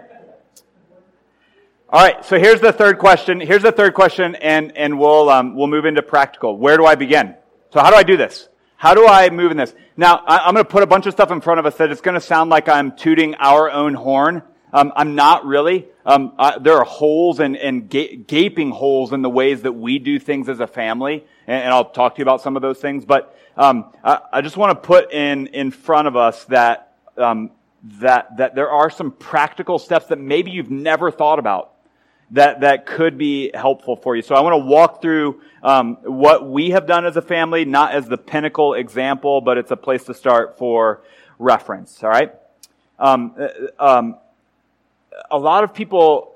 All 1.92 2.02
right, 2.02 2.24
so 2.24 2.38
here's 2.38 2.60
the 2.60 2.74
third 2.74 3.00
question. 3.00 3.40
Here's 3.40 3.64
the 3.64 3.72
third 3.72 3.94
question, 3.94 4.36
and, 4.36 4.76
and 4.78 5.00
we'll, 5.00 5.30
um, 5.30 5.56
we'll 5.56 5.68
move 5.68 5.86
into 5.86 6.02
practical. 6.04 6.58
Where 6.58 6.76
do 6.76 6.86
I 6.86 6.96
begin? 6.96 7.34
So 7.72 7.80
how 7.80 7.90
do 7.90 7.96
I 7.96 8.04
do 8.04 8.18
this? 8.18 8.50
How 8.76 8.94
do 8.94 9.08
I 9.08 9.30
move 9.30 9.52
in 9.52 9.58
this? 9.58 9.74
Now, 9.96 10.18
I, 10.28 10.48
am 10.48 10.54
going 10.54 10.66
to 10.66 10.70
put 10.70 10.84
a 10.84 10.88
bunch 10.88 11.06
of 11.06 11.14
stuff 11.14 11.32
in 11.32 11.40
front 11.40 11.60
of 11.62 11.66
us 11.66 11.78
that 11.78 11.92
it's 11.92 12.02
going 12.02 12.16
to 12.16 12.22
sound 12.22 12.50
like 12.50 12.68
I'm 12.68 12.96
tooting 12.96 13.36
our 13.36 13.72
own 13.72 13.94
horn. 13.94 14.44
Um, 14.72 14.94
I'm 14.96 15.16
not 15.16 15.46
really. 15.46 15.88
Um, 16.06 16.34
I, 16.38 16.60
there 16.60 16.78
are 16.78 16.84
holes 16.84 17.40
and, 17.40 17.58
and 17.58 17.90
ga- 17.90 18.16
gaping 18.16 18.72
holes 18.72 19.14
in 19.14 19.22
the 19.22 19.30
ways 19.30 19.64
that 19.64 19.74
we 19.74 20.00
do 20.00 20.20
things 20.20 20.48
as 20.48 20.60
a 20.60 20.68
family, 20.68 21.26
and, 21.48 21.64
and 21.64 21.74
I'll 21.74 21.90
talk 21.90 22.16
to 22.16 22.20
you 22.20 22.24
about 22.24 22.42
some 22.42 22.56
of 22.56 22.62
those 22.62 22.80
things. 22.80 23.06
But 23.06 23.36
um, 23.58 23.92
I, 24.04 24.20
I, 24.34 24.42
just 24.42 24.58
want 24.58 24.72
to 24.72 24.88
put 24.88 25.12
in 25.12 25.48
in 25.48 25.72
front 25.72 26.08
of 26.08 26.16
us 26.16 26.46
that 26.46 26.94
um, 27.18 27.52
that 27.84 28.38
that 28.38 28.56
there 28.56 28.70
are 28.70 28.90
some 28.90 29.12
practical 29.12 29.80
steps 29.80 30.08
that 30.08 30.20
maybe 30.20 30.52
you've 30.52 30.72
never 30.72 31.10
thought 31.10 31.40
about 31.40 31.74
that 32.32 32.62
that 32.62 32.86
could 32.86 33.18
be 33.18 33.52
helpful 33.54 33.96
for 33.96 34.16
you. 34.16 34.22
So 34.22 34.36
I 34.36 34.42
want 34.42 34.54
to 34.54 34.66
walk 34.66 35.02
through 35.02 35.42
um, 35.64 35.98
what 36.04 36.48
we 36.48 36.70
have 36.72 36.86
done 36.86 37.06
as 37.06 37.18
a 37.18 37.22
family, 37.22 37.66
not 37.66 37.94
as 37.94 38.08
the 38.08 38.18
pinnacle 38.18 38.76
example, 38.76 39.42
but 39.42 39.58
it's 39.58 39.72
a 39.72 39.78
place 39.78 40.04
to 40.06 40.14
start 40.14 40.58
for 40.58 41.02
reference. 41.40 42.04
All 42.04 42.10
right. 42.10 42.36
Um, 43.00 43.36
uh, 43.40 43.98
um, 43.98 44.18
a 45.32 45.38
lot 45.38 45.64
of 45.64 45.74
people 45.74 46.36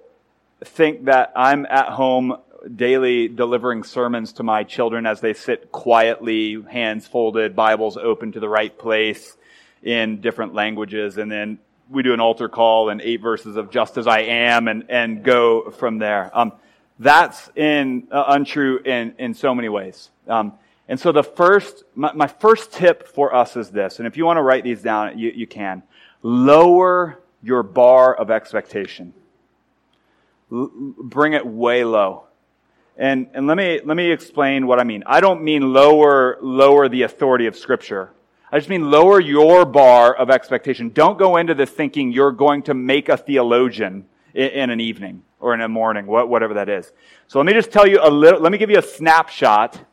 think 0.63 1.05
that 1.05 1.33
I'm 1.35 1.65
at 1.65 1.89
home 1.89 2.37
daily 2.75 3.27
delivering 3.27 3.83
sermons 3.83 4.33
to 4.33 4.43
my 4.43 4.63
children 4.63 5.05
as 5.05 5.19
they 5.19 5.33
sit 5.33 5.71
quietly, 5.71 6.61
hands 6.69 7.07
folded, 7.07 7.55
Bibles 7.55 7.97
open 7.97 8.31
to 8.33 8.39
the 8.39 8.47
right 8.47 8.77
place 8.77 9.35
in 9.81 10.21
different 10.21 10.53
languages, 10.53 11.17
and 11.17 11.31
then 11.31 11.59
we 11.89 12.03
do 12.03 12.13
an 12.13 12.21
altar 12.21 12.47
call 12.47 12.89
and 12.89 13.01
eight 13.01 13.21
verses 13.21 13.57
of 13.57 13.69
just 13.69 13.97
as 13.97 14.07
I 14.07 14.21
am 14.21 14.67
and, 14.67 14.85
and 14.89 15.23
go 15.23 15.71
from 15.71 15.99
there. 15.99 16.31
Um, 16.33 16.53
that's 16.99 17.49
in, 17.55 18.07
uh, 18.11 18.23
untrue 18.27 18.79
in, 18.79 19.15
in 19.17 19.33
so 19.33 19.53
many 19.53 19.67
ways. 19.67 20.09
Um, 20.27 20.53
and 20.87 20.99
so 20.99 21.11
the 21.11 21.23
first, 21.23 21.83
my, 21.95 22.13
my, 22.13 22.27
first 22.27 22.71
tip 22.71 23.07
for 23.07 23.35
us 23.35 23.57
is 23.57 23.69
this, 23.69 23.99
and 23.99 24.07
if 24.07 24.15
you 24.15 24.25
want 24.25 24.37
to 24.37 24.41
write 24.41 24.63
these 24.63 24.81
down, 24.81 25.17
you, 25.17 25.31
you 25.35 25.47
can. 25.47 25.83
Lower 26.21 27.19
your 27.43 27.61
bar 27.61 28.15
of 28.15 28.31
expectation. 28.31 29.13
L- 30.51 30.71
bring 30.97 31.33
it 31.33 31.45
way 31.45 31.83
low. 31.83 32.23
And, 32.97 33.27
and 33.33 33.47
let 33.47 33.57
me, 33.57 33.81
let 33.83 33.97
me 33.97 34.11
explain 34.11 34.67
what 34.67 34.79
I 34.79 34.83
mean. 34.83 35.03
I 35.05 35.19
don't 35.19 35.43
mean 35.43 35.73
lower, 35.73 36.37
lower 36.41 36.87
the 36.87 37.03
authority 37.03 37.47
of 37.47 37.55
scripture. 37.55 38.11
I 38.51 38.59
just 38.59 38.69
mean 38.69 38.91
lower 38.91 39.19
your 39.19 39.65
bar 39.65 40.13
of 40.15 40.29
expectation. 40.29 40.89
Don't 40.89 41.17
go 41.17 41.37
into 41.37 41.55
this 41.55 41.71
thinking 41.71 42.11
you're 42.11 42.31
going 42.31 42.61
to 42.63 42.75
make 42.75 43.09
a 43.09 43.17
theologian 43.17 44.05
in, 44.35 44.49
in 44.49 44.69
an 44.69 44.79
evening 44.79 45.23
or 45.39 45.55
in 45.55 45.61
a 45.61 45.67
morning, 45.67 46.05
whatever 46.05 46.53
that 46.53 46.69
is. 46.69 46.93
So 47.27 47.39
let 47.39 47.47
me 47.47 47.53
just 47.53 47.71
tell 47.71 47.87
you 47.87 47.99
a 48.01 48.09
little, 48.09 48.39
let 48.39 48.51
me 48.51 48.57
give 48.57 48.69
you 48.69 48.77
a 48.77 48.83
snapshot 48.83 49.83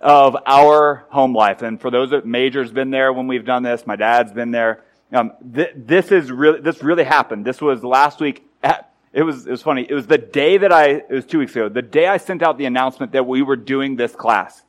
of 0.00 0.36
our 0.46 1.06
home 1.10 1.34
life. 1.34 1.62
And 1.62 1.80
for 1.80 1.90
those 1.90 2.10
that 2.10 2.26
Major's 2.26 2.70
been 2.70 2.90
there 2.90 3.12
when 3.12 3.26
we've 3.26 3.44
done 3.44 3.62
this, 3.62 3.86
my 3.86 3.96
dad's 3.96 4.32
been 4.32 4.50
there. 4.50 4.84
Um, 5.12 5.32
th- 5.54 5.72
this 5.76 6.10
is 6.10 6.30
really, 6.32 6.60
this 6.60 6.82
really 6.82 7.04
happened. 7.04 7.44
This 7.44 7.60
was 7.60 7.84
last 7.84 8.20
week 8.20 8.46
at, 8.62 8.92
it 9.12 9.22
was, 9.22 9.46
it 9.46 9.50
was 9.50 9.62
funny. 9.62 9.86
It 9.88 9.94
was 9.94 10.06
the 10.06 10.18
day 10.18 10.56
that 10.58 10.72
I, 10.72 10.86
it 10.86 11.10
was 11.10 11.26
two 11.26 11.38
weeks 11.38 11.52
ago, 11.52 11.68
the 11.68 11.82
day 11.82 12.06
I 12.06 12.16
sent 12.16 12.42
out 12.42 12.56
the 12.56 12.64
announcement 12.64 13.12
that 13.12 13.26
we 13.26 13.42
were 13.42 13.56
doing 13.56 13.96
this 13.96 14.14
class. 14.14 14.62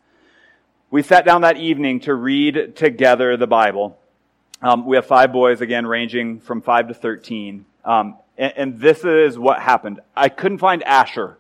We 0.92 1.02
sat 1.02 1.26
down 1.26 1.42
that 1.42 1.58
evening 1.58 2.02
to 2.02 2.14
read 2.14 2.76
together 2.76 3.38
the 3.38 3.48
Bible. 3.48 3.98
Um, 4.62 4.86
we 4.86 4.96
have 4.98 5.06
five 5.06 5.32
boys, 5.32 5.62
again, 5.62 5.88
ranging 5.88 6.40
from 6.40 6.62
five 6.62 6.90
to 6.90 6.94
13. 6.94 7.66
Um, 7.84 8.18
and, 8.38 8.54
and 8.56 8.80
this 8.80 9.04
is 9.04 9.40
what 9.40 9.60
happened. 9.62 10.02
I 10.16 10.30
couldn't 10.30 10.60
find 10.60 10.84
Asher, 10.84 11.38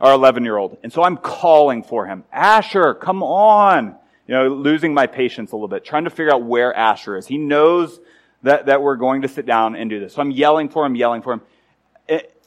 our 0.00 0.12
11 0.12 0.44
year 0.44 0.56
old. 0.56 0.78
And 0.82 0.92
so 0.92 1.02
I'm 1.02 1.16
calling 1.16 1.82
for 1.82 2.06
him. 2.06 2.24
Asher, 2.32 2.94
come 2.94 3.22
on. 3.22 3.96
You 4.26 4.34
know, 4.34 4.48
losing 4.48 4.94
my 4.94 5.06
patience 5.06 5.52
a 5.52 5.56
little 5.56 5.68
bit, 5.68 5.84
trying 5.84 6.04
to 6.04 6.10
figure 6.10 6.32
out 6.32 6.44
where 6.44 6.72
Asher 6.72 7.16
is. 7.16 7.26
He 7.26 7.36
knows 7.36 8.00
that, 8.44 8.66
that 8.66 8.82
we're 8.82 8.96
going 8.96 9.22
to 9.22 9.28
sit 9.28 9.46
down 9.46 9.74
and 9.74 9.90
do 9.90 9.98
this. 9.98 10.14
So 10.14 10.22
I'm 10.22 10.30
yelling 10.30 10.68
for 10.68 10.86
him, 10.86 10.94
yelling 10.94 11.22
for 11.22 11.34
him. 11.34 11.42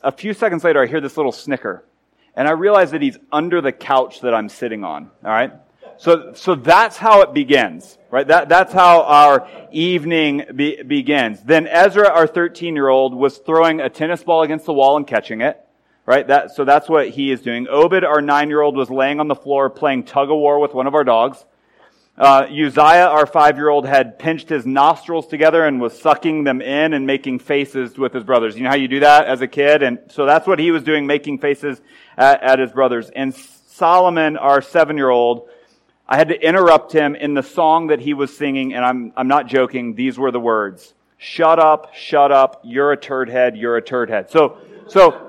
A 0.03 0.11
few 0.11 0.33
seconds 0.33 0.63
later, 0.63 0.81
I 0.81 0.85
hear 0.85 1.01
this 1.01 1.17
little 1.17 1.31
snicker. 1.31 1.83
And 2.35 2.47
I 2.47 2.51
realize 2.51 2.91
that 2.91 3.01
he's 3.01 3.17
under 3.31 3.61
the 3.61 3.71
couch 3.71 4.21
that 4.21 4.33
I'm 4.33 4.47
sitting 4.47 4.83
on. 4.83 5.09
All 5.23 5.31
right. 5.31 5.51
So, 5.97 6.33
so 6.35 6.53
that's 6.53 6.95
how 6.97 7.21
it 7.21 7.33
begins, 7.33 7.97
right? 8.11 8.27
That, 8.27 8.47
that's 8.47 8.71
how 8.71 9.01
our 9.01 9.47
evening 9.71 10.43
be, 10.55 10.83
begins. 10.83 11.41
Then 11.41 11.65
Ezra, 11.65 12.07
our 12.07 12.27
13 12.27 12.75
year 12.75 12.87
old, 12.87 13.15
was 13.15 13.39
throwing 13.39 13.81
a 13.81 13.89
tennis 13.89 14.23
ball 14.23 14.43
against 14.43 14.67
the 14.67 14.73
wall 14.73 14.97
and 14.97 15.07
catching 15.07 15.41
it, 15.41 15.59
right? 16.05 16.27
That, 16.27 16.51
so 16.51 16.63
that's 16.63 16.87
what 16.87 17.09
he 17.09 17.31
is 17.31 17.41
doing. 17.41 17.67
Obed, 17.67 18.03
our 18.03 18.21
nine 18.21 18.49
year 18.49 18.61
old, 18.61 18.77
was 18.77 18.91
laying 18.91 19.19
on 19.19 19.27
the 19.27 19.35
floor 19.35 19.71
playing 19.71 20.03
tug 20.03 20.29
of 20.29 20.37
war 20.37 20.59
with 20.59 20.75
one 20.75 20.85
of 20.85 20.93
our 20.93 21.03
dogs. 21.03 21.43
Uh, 22.17 22.47
Uzziah, 22.49 23.07
our 23.07 23.27
five 23.27 23.57
year 23.57 23.69
old, 23.69 23.85
had 23.85 24.17
pinched 24.17 24.49
his 24.49 24.65
nostrils 24.65 25.27
together 25.27 25.65
and 25.65 25.79
was 25.79 25.99
sucking 25.99 26.43
them 26.43 26.61
in 26.61 26.93
and 26.93 27.05
making 27.05 27.37
faces 27.37 27.95
with 27.97 28.11
his 28.11 28.23
brothers. 28.23 28.57
You 28.57 28.63
know 28.63 28.69
how 28.69 28.75
you 28.75 28.87
do 28.87 29.01
that 29.01 29.27
as 29.27 29.41
a 29.41 29.47
kid? 29.47 29.83
And 29.83 29.99
so 30.09 30.25
that's 30.25 30.47
what 30.47 30.57
he 30.57 30.71
was 30.71 30.81
doing, 30.81 31.05
making 31.05 31.37
faces 31.37 31.79
at, 32.17 32.41
at 32.41 32.59
his 32.59 32.71
brothers. 32.71 33.11
And 33.15 33.35
Solomon, 33.35 34.35
our 34.35 34.63
seven 34.63 34.97
year 34.97 35.11
old, 35.11 35.47
I 36.07 36.17
had 36.17 36.29
to 36.29 36.41
interrupt 36.41 36.91
him 36.91 37.15
in 37.15 37.35
the 37.35 37.43
song 37.43 37.87
that 37.87 37.99
he 37.99 38.15
was 38.15 38.35
singing, 38.35 38.73
and 38.73 38.83
I'm, 38.83 39.13
I'm 39.15 39.27
not 39.27 39.45
joking. 39.45 39.93
These 39.93 40.17
were 40.17 40.31
the 40.31 40.39
words. 40.39 40.95
Shut 41.19 41.59
up, 41.59 41.93
shut 41.93 42.31
up, 42.31 42.61
you're 42.63 42.93
a 42.93 42.97
turd 42.97 43.29
head, 43.29 43.57
you're 43.57 43.77
a 43.77 43.81
turd 43.81 44.09
head. 44.09 44.31
So, 44.31 44.57
so, 44.87 45.23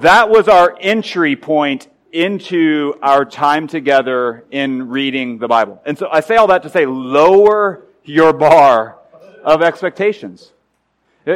that 0.00 0.30
was 0.30 0.48
our 0.48 0.76
entry 0.80 1.36
point 1.36 1.88
into 2.14 2.94
our 3.02 3.24
time 3.24 3.66
together 3.66 4.44
in 4.50 4.88
reading 4.88 5.38
the 5.38 5.48
Bible. 5.48 5.82
And 5.84 5.98
so 5.98 6.08
I 6.10 6.20
say 6.20 6.36
all 6.36 6.46
that 6.46 6.62
to 6.62 6.70
say, 6.70 6.86
lower 6.86 7.84
your 8.04 8.32
bar 8.32 8.98
of 9.42 9.62
expectations. 9.62 10.52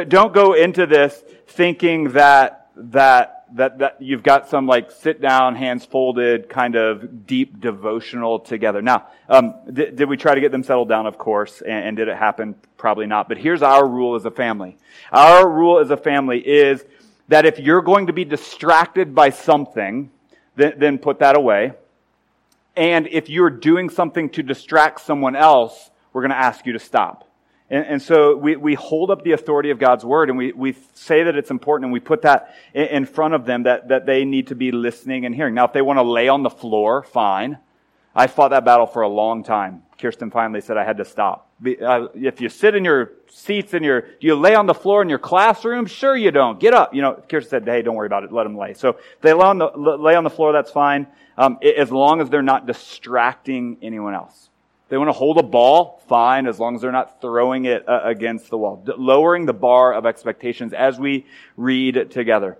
Don't 0.07 0.33
go 0.33 0.53
into 0.53 0.85
this 0.85 1.21
thinking 1.47 2.11
that, 2.13 2.69
that 2.75 3.39
that, 3.53 3.79
that 3.79 3.97
you've 3.99 4.23
got 4.23 4.47
some 4.47 4.67
like 4.67 4.91
sit 4.91 5.21
down, 5.21 5.55
hands 5.55 5.85
folded, 5.85 6.49
kind 6.49 6.75
of 6.75 7.25
deep 7.25 7.59
devotional 7.59 8.39
together. 8.39 8.81
Now, 8.81 9.07
um, 9.27 9.55
did, 9.71 9.95
did 9.95 10.09
we 10.09 10.17
try 10.17 10.35
to 10.35 10.41
get 10.41 10.51
them 10.51 10.63
settled 10.63 10.89
down? 10.89 11.07
Of 11.07 11.17
course. 11.17 11.61
And, 11.61 11.87
and 11.87 11.97
did 11.97 12.07
it 12.07 12.15
happen? 12.15 12.55
Probably 12.77 13.07
not. 13.07 13.27
But 13.27 13.37
here's 13.37 13.61
our 13.61 13.87
rule 13.87 14.15
as 14.15 14.25
a 14.25 14.31
family. 14.31 14.77
Our 15.11 15.49
rule 15.49 15.79
as 15.79 15.89
a 15.89 15.97
family 15.97 16.47
is 16.47 16.85
that 17.27 17.45
if 17.45 17.59
you're 17.59 17.81
going 17.81 18.07
to 18.07 18.13
be 18.13 18.25
distracted 18.25 19.15
by 19.15 19.31
something, 19.31 20.11
then, 20.59 20.73
then 20.77 20.97
put 20.97 21.19
that 21.19 21.35
away. 21.35 21.73
And 22.75 23.07
if 23.07 23.29
you're 23.29 23.49
doing 23.49 23.89
something 23.89 24.29
to 24.31 24.43
distract 24.43 25.01
someone 25.01 25.35
else, 25.35 25.89
we're 26.13 26.21
going 26.21 26.31
to 26.31 26.37
ask 26.37 26.65
you 26.65 26.73
to 26.73 26.79
stop. 26.79 27.25
And, 27.69 27.85
and, 27.85 28.01
so 28.01 28.35
we, 28.35 28.55
we 28.55 28.73
hold 28.73 29.11
up 29.11 29.23
the 29.23 29.33
authority 29.33 29.69
of 29.69 29.77
God's 29.77 30.03
word 30.03 30.29
and 30.29 30.37
we, 30.37 30.51
we 30.53 30.75
say 30.93 31.23
that 31.23 31.35
it's 31.35 31.51
important 31.51 31.85
and 31.85 31.93
we 31.93 31.99
put 31.99 32.23
that 32.23 32.55
in, 32.73 32.85
in 32.85 33.05
front 33.05 33.35
of 33.35 33.45
them 33.45 33.63
that, 33.63 33.89
that 33.89 34.05
they 34.07 34.25
need 34.25 34.47
to 34.47 34.55
be 34.55 34.71
listening 34.71 35.25
and 35.25 35.35
hearing. 35.35 35.53
Now, 35.53 35.65
if 35.65 35.73
they 35.73 35.81
want 35.83 35.97
to 35.97 36.03
lay 36.03 36.29
on 36.29 36.41
the 36.41 36.49
floor, 36.49 37.03
fine. 37.03 37.59
I 38.19 38.27
fought 38.27 38.49
that 38.49 38.65
battle 38.65 38.85
for 38.85 39.03
a 39.03 39.07
long 39.07 39.45
time. 39.45 39.83
Kirsten 39.97 40.29
finally 40.29 40.59
said 40.59 40.75
I 40.75 40.83
had 40.83 40.97
to 40.97 41.05
stop. 41.05 41.49
Uh, 41.65 42.07
if 42.13 42.41
you 42.41 42.49
sit 42.49 42.75
in 42.75 42.83
your 42.83 43.13
seats 43.29 43.73
and 43.73 43.85
your, 43.85 44.01
do 44.01 44.27
you 44.27 44.35
lay 44.35 44.55
on 44.55 44.65
the 44.65 44.73
floor 44.73 45.01
in 45.01 45.07
your 45.07 45.19
classroom? 45.19 45.85
Sure 45.85 46.17
you 46.17 46.29
don't. 46.29 46.59
Get 46.59 46.73
up. 46.73 46.93
You 46.93 47.01
know, 47.01 47.13
Kirsten 47.13 47.49
said, 47.49 47.65
hey, 47.65 47.81
don't 47.81 47.95
worry 47.95 48.07
about 48.07 48.25
it. 48.25 48.33
Let 48.33 48.43
them 48.43 48.57
lay. 48.57 48.73
So 48.73 48.97
they 49.21 49.31
lay 49.31 49.45
on 49.45 49.57
the, 49.57 49.67
lay 49.67 50.15
on 50.15 50.25
the 50.25 50.29
floor, 50.29 50.51
that's 50.51 50.69
fine. 50.69 51.07
Um, 51.37 51.59
as 51.63 51.93
long 51.93 52.19
as 52.19 52.29
they're 52.29 52.41
not 52.41 52.67
distracting 52.67 53.77
anyone 53.81 54.13
else. 54.13 54.49
They 54.89 54.97
want 54.97 55.07
to 55.07 55.13
hold 55.13 55.37
a 55.37 55.43
ball, 55.43 56.03
fine, 56.09 56.45
as 56.45 56.59
long 56.59 56.75
as 56.75 56.81
they're 56.81 56.91
not 56.91 57.21
throwing 57.21 57.65
it 57.65 57.87
uh, 57.87 58.01
against 58.03 58.49
the 58.49 58.57
wall. 58.57 58.83
D- 58.85 58.91
lowering 58.97 59.45
the 59.45 59.53
bar 59.53 59.93
of 59.93 60.05
expectations 60.05 60.73
as 60.73 60.99
we 60.99 61.25
read 61.55 62.11
together. 62.11 62.57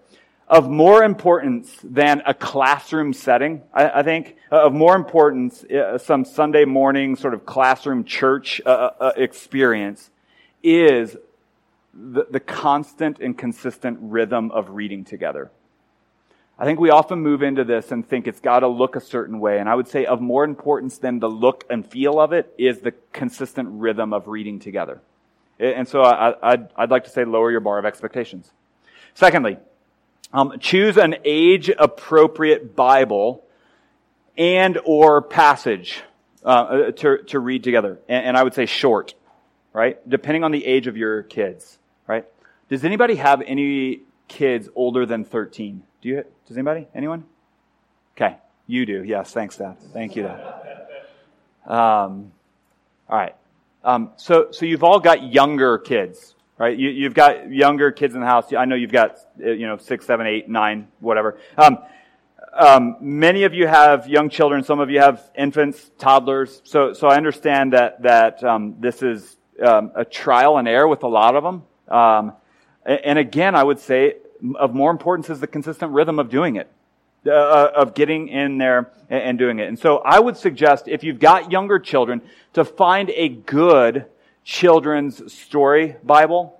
Of 0.50 0.68
more 0.68 1.04
importance 1.04 1.78
than 1.84 2.24
a 2.26 2.34
classroom 2.34 3.14
setting, 3.14 3.62
I, 3.72 4.00
I 4.00 4.04
think, 4.04 4.36
uh, 4.52 4.66
of 4.66 4.74
more 4.74 4.96
importance, 4.96 5.64
uh, 5.64 6.00
some 6.00 6.26
Sunday 6.26 6.66
morning 6.66 7.16
sort 7.16 7.36
of 7.36 7.46
classroom 7.46 8.04
church 8.04 8.60
uh, 8.66 8.70
uh, 8.70 8.92
uh, 9.00 9.12
experience 9.16 10.10
is 10.64 11.16
the, 11.94 12.26
the 12.32 12.40
constant 12.40 13.20
and 13.20 13.38
consistent 13.38 14.00
rhythm 14.02 14.50
of 14.50 14.72
reading 14.72 15.06
together. 15.06 15.52
I 16.58 16.66
think 16.66 16.80
we 16.80 16.90
often 16.90 17.20
move 17.20 17.44
into 17.44 17.64
this 17.64 17.92
and 17.92 18.08
think 18.08 18.28
it's 18.28 18.40
got 18.40 18.62
to 18.62 18.68
look 18.68 18.96
a 18.96 19.02
certain 19.02 19.40
way. 19.40 19.60
And 19.60 19.70
I 19.70 19.76
would 19.76 19.88
say 19.88 20.06
of 20.06 20.20
more 20.20 20.44
importance 20.44 20.98
than 20.98 21.20
the 21.20 21.30
look 21.30 21.64
and 21.70 21.86
feel 21.86 22.20
of 22.20 22.34
it 22.34 22.52
is 22.58 22.80
the 22.80 22.94
consistent 23.14 23.70
rhythm 23.72 24.14
of 24.14 24.28
reading 24.28 24.60
together. 24.60 25.00
And 25.60 25.88
so 25.88 26.02
I, 26.02 26.56
would 26.56 26.70
I'd 26.76 26.90
like 26.90 27.04
to 27.04 27.10
say 27.12 27.24
lower 27.24 27.52
your 27.52 27.60
bar 27.60 27.78
of 27.78 27.86
expectations. 27.86 28.52
Secondly, 29.14 29.58
um, 30.34 30.60
choose 30.60 30.98
an 30.98 31.16
age 31.26 31.70
appropriate 31.70 32.76
Bible 32.76 33.44
and 34.38 34.80
or 34.86 35.22
passage 35.22 36.02
uh, 36.44 36.92
to, 36.92 37.24
to 37.24 37.40
read 37.40 37.64
together. 37.64 38.00
And, 38.08 38.28
and 38.28 38.38
I 38.38 38.44
would 38.44 38.54
say 38.54 38.66
short, 38.66 39.14
right? 39.74 39.98
Depending 40.08 40.44
on 40.44 40.52
the 40.52 40.66
age 40.66 40.88
of 40.88 40.98
your 40.98 41.24
kids, 41.24 41.78
right? 42.08 42.26
Does 42.70 42.86
anybody 42.86 43.16
have 43.16 43.42
any 43.42 44.02
kids 44.28 44.70
older 44.76 45.06
than 45.06 45.26
13? 45.26 45.84
Do 46.02 46.10
you, 46.10 46.24
does 46.48 46.58
anybody? 46.58 46.88
Anyone? 46.94 47.26
Okay. 48.16 48.38
You 48.68 48.86
do. 48.86 49.04
Yes. 49.04 49.32
Thanks, 49.32 49.58
Dad. 49.58 49.78
Thank 49.94 50.16
you, 50.16 50.24
Dad. 50.24 50.38
Um, 51.66 52.32
all 53.10 53.18
right. 53.18 53.36
Um, 53.84 54.12
so, 54.18 54.52
so 54.52 54.66
you've 54.66 54.84
all 54.84 55.00
got 55.00 55.24
younger 55.24 55.78
kids, 55.78 56.36
right? 56.60 56.78
You, 56.78 57.06
have 57.06 57.16
got 57.16 57.52
younger 57.52 57.92
kids 57.92 58.14
in 58.14 58.20
the 58.20 58.28
house. 58.28 58.54
I 58.54 58.66
know 58.66 58.76
you've 58.76 58.92
got, 58.92 59.18
uh, 59.44 59.50
you 59.50 59.66
know, 59.66 59.78
six, 59.78 60.06
seven, 60.06 60.28
eight, 60.28 60.48
nine, 60.48 60.90
whatever. 61.00 61.40
Um, 61.58 61.80
um, 62.54 62.98
many 63.00 63.44
of 63.44 63.54
you 63.54 63.66
have 63.66 64.08
young 64.08 64.30
children. 64.30 64.64
Some 64.64 64.80
of 64.80 64.90
you 64.90 65.00
have 65.00 65.32
infants, 65.36 65.90
toddlers. 65.98 66.62
So, 66.66 66.94
so 66.94 67.08
I 67.08 67.16
understand 67.16 67.74
that 67.74 68.02
that 68.04 68.44
um, 68.44 68.76
this 68.80 69.02
is 69.02 69.38
um, 69.66 69.92
a 69.96 70.04
trial 70.04 70.58
and 70.58 70.68
error 70.68 70.88
with 70.88 71.04
a 71.04 71.08
lot 71.08 71.36
of 71.36 71.44
them. 71.44 71.64
Um, 71.88 72.34
and 72.86 73.18
again, 73.18 73.56
I 73.56 73.64
would 73.64 73.80
say 73.80 74.16
of 74.56 74.74
more 74.74 74.92
importance 74.92 75.30
is 75.30 75.40
the 75.40 75.48
consistent 75.48 75.92
rhythm 75.92 76.20
of 76.20 76.30
doing 76.30 76.56
it, 76.56 76.70
uh, 77.26 77.32
uh, 77.32 77.72
of 77.76 77.94
getting 77.94 78.30
in 78.30 78.58
there 78.58 78.92
and 79.10 79.38
doing 79.38 79.60
it. 79.60 79.68
And 79.68 79.78
so 79.78 79.98
I 79.98 80.20
would 80.20 80.38
suggest 80.38 80.88
if 80.88 81.04
you've 81.04 81.20
got 81.20 81.52
younger 81.52 81.78
children 81.78 82.22
to 82.54 82.66
find 82.66 83.10
a 83.12 83.30
good 83.30 84.06
children's 84.50 85.32
story 85.32 85.96
Bible. 86.04 86.60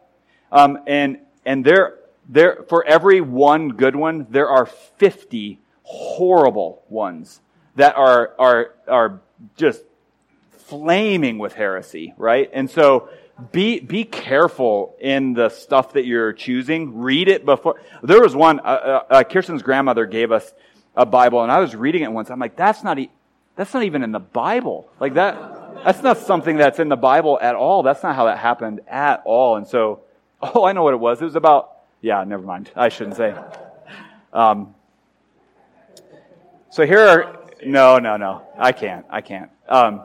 Um, 0.52 0.78
and, 0.86 1.18
and 1.44 1.66
there, 1.66 1.96
there, 2.28 2.64
for 2.70 2.86
every 2.86 3.20
one 3.20 3.70
good 3.70 3.96
one, 3.96 4.28
there 4.30 4.48
are 4.48 4.68
50 4.68 5.60
horrible 5.82 6.84
ones 6.88 7.42
that 7.78 7.96
are, 7.96 8.36
are, 8.38 8.76
are 8.88 9.22
just 9.56 9.82
flaming 10.52 11.40
with 11.40 11.54
heresy, 11.54 12.14
right? 12.16 12.48
And 12.54 12.70
so 12.70 13.10
be 13.52 13.80
be 13.80 14.04
careful 14.04 14.96
in 15.00 15.34
the 15.34 15.50
stuff 15.50 15.94
that 15.94 16.06
you're 16.06 16.34
choosing. 16.34 17.00
Read 17.00 17.28
it 17.30 17.46
before. 17.46 17.82
There 18.04 18.22
was 18.22 18.36
one. 18.36 18.60
Uh, 18.60 18.64
uh, 18.64 19.04
uh, 19.10 19.24
Kirsten's 19.24 19.64
grandmother 19.64 20.06
gave 20.06 20.34
us 20.34 20.54
a 20.94 21.06
Bible, 21.06 21.42
and 21.42 21.50
I 21.50 21.60
was 21.60 21.74
reading 21.74 22.04
it 22.04 22.12
once. 22.12 22.30
I'm 22.30 22.40
like, 22.40 22.58
that's 22.58 22.84
not 22.84 23.00
e- 23.00 23.12
that's 23.56 23.74
not 23.74 23.84
even 23.84 24.04
in 24.04 24.12
the 24.12 24.20
Bible. 24.20 24.92
Like 25.00 25.14
that. 25.14 25.59
That's 25.84 26.04
not 26.04 26.18
something 26.18 26.58
that's 26.58 26.80
in 26.80 26.90
the 26.90 26.98
Bible 26.98 27.40
at 27.42 27.56
all. 27.56 27.84
That's 27.84 28.04
not 28.04 28.16
how 28.16 28.26
that 28.26 28.38
happened 28.38 28.82
at 28.88 29.22
all. 29.26 29.56
And 29.58 29.68
so, 29.68 30.02
oh, 30.42 30.66
I 30.66 30.74
know 30.74 30.84
what 30.84 30.94
it 30.94 31.00
was. 31.00 31.22
It 31.22 31.26
was 31.26 31.36
about. 31.36 31.78
Yeah, 32.02 32.24
never 32.24 32.44
mind. 32.44 32.72
I 32.76 32.90
shouldn't 32.90 33.18
say. 33.18 33.36
Um, 34.34 34.76
so 36.70 36.86
here 36.86 37.00
are. 37.00 37.36
No, 37.66 37.98
no, 37.98 38.16
no. 38.16 38.44
I 38.58 38.72
can't. 38.72 39.06
I 39.10 39.22
can't. 39.22 39.50
Um, 39.68 40.02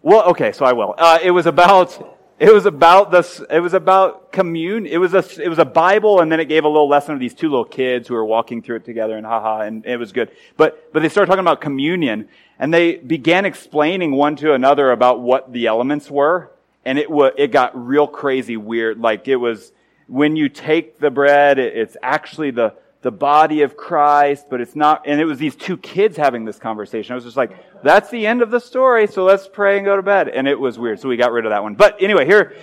well, 0.00 0.30
okay, 0.30 0.52
so 0.52 0.64
I 0.64 0.72
will. 0.72 0.94
Uh, 0.96 1.18
it 1.22 1.30
was 1.30 1.46
about 1.46 2.18
It 2.42 2.52
was 2.52 2.66
about 2.66 3.12
this, 3.12 3.40
it 3.48 3.60
was 3.60 3.72
about 3.72 4.32
commune. 4.32 4.84
It 4.84 4.96
was 4.96 5.14
a, 5.14 5.24
it 5.40 5.48
was 5.48 5.60
a 5.60 5.64
Bible 5.64 6.18
and 6.18 6.32
then 6.32 6.40
it 6.40 6.46
gave 6.46 6.64
a 6.64 6.68
little 6.68 6.88
lesson 6.88 7.14
of 7.14 7.20
these 7.20 7.34
two 7.34 7.48
little 7.48 7.64
kids 7.64 8.08
who 8.08 8.14
were 8.14 8.24
walking 8.24 8.62
through 8.62 8.78
it 8.78 8.84
together 8.84 9.16
and 9.16 9.24
haha, 9.24 9.60
and 9.60 9.86
it 9.86 9.96
was 9.96 10.10
good. 10.10 10.32
But, 10.56 10.92
but 10.92 11.02
they 11.02 11.08
started 11.08 11.28
talking 11.28 11.44
about 11.44 11.60
communion 11.60 12.28
and 12.58 12.74
they 12.74 12.96
began 12.96 13.44
explaining 13.44 14.10
one 14.10 14.34
to 14.36 14.54
another 14.54 14.90
about 14.90 15.20
what 15.20 15.52
the 15.52 15.68
elements 15.68 16.10
were. 16.10 16.50
And 16.84 16.98
it 16.98 17.08
was, 17.08 17.32
it 17.38 17.52
got 17.52 17.76
real 17.76 18.08
crazy 18.08 18.56
weird. 18.56 18.98
Like 18.98 19.28
it 19.28 19.36
was, 19.36 19.70
when 20.08 20.34
you 20.34 20.48
take 20.48 20.98
the 20.98 21.12
bread, 21.12 21.60
it's 21.60 21.96
actually 22.02 22.50
the, 22.50 22.74
the 23.02 23.10
body 23.10 23.62
of 23.62 23.76
Christ, 23.76 24.46
but 24.48 24.60
it's 24.60 24.76
not, 24.76 25.02
and 25.06 25.20
it 25.20 25.24
was 25.24 25.38
these 25.38 25.56
two 25.56 25.76
kids 25.76 26.16
having 26.16 26.44
this 26.44 26.58
conversation. 26.58 27.12
I 27.12 27.14
was 27.16 27.24
just 27.24 27.36
like, 27.36 27.82
that's 27.82 28.10
the 28.10 28.26
end 28.26 28.42
of 28.42 28.50
the 28.50 28.60
story, 28.60 29.08
so 29.08 29.24
let's 29.24 29.48
pray 29.48 29.76
and 29.76 29.84
go 29.84 29.96
to 29.96 30.02
bed. 30.02 30.28
And 30.28 30.46
it 30.46 30.58
was 30.58 30.78
weird, 30.78 31.00
so 31.00 31.08
we 31.08 31.16
got 31.16 31.32
rid 31.32 31.44
of 31.44 31.50
that 31.50 31.62
one. 31.62 31.74
But 31.74 32.00
anyway, 32.00 32.26
here, 32.26 32.56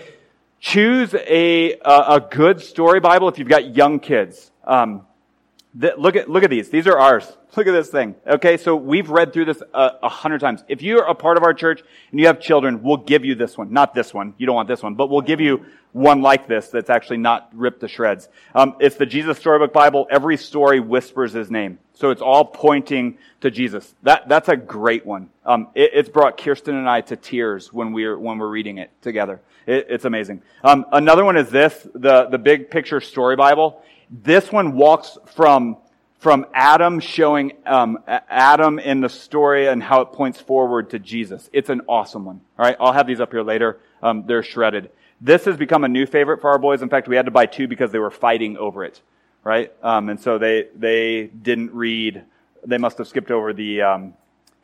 choose 0.59 1.13
a, 1.13 1.73
a, 1.73 2.03
a 2.15 2.27
good 2.31 2.61
story 2.61 2.99
Bible 3.01 3.27
if 3.27 3.37
you've 3.37 3.49
got 3.49 3.75
young 3.75 3.99
kids. 3.99 4.51
Um, 4.63 5.05
look 5.80 6.15
at, 6.15 6.30
look 6.30 6.43
at 6.43 6.49
these. 6.49 6.69
These 6.69 6.88
are 6.88 6.97
ours. 6.97 7.32
Look 7.57 7.65
at 7.65 7.71
this 7.71 7.89
thing. 7.89 8.15
Okay, 8.27 8.57
so 8.57 8.75
we've 8.75 9.09
read 9.09 9.34
through 9.34 9.45
this 9.45 9.61
a, 9.73 9.91
a, 10.03 10.09
hundred 10.09 10.39
times. 10.39 10.63
If 10.67 10.82
you're 10.84 11.03
a 11.03 11.15
part 11.15 11.36
of 11.36 11.43
our 11.43 11.53
church 11.53 11.82
and 12.11 12.19
you 12.19 12.27
have 12.27 12.39
children, 12.39 12.84
we'll 12.84 12.97
give 12.97 13.25
you 13.25 13.34
this 13.34 13.57
one. 13.57 13.73
Not 13.73 13.95
this 13.95 14.13
one. 14.13 14.36
You 14.38 14.45
don't 14.45 14.55
want 14.55 14.67
this 14.67 14.84
one, 14.84 14.93
but 14.93 15.09
we'll 15.09 15.21
give 15.21 15.41
you 15.41 15.65
one 15.91 16.21
like 16.21 16.47
this 16.47 16.67
that's 16.67 16.91
actually 16.91 17.17
not 17.17 17.49
ripped 17.53 17.80
to 17.82 17.88
shreds. 17.88 18.30
Um, 18.53 18.75
it's 18.80 18.97
the 18.97 19.05
Jesus 19.07 19.39
Storybook 19.39 19.73
Bible. 19.73 20.07
Every 20.11 20.38
story 20.38 20.80
whispers 20.80 21.34
his 21.34 21.49
name. 21.49 21.80
So 21.93 22.11
it's 22.11 22.21
all 22.21 22.45
pointing 22.45 23.17
to 23.41 23.49
Jesus. 23.49 23.95
That, 24.03 24.30
that's 24.30 24.47
a 24.47 24.55
great 24.55 25.05
one. 25.05 25.30
Um, 25.43 25.69
it, 25.73 25.91
it's 25.93 26.09
brought 26.09 26.38
Kirsten 26.38 26.75
and 26.75 26.88
I 26.88 27.01
to 27.01 27.15
tears 27.15 27.73
when 27.73 27.93
we're, 27.93 28.17
when 28.17 28.38
we're 28.38 28.47
reading 28.47 28.77
it 28.77 28.91
together. 29.01 29.41
It, 29.65 29.88
it's 29.89 30.05
amazing. 30.05 30.43
Um, 30.63 30.86
another 30.91 31.25
one 31.25 31.36
is 31.36 31.49
this, 31.49 31.88
the, 31.95 32.27
the 32.30 32.38
big 32.38 32.69
picture 32.69 33.01
story 33.01 33.36
Bible. 33.36 33.82
This 34.10 34.51
one 34.51 34.74
walks 34.74 35.18
from 35.36 35.78
from 36.20 36.45
Adam 36.53 36.99
showing 36.99 37.53
um, 37.66 37.99
Adam 38.07 38.78
in 38.78 38.99
the 38.99 39.07
story 39.07 39.68
and 39.68 39.82
how 39.82 40.01
it 40.01 40.12
points 40.12 40.39
forward 40.39 40.89
to 40.89 40.99
Jesus. 40.99 41.49
It's 41.53 41.70
an 41.70 41.82
awesome 41.88 42.26
one. 42.26 42.41
All 42.57 42.66
right, 42.66 42.76
I'll 42.80 42.91
have 42.91 43.07
these 43.07 43.22
up 43.22 43.32
here 43.32 43.41
later. 43.41 43.80
Um, 44.03 44.26
they're 44.28 44.43
shredded. 44.43 44.91
This 45.22 45.45
has 45.45 45.55
become 45.55 45.86
a 45.86 45.88
new 45.88 46.05
favorite 46.05 46.41
for 46.41 46.49
our 46.49 46.60
boys. 46.60 46.82
In 46.82 46.89
fact, 46.89 47.07
we 47.07 47.16
had 47.16 47.26
to 47.26 47.32
buy 47.32 47.45
two 47.45 47.68
because 47.68 47.91
they 47.91 47.99
were 47.99 48.12
fighting 48.12 48.57
over 48.57 48.84
it, 48.84 49.01
right? 49.43 49.72
Um, 49.82 50.10
and 50.10 50.20
so 50.20 50.38
they 50.38 50.68
they 50.76 51.28
didn't 51.28 51.74
read. 51.74 52.24
They 52.66 52.78
must 52.78 52.97
have 52.97 53.07
skipped 53.07 53.32
over 53.32 53.53
the 53.53 53.82
um, 53.82 54.14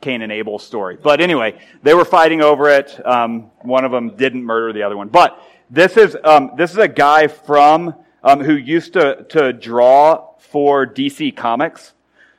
Cain 0.00 0.22
and 0.22 0.32
Abel 0.32 0.58
story. 0.58 0.98
But 1.02 1.20
anyway, 1.20 1.58
they 1.82 1.94
were 1.94 2.04
fighting 2.04 2.42
over 2.42 2.68
it. 2.68 3.06
Um, 3.06 3.50
one 3.62 3.84
of 3.84 3.92
them 3.92 4.16
didn't 4.16 4.44
murder 4.44 4.72
the 4.72 4.82
other 4.82 4.96
one. 4.96 5.08
But 5.08 5.42
this 5.70 5.96
is 5.96 6.16
um, 6.22 6.52
this 6.56 6.70
is 6.72 6.78
a 6.78 6.88
guy 6.88 7.28
from 7.28 7.94
um, 8.26 8.40
who 8.40 8.54
used 8.54 8.92
to 8.94 9.24
to 9.30 9.52
draw 9.52 10.32
for 10.38 10.86
DC 10.86 11.34
Comics. 11.34 11.94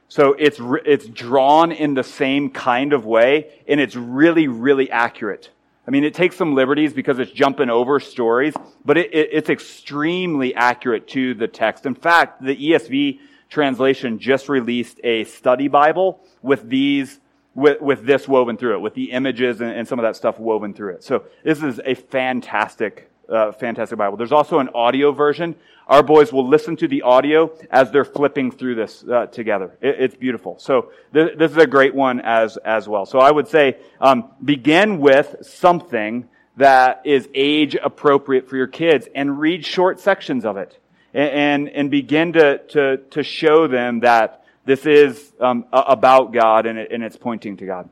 So 0.09 0.33
it's, 0.33 0.57
it's 0.85 1.05
drawn 1.07 1.71
in 1.71 1.93
the 1.93 2.03
same 2.03 2.49
kind 2.49 2.93
of 2.93 3.05
way, 3.05 3.51
and 3.67 3.79
it's 3.81 3.95
really, 3.95 4.47
really 4.47 4.89
accurate. 4.89 5.49
I 5.85 5.91
mean, 5.91 6.05
it 6.05 6.13
takes 6.13 6.38
some 6.38 6.55
liberties 6.55 6.93
because 6.93 7.19
it's 7.19 7.31
jumping 7.31 7.69
over 7.69 7.99
stories, 7.99 8.53
but 8.85 8.97
it, 8.97 9.13
it, 9.13 9.29
it's 9.33 9.49
extremely 9.49 10.55
accurate 10.55 11.09
to 11.09 11.33
the 11.33 11.47
text. 11.47 11.85
In 11.85 11.95
fact, 11.95 12.41
the 12.41 12.55
ESV 12.55 13.19
translation 13.49 14.19
just 14.19 14.47
released 14.47 14.99
a 15.03 15.25
study 15.25 15.67
Bible 15.67 16.21
with 16.41 16.69
these, 16.69 17.19
with, 17.53 17.81
with 17.81 18.05
this 18.05 18.29
woven 18.29 18.55
through 18.55 18.75
it, 18.75 18.79
with 18.79 18.93
the 18.93 19.11
images 19.11 19.59
and, 19.59 19.71
and 19.71 19.88
some 19.88 19.99
of 19.99 20.03
that 20.03 20.15
stuff 20.15 20.39
woven 20.39 20.73
through 20.73 20.95
it. 20.95 21.03
So 21.03 21.23
this 21.43 21.61
is 21.61 21.81
a 21.83 21.95
fantastic 21.95 23.09
uh, 23.29 23.51
fantastic 23.51 23.97
Bible. 23.97 24.17
There's 24.17 24.31
also 24.31 24.59
an 24.59 24.69
audio 24.73 25.11
version. 25.11 25.55
Our 25.88 26.03
boys 26.03 26.33
will 26.33 26.47
listen 26.47 26.75
to 26.77 26.88
the 26.88 27.03
audio 27.03 27.51
as 27.71 27.91
they're 27.91 28.05
flipping 28.05 28.51
through 28.51 28.75
this 28.75 29.03
uh, 29.03 29.27
together. 29.27 29.77
It, 29.81 29.95
it's 29.99 30.15
beautiful. 30.15 30.59
So 30.59 30.91
th- 31.13 31.38
this 31.38 31.51
is 31.51 31.57
a 31.57 31.67
great 31.67 31.95
one 31.95 32.19
as 32.19 32.57
as 32.57 32.88
well. 32.88 33.05
So 33.05 33.19
I 33.19 33.31
would 33.31 33.47
say 33.47 33.77
um, 34.01 34.31
begin 34.43 34.99
with 34.99 35.38
something 35.41 36.27
that 36.57 37.03
is 37.05 37.29
age 37.33 37.75
appropriate 37.81 38.49
for 38.49 38.57
your 38.57 38.67
kids 38.67 39.07
and 39.15 39.39
read 39.39 39.65
short 39.65 39.99
sections 39.99 40.43
of 40.43 40.57
it 40.57 40.77
and 41.13 41.29
and, 41.29 41.69
and 41.69 41.91
begin 41.91 42.33
to, 42.33 42.57
to 42.57 42.97
to 42.97 43.23
show 43.23 43.67
them 43.67 44.01
that 44.01 44.43
this 44.65 44.85
is 44.85 45.31
um, 45.39 45.65
about 45.71 46.33
God 46.33 46.65
and, 46.65 46.77
it, 46.77 46.91
and 46.91 47.01
it's 47.01 47.15
pointing 47.15 47.55
to 47.57 47.65
God. 47.65 47.89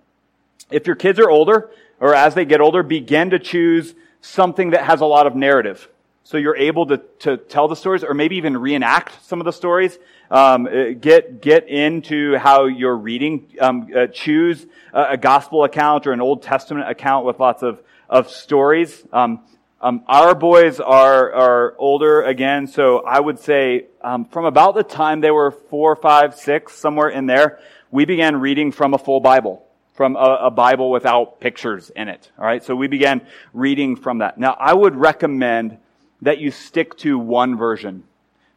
If 0.69 0.87
your 0.87 0.97
kids 0.97 1.19
are 1.19 1.29
older 1.29 1.69
or 2.01 2.13
as 2.13 2.35
they 2.35 2.43
get 2.43 2.59
older, 2.59 2.83
begin 2.83 3.29
to 3.29 3.39
choose 3.39 3.95
something 4.19 4.71
that 4.71 4.83
has 4.83 4.99
a 4.99 5.05
lot 5.05 5.27
of 5.27 5.35
narrative. 5.35 5.87
So 6.25 6.37
you're 6.37 6.57
able 6.57 6.87
to, 6.87 6.97
to 7.19 7.37
tell 7.37 7.67
the 7.67 7.75
stories 7.75 8.03
or 8.03 8.15
maybe 8.15 8.37
even 8.37 8.57
reenact 8.57 9.23
some 9.27 9.39
of 9.39 9.45
the 9.45 9.53
stories. 9.53 9.99
Um, 10.31 10.65
uh, 10.65 10.93
get, 10.99 11.39
get 11.39 11.69
into 11.69 12.35
how 12.35 12.65
you're 12.65 12.97
reading. 12.97 13.47
Um, 13.61 13.91
uh, 13.95 14.07
choose 14.07 14.65
a, 14.91 15.11
a, 15.11 15.17
gospel 15.17 15.63
account 15.63 16.07
or 16.07 16.13
an 16.13 16.21
Old 16.21 16.41
Testament 16.41 16.89
account 16.89 17.27
with 17.27 17.39
lots 17.39 17.61
of, 17.61 17.79
of 18.09 18.31
stories. 18.31 19.03
Um, 19.13 19.41
um 19.79 20.03
our 20.07 20.33
boys 20.33 20.79
are, 20.79 21.31
are 21.31 21.75
older 21.77 22.23
again, 22.23 22.65
so 22.65 23.01
I 23.05 23.19
would 23.19 23.37
say 23.37 23.85
um, 24.01 24.25
from 24.25 24.45
about 24.45 24.73
the 24.73 24.83
time 24.83 25.21
they 25.21 25.29
were 25.29 25.51
four, 25.51 25.95
five, 25.95 26.33
six, 26.35 26.73
somewhere 26.73 27.09
in 27.09 27.27
there, 27.27 27.59
we 27.91 28.05
began 28.05 28.37
reading 28.37 28.71
from 28.71 28.95
a 28.95 28.97
full 28.97 29.19
Bible 29.19 29.61
from 29.93 30.15
a, 30.15 30.37
a, 30.47 30.51
Bible 30.51 30.91
without 30.91 31.39
pictures 31.39 31.89
in 31.95 32.09
it. 32.09 32.29
All 32.37 32.43
right. 32.43 32.61
So 32.61 32.75
we 32.75 32.87
began 32.87 33.25
reading 33.53 33.95
from 33.95 34.17
that. 34.17 34.37
Now 34.37 34.57
I 34.59 34.73
would 34.73 34.93
recommend 34.95 35.77
that 36.25 36.39
you 36.39 36.49
stick 36.49 36.97
to 36.97 37.19
one 37.19 37.55
version. 37.55 38.03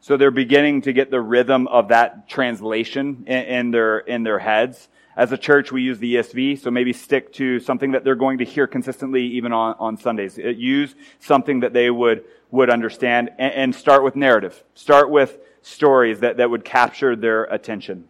So 0.01 0.16
they're 0.16 0.31
beginning 0.31 0.83
to 0.83 0.93
get 0.95 1.11
the 1.11 1.21
rhythm 1.21 1.69
of 1.69 1.89
that 1.89 2.27
translation 2.27 3.25
in, 3.27 3.45
in 3.45 3.71
their, 3.71 3.99
in 3.99 4.23
their 4.23 4.39
heads. 4.39 4.89
As 5.14 5.33
a 5.33 5.37
church, 5.37 5.71
we 5.71 5.83
use 5.83 5.99
the 5.99 6.14
ESV, 6.14 6.61
so 6.61 6.71
maybe 6.71 6.95
stick 6.95 7.31
to 7.35 7.61
something 7.61 7.91
that 7.91 8.05
they're 8.05 8.14
going 8.14 8.39
to 8.39 8.45
hear 8.45 8.66
consistently 8.66 9.23
even 9.23 9.53
on, 9.53 9.75
on 9.79 9.99
Sundays. 9.99 10.39
Uh, 10.39 10.49
use 10.49 10.95
something 11.21 11.61
that 11.61 11.75
they 11.75 11.91
would, 11.91 12.25
would 12.51 12.71
understand 12.71 13.31
and, 13.39 13.53
and 13.53 13.75
start 13.75 14.03
with 14.03 14.16
narrative. 14.16 14.64
Start 14.75 15.11
with 15.11 15.39
stories 15.61 16.21
that, 16.21 16.39
that 16.39 16.49
would 16.49 16.64
capture 16.64 17.16
their 17.16 17.45
attention. 17.45 18.09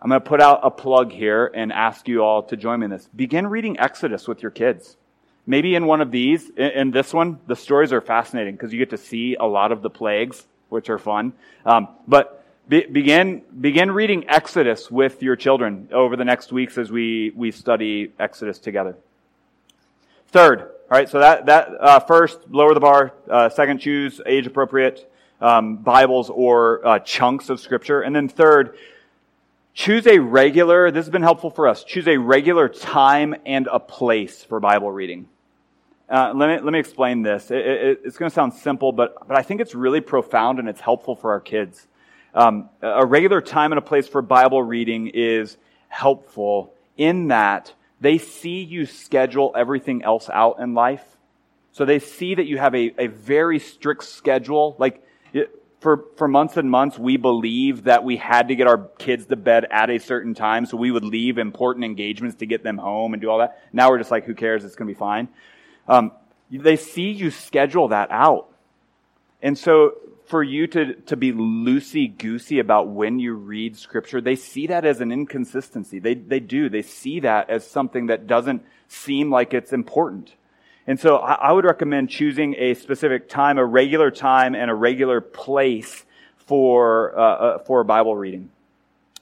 I'm 0.00 0.08
going 0.08 0.22
to 0.22 0.26
put 0.26 0.40
out 0.40 0.60
a 0.62 0.70
plug 0.70 1.12
here 1.12 1.50
and 1.54 1.72
ask 1.72 2.08
you 2.08 2.22
all 2.22 2.42
to 2.44 2.56
join 2.56 2.80
me 2.80 2.86
in 2.86 2.90
this. 2.90 3.06
Begin 3.14 3.48
reading 3.48 3.78
Exodus 3.78 4.26
with 4.26 4.40
your 4.40 4.50
kids. 4.50 4.96
Maybe 5.46 5.74
in 5.74 5.86
one 5.86 6.00
of 6.00 6.10
these, 6.10 6.50
in 6.50 6.92
this 6.92 7.12
one, 7.12 7.40
the 7.46 7.56
stories 7.56 7.92
are 7.92 8.00
fascinating 8.00 8.54
because 8.54 8.72
you 8.72 8.78
get 8.78 8.90
to 8.90 8.96
see 8.96 9.34
a 9.34 9.44
lot 9.44 9.72
of 9.72 9.82
the 9.82 9.90
plagues, 9.90 10.46
which 10.68 10.88
are 10.88 10.98
fun. 10.98 11.32
Um, 11.66 11.88
but 12.06 12.44
be, 12.68 12.86
begin 12.86 13.42
begin 13.60 13.90
reading 13.90 14.28
Exodus 14.28 14.88
with 14.88 15.20
your 15.20 15.34
children 15.34 15.88
over 15.92 16.14
the 16.14 16.24
next 16.24 16.52
weeks 16.52 16.78
as 16.78 16.92
we 16.92 17.32
we 17.34 17.50
study 17.50 18.12
Exodus 18.20 18.60
together. 18.60 18.96
Third, 20.28 20.60
all 20.60 20.68
right. 20.90 21.08
So 21.08 21.18
that 21.18 21.46
that 21.46 21.68
uh, 21.80 22.00
first, 22.00 22.38
lower 22.48 22.72
the 22.72 22.80
bar. 22.80 23.12
Uh, 23.28 23.48
second, 23.48 23.80
choose 23.80 24.20
age 24.24 24.46
appropriate 24.46 25.12
um, 25.40 25.78
Bibles 25.78 26.30
or 26.30 26.86
uh, 26.86 26.98
chunks 27.00 27.50
of 27.50 27.58
Scripture, 27.58 28.00
and 28.00 28.14
then 28.14 28.28
third, 28.28 28.76
Choose 29.74 30.06
a 30.06 30.18
regular, 30.18 30.90
this 30.90 31.06
has 31.06 31.10
been 31.10 31.22
helpful 31.22 31.50
for 31.50 31.66
us, 31.66 31.82
choose 31.82 32.06
a 32.06 32.18
regular 32.18 32.68
time 32.68 33.34
and 33.46 33.66
a 33.72 33.80
place 33.80 34.44
for 34.44 34.60
Bible 34.60 34.92
reading. 34.92 35.28
Uh, 36.12 36.30
let, 36.34 36.46
me, 36.46 36.62
let 36.62 36.72
me 36.74 36.78
explain 36.78 37.22
this. 37.22 37.50
It, 37.50 37.56
it, 37.56 38.00
it's 38.04 38.18
going 38.18 38.30
to 38.30 38.34
sound 38.34 38.52
simple, 38.52 38.92
but, 38.92 39.26
but 39.26 39.38
I 39.38 39.42
think 39.42 39.62
it's 39.62 39.74
really 39.74 40.02
profound 40.02 40.58
and 40.58 40.68
it's 40.68 40.80
helpful 40.80 41.16
for 41.16 41.30
our 41.30 41.40
kids. 41.40 41.88
Um, 42.34 42.68
a 42.82 43.06
regular 43.06 43.40
time 43.40 43.72
and 43.72 43.78
a 43.78 43.82
place 43.82 44.06
for 44.06 44.20
Bible 44.20 44.62
reading 44.62 45.06
is 45.06 45.56
helpful 45.88 46.74
in 46.98 47.28
that 47.28 47.72
they 47.98 48.18
see 48.18 48.62
you 48.62 48.84
schedule 48.84 49.54
everything 49.56 50.02
else 50.02 50.28
out 50.28 50.60
in 50.60 50.74
life. 50.74 51.04
So 51.72 51.86
they 51.86 51.98
see 51.98 52.34
that 52.34 52.44
you 52.44 52.58
have 52.58 52.74
a, 52.74 52.92
a 52.98 53.06
very 53.06 53.58
strict 53.58 54.04
schedule. 54.04 54.76
Like, 54.78 55.02
for, 55.80 56.04
for 56.16 56.28
months 56.28 56.58
and 56.58 56.70
months, 56.70 56.98
we 56.98 57.16
believed 57.16 57.84
that 57.84 58.04
we 58.04 58.18
had 58.18 58.48
to 58.48 58.54
get 58.54 58.66
our 58.66 58.86
kids 58.98 59.24
to 59.26 59.36
bed 59.36 59.66
at 59.70 59.88
a 59.88 59.98
certain 59.98 60.34
time, 60.34 60.66
so 60.66 60.76
we 60.76 60.90
would 60.90 61.04
leave 61.04 61.38
important 61.38 61.86
engagements 61.86 62.36
to 62.36 62.46
get 62.46 62.62
them 62.62 62.76
home 62.76 63.14
and 63.14 63.22
do 63.22 63.30
all 63.30 63.38
that. 63.38 63.62
Now 63.72 63.88
we're 63.88 63.98
just 63.98 64.10
like, 64.10 64.26
who 64.26 64.34
cares? 64.34 64.62
It's 64.62 64.76
going 64.76 64.88
to 64.88 64.94
be 64.94 64.98
fine. 64.98 65.28
Um, 65.88 66.12
they 66.50 66.76
see 66.76 67.10
you 67.10 67.30
schedule 67.30 67.88
that 67.88 68.10
out. 68.10 68.48
And 69.42 69.56
so 69.58 69.94
for 70.26 70.42
you 70.42 70.66
to, 70.68 70.94
to 70.94 71.16
be 71.16 71.32
loosey 71.32 72.16
goosey 72.16 72.58
about 72.58 72.88
when 72.88 73.18
you 73.18 73.34
read 73.34 73.76
scripture, 73.76 74.20
they 74.20 74.36
see 74.36 74.68
that 74.68 74.84
as 74.84 75.00
an 75.00 75.12
inconsistency. 75.12 75.98
They, 75.98 76.14
they 76.14 76.40
do. 76.40 76.68
They 76.68 76.82
see 76.82 77.20
that 77.20 77.50
as 77.50 77.66
something 77.66 78.06
that 78.06 78.26
doesn't 78.26 78.62
seem 78.88 79.30
like 79.30 79.52
it's 79.52 79.72
important. 79.72 80.34
And 80.86 80.98
so 80.98 81.16
I 81.16 81.52
would 81.52 81.64
recommend 81.64 82.10
choosing 82.10 82.56
a 82.58 82.74
specific 82.74 83.28
time, 83.28 83.58
a 83.58 83.64
regular 83.64 84.10
time, 84.10 84.54
and 84.54 84.70
a 84.70 84.74
regular 84.74 85.20
place 85.20 86.04
for, 86.46 87.16
uh, 87.16 87.22
uh, 87.22 87.58
for 87.58 87.84
Bible 87.84 88.16
reading. 88.16 88.50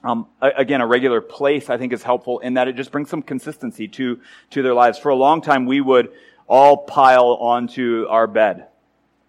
Um, 0.03 0.27
again, 0.41 0.81
a 0.81 0.87
regular 0.87 1.21
place 1.21 1.69
I 1.69 1.77
think 1.77 1.93
is 1.93 2.03
helpful 2.03 2.39
in 2.39 2.55
that 2.55 2.69
it 2.69 2.77
just 2.77 2.91
brings 2.91 3.11
some 3.11 3.21
consistency 3.21 3.89
to, 3.89 4.21
to 4.51 4.63
their 4.63 4.73
lives. 4.73 4.99
For 4.99 5.11
a 5.11 5.15
long 5.15 5.43
time, 5.43 5.67
we 5.67 5.83
would 5.83 6.13
all 6.51 6.77
pile 6.77 7.39
onto 7.41 8.07
our 8.11 8.27
bed. 8.27 8.67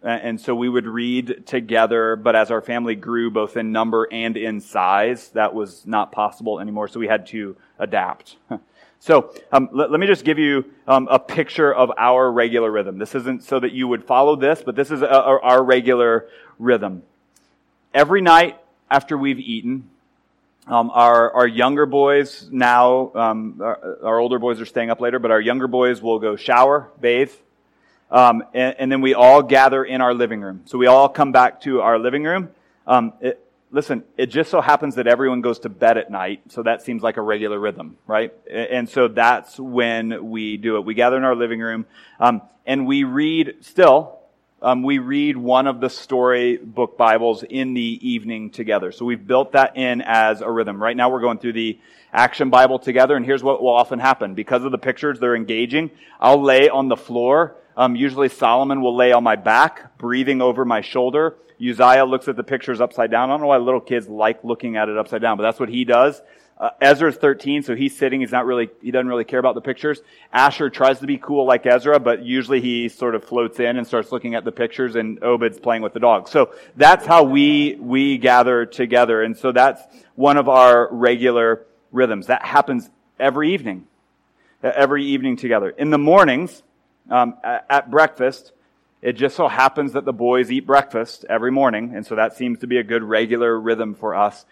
And 0.02 0.42
so 0.42 0.56
we 0.56 0.68
would 0.68 0.88
read 0.88 1.46
together, 1.46 2.16
but 2.16 2.36
as 2.36 2.50
our 2.50 2.62
family 2.62 2.96
grew 2.96 3.30
both 3.30 3.56
in 3.56 3.72
number 3.72 4.08
and 4.12 4.36
in 4.36 4.60
size, 4.60 5.30
that 5.30 5.54
was 5.54 5.86
not 5.86 6.12
possible 6.12 6.60
anymore. 6.60 6.88
So 6.88 7.00
we 7.00 7.08
had 7.08 7.28
to 7.28 7.56
adapt. 7.80 8.36
So 9.04 9.34
um, 9.52 9.68
let, 9.72 9.90
let, 9.90 10.00
me 10.00 10.06
just 10.06 10.24
give 10.24 10.38
you 10.38 10.64
um, 10.88 11.08
a 11.10 11.18
picture 11.18 11.74
of 11.74 11.92
our 11.98 12.32
regular 12.32 12.70
rhythm. 12.70 13.00
This 13.00 13.16
isn't 13.16 13.44
so 13.44 13.60
that 13.60 13.72
you 13.72 13.88
would 13.88 14.04
follow 14.04 14.36
this, 14.36 14.62
but 14.64 14.76
this 14.76 14.92
is 14.92 15.02
a, 15.02 15.08
a, 15.08 15.40
our 15.42 15.64
regular 15.64 16.28
rhythm. 16.60 17.02
Every 17.96 18.22
night 18.22 18.60
after 18.92 19.18
we've 19.18 19.40
eaten, 19.40 19.90
um, 20.68 20.92
our, 20.92 21.32
our 21.34 21.48
younger 21.48 21.86
boys 21.86 22.48
now, 22.52 23.12
um, 23.16 23.60
our, 23.62 23.98
our, 24.04 24.20
older 24.20 24.38
boys 24.38 24.62
are 24.62 24.66
staying 24.66 24.90
up 24.92 25.02
later, 25.02 25.18
but 25.18 25.32
our 25.32 25.42
younger 25.42 25.68
boys 25.68 26.02
will 26.02 26.20
go 26.20 26.36
shower, 26.36 26.90
bathe, 27.00 27.32
um, 28.12 28.44
and, 28.54 28.76
and, 28.78 28.92
then 28.92 29.02
we 29.02 29.14
all 29.14 29.42
gather 29.42 29.84
in 29.84 30.02
our 30.02 30.14
living 30.14 30.42
room. 30.42 30.62
So 30.66 30.78
we 30.78 30.86
all 30.86 31.10
come 31.10 31.32
back 31.32 31.62
to 31.62 31.82
our 31.82 31.98
living 31.98 32.24
room. 32.24 32.50
Um, 32.86 33.14
it, 33.22 33.44
listen, 33.72 34.04
it 34.18 34.28
just 34.28 34.52
so 34.52 34.62
happens 34.62 34.96
that 34.96 35.08
everyone 35.08 35.42
goes 35.42 35.60
to 35.60 35.70
bed 35.70 35.98
at 35.98 36.12
night, 36.12 36.42
so 36.50 36.62
that 36.64 36.84
seems 36.84 37.02
like 37.02 37.18
a 37.18 37.22
regular 37.22 37.60
rhythm, 37.60 37.98
right? 38.06 38.34
And 38.50 38.88
so 38.88 39.08
that's 39.08 39.60
when 39.60 40.30
we 40.30 40.58
do 40.58 40.76
it. 40.76 40.86
We 40.86 40.94
gather 40.94 41.18
in 41.18 41.24
our 41.24 41.36
living 41.36 41.60
room, 41.60 41.86
um, 42.20 42.42
and 42.66 42.86
we 42.86 43.04
read 43.04 43.56
still. 43.62 44.20
Um, 44.64 44.84
we 44.84 45.00
read 45.00 45.38
one 45.38 45.66
of 45.66 45.82
the 45.82 45.90
storybook 45.90 46.96
Bibles 46.96 47.42
in 47.42 47.74
the 47.74 48.00
evening 48.08 48.52
together. 48.52 48.92
So 48.92 49.06
we've 49.06 49.26
built 49.26 49.54
that 49.54 49.76
in 49.76 50.04
as 50.04 50.42
a 50.42 50.52
rhythm. 50.52 50.80
Right 50.80 50.96
now 50.96 51.10
we're 51.10 51.20
going 51.20 51.40
through 51.40 51.54
the 51.54 51.80
Action 52.14 52.52
Bible 52.52 52.78
together, 52.78 53.16
and 53.16 53.26
here's 53.26 53.42
what 53.42 53.60
will 53.60 53.74
often 53.74 53.98
happen. 53.98 54.36
Because 54.36 54.64
of 54.64 54.72
the 54.72 54.78
pictures, 54.78 55.20
they're 55.20 55.36
engaging. 55.36 55.90
I'll 56.20 56.44
lay 56.44 56.70
on 56.70 56.90
the 56.90 56.96
floor. 56.96 57.56
Um, 57.76 57.96
usually 57.96 58.30
Solomon 58.30 58.84
will 58.84 58.96
lay 58.96 59.12
on 59.12 59.24
my 59.24 59.36
back, 59.36 59.98
breathing 59.98 60.44
over 60.44 60.64
my 60.64 60.82
shoulder. 60.82 61.38
Uzziah 61.60 62.06
looks 62.06 62.28
at 62.28 62.36
the 62.36 62.44
pictures 62.44 62.80
upside 62.80 63.10
down. 63.10 63.32
I 63.32 63.34
don't 63.34 63.42
know 63.42 63.48
why 63.48 63.58
little 63.58 63.82
kids 63.82 64.08
like 64.08 64.44
looking 64.44 64.78
at 64.78 64.90
it 64.90 64.96
upside 64.96 65.24
down, 65.24 65.38
but 65.38 65.44
that's 65.44 65.60
what 65.60 65.70
he 65.70 65.86
does. 65.86 66.22
Uh, 66.62 66.70
Ezra's 66.80 67.16
13, 67.16 67.64
so 67.64 67.76
he's 67.76 67.98
sitting. 67.98 68.20
He's 68.20 68.32
not 68.32 68.46
really, 68.46 68.70
he 68.84 68.92
doesn't 68.92 69.08
really 69.08 69.24
care 69.24 69.40
about 69.40 69.56
the 69.56 69.62
pictures. 69.62 70.00
Asher 70.32 70.70
tries 70.70 71.00
to 71.00 71.08
be 71.08 71.18
cool 71.18 71.48
like 71.48 71.66
Ezra, 71.66 72.00
but 72.00 72.24
usually 72.24 72.62
he 72.62 72.88
sort 72.88 73.16
of 73.16 73.24
floats 73.24 73.60
in 73.60 73.78
and 73.78 73.88
starts 73.88 74.12
looking 74.12 74.36
at 74.36 74.46
the 74.46 74.52
pictures 74.52 74.96
and 74.96 75.24
Obed's 75.24 75.60
playing 75.60 75.82
with 75.82 75.94
the 75.94 76.00
dog. 76.00 76.28
So 76.28 76.54
that's 76.78 77.04
how 77.04 77.24
we, 77.24 77.78
we 77.80 78.20
gather 78.20 78.68
together. 78.68 79.24
And 79.24 79.36
so 79.36 79.52
that's 79.52 79.82
one 80.14 80.38
of 80.38 80.48
our 80.48 80.88
regular 80.94 81.66
rhythms. 81.92 82.28
That 82.28 82.46
happens 82.46 82.88
every 83.20 83.56
evening. 83.56 83.88
Every 84.62 85.04
evening 85.04 85.38
together. 85.38 85.72
In 85.72 85.90
the 85.90 85.98
mornings, 85.98 86.62
um, 87.10 87.38
at, 87.44 87.66
at 87.72 87.90
breakfast, 87.90 88.52
it 89.02 89.14
just 89.14 89.36
so 89.36 89.48
happens 89.48 89.94
that 89.94 90.06
the 90.06 90.14
boys 90.14 90.52
eat 90.52 90.68
breakfast 90.68 91.26
every 91.28 91.52
morning, 91.52 91.94
and 91.96 92.06
so 92.06 92.16
that 92.16 92.36
seems 92.36 92.60
to 92.60 92.68
be 92.68 92.78
a 92.78 92.84
good 92.84 93.02
regular 93.02 93.60
rhythm 93.60 93.96
for 93.96 94.14
us. 94.14 94.46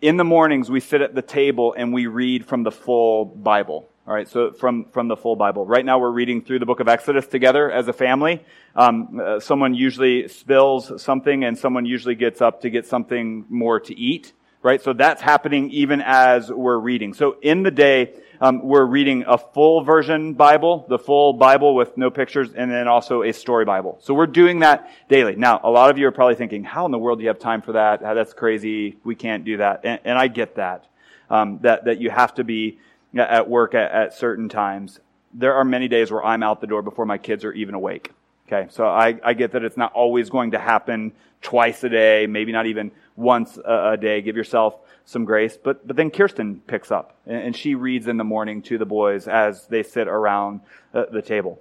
In 0.00 0.16
the 0.16 0.22
mornings, 0.22 0.70
we 0.70 0.78
sit 0.78 1.00
at 1.00 1.16
the 1.16 1.22
table 1.22 1.74
and 1.76 1.92
we 1.92 2.06
read 2.06 2.46
from 2.46 2.62
the 2.62 2.70
full 2.70 3.24
Bible. 3.24 3.88
All 4.06 4.14
right, 4.14 4.28
so 4.28 4.52
from, 4.52 4.84
from 4.92 5.08
the 5.08 5.16
full 5.16 5.34
Bible. 5.34 5.66
Right 5.66 5.84
now, 5.84 5.98
we're 5.98 6.12
reading 6.12 6.40
through 6.40 6.60
the 6.60 6.66
book 6.66 6.78
of 6.78 6.86
Exodus 6.86 7.26
together 7.26 7.68
as 7.68 7.88
a 7.88 7.92
family. 7.92 8.44
Um, 8.76 9.20
uh, 9.20 9.40
someone 9.40 9.74
usually 9.74 10.28
spills 10.28 11.02
something, 11.02 11.42
and 11.42 11.58
someone 11.58 11.84
usually 11.84 12.14
gets 12.14 12.40
up 12.40 12.60
to 12.60 12.70
get 12.70 12.86
something 12.86 13.44
more 13.48 13.80
to 13.80 13.98
eat. 13.98 14.34
Right, 14.62 14.80
so 14.80 14.92
that's 14.92 15.20
happening 15.20 15.70
even 15.72 16.00
as 16.00 16.48
we're 16.48 16.78
reading. 16.78 17.12
So 17.12 17.36
in 17.42 17.64
the 17.64 17.72
day, 17.72 18.14
um, 18.40 18.62
we're 18.62 18.84
reading 18.84 19.24
a 19.26 19.36
full 19.36 19.82
version 19.82 20.34
Bible, 20.34 20.86
the 20.88 20.98
full 20.98 21.32
Bible 21.32 21.74
with 21.74 21.96
no 21.96 22.10
pictures, 22.10 22.50
and 22.54 22.70
then 22.70 22.86
also 22.86 23.22
a 23.22 23.32
story 23.32 23.64
Bible. 23.64 23.98
So 24.00 24.14
we're 24.14 24.26
doing 24.26 24.60
that 24.60 24.90
daily. 25.08 25.36
Now, 25.36 25.60
a 25.62 25.70
lot 25.70 25.90
of 25.90 25.98
you 25.98 26.06
are 26.06 26.12
probably 26.12 26.36
thinking, 26.36 26.64
how 26.64 26.86
in 26.86 26.92
the 26.92 26.98
world 26.98 27.18
do 27.18 27.22
you 27.24 27.28
have 27.28 27.38
time 27.38 27.62
for 27.62 27.72
that? 27.72 28.00
That's 28.00 28.32
crazy. 28.32 28.96
We 29.04 29.14
can't 29.14 29.44
do 29.44 29.56
that. 29.58 29.80
And, 29.84 30.00
and 30.04 30.18
I 30.18 30.28
get 30.28 30.54
that. 30.56 30.86
Um, 31.30 31.58
that, 31.60 31.84
that 31.84 32.00
you 32.00 32.08
have 32.10 32.34
to 32.36 32.44
be 32.44 32.78
at 33.14 33.48
work 33.48 33.74
at, 33.74 33.90
at 33.90 34.14
certain 34.14 34.48
times. 34.48 34.98
There 35.34 35.54
are 35.54 35.64
many 35.64 35.88
days 35.88 36.10
where 36.10 36.24
I'm 36.24 36.42
out 36.42 36.60
the 36.60 36.66
door 36.66 36.80
before 36.80 37.04
my 37.04 37.18
kids 37.18 37.44
are 37.44 37.52
even 37.52 37.74
awake. 37.74 38.12
Okay, 38.46 38.68
so 38.70 38.86
I, 38.86 39.18
I 39.22 39.34
get 39.34 39.52
that 39.52 39.62
it's 39.62 39.76
not 39.76 39.92
always 39.92 40.30
going 40.30 40.52
to 40.52 40.58
happen 40.58 41.12
twice 41.42 41.84
a 41.84 41.90
day, 41.90 42.26
maybe 42.26 42.50
not 42.50 42.64
even 42.64 42.90
once 43.14 43.58
a, 43.58 43.90
a 43.90 43.96
day. 43.98 44.22
Give 44.22 44.36
yourself 44.36 44.76
some 45.08 45.24
grace. 45.24 45.56
But, 45.56 45.86
but 45.86 45.96
then 45.96 46.10
Kirsten 46.10 46.60
picks 46.66 46.90
up 46.90 47.16
and, 47.24 47.56
she 47.56 47.74
reads 47.74 48.08
in 48.08 48.18
the 48.18 48.24
morning 48.24 48.60
to 48.62 48.76
the 48.76 48.84
boys 48.84 49.26
as 49.26 49.66
they 49.66 49.82
sit 49.82 50.06
around 50.06 50.60
the, 50.92 51.08
the 51.10 51.22
table. 51.22 51.58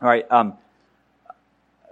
All 0.00 0.08
right. 0.08 0.24
Um, 0.30 0.56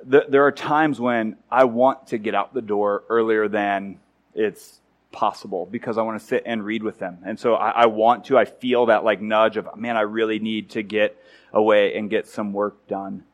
there 0.04 0.46
are 0.46 0.52
times 0.52 1.00
when 1.00 1.38
I 1.50 1.64
want 1.64 2.06
to 2.08 2.18
get 2.18 2.36
out 2.36 2.54
the 2.54 2.62
door 2.62 3.02
earlier 3.08 3.48
than 3.48 3.98
it's 4.32 4.78
possible 5.10 5.66
because 5.66 5.98
I 5.98 6.02
want 6.02 6.20
to 6.20 6.24
sit 6.24 6.44
and 6.46 6.64
read 6.64 6.84
with 6.84 7.00
them. 7.00 7.18
And 7.24 7.36
so 7.36 7.54
I, 7.54 7.70
I, 7.70 7.86
want 7.86 8.26
to, 8.26 8.38
I 8.38 8.44
feel 8.44 8.86
that 8.86 9.02
like 9.02 9.20
nudge 9.20 9.56
of, 9.56 9.76
man, 9.76 9.96
I 9.96 10.02
really 10.02 10.38
need 10.38 10.70
to 10.70 10.84
get 10.84 11.20
away 11.52 11.96
and 11.96 12.08
get 12.08 12.28
some 12.28 12.52
work 12.52 12.86
done. 12.86 13.24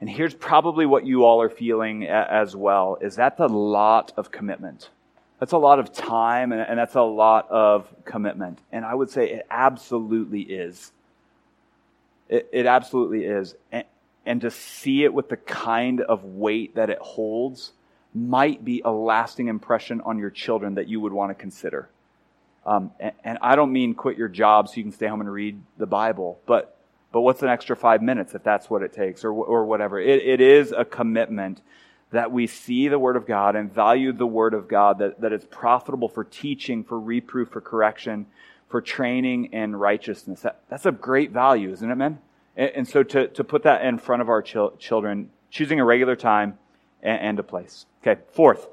And 0.00 0.08
here's 0.08 0.32
probably 0.32 0.86
what 0.86 1.04
you 1.04 1.26
all 1.26 1.42
are 1.42 1.50
feeling 1.50 2.06
as 2.06 2.56
well, 2.56 2.96
is 3.02 3.16
that's 3.16 3.40
a 3.40 3.46
lot 3.46 4.14
of 4.16 4.30
commitment. 4.30 4.88
That's 5.42 5.50
a 5.50 5.58
lot 5.58 5.80
of 5.80 5.92
time 5.92 6.52
and, 6.52 6.60
and 6.60 6.78
that's 6.78 6.94
a 6.94 7.02
lot 7.02 7.50
of 7.50 7.92
commitment. 8.04 8.60
And 8.70 8.84
I 8.84 8.94
would 8.94 9.10
say 9.10 9.28
it 9.28 9.44
absolutely 9.50 10.42
is. 10.42 10.92
It, 12.28 12.48
it 12.52 12.66
absolutely 12.66 13.24
is. 13.24 13.56
And, 13.72 13.82
and 14.24 14.40
to 14.42 14.52
see 14.52 15.02
it 15.02 15.12
with 15.12 15.30
the 15.30 15.36
kind 15.36 16.00
of 16.00 16.22
weight 16.22 16.76
that 16.76 16.90
it 16.90 16.98
holds 17.00 17.72
might 18.14 18.64
be 18.64 18.82
a 18.84 18.92
lasting 18.92 19.48
impression 19.48 20.00
on 20.02 20.16
your 20.16 20.30
children 20.30 20.76
that 20.76 20.86
you 20.86 21.00
would 21.00 21.12
want 21.12 21.30
to 21.30 21.34
consider. 21.34 21.88
Um, 22.64 22.92
and, 23.00 23.12
and, 23.24 23.38
I 23.42 23.56
don't 23.56 23.72
mean 23.72 23.94
quit 23.94 24.16
your 24.16 24.28
job 24.28 24.68
so 24.68 24.74
you 24.76 24.84
can 24.84 24.92
stay 24.92 25.08
home 25.08 25.22
and 25.22 25.32
read 25.32 25.60
the 25.76 25.86
Bible, 25.86 26.38
but 26.46 26.78
but 27.10 27.22
what's 27.22 27.42
an 27.42 27.48
extra 27.48 27.74
five 27.74 28.00
minutes 28.00 28.36
if 28.36 28.44
that's 28.44 28.70
what 28.70 28.84
it 28.84 28.92
takes, 28.92 29.24
or 29.24 29.32
or 29.32 29.66
whatever? 29.66 29.98
It, 29.98 30.22
it 30.22 30.40
is 30.40 30.70
a 30.70 30.84
commitment 30.84 31.60
that 32.12 32.30
we 32.30 32.46
see 32.46 32.88
the 32.88 32.98
Word 32.98 33.16
of 33.16 33.26
God 33.26 33.56
and 33.56 33.72
value 33.72 34.12
the 34.12 34.26
Word 34.26 34.54
of 34.54 34.68
God, 34.68 34.98
that, 34.98 35.20
that 35.22 35.32
it's 35.32 35.46
profitable 35.50 36.08
for 36.08 36.24
teaching, 36.24 36.84
for 36.84 37.00
reproof, 37.00 37.48
for 37.48 37.60
correction, 37.60 38.26
for 38.68 38.80
training 38.80 39.46
in 39.52 39.74
righteousness. 39.74 40.40
That, 40.42 40.60
that's 40.68 40.86
a 40.86 40.92
great 40.92 41.30
value, 41.30 41.70
isn't 41.72 41.90
it, 41.90 41.94
men? 41.96 42.18
And, 42.56 42.70
and 42.70 42.88
so 42.88 43.02
to, 43.02 43.28
to 43.28 43.44
put 43.44 43.62
that 43.64 43.84
in 43.84 43.98
front 43.98 44.22
of 44.22 44.28
our 44.28 44.42
chil- 44.42 44.76
children, 44.78 45.30
choosing 45.50 45.80
a 45.80 45.84
regular 45.84 46.14
time 46.14 46.58
and, 47.02 47.20
and 47.20 47.38
a 47.38 47.42
place. 47.42 47.86
Okay, 48.02 48.20
fourth. 48.32 48.68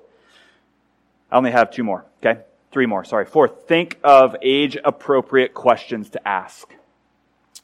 I 1.31 1.37
only 1.37 1.51
have 1.51 1.71
two 1.71 1.83
more, 1.83 2.05
okay? 2.23 2.41
Three 2.71 2.87
more, 2.87 3.03
sorry. 3.03 3.25
Fourth, 3.25 3.67
think 3.67 3.99
of 4.03 4.35
age 4.41 4.77
appropriate 4.83 5.53
questions 5.53 6.09
to 6.11 6.27
ask. 6.27 6.73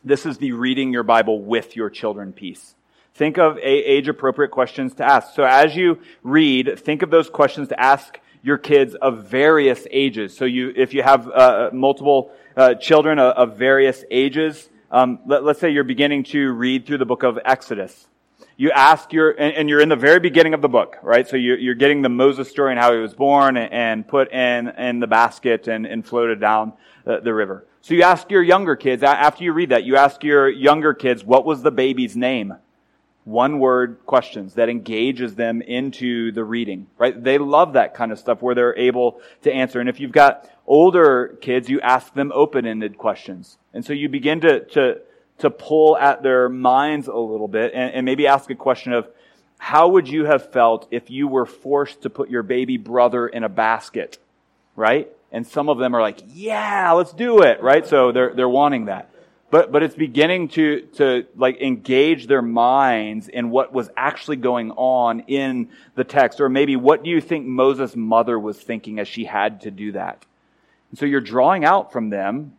This 0.04 0.26
is 0.26 0.38
the 0.38 0.52
reading 0.52 0.94
your 0.94 1.04
Bible 1.04 1.42
with 1.42 1.76
your 1.76 1.90
children 1.90 2.32
piece. 2.32 2.75
Think 3.16 3.38
of 3.38 3.58
age 3.60 4.10
appropriate 4.10 4.52
questions 4.52 4.94
to 4.96 5.06
ask. 5.06 5.36
So 5.36 5.44
as 5.44 5.74
you 5.74 6.00
read, 6.22 6.78
think 6.78 7.02
of 7.02 7.10
those 7.10 7.30
questions 7.30 7.70
to 7.70 7.80
ask 7.80 8.20
your 8.44 8.58
kids 8.58 8.94
of 8.94 9.28
various 9.28 9.88
ages. 9.90 10.36
So 10.36 10.44
you, 10.44 10.74
if 10.76 10.94
you 10.94 11.02
have 11.02 11.30
uh, 11.30 11.70
multiple 11.72 12.34
uh, 12.58 12.74
children 12.76 13.18
of, 13.18 13.34
of, 13.38 13.58
various 13.58 14.04
ages, 14.12 14.70
um, 14.92 15.20
let, 15.26 15.46
us 15.46 15.60
say 15.60 15.70
you're 15.70 15.86
beginning 15.86 16.26
to 16.26 16.52
read 16.52 16.86
through 16.86 16.98
the 16.98 17.06
book 17.06 17.24
of 17.24 17.40
Exodus. 17.46 18.06
You 18.58 18.72
ask 18.72 19.14
your, 19.14 19.32
and, 19.32 19.56
and 19.56 19.70
you're 19.70 19.82
in 19.82 19.90
the 19.90 19.96
very 19.96 20.20
beginning 20.20 20.54
of 20.54 20.62
the 20.62 20.68
book, 20.68 20.98
right? 21.02 21.26
So 21.26 21.38
you're, 21.38 21.58
you're 21.58 21.74
getting 21.74 22.02
the 22.02 22.10
Moses 22.10 22.50
story 22.50 22.72
and 22.72 22.80
how 22.80 22.92
he 22.92 23.00
was 23.00 23.14
born 23.14 23.56
and, 23.56 23.72
and 23.72 24.08
put 24.08 24.34
in, 24.34 24.68
in 24.68 25.00
the 25.00 25.08
basket 25.08 25.70
and, 25.70 25.86
and 25.86 26.06
floated 26.06 26.42
down 26.42 26.74
the, 27.06 27.22
the 27.22 27.34
river. 27.34 27.66
So 27.80 27.94
you 27.94 28.04
ask 28.04 28.30
your 28.30 28.44
younger 28.44 28.76
kids, 28.76 29.04
after 29.04 29.46
you 29.46 29.54
read 29.54 29.70
that, 29.70 29.86
you 29.86 29.96
ask 29.96 30.22
your 30.22 30.50
younger 30.50 30.94
kids, 30.94 31.24
what 31.24 31.46
was 31.46 31.62
the 31.62 31.72
baby's 31.72 32.18
name? 32.18 32.56
One 33.26 33.58
word 33.60 33.98
questions 34.06 34.54
that 34.54 34.70
engages 34.70 35.34
them 35.34 35.62
into 35.62 36.32
the 36.32 36.44
reading, 36.44 36.86
right? 37.00 37.22
They 37.22 37.40
love 37.40 37.74
that 37.74 37.96
kind 37.96 38.12
of 38.12 38.20
stuff 38.20 38.42
where 38.42 38.54
they're 38.54 38.78
able 38.78 39.20
to 39.42 39.52
answer. 39.52 39.80
And 39.80 39.90
if 39.90 40.00
you've 40.00 40.12
got 40.12 40.50
older 40.68 41.36
kids, 41.42 41.68
you 41.68 41.82
ask 41.82 42.14
them 42.14 42.32
open-ended 42.34 43.00
questions. 43.00 43.58
And 43.74 43.84
so 43.84 43.94
you 43.94 44.10
begin 44.10 44.42
to, 44.42 44.66
to, 44.66 45.02
to 45.40 45.50
pull 45.50 45.98
at 45.98 46.22
their 46.22 46.50
minds 46.50 47.08
a 47.08 47.18
little 47.18 47.48
bit 47.48 47.74
and, 47.74 47.96
and 47.96 48.06
maybe 48.06 48.28
ask 48.28 48.50
a 48.52 48.56
question 48.56 48.94
of, 48.94 49.08
how 49.58 49.90
would 49.90 50.08
you 50.08 50.26
have 50.26 50.52
felt 50.52 50.88
if 50.92 51.10
you 51.10 51.28
were 51.28 51.48
forced 51.48 52.04
to 52.04 52.12
put 52.12 52.30
your 52.30 52.44
baby 52.44 52.78
brother 52.78 53.28
in 53.28 53.44
a 53.44 53.50
basket? 53.50 54.20
Right? 54.76 55.10
And 55.32 55.48
some 55.48 55.68
of 55.68 55.80
them 55.80 55.96
are 55.96 56.02
like, 56.02 56.20
yeah, 56.28 56.92
let's 56.92 57.12
do 57.12 57.42
it, 57.42 57.62
right? 57.64 57.88
So 57.88 58.12
they're, 58.12 58.36
they're 58.36 58.48
wanting 58.48 58.86
that 58.86 59.10
but, 59.52 59.72
but 59.72 59.84
it's 59.84 59.96
beginning 59.96 60.48
to, 60.50 60.82
to 60.96 61.26
like 61.36 61.62
engage 61.62 62.28
their 62.28 62.42
minds 62.42 63.28
in 63.28 63.50
what 63.50 63.72
was 63.72 63.90
actually 63.96 64.38
going 64.38 64.72
on 64.72 65.22
in 65.22 65.70
the 65.96 66.04
text. 66.04 66.42
Or 66.42 66.50
maybe 66.50 66.76
what 66.76 67.04
do 67.04 67.10
you 67.10 67.22
think 67.22 67.46
Moses' 67.46 67.96
mother 67.96 68.40
was 68.40 68.60
thinking 68.60 69.00
as 69.00 69.08
she 69.08 69.26
had 69.26 69.62
to 69.62 69.72
do 69.72 69.92
that? 69.94 70.26
And 70.90 71.00
so 71.00 71.06
you're 71.06 71.22
drawing 71.22 71.64
out 71.64 71.92
from 71.92 72.10
them 72.10 72.54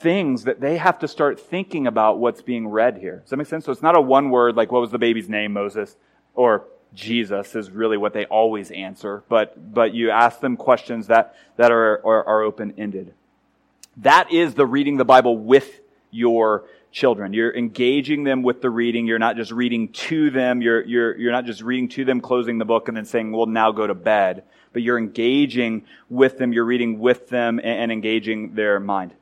things 0.00 0.44
that 0.44 0.60
they 0.60 0.76
have 0.76 0.98
to 1.00 1.08
start 1.08 1.40
thinking 1.40 1.86
about 1.86 2.18
what's 2.18 2.42
being 2.42 2.68
read 2.68 2.98
here. 2.98 3.18
Does 3.20 3.30
that 3.30 3.36
make 3.36 3.46
sense? 3.46 3.64
So 3.64 3.72
it's 3.72 3.82
not 3.82 3.96
a 3.96 4.00
one 4.00 4.30
word 4.30 4.56
like, 4.56 4.72
what 4.72 4.80
was 4.80 4.90
the 4.90 4.98
baby's 4.98 5.28
name, 5.28 5.52
Moses? 5.52 5.96
Or 6.34 6.64
Jesus 6.94 7.54
is 7.54 7.70
really 7.70 7.96
what 7.96 8.12
they 8.12 8.24
always 8.26 8.70
answer, 8.70 9.24
but, 9.28 9.74
but 9.74 9.94
you 9.94 10.10
ask 10.10 10.40
them 10.40 10.56
questions 10.56 11.08
that, 11.08 11.34
that 11.56 11.72
are, 11.72 12.04
are, 12.06 12.24
are 12.24 12.42
open 12.42 12.74
ended. 12.78 13.12
That 13.98 14.32
is 14.32 14.54
the 14.54 14.66
reading 14.66 14.96
the 14.96 15.04
Bible 15.04 15.38
with 15.38 15.80
your 16.10 16.64
children. 16.90 17.32
You're 17.32 17.54
engaging 17.54 18.24
them 18.24 18.42
with 18.42 18.62
the 18.62 18.70
reading. 18.70 19.06
You're 19.06 19.18
not 19.18 19.36
just 19.36 19.50
reading 19.50 19.88
to 19.92 20.30
them. 20.30 20.62
You're, 20.62 20.84
you're, 20.84 21.16
you're 21.16 21.32
not 21.32 21.44
just 21.44 21.60
reading 21.60 21.88
to 21.90 22.04
them, 22.04 22.20
closing 22.20 22.58
the 22.58 22.64
book, 22.64 22.88
and 22.88 22.96
then 22.96 23.04
saying, 23.04 23.32
well, 23.32 23.46
now 23.46 23.72
go 23.72 23.86
to 23.86 23.94
bed. 23.94 24.44
But 24.72 24.82
you're 24.82 24.98
engaging 24.98 25.84
with 26.08 26.38
them. 26.38 26.52
You're 26.52 26.64
reading 26.64 26.98
with 26.98 27.28
them 27.28 27.58
and, 27.58 27.66
and 27.66 27.92
engaging 27.92 28.54
their 28.54 28.80
mind. 28.80 29.12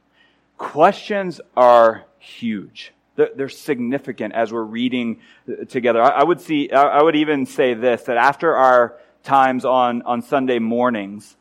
Questions 0.58 1.40
are 1.56 2.04
huge. 2.18 2.92
They're, 3.16 3.30
they're 3.34 3.48
significant 3.48 4.34
as 4.34 4.52
we're 4.52 4.62
reading 4.62 5.20
uh, 5.48 5.64
together. 5.64 6.02
I, 6.02 6.20
I 6.20 6.24
would 6.24 6.40
see, 6.40 6.70
I 6.70 7.02
would 7.02 7.16
even 7.16 7.46
say 7.46 7.74
this, 7.74 8.04
that 8.04 8.16
after 8.16 8.54
our 8.54 8.96
times 9.22 9.64
on, 9.64 10.02
on 10.02 10.22
Sunday 10.22 10.58
mornings, 10.58 11.36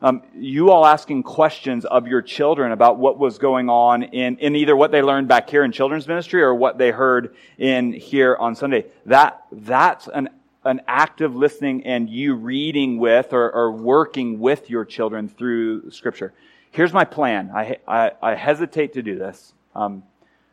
um, 0.00 0.22
you 0.36 0.70
all 0.70 0.86
asking 0.86 1.24
questions 1.24 1.84
of 1.84 2.06
your 2.06 2.22
children 2.22 2.70
about 2.70 2.98
what 2.98 3.18
was 3.18 3.38
going 3.38 3.68
on 3.68 4.04
in, 4.04 4.38
in 4.38 4.54
either 4.54 4.76
what 4.76 4.92
they 4.92 5.02
learned 5.02 5.26
back 5.26 5.50
here 5.50 5.64
in 5.64 5.72
children's 5.72 6.06
ministry 6.06 6.40
or 6.40 6.54
what 6.54 6.78
they 6.78 6.90
heard 6.90 7.34
in 7.58 7.92
here 7.92 8.36
on 8.36 8.54
Sunday. 8.54 8.86
That, 9.06 9.44
that's 9.50 10.08
an, 10.08 10.28
an 10.64 10.82
active 10.86 11.34
listening 11.34 11.84
and 11.84 12.08
you 12.08 12.34
reading 12.34 12.98
with 12.98 13.32
or, 13.32 13.50
or 13.50 13.72
working 13.72 14.38
with 14.38 14.70
your 14.70 14.84
children 14.84 15.28
through 15.28 15.90
scripture. 15.90 16.32
Here's 16.70 16.92
my 16.92 17.04
plan. 17.04 17.50
I, 17.52 17.78
I, 17.88 18.12
I 18.22 18.34
hesitate 18.34 18.92
to 18.92 19.02
do 19.02 19.18
this. 19.18 19.52
Um, 19.74 20.04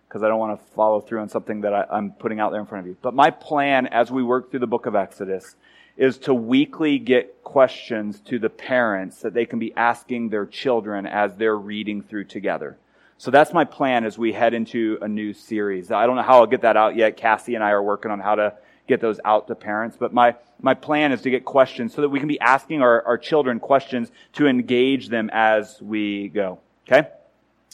because 0.07 0.23
I 0.23 0.29
don't 0.29 0.39
want 0.39 0.57
to 0.57 0.65
follow 0.67 1.01
through 1.01 1.19
on 1.19 1.27
something 1.27 1.61
that 1.61 1.73
I, 1.73 1.85
I'm 1.91 2.11
putting 2.11 2.39
out 2.39 2.51
there 2.51 2.61
in 2.61 2.67
front 2.67 2.85
of 2.85 2.87
you. 2.87 2.95
But 3.01 3.13
my 3.13 3.31
plan 3.31 3.87
as 3.87 4.11
we 4.11 4.23
work 4.23 4.49
through 4.49 4.61
the 4.61 4.67
book 4.67 4.85
of 4.85 4.95
Exodus 4.95 5.57
is 5.97 6.17
to 6.17 6.33
weekly 6.33 6.99
get 6.99 7.43
questions 7.43 8.19
to 8.19 8.37
the 8.39 8.49
parents 8.49 9.21
that 9.21 9.33
they 9.33 9.45
can 9.45 9.59
be 9.59 9.73
asking 9.75 10.29
their 10.29 10.45
children 10.45 11.05
as 11.05 11.35
they're 11.35 11.57
reading 11.57 12.01
through 12.01 12.25
together. 12.25 12.77
So 13.17 13.31
that's 13.31 13.53
my 13.53 13.63
plan 13.63 14.03
as 14.03 14.17
we 14.17 14.33
head 14.33 14.53
into 14.53 14.97
a 15.01 15.07
new 15.07 15.33
series. 15.33 15.89
I 15.89 16.05
don't 16.05 16.17
know 16.17 16.21
how 16.21 16.39
I'll 16.39 16.47
get 16.47 16.61
that 16.61 16.75
out 16.75 16.95
yet. 16.97 17.15
Cassie 17.15 17.55
and 17.55 17.63
I 17.63 17.71
are 17.71 17.81
working 17.81 18.11
on 18.11 18.19
how 18.19 18.35
to 18.35 18.53
get 18.87 18.99
those 18.99 19.19
out 19.23 19.47
to 19.47 19.55
parents. 19.55 19.95
But 19.97 20.13
my, 20.13 20.35
my 20.61 20.73
plan 20.73 21.11
is 21.11 21.21
to 21.21 21.29
get 21.29 21.45
questions 21.45 21.93
so 21.93 22.01
that 22.01 22.09
we 22.09 22.19
can 22.19 22.27
be 22.27 22.39
asking 22.39 22.81
our, 22.81 23.01
our 23.03 23.17
children 23.17 23.59
questions 23.59 24.11
to 24.33 24.47
engage 24.47 25.07
them 25.07 25.29
as 25.31 25.81
we 25.81 26.27
go. 26.27 26.59
Okay? 26.87 27.07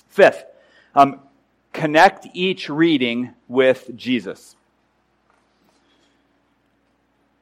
Fifth, 0.09 0.45
um, 0.93 1.19
connect 1.73 2.27
each 2.33 2.69
reading 2.69 3.33
with 3.47 3.89
Jesus. 3.95 4.55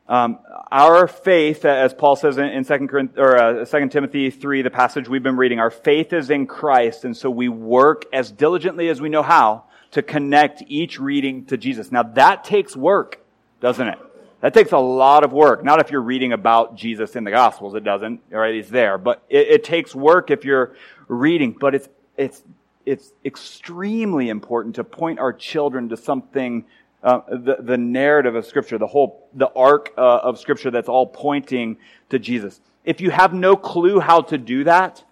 Um, 0.10 0.40
our 0.72 1.08
faith, 1.08 1.64
as 1.66 1.94
Paul 1.94 2.16
says 2.16 2.40
in, 2.40 2.46
in 2.46 2.66
2, 2.66 3.12
or, 3.16 3.38
uh, 3.38 3.66
2 3.66 3.90
Timothy 3.90 4.32
3, 4.32 4.64
the 4.64 4.72
passage 4.72 5.08
we've 5.08 5.22
been 5.22 5.38
reading, 5.38 5.60
our 5.60 5.70
faith 5.70 6.14
is 6.14 6.32
in 6.32 6.48
Christ, 6.48 7.06
and 7.06 7.16
so 7.16 7.30
we 7.30 7.48
work 7.48 8.06
as 8.12 8.32
diligently 8.32 8.90
as 8.90 9.00
we 9.00 9.10
know 9.10 9.22
how 9.22 9.66
to 9.92 10.02
connect 10.02 10.64
each 10.68 11.00
reading 11.00 11.46
to 11.46 11.58
Jesus. 11.58 11.92
Now 11.92 12.02
that 12.02 12.44
takes 12.44 12.76
work, 12.76 13.20
doesn't 13.62 13.88
it? 13.88 14.00
That 14.42 14.56
takes 14.56 14.72
a 14.72 14.80
lot 14.80 15.24
of 15.24 15.32
work. 15.32 15.64
Not 15.64 15.80
if 15.80 15.92
you're 15.92 16.02
reading 16.02 16.34
about 16.34 16.76
Jesus 16.76 17.16
in 17.16 17.24
the 17.24 17.32
Gospels, 17.32 17.76
it 17.76 17.84
doesn't, 17.84 18.22
right? 18.32 18.56
He's 18.56 18.70
there. 18.70 18.98
But 18.98 19.22
it, 19.30 19.48
it 19.48 19.64
takes 19.64 19.94
work 19.94 20.32
if 20.32 20.44
you're 20.44 20.76
reading, 21.08 21.56
but 21.60 21.76
it's, 21.76 21.90
it's, 22.18 22.42
it's 22.84 23.14
extremely 23.24 24.30
important 24.30 24.76
to 24.76 24.84
point 24.84 25.20
our 25.20 25.34
children 25.34 25.90
to 25.90 25.98
something 25.98 26.66
uh, 27.02 27.22
the, 27.30 27.58
the 27.60 27.78
narrative 27.78 28.36
of 28.36 28.46
Scripture, 28.46 28.78
the 28.78 28.88
whole, 28.88 29.28
the 29.34 29.50
arc 29.56 29.94
uh, 29.98 30.02
of 30.02 30.40
Scripture 30.40 30.72
that's 30.72 30.90
all 30.90 31.08
pointing 31.08 31.78
to 32.10 32.20
Jesus. 32.20 32.60
If 32.84 33.02
you 33.02 33.10
have 33.10 33.34
no 33.34 33.56
clue 33.56 34.00
how 34.00 34.22
to 34.22 34.38
do 34.38 34.66
that, 34.66 35.04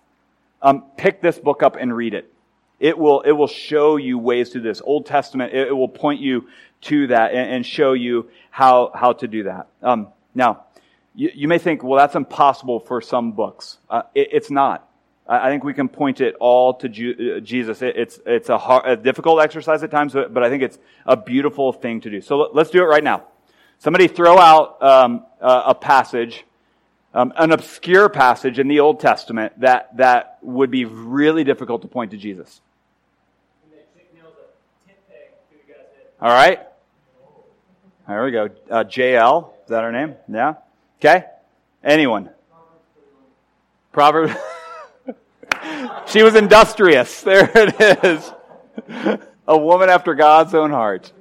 um, 0.61 0.83
pick 0.97 1.21
this 1.21 1.37
book 1.39 1.63
up 1.63 1.77
and 1.79 1.95
read 1.95 2.13
it. 2.13 2.31
It 2.79 2.97
will, 2.97 3.21
it 3.21 3.31
will 3.31 3.47
show 3.47 3.97
you 3.97 4.17
ways 4.17 4.51
to 4.51 4.59
this. 4.59 4.81
Old 4.83 5.05
Testament, 5.05 5.53
it, 5.53 5.69
it 5.69 5.73
will 5.73 5.89
point 5.89 6.21
you 6.21 6.47
to 6.81 7.07
that 7.07 7.33
and, 7.33 7.51
and, 7.51 7.65
show 7.65 7.93
you 7.93 8.29
how, 8.51 8.91
how 8.93 9.13
to 9.13 9.27
do 9.27 9.43
that. 9.43 9.67
Um, 9.81 10.09
now, 10.35 10.65
you, 11.15 11.31
you, 11.33 11.47
may 11.47 11.57
think, 11.57 11.83
well, 11.83 11.97
that's 11.97 12.15
impossible 12.15 12.79
for 12.79 13.01
some 13.01 13.31
books. 13.31 13.79
Uh, 13.89 14.03
it, 14.13 14.29
it's 14.31 14.51
not. 14.51 14.86
I 15.29 15.49
think 15.49 15.63
we 15.63 15.73
can 15.73 15.89
point 15.89 16.21
it 16.21 16.35
all 16.39 16.75
to 16.75 16.87
uh, 16.87 17.39
Jesus. 17.41 17.81
It's, 17.81 18.19
it's 18.25 18.49
a, 18.49 18.57
hard, 18.57 18.85
a 18.85 18.95
difficult 18.95 19.41
exercise 19.41 19.83
at 19.83 19.91
times, 19.91 20.13
but, 20.13 20.41
I 20.41 20.49
think 20.49 20.63
it's 20.63 20.79
a 21.05 21.17
beautiful 21.17 21.73
thing 21.73 22.01
to 22.01 22.09
do. 22.09 22.21
So 22.21 22.49
let's 22.53 22.69
do 22.69 22.81
it 22.81 22.85
right 22.85 23.03
now. 23.03 23.25
Somebody 23.79 24.07
throw 24.07 24.37
out 24.37 24.81
um, 24.81 25.25
a, 25.41 25.75
passage, 25.75 26.45
um, 27.13 27.33
an 27.35 27.51
obscure 27.51 28.07
passage 28.07 28.57
in 28.57 28.69
the 28.69 28.79
Old 28.79 29.01
Testament 29.01 29.59
that, 29.59 29.97
that 29.97 30.37
would 30.41 30.71
be 30.71 30.85
really 30.85 31.43
difficult 31.43 31.81
to 31.81 31.87
point 31.87 32.11
to 32.11 32.17
Jesus. 32.17 32.61
All 36.19 36.29
right. 36.29 36.59
There 38.07 38.23
we 38.23 38.31
go. 38.31 38.49
Uh, 38.71 38.85
Jael, 38.89 39.53
is 39.63 39.69
that 39.69 39.83
her 39.83 39.91
name? 39.91 40.15
Yeah? 40.27 40.55
Okay. 40.99 41.25
Anyone? 41.83 42.29
Proverbs. 43.91 44.33
she 46.05 46.23
was 46.23 46.35
industrious. 46.35 47.23
There 47.27 47.49
it 47.53 48.03
is. 48.03 48.31
A 49.47 49.57
woman 49.57 49.89
after 49.89 50.13
God's 50.13 50.53
own 50.53 50.71
heart. 50.71 51.11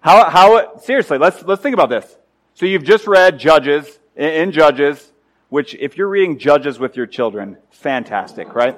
How, 0.00 0.28
how, 0.30 0.78
seriously, 0.78 1.18
let's, 1.18 1.42
let's 1.44 1.62
think 1.62 1.74
about 1.74 1.90
this. 1.90 2.16
So 2.54 2.66
you've 2.66 2.84
just 2.84 3.06
read 3.06 3.38
Judges, 3.38 3.98
in 4.16 4.52
Judges, 4.52 5.12
which 5.48 5.74
if 5.76 5.96
you're 5.96 6.08
reading 6.08 6.38
Judges 6.38 6.78
with 6.78 6.96
your 6.96 7.06
children, 7.06 7.56
fantastic, 7.70 8.54
right? 8.54 8.76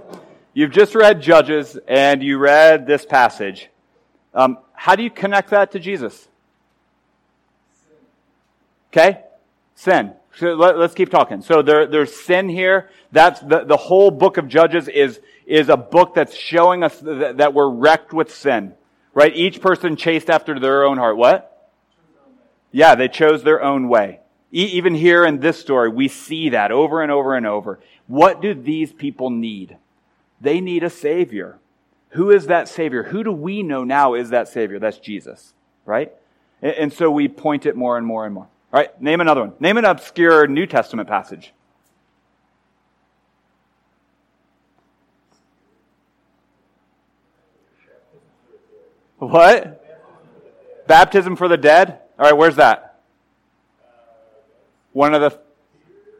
You've 0.52 0.70
just 0.70 0.94
read 0.94 1.22
Judges 1.22 1.78
and 1.88 2.22
you 2.22 2.38
read 2.38 2.86
this 2.86 3.06
passage. 3.06 3.70
Um, 4.34 4.58
how 4.72 4.96
do 4.96 5.02
you 5.02 5.10
connect 5.10 5.50
that 5.50 5.72
to 5.72 5.78
Jesus? 5.78 6.28
Okay? 8.92 9.22
Sin. 9.74 10.12
So 10.36 10.54
let, 10.54 10.76
us 10.76 10.94
keep 10.94 11.10
talking. 11.10 11.42
So 11.42 11.62
there, 11.62 11.86
there's 11.86 12.14
sin 12.14 12.48
here. 12.48 12.90
That's 13.12 13.40
the, 13.40 13.64
the 13.64 13.76
whole 13.76 14.10
book 14.10 14.36
of 14.36 14.48
Judges 14.48 14.88
is, 14.88 15.20
is 15.44 15.68
a 15.68 15.76
book 15.76 16.14
that's 16.14 16.34
showing 16.34 16.82
us 16.82 16.98
that, 17.00 17.38
that 17.38 17.54
we're 17.54 17.68
wrecked 17.68 18.12
with 18.12 18.34
sin. 18.34 18.74
Right? 19.12 19.34
Each 19.34 19.60
person 19.60 19.96
chased 19.96 20.30
after 20.30 20.58
their 20.58 20.84
own 20.84 20.98
heart. 20.98 21.16
What? 21.16 21.68
Yeah, 22.70 22.94
they 22.94 23.08
chose 23.08 23.42
their 23.42 23.62
own 23.62 23.88
way. 23.88 24.20
E- 24.52 24.70
even 24.72 24.94
here 24.94 25.24
in 25.24 25.40
this 25.40 25.58
story, 25.58 25.88
we 25.88 26.06
see 26.06 26.50
that 26.50 26.70
over 26.70 27.02
and 27.02 27.10
over 27.10 27.34
and 27.34 27.46
over. 27.46 27.80
What 28.06 28.40
do 28.40 28.54
these 28.54 28.92
people 28.92 29.30
need? 29.30 29.76
They 30.40 30.60
need 30.60 30.84
a 30.84 30.90
savior. 30.90 31.58
Who 32.10 32.30
is 32.30 32.46
that 32.46 32.68
savior? 32.68 33.04
Who 33.04 33.24
do 33.24 33.32
we 33.32 33.62
know 33.62 33.84
now 33.84 34.14
is 34.14 34.30
that 34.30 34.48
savior? 34.48 34.78
That's 34.78 34.98
Jesus. 34.98 35.54
Right? 35.84 36.12
And, 36.62 36.74
and 36.74 36.92
so 36.92 37.10
we 37.10 37.26
point 37.26 37.66
it 37.66 37.76
more 37.76 37.98
and 37.98 38.06
more 38.06 38.24
and 38.24 38.34
more. 38.34 38.48
All 38.72 38.80
right, 38.80 39.02
name 39.02 39.20
another 39.20 39.40
one. 39.40 39.54
Name 39.58 39.78
an 39.78 39.84
obscure 39.84 40.46
New 40.46 40.66
Testament 40.66 41.08
passage. 41.08 41.52
What? 49.18 49.84
Baptism 50.86 51.34
for 51.36 51.48
the 51.48 51.56
dead? 51.56 52.00
All 52.18 52.26
right, 52.26 52.36
where's 52.36 52.56
that? 52.56 53.00
One 54.92 55.14
of 55.14 55.20
the 55.20 55.38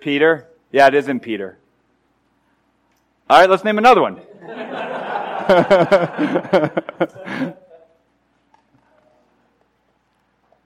Peter? 0.00 0.48
Yeah, 0.72 0.88
it 0.88 0.94
is 0.94 1.08
in 1.08 1.20
Peter. 1.20 1.56
All 3.28 3.40
right, 3.40 3.48
let's 3.48 3.64
name 3.64 3.78
another 3.78 4.02
one. 4.02 4.20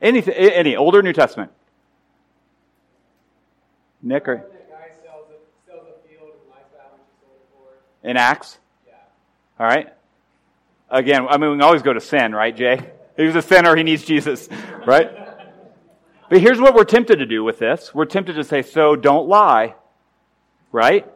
Anything, 0.03 0.35
any 0.35 0.77
older 0.77 1.03
New 1.03 1.15
Testament? 1.15 1.51
Nick 4.05 4.29
or 4.29 4.47
in 8.05 8.19
Acts? 8.19 8.59
Yeah. 8.87 8.93
All 9.59 9.67
right. 9.67 9.93
Again, 10.91 11.27
I 11.29 11.39
mean, 11.39 11.51
we 11.51 11.57
can 11.57 11.63
always 11.63 11.83
go 11.83 11.93
to 11.93 12.01
sin, 12.01 12.35
right, 12.35 12.55
Jay? 12.55 12.93
He's 13.17 13.35
a 13.35 13.43
sinner, 13.43 13.75
he 13.75 13.83
needs 13.83 14.05
Jesus, 14.05 14.49
right? 14.87 15.11
But 16.29 16.41
here's 16.41 16.61
what 16.61 16.75
we're 16.75 16.85
tempted 16.85 17.17
to 17.17 17.27
do 17.27 17.43
with 17.43 17.59
this. 17.59 17.95
We're 17.95 18.05
tempted 18.05 18.35
to 18.35 18.45
say, 18.45 18.63
so 18.63 18.95
don't 18.95 19.27
lie, 19.27 19.75
right? 20.71 21.11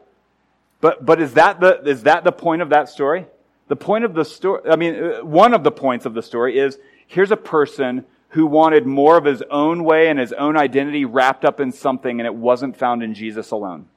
But, 0.81 1.05
but 1.05 1.21
is 1.21 1.35
that 1.35 1.59
the, 1.59 1.81
is 1.83 2.03
that 2.03 2.23
the 2.23 2.31
point 2.31 2.61
of 2.61 2.69
that 2.69 2.89
story? 2.89 3.27
The 3.67 3.75
point 3.75 4.03
of 4.03 4.13
the 4.15 4.25
story, 4.25 4.61
I 4.69 4.75
mean, 4.75 4.95
uh, 4.95 5.23
one 5.23 5.53
of 5.53 5.63
the 5.63 5.71
points 5.71 6.05
of 6.05 6.15
the 6.15 6.23
story 6.23 6.57
is 6.57 6.79
here's 7.05 7.31
a 7.31 7.37
person 7.37 8.05
who 8.29 8.45
wanted 8.45 8.85
more 8.85 9.17
of 9.17 9.25
his 9.25 9.41
own 9.49 9.83
way 9.83 10.07
and 10.07 10.19
his 10.19 10.33
own 10.33 10.55
identity 10.55 11.05
wrapped 11.05 11.43
up 11.43 11.59
in 11.59 11.71
something, 11.71 12.19
and 12.19 12.27
it 12.27 12.35
wasn't 12.35 12.77
found 12.77 13.03
in 13.03 13.13
Jesus 13.13 13.51
alone. 13.51 13.87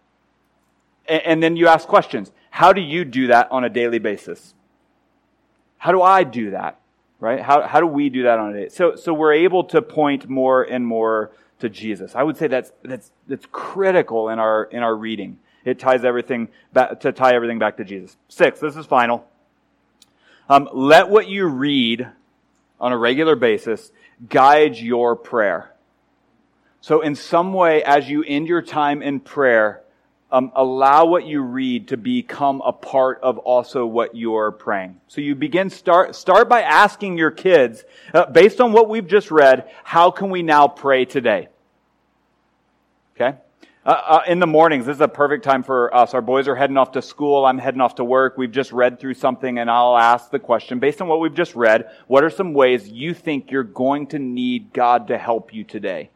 And, 1.06 1.22
and 1.22 1.42
then 1.42 1.56
you 1.56 1.68
ask 1.68 1.86
questions. 1.86 2.32
How 2.50 2.72
do 2.72 2.80
you 2.80 3.04
do 3.04 3.28
that 3.28 3.50
on 3.50 3.64
a 3.64 3.68
daily 3.68 3.98
basis? 3.98 4.54
How 5.78 5.92
do 5.92 6.00
I 6.00 6.24
do 6.24 6.50
that? 6.52 6.78
Right? 7.20 7.40
How, 7.40 7.66
how 7.66 7.80
do 7.80 7.86
we 7.86 8.08
do 8.08 8.24
that 8.24 8.38
on 8.38 8.54
a 8.54 8.60
day? 8.62 8.68
So, 8.68 8.96
so 8.96 9.14
we're 9.14 9.32
able 9.32 9.64
to 9.64 9.80
point 9.80 10.28
more 10.28 10.62
and 10.62 10.86
more 10.86 11.30
to 11.60 11.68
Jesus. 11.68 12.14
I 12.14 12.22
would 12.22 12.36
say 12.36 12.48
that's, 12.48 12.72
that's, 12.82 13.12
that's 13.28 13.46
critical 13.52 14.28
in 14.28 14.38
our, 14.38 14.64
in 14.64 14.82
our 14.82 14.94
reading. 14.94 15.38
It 15.64 15.78
ties 15.78 16.04
everything 16.04 16.48
back, 16.72 17.00
to 17.00 17.12
tie 17.12 17.34
everything 17.34 17.58
back 17.58 17.76
to 17.76 17.84
Jesus. 17.84 18.16
Six, 18.28 18.58
this 18.58 18.76
is 18.76 18.86
final. 18.86 19.28
Um, 20.48 20.68
let 20.72 21.08
what 21.08 21.28
you 21.28 21.46
read 21.46 22.08
on 22.80 22.92
a 22.92 22.98
regular 22.98 23.36
basis 23.36 23.92
guide 24.28 24.76
your 24.76 25.16
prayer. 25.16 25.72
So 26.80 27.00
in 27.00 27.14
some 27.14 27.52
way, 27.52 27.82
as 27.84 28.08
you 28.08 28.24
end 28.24 28.48
your 28.48 28.62
time 28.62 29.02
in 29.02 29.20
prayer, 29.20 29.82
um, 30.32 30.50
allow 30.56 31.04
what 31.04 31.26
you 31.26 31.42
read 31.42 31.88
to 31.88 31.96
become 31.96 32.62
a 32.64 32.72
part 32.72 33.20
of 33.22 33.38
also 33.38 33.84
what 33.84 34.16
you're 34.16 34.50
praying. 34.50 34.98
So 35.06 35.20
you 35.20 35.34
begin 35.34 35.68
start 35.68 36.16
start 36.16 36.48
by 36.48 36.62
asking 36.62 37.18
your 37.18 37.30
kids, 37.30 37.84
uh, 38.14 38.26
based 38.26 38.60
on 38.60 38.72
what 38.72 38.88
we've 38.88 39.06
just 39.06 39.30
read, 39.30 39.70
how 39.84 40.10
can 40.10 40.30
we 40.30 40.42
now 40.42 40.68
pray 40.68 41.04
today? 41.04 41.48
Okay. 43.14 43.36
Uh, 43.84 43.90
uh, 43.90 44.20
in 44.28 44.38
the 44.38 44.46
mornings, 44.46 44.86
this 44.86 44.94
is 44.94 45.00
a 45.00 45.08
perfect 45.08 45.42
time 45.42 45.64
for 45.64 45.92
us. 45.92 46.14
Our 46.14 46.22
boys 46.22 46.46
are 46.46 46.54
heading 46.54 46.76
off 46.76 46.92
to 46.92 47.02
school. 47.02 47.44
I'm 47.44 47.58
heading 47.58 47.80
off 47.80 47.96
to 47.96 48.04
work. 48.04 48.38
We've 48.38 48.52
just 48.52 48.70
read 48.70 49.00
through 49.00 49.14
something 49.14 49.58
and 49.58 49.68
I'll 49.68 49.98
ask 49.98 50.30
the 50.30 50.38
question, 50.38 50.78
based 50.78 51.02
on 51.02 51.08
what 51.08 51.18
we've 51.18 51.34
just 51.34 51.56
read, 51.56 51.90
what 52.06 52.22
are 52.22 52.30
some 52.30 52.54
ways 52.54 52.88
you 52.88 53.12
think 53.12 53.50
you're 53.50 53.64
going 53.64 54.06
to 54.08 54.20
need 54.20 54.72
God 54.72 55.08
to 55.08 55.18
help 55.18 55.52
you 55.52 55.64
today? 55.64 56.10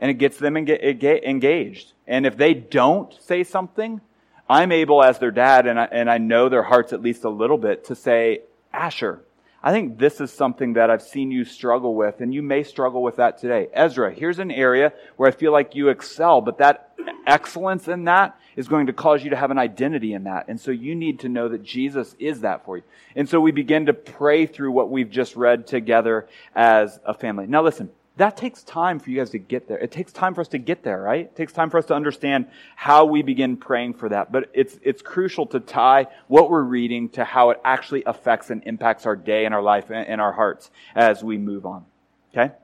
And 0.00 0.10
it 0.10 0.14
gets 0.14 0.36
them 0.36 0.56
engaged. 0.56 1.92
And 2.08 2.26
if 2.26 2.36
they 2.36 2.52
don't 2.52 3.14
say 3.22 3.44
something, 3.44 4.00
I'm 4.48 4.72
able 4.72 5.04
as 5.04 5.20
their 5.20 5.30
dad, 5.30 5.68
and 5.68 5.78
I, 5.78 5.84
and 5.84 6.10
I 6.10 6.18
know 6.18 6.48
their 6.48 6.64
hearts 6.64 6.92
at 6.92 7.00
least 7.00 7.22
a 7.22 7.30
little 7.30 7.56
bit, 7.56 7.84
to 7.84 7.94
say, 7.94 8.40
Asher, 8.72 9.20
I 9.66 9.72
think 9.72 9.98
this 9.98 10.20
is 10.20 10.30
something 10.30 10.74
that 10.74 10.90
I've 10.90 11.00
seen 11.00 11.30
you 11.30 11.46
struggle 11.46 11.94
with, 11.94 12.20
and 12.20 12.34
you 12.34 12.42
may 12.42 12.64
struggle 12.64 13.02
with 13.02 13.16
that 13.16 13.38
today. 13.38 13.68
Ezra, 13.72 14.12
here's 14.12 14.38
an 14.38 14.50
area 14.50 14.92
where 15.16 15.26
I 15.26 15.32
feel 15.32 15.52
like 15.52 15.74
you 15.74 15.88
excel, 15.88 16.42
but 16.42 16.58
that 16.58 16.92
excellence 17.26 17.88
in 17.88 18.04
that 18.04 18.38
is 18.56 18.68
going 18.68 18.88
to 18.88 18.92
cause 18.92 19.24
you 19.24 19.30
to 19.30 19.36
have 19.36 19.50
an 19.50 19.56
identity 19.56 20.12
in 20.12 20.24
that. 20.24 20.48
And 20.48 20.60
so 20.60 20.70
you 20.70 20.94
need 20.94 21.20
to 21.20 21.30
know 21.30 21.48
that 21.48 21.62
Jesus 21.62 22.14
is 22.18 22.42
that 22.42 22.66
for 22.66 22.76
you. 22.76 22.82
And 23.16 23.26
so 23.26 23.40
we 23.40 23.52
begin 23.52 23.86
to 23.86 23.94
pray 23.94 24.44
through 24.44 24.72
what 24.72 24.90
we've 24.90 25.08
just 25.08 25.34
read 25.34 25.66
together 25.66 26.28
as 26.54 27.00
a 27.06 27.14
family. 27.14 27.46
Now 27.46 27.62
listen, 27.62 27.88
that 28.16 28.36
takes 28.36 28.62
time 28.62 29.00
for 29.00 29.10
you 29.10 29.18
guys 29.18 29.30
to 29.30 29.38
get 29.38 29.66
there. 29.66 29.78
It 29.78 29.90
takes 29.90 30.12
time 30.12 30.34
for 30.34 30.40
us 30.40 30.48
to 30.48 30.58
get 30.58 30.84
there, 30.84 31.00
right? 31.00 31.24
It 31.24 31.34
takes 31.34 31.52
time 31.52 31.68
for 31.68 31.78
us 31.78 31.86
to 31.86 31.94
understand 31.94 32.46
how 32.76 33.06
we 33.06 33.22
begin 33.22 33.56
praying 33.56 33.94
for 33.94 34.08
that. 34.08 34.30
But 34.30 34.50
it's, 34.54 34.78
it's 34.82 35.02
crucial 35.02 35.46
to 35.46 35.58
tie 35.58 36.06
what 36.28 36.48
we're 36.48 36.62
reading 36.62 37.08
to 37.10 37.24
how 37.24 37.50
it 37.50 37.60
actually 37.64 38.04
affects 38.06 38.50
and 38.50 38.62
impacts 38.66 39.04
our 39.04 39.16
day 39.16 39.46
and 39.46 39.54
our 39.54 39.62
life 39.62 39.90
and 39.90 40.20
our 40.20 40.32
hearts 40.32 40.70
as 40.94 41.24
we 41.24 41.38
move 41.38 41.66
on. 41.66 41.86
Okay? 42.32 42.54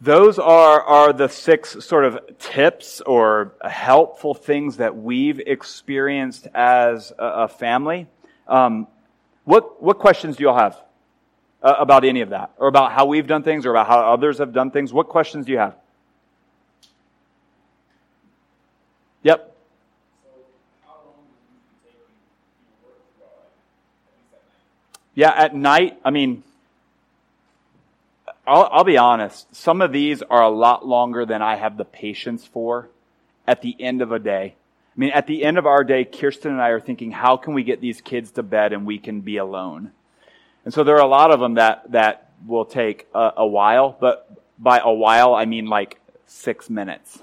Those 0.00 0.38
are, 0.38 0.82
are 0.82 1.12
the 1.12 1.28
six 1.28 1.84
sort 1.84 2.04
of 2.04 2.38
tips 2.38 3.00
or 3.00 3.54
helpful 3.64 4.34
things 4.34 4.76
that 4.76 4.96
we've 4.96 5.40
experienced 5.40 6.46
as 6.54 7.12
a, 7.18 7.24
a 7.24 7.48
family. 7.48 8.06
Um, 8.46 8.86
what, 9.42 9.82
what 9.82 9.98
questions 9.98 10.36
do 10.36 10.44
you 10.44 10.50
all 10.50 10.58
have? 10.58 10.80
Uh, 11.62 11.74
about 11.78 12.04
any 12.04 12.20
of 12.20 12.30
that, 12.30 12.50
or 12.58 12.68
about 12.68 12.92
how 12.92 13.06
we've 13.06 13.26
done 13.26 13.42
things, 13.42 13.66
or 13.66 13.70
about 13.70 13.86
how 13.86 14.12
others 14.12 14.38
have 14.38 14.52
done 14.52 14.70
things? 14.70 14.92
What 14.92 15.08
questions 15.08 15.46
do 15.46 15.52
you 15.52 15.58
have? 15.58 15.74
Yep. 19.22 19.56
Yeah, 25.16 25.30
at 25.30 25.54
night, 25.54 25.98
I 26.04 26.10
mean, 26.10 26.44
I'll, 28.46 28.68
I'll, 28.70 28.84
be 28.84 28.98
honest. 28.98 29.52
Some 29.56 29.80
of 29.80 29.90
these 29.90 30.22
are 30.22 30.42
a 30.42 30.50
lot 30.50 30.86
longer 30.86 31.24
than 31.24 31.42
I 31.42 31.56
have 31.56 31.76
the 31.78 31.86
patience 31.86 32.46
for 32.46 32.88
at 33.46 33.62
the 33.62 33.74
end 33.80 34.02
of 34.02 34.12
a 34.12 34.18
day. 34.18 34.54
I 34.96 35.00
mean, 35.00 35.10
at 35.10 35.26
the 35.26 35.42
end 35.42 35.58
of 35.58 35.66
our 35.66 35.84
day, 35.84 36.04
Kirsten 36.04 36.52
and 36.52 36.60
I 36.60 36.68
are 36.68 36.80
thinking, 36.80 37.10
how 37.10 37.36
can 37.36 37.54
we 37.54 37.64
get 37.64 37.80
these 37.80 38.00
kids 38.00 38.30
to 38.32 38.42
bed 38.42 38.72
and 38.72 38.86
we 38.86 38.98
can 38.98 39.22
be 39.22 39.38
alone? 39.38 39.92
And 40.66 40.74
so 40.74 40.82
there 40.82 40.96
are 40.96 41.02
a 41.02 41.06
lot 41.08 41.32
of 41.32 41.38
them 41.38 41.54
that, 41.54 41.92
that 41.92 42.32
will 42.44 42.64
take 42.64 43.06
a, 43.14 43.34
a 43.36 43.46
while, 43.46 43.96
but 43.98 44.28
by 44.58 44.80
a 44.82 44.92
while, 44.92 45.32
I 45.32 45.44
mean 45.44 45.66
like 45.66 46.00
six 46.26 46.68
minutes. 46.68 47.22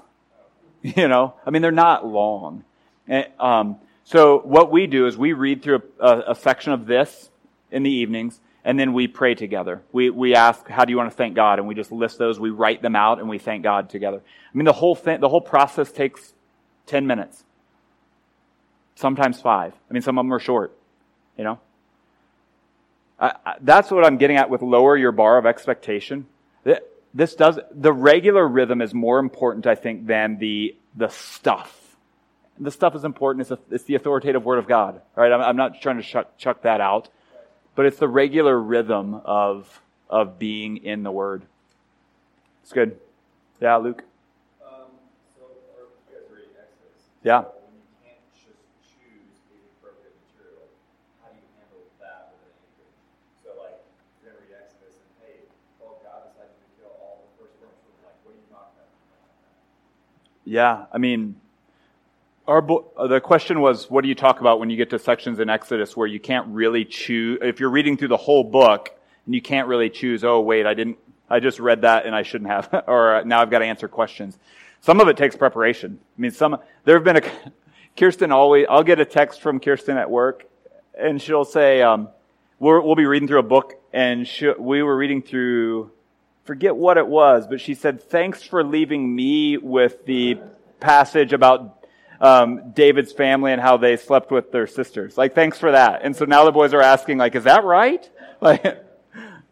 You 0.86 1.08
know, 1.08 1.32
I 1.46 1.50
mean, 1.50 1.62
they're 1.62 1.70
not 1.70 2.06
long. 2.06 2.62
And, 3.08 3.26
um, 3.40 3.76
so 4.04 4.40
what 4.40 4.70
we 4.70 4.86
do 4.86 5.06
is 5.06 5.16
we 5.16 5.32
read 5.32 5.62
through 5.62 5.80
a, 5.98 6.32
a, 6.32 6.34
section 6.34 6.74
of 6.74 6.84
this 6.84 7.30
in 7.70 7.84
the 7.84 7.90
evenings, 7.90 8.38
and 8.66 8.78
then 8.78 8.92
we 8.92 9.08
pray 9.08 9.34
together. 9.34 9.80
We, 9.92 10.10
we 10.10 10.34
ask, 10.34 10.68
how 10.68 10.84
do 10.84 10.90
you 10.90 10.98
want 10.98 11.10
to 11.10 11.16
thank 11.16 11.36
God? 11.36 11.58
And 11.58 11.66
we 11.66 11.74
just 11.74 11.90
list 11.90 12.18
those, 12.18 12.38
we 12.38 12.50
write 12.50 12.82
them 12.82 12.94
out, 12.94 13.18
and 13.18 13.30
we 13.30 13.38
thank 13.38 13.62
God 13.62 13.88
together. 13.88 14.18
I 14.18 14.56
mean, 14.58 14.66
the 14.66 14.74
whole 14.74 14.94
thing, 14.94 15.20
the 15.20 15.28
whole 15.30 15.40
process 15.40 15.90
takes 15.90 16.34
10 16.84 17.06
minutes. 17.06 17.44
Sometimes 18.94 19.40
five. 19.40 19.72
I 19.88 19.94
mean, 19.94 20.02
some 20.02 20.18
of 20.18 20.26
them 20.26 20.34
are 20.34 20.38
short, 20.38 20.76
you 21.38 21.44
know? 21.44 21.60
That's 23.60 23.90
what 23.90 24.04
I'm 24.04 24.18
getting 24.18 24.36
at 24.36 24.50
with 24.50 24.62
lower 24.62 24.96
your 24.96 25.12
bar 25.12 25.38
of 25.38 25.46
expectation. 25.46 26.26
This 27.16 27.36
does, 27.36 27.60
the 27.70 27.92
regular 27.92 28.46
rhythm 28.46 28.82
is 28.82 28.92
more 28.92 29.20
important, 29.20 29.68
I 29.68 29.76
think, 29.76 30.08
than 30.08 30.38
the, 30.38 30.74
the 30.96 31.08
stuff. 31.08 31.96
The 32.58 32.72
stuff 32.72 32.96
is 32.96 33.04
important. 33.04 33.42
It's, 33.42 33.52
a, 33.52 33.58
it's 33.70 33.84
the 33.84 33.94
authoritative 33.94 34.44
word 34.44 34.58
of 34.58 34.66
God, 34.66 35.00
right? 35.14 35.30
I'm, 35.30 35.40
I'm 35.40 35.56
not 35.56 35.80
trying 35.80 35.98
to 35.98 36.02
chuck, 36.02 36.36
chuck 36.38 36.62
that 36.62 36.80
out, 36.80 37.08
but 37.76 37.86
it's 37.86 37.98
the 37.98 38.08
regular 38.08 38.60
rhythm 38.60 39.14
of, 39.24 39.80
of 40.10 40.40
being 40.40 40.78
in 40.78 41.04
the 41.04 41.12
word. 41.12 41.42
It's 42.64 42.72
good. 42.72 42.98
Yeah, 43.60 43.76
Luke? 43.76 44.02
Um, 44.66 44.86
so, 45.38 45.44
yeah. 47.22 47.44
Yeah, 60.44 60.84
I 60.92 60.98
mean, 60.98 61.36
our 62.46 62.60
bo- 62.60 62.90
uh, 62.96 63.06
the 63.06 63.20
question 63.20 63.60
was, 63.60 63.90
what 63.90 64.02
do 64.02 64.08
you 64.08 64.14
talk 64.14 64.40
about 64.40 64.60
when 64.60 64.68
you 64.68 64.76
get 64.76 64.90
to 64.90 64.98
sections 64.98 65.38
in 65.38 65.48
Exodus 65.48 65.96
where 65.96 66.06
you 66.06 66.20
can't 66.20 66.46
really 66.48 66.84
choose? 66.84 67.38
If 67.40 67.60
you're 67.60 67.70
reading 67.70 67.96
through 67.96 68.08
the 68.08 68.18
whole 68.18 68.44
book 68.44 68.90
and 69.24 69.34
you 69.34 69.40
can't 69.40 69.68
really 69.68 69.88
choose, 69.88 70.22
oh 70.22 70.40
wait, 70.40 70.66
I 70.66 70.74
didn't, 70.74 70.98
I 71.30 71.40
just 71.40 71.58
read 71.58 71.82
that 71.82 72.04
and 72.04 72.14
I 72.14 72.22
shouldn't 72.22 72.50
have, 72.50 72.84
or 72.86 73.16
uh, 73.16 73.24
now 73.24 73.40
I've 73.40 73.50
got 73.50 73.60
to 73.60 73.64
answer 73.64 73.88
questions. 73.88 74.38
Some 74.80 75.00
of 75.00 75.08
it 75.08 75.16
takes 75.16 75.34
preparation. 75.34 75.98
I 76.18 76.20
mean, 76.20 76.30
some 76.30 76.58
there 76.84 76.96
have 76.96 77.04
been 77.04 77.16
a 77.16 77.22
Kirsten 77.96 78.30
always. 78.30 78.66
I'll 78.68 78.82
get 78.82 79.00
a 79.00 79.04
text 79.06 79.40
from 79.40 79.60
Kirsten 79.60 79.96
at 79.96 80.10
work, 80.10 80.44
and 80.98 81.22
she'll 81.22 81.46
say, 81.46 81.80
um, 81.80 82.08
we'll, 82.58 82.82
we 82.82 82.86
will 82.86 82.96
be 82.96 83.06
reading 83.06 83.28
through 83.28 83.38
a 83.38 83.44
book, 83.44 83.80
and 83.94 84.28
she, 84.28 84.50
we 84.58 84.82
were 84.82 84.96
reading 84.96 85.22
through 85.22 85.90
forget 86.44 86.76
what 86.76 86.96
it 86.96 87.06
was, 87.06 87.46
but 87.46 87.60
she 87.60 87.74
said, 87.74 88.02
Thanks 88.02 88.42
for 88.42 88.62
leaving 88.62 89.14
me 89.14 89.56
with 89.56 90.04
the 90.06 90.38
passage 90.80 91.32
about 91.32 91.84
um, 92.20 92.72
David's 92.72 93.12
family 93.12 93.52
and 93.52 93.60
how 93.60 93.76
they 93.76 93.96
slept 93.96 94.30
with 94.30 94.52
their 94.52 94.66
sisters. 94.66 95.18
Like, 95.18 95.34
thanks 95.34 95.58
for 95.58 95.72
that. 95.72 96.02
And 96.04 96.14
so 96.14 96.24
now 96.24 96.44
the 96.44 96.52
boys 96.52 96.72
are 96.74 96.80
asking, 96.80 97.18
like, 97.18 97.34
is 97.34 97.44
that 97.44 97.64
right? 97.64 98.08
Like, 98.40 98.84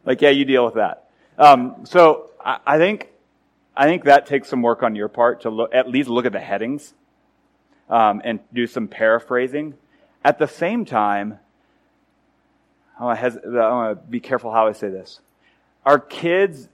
like 0.04 0.20
yeah, 0.20 0.30
you 0.30 0.44
deal 0.44 0.66
with 0.66 0.74
that. 0.74 1.08
Um, 1.38 1.86
so 1.86 2.30
I, 2.44 2.58
I, 2.66 2.78
think 2.78 3.08
I 3.74 3.84
think 3.86 4.04
that 4.04 4.26
takes 4.26 4.48
some 4.48 4.60
work 4.60 4.82
on 4.82 4.94
your 4.94 5.08
part 5.08 5.42
to 5.42 5.68
at 5.72 5.88
least 5.88 6.10
look 6.10 6.26
at 6.26 6.32
the 6.32 6.40
headings 6.40 6.92
um, 7.88 8.20
and 8.22 8.40
do 8.52 8.66
some 8.66 8.88
paraphrasing. 8.88 9.74
At 10.22 10.38
the 10.38 10.46
same 10.46 10.84
time, 10.84 11.38
I 12.98 13.04
want 13.04 13.20
to 13.20 13.98
be 14.10 14.20
careful 14.20 14.52
how 14.52 14.66
I 14.66 14.72
say 14.72 14.90
this. 14.90 15.20
Our 15.86 15.98
kids 15.98 16.68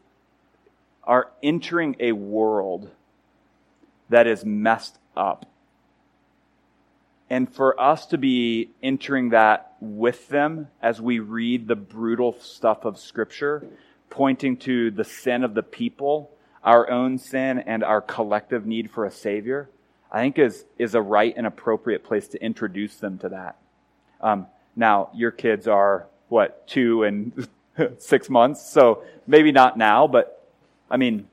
are 1.08 1.30
entering 1.42 1.96
a 1.98 2.12
world 2.12 2.90
that 4.10 4.26
is 4.26 4.44
messed 4.44 4.98
up. 5.16 5.46
And 7.30 7.52
for 7.52 7.80
us 7.80 8.06
to 8.06 8.18
be 8.18 8.70
entering 8.82 9.30
that 9.30 9.74
with 9.80 10.28
them 10.28 10.68
as 10.82 11.00
we 11.00 11.18
read 11.18 11.66
the 11.66 11.76
brutal 11.76 12.34
stuff 12.40 12.84
of 12.84 12.98
Scripture, 12.98 13.66
pointing 14.10 14.58
to 14.58 14.90
the 14.90 15.04
sin 15.04 15.44
of 15.44 15.54
the 15.54 15.62
people, 15.62 16.30
our 16.62 16.90
own 16.90 17.18
sin, 17.18 17.58
and 17.58 17.82
our 17.82 18.02
collective 18.02 18.66
need 18.66 18.90
for 18.90 19.06
a 19.06 19.10
Savior, 19.10 19.68
I 20.12 20.20
think 20.20 20.38
is, 20.38 20.64
is 20.78 20.94
a 20.94 21.02
right 21.02 21.34
and 21.36 21.46
appropriate 21.46 22.04
place 22.04 22.28
to 22.28 22.42
introduce 22.42 22.96
them 22.96 23.18
to 23.18 23.30
that. 23.30 23.56
Um, 24.20 24.46
now, 24.76 25.10
your 25.14 25.30
kids 25.30 25.68
are, 25.68 26.06
what, 26.28 26.66
two 26.66 27.02
and 27.04 27.48
six 27.98 28.28
months, 28.28 28.70
so 28.70 29.04
maybe 29.26 29.52
not 29.52 29.78
now, 29.78 30.06
but 30.06 30.37
I 30.90 30.96
mean, 30.96 31.28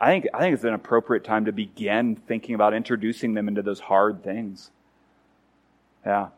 I 0.00 0.08
think, 0.08 0.26
I 0.34 0.40
think 0.40 0.54
it's 0.54 0.64
an 0.64 0.74
appropriate 0.74 1.24
time 1.24 1.44
to 1.44 1.52
begin 1.52 2.16
thinking 2.16 2.54
about 2.54 2.74
introducing 2.74 3.34
them 3.34 3.48
into 3.48 3.62
those 3.62 3.80
hard 3.80 4.24
things. 4.24 4.70
Yeah. 6.04 6.28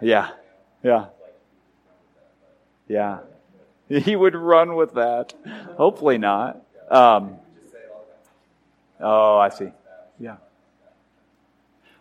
Yeah. 0.00 0.30
Yeah. 0.82 1.06
Yeah. 2.88 3.18
He 3.88 4.16
would 4.16 4.34
run 4.34 4.74
with 4.76 4.94
that. 4.94 5.34
Hopefully 5.76 6.18
not. 6.18 6.62
Um, 6.90 7.36
oh, 9.00 9.38
I 9.38 9.48
see. 9.48 9.68
Yeah. 10.18 10.36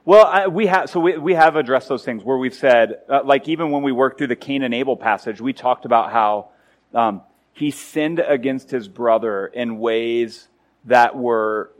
Well, 0.03 0.25
I, 0.25 0.47
we 0.47 0.67
have 0.67 0.89
so 0.89 0.99
we 0.99 1.17
we 1.17 1.33
have 1.33 1.55
addressed 1.55 1.87
those 1.87 2.03
things 2.03 2.23
where 2.23 2.37
we've 2.37 2.53
said, 2.53 3.01
uh, 3.07 3.21
like 3.23 3.47
even 3.47 3.71
when 3.71 3.83
we 3.83 3.91
worked 3.91 4.17
through 4.17 4.27
the 4.27 4.35
Cain 4.35 4.63
and 4.63 4.73
Abel 4.73 4.97
passage, 4.97 5.39
we 5.39 5.53
talked 5.53 5.85
about 5.85 6.11
how 6.11 6.49
um, 6.93 7.21
he 7.53 7.71
sinned 7.71 8.19
against 8.19 8.71
his 8.71 8.87
brother 8.87 9.47
in 9.47 9.79
ways 9.79 10.47
that 10.85 11.15
were 11.15 11.71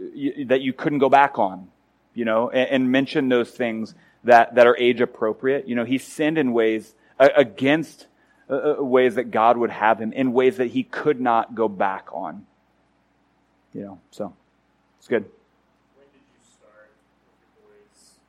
that 0.45 0.61
you 0.61 0.73
couldn't 0.73 0.99
go 0.99 1.09
back 1.09 1.39
on, 1.39 1.69
you 2.13 2.25
know, 2.25 2.49
and, 2.49 2.69
and 2.69 2.91
mention 2.91 3.29
those 3.29 3.51
things 3.51 3.95
that 4.23 4.55
that 4.55 4.67
are 4.67 4.77
age 4.77 5.01
appropriate. 5.01 5.67
You 5.67 5.75
know, 5.75 5.85
he 5.85 5.97
sinned 5.97 6.37
in 6.37 6.53
ways 6.53 6.93
uh, 7.19 7.29
against 7.35 8.07
uh, 8.49 8.75
ways 8.79 9.15
that 9.15 9.31
God 9.31 9.57
would 9.57 9.71
have 9.71 9.99
him 9.99 10.13
in 10.13 10.33
ways 10.33 10.57
that 10.57 10.67
he 10.67 10.83
could 10.83 11.19
not 11.19 11.55
go 11.55 11.67
back 11.67 12.09
on. 12.11 12.45
You 13.73 13.81
know, 13.81 13.99
so 14.11 14.33
it's 14.99 15.07
good. 15.07 15.23
When 15.95 16.05
did 16.11 16.21
you 16.33 16.39
start 16.59 16.91
with 17.25 17.39
your 17.41 17.69
boys? 17.69 18.19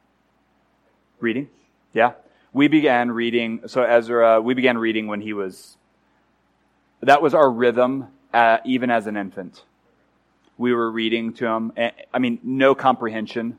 Reading? 1.21 1.49
Yeah. 1.93 2.13
We 2.55 2.69
began 2.69 3.11
reading, 3.11 3.63
so 3.67 3.83
Ezra, 3.83 4.41
we 4.41 4.55
began 4.55 4.77
reading 4.77 5.07
when 5.07 5.21
he 5.23 5.33
was, 5.33 5.77
that 7.03 7.21
was 7.21 7.35
our 7.35 7.51
rhythm, 7.51 8.07
uh, 8.33 8.59
even 8.65 8.91
as 8.91 9.07
an 9.07 9.17
infant. 9.17 9.65
We 10.57 10.73
were 10.73 10.91
reading 10.91 11.33
to 11.35 11.47
him. 11.47 11.73
I 12.13 12.19
mean, 12.19 12.39
no 12.43 12.75
comprehension, 12.75 13.59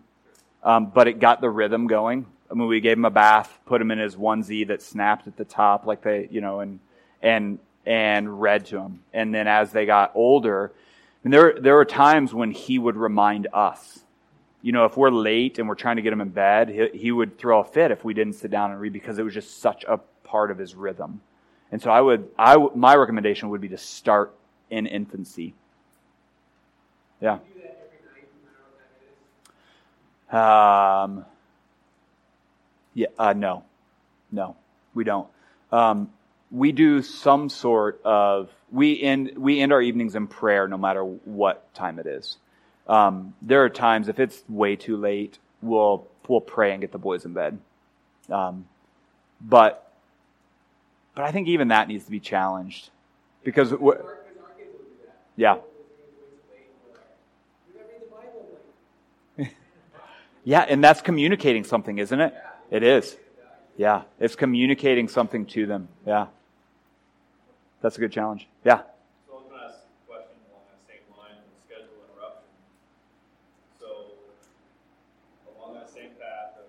um, 0.63 0.87
but 0.87 1.07
it 1.07 1.19
got 1.19 1.41
the 1.41 1.49
rhythm 1.49 1.87
going. 1.87 2.25
I 2.49 2.53
mean, 2.53 2.67
we 2.67 2.79
gave 2.79 2.97
him 2.97 3.05
a 3.05 3.11
bath, 3.11 3.59
put 3.65 3.81
him 3.81 3.91
in 3.91 3.99
his 3.99 4.15
onesie 4.15 4.67
that 4.67 4.81
snapped 4.81 5.27
at 5.27 5.35
the 5.35 5.45
top, 5.45 5.85
like 5.85 6.01
they, 6.01 6.27
you 6.31 6.39
know, 6.39 6.61
and 6.61 6.79
and 7.21 7.59
and 7.85 8.41
read 8.41 8.65
to 8.67 8.79
him. 8.79 9.01
And 9.11 9.33
then 9.33 9.47
as 9.47 9.71
they 9.71 9.85
got 9.85 10.11
older, 10.15 10.71
and 11.23 11.33
there 11.33 11.55
there 11.59 11.75
were 11.75 11.85
times 11.85 12.33
when 12.33 12.51
he 12.51 12.79
would 12.79 12.95
remind 12.95 13.47
us. 13.53 13.99
You 14.61 14.71
know, 14.71 14.85
if 14.85 14.95
we're 14.95 15.09
late 15.09 15.59
and 15.59 15.67
we're 15.67 15.75
trying 15.75 15.97
to 15.97 16.01
get 16.01 16.13
him 16.13 16.21
in 16.21 16.29
bed, 16.29 16.69
he, 16.69 16.97
he 16.97 17.11
would 17.11 17.37
throw 17.37 17.59
a 17.59 17.63
fit 17.65 17.91
if 17.91 18.05
we 18.05 18.13
didn't 18.13 18.33
sit 18.33 18.49
down 18.49 18.71
and 18.71 18.79
read 18.79 18.93
because 18.93 19.19
it 19.19 19.23
was 19.23 19.33
just 19.33 19.59
such 19.59 19.83
a 19.83 19.97
part 20.23 20.51
of 20.51 20.57
his 20.57 20.73
rhythm. 20.73 21.19
And 21.73 21.81
so 21.81 21.89
I 21.89 21.99
would, 21.99 22.29
I 22.37 22.55
my 22.75 22.95
recommendation 22.95 23.49
would 23.49 23.59
be 23.59 23.69
to 23.69 23.79
start 23.79 24.31
in 24.69 24.85
infancy. 24.85 25.55
Yeah. 27.19 27.39
Do 27.39 27.61
that 27.63 27.89
no 27.91 28.45
matter 28.45 28.67
what 28.69 28.77
time 31.09 31.17
it 31.17 31.17
is? 31.17 31.25
Um, 31.25 31.25
yeah, 32.93 33.07
uh, 33.17 33.33
no, 33.33 33.63
no, 34.31 34.55
we 34.93 35.03
don't. 35.03 35.27
Um, 35.71 36.11
we 36.51 36.71
do 36.73 37.01
some 37.01 37.49
sort 37.49 37.99
of 38.05 38.51
we 38.71 39.01
end 39.01 39.31
we 39.35 39.59
end 39.59 39.73
our 39.73 39.81
evenings 39.81 40.13
in 40.13 40.27
prayer, 40.27 40.67
no 40.67 40.77
matter 40.77 41.03
what 41.03 41.73
time 41.73 41.97
it 41.97 42.05
is. 42.05 42.37
Um, 42.87 43.33
there 43.41 43.63
are 43.63 43.69
times 43.69 44.09
if 44.09 44.19
it's 44.19 44.43
way 44.47 44.75
too 44.75 44.95
late, 44.95 45.39
we'll 45.63 46.05
we'll 46.27 46.39
pray 46.39 46.71
and 46.73 46.81
get 46.81 46.91
the 46.91 46.99
boys 46.99 47.25
in 47.25 47.33
bed. 47.33 47.57
Um, 48.29 48.67
but 49.41 49.91
but 51.15 51.23
I 51.23 51.31
think 51.31 51.47
even 51.47 51.67
that 51.69 51.87
needs 51.87 52.05
to 52.05 52.11
be 52.11 52.19
challenged 52.19 52.89
because 53.43 53.69
wh- 53.71 53.73
Our, 53.73 53.79
because 53.93 54.05
our 54.41 54.49
kids 54.57 54.71
will 54.73 54.79
do 54.79 54.95
that. 55.05 55.15
yeah. 55.35 55.55
You 55.55 55.61
gotta 57.75 57.85
read 57.89 58.01
the 58.01 58.09
Bible 58.15 58.47
late. 59.37 59.51
Yeah, 60.45 60.65
and 60.67 60.83
that's 60.83 61.01
communicating 61.01 61.63
something, 61.63 61.99
isn't 61.99 62.19
it? 62.19 62.33
It 62.69 62.83
is. 62.83 63.15
Yeah, 63.77 64.03
it's 64.19 64.35
communicating 64.35 65.07
something 65.07 65.45
to 65.47 65.65
them. 65.65 65.87
Yeah. 66.05 66.27
That's 67.81 67.95
a 67.97 67.99
good 68.01 68.11
challenge. 68.11 68.47
Yeah. 68.65 68.81
So 69.27 69.33
I 69.33 69.35
was 69.35 69.43
going 69.49 69.59
to 69.59 69.65
ask 69.65 69.79
a 69.79 70.07
question 70.07 70.35
along 70.51 70.63
that 70.67 70.83
same 70.87 71.03
line 71.17 71.39
with 71.47 71.55
schedule 71.63 71.95
interruption. 72.11 72.51
So 73.79 73.87
along 75.55 75.75
that 75.79 75.89
same 75.89 76.11
path 76.19 76.59
of 76.59 76.67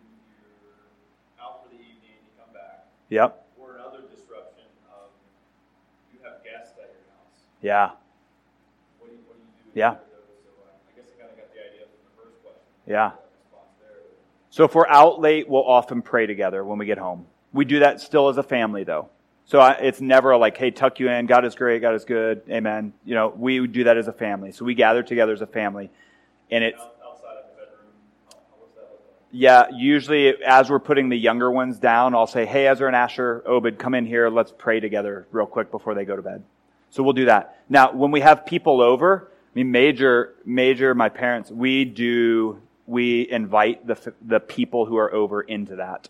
you're 0.00 1.44
out 1.44 1.62
for 1.62 1.68
the 1.68 1.76
evening, 1.80 2.16
you 2.24 2.32
come 2.40 2.52
back, 2.56 2.88
Yep. 3.08 3.46
or 3.58 3.74
another 3.74 4.02
disruption 4.10 4.64
of 4.90 5.10
you 6.12 6.18
have 6.24 6.42
guests 6.42 6.74
at 6.78 6.90
your 6.90 7.06
house. 7.14 7.38
Yeah. 7.62 7.90
What 8.98 9.10
do 9.10 9.14
you, 9.14 9.20
what 9.26 9.36
do, 9.36 9.42
you 9.42 9.72
do 9.72 9.78
Yeah. 9.78 9.90
those? 9.90 9.98
So 10.42 10.50
uh, 10.62 10.70
I 10.92 10.96
guess 10.96 11.06
I 11.14 11.20
kind 11.20 11.30
of 11.30 11.36
got 11.38 11.54
the 11.54 11.60
idea 11.60 11.86
from 11.86 12.02
the 12.02 12.22
first 12.22 12.42
question. 12.42 12.60
Yeah. 12.86 13.10
That 13.10 13.24
response 13.44 13.70
there. 13.80 13.96
So 14.50 14.64
if 14.64 14.74
we're 14.74 14.88
out 14.88 15.20
late, 15.20 15.48
we'll 15.48 15.64
often 15.66 16.02
pray 16.02 16.26
together 16.26 16.64
when 16.64 16.78
we 16.78 16.86
get 16.86 16.98
home. 16.98 17.26
We 17.52 17.64
do 17.64 17.78
that 17.80 18.00
still 18.00 18.28
as 18.28 18.38
a 18.38 18.42
family, 18.42 18.84
though. 18.84 19.08
So 19.44 19.60
I, 19.60 19.72
it's 19.74 20.00
never 20.00 20.36
like, 20.36 20.56
hey, 20.56 20.72
tuck 20.72 20.98
you 20.98 21.08
in. 21.08 21.26
God 21.26 21.44
is 21.44 21.54
great. 21.54 21.80
God 21.80 21.94
is 21.94 22.04
good. 22.04 22.42
Amen. 22.50 22.92
You 23.04 23.14
know, 23.14 23.32
we 23.36 23.64
do 23.68 23.84
that 23.84 23.96
as 23.96 24.08
a 24.08 24.12
family. 24.12 24.50
So 24.50 24.64
we 24.64 24.74
gather 24.74 25.04
together 25.04 25.32
as 25.32 25.40
a 25.40 25.46
family. 25.46 25.88
And 26.50 26.64
it's, 26.64 26.76
Out, 26.80 26.96
outside 27.06 27.36
of 27.36 27.44
the 27.46 27.52
bedroom, 27.54 27.92
how, 28.26 28.38
how, 28.50 28.56
what's 28.58 28.74
that 28.74 28.90
look 28.90 29.00
like? 29.06 29.15
Yeah, 29.30 29.66
usually 29.72 30.34
as 30.42 30.70
we're 30.70 30.78
putting 30.78 31.08
the 31.08 31.16
younger 31.16 31.50
ones 31.50 31.78
down, 31.78 32.14
I'll 32.14 32.26
say, 32.26 32.46
hey, 32.46 32.66
Ezra 32.68 32.86
and 32.86 32.96
Asher, 32.96 33.42
Obed, 33.44 33.78
come 33.78 33.94
in 33.94 34.06
here. 34.06 34.30
Let's 34.30 34.52
pray 34.56 34.80
together 34.80 35.26
real 35.32 35.46
quick 35.46 35.70
before 35.70 35.94
they 35.94 36.04
go 36.04 36.16
to 36.16 36.22
bed. 36.22 36.42
So 36.90 37.02
we'll 37.02 37.12
do 37.12 37.26
that. 37.26 37.60
Now, 37.68 37.92
when 37.92 38.10
we 38.10 38.20
have 38.20 38.46
people 38.46 38.80
over, 38.80 39.28
I 39.30 39.58
mean, 39.58 39.70
major, 39.70 40.34
major, 40.44 40.94
my 40.94 41.08
parents, 41.08 41.50
we 41.50 41.84
do, 41.84 42.62
we 42.86 43.28
invite 43.28 43.86
the, 43.86 44.14
the 44.22 44.40
people 44.40 44.86
who 44.86 44.96
are 44.96 45.12
over 45.12 45.42
into 45.42 45.76
that. 45.76 46.08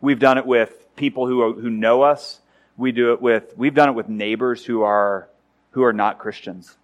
We've 0.00 0.18
done 0.18 0.38
it 0.38 0.46
with 0.46 0.96
people 0.96 1.26
who, 1.26 1.42
are, 1.42 1.52
who 1.52 1.70
know 1.70 2.02
us. 2.02 2.40
We 2.76 2.92
do 2.92 3.12
it 3.12 3.20
with, 3.20 3.52
we've 3.56 3.74
done 3.74 3.90
it 3.90 3.92
with 3.92 4.08
neighbors 4.08 4.64
who 4.64 4.82
are, 4.82 5.28
who 5.72 5.84
are 5.84 5.92
not 5.92 6.18
Christians. 6.18 6.76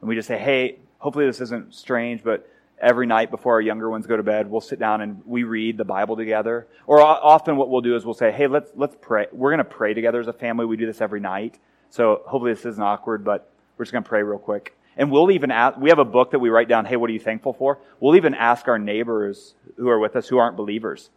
And 0.00 0.08
we 0.08 0.16
just 0.16 0.26
say, 0.26 0.38
hey, 0.38 0.78
hopefully 0.98 1.26
this 1.26 1.40
isn't 1.40 1.74
strange, 1.74 2.24
but 2.24 2.48
every 2.84 3.06
night 3.06 3.30
before 3.30 3.54
our 3.54 3.60
younger 3.60 3.88
ones 3.88 4.06
go 4.06 4.16
to 4.16 4.22
bed, 4.22 4.48
we'll 4.48 4.60
sit 4.60 4.78
down 4.78 5.00
and 5.00 5.22
we 5.24 5.42
read 5.42 5.78
the 5.78 5.84
Bible 5.84 6.16
together. 6.16 6.66
Or 6.86 7.00
often 7.00 7.56
what 7.56 7.70
we'll 7.70 7.80
do 7.80 7.96
is 7.96 8.04
we'll 8.04 8.14
say, 8.14 8.30
hey, 8.30 8.46
let's, 8.46 8.70
let's 8.76 8.94
pray. 9.00 9.26
We're 9.32 9.50
going 9.50 9.58
to 9.58 9.64
pray 9.64 9.94
together 9.94 10.20
as 10.20 10.28
a 10.28 10.32
family. 10.32 10.66
We 10.66 10.76
do 10.76 10.86
this 10.86 11.00
every 11.00 11.20
night. 11.20 11.58
So 11.88 12.22
hopefully 12.26 12.52
this 12.52 12.66
isn't 12.66 12.82
awkward, 12.82 13.24
but 13.24 13.50
we're 13.76 13.86
just 13.86 13.92
going 13.92 14.04
to 14.04 14.08
pray 14.08 14.22
real 14.22 14.38
quick. 14.38 14.76
And 14.96 15.10
we'll 15.10 15.30
even 15.30 15.50
ask, 15.50 15.78
we 15.78 15.88
have 15.88 15.98
a 15.98 16.04
book 16.04 16.32
that 16.32 16.38
we 16.38 16.50
write 16.50 16.68
down, 16.68 16.84
hey, 16.84 16.96
what 16.96 17.08
are 17.08 17.12
you 17.12 17.20
thankful 17.20 17.54
for? 17.54 17.78
We'll 18.00 18.16
even 18.16 18.34
ask 18.34 18.68
our 18.68 18.78
neighbors 18.78 19.54
who 19.76 19.88
are 19.88 19.98
with 19.98 20.14
us 20.14 20.28
who 20.28 20.38
aren't 20.38 20.56
believers, 20.56 21.10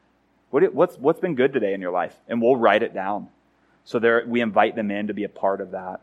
what, 0.50 0.74
what's, 0.74 0.98
what's 0.98 1.20
been 1.20 1.36
good 1.36 1.52
today 1.52 1.74
in 1.74 1.82
your 1.82 1.92
life? 1.92 2.16
And 2.30 2.42
we'll 2.42 2.56
write 2.56 2.82
it 2.82 2.94
down. 2.94 3.28
So 3.84 4.00
there, 4.00 4.24
we 4.26 4.40
invite 4.40 4.76
them 4.76 4.90
in 4.90 5.08
to 5.08 5.14
be 5.14 5.26
a 5.26 5.30
part 5.30 5.60
of 5.60 5.72
that. 5.72 6.00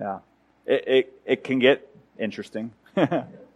Yeah. 0.00 0.20
It, 0.64 0.84
it, 0.86 1.20
it 1.26 1.44
can 1.44 1.58
get 1.58 1.88
interesting. 2.18 2.72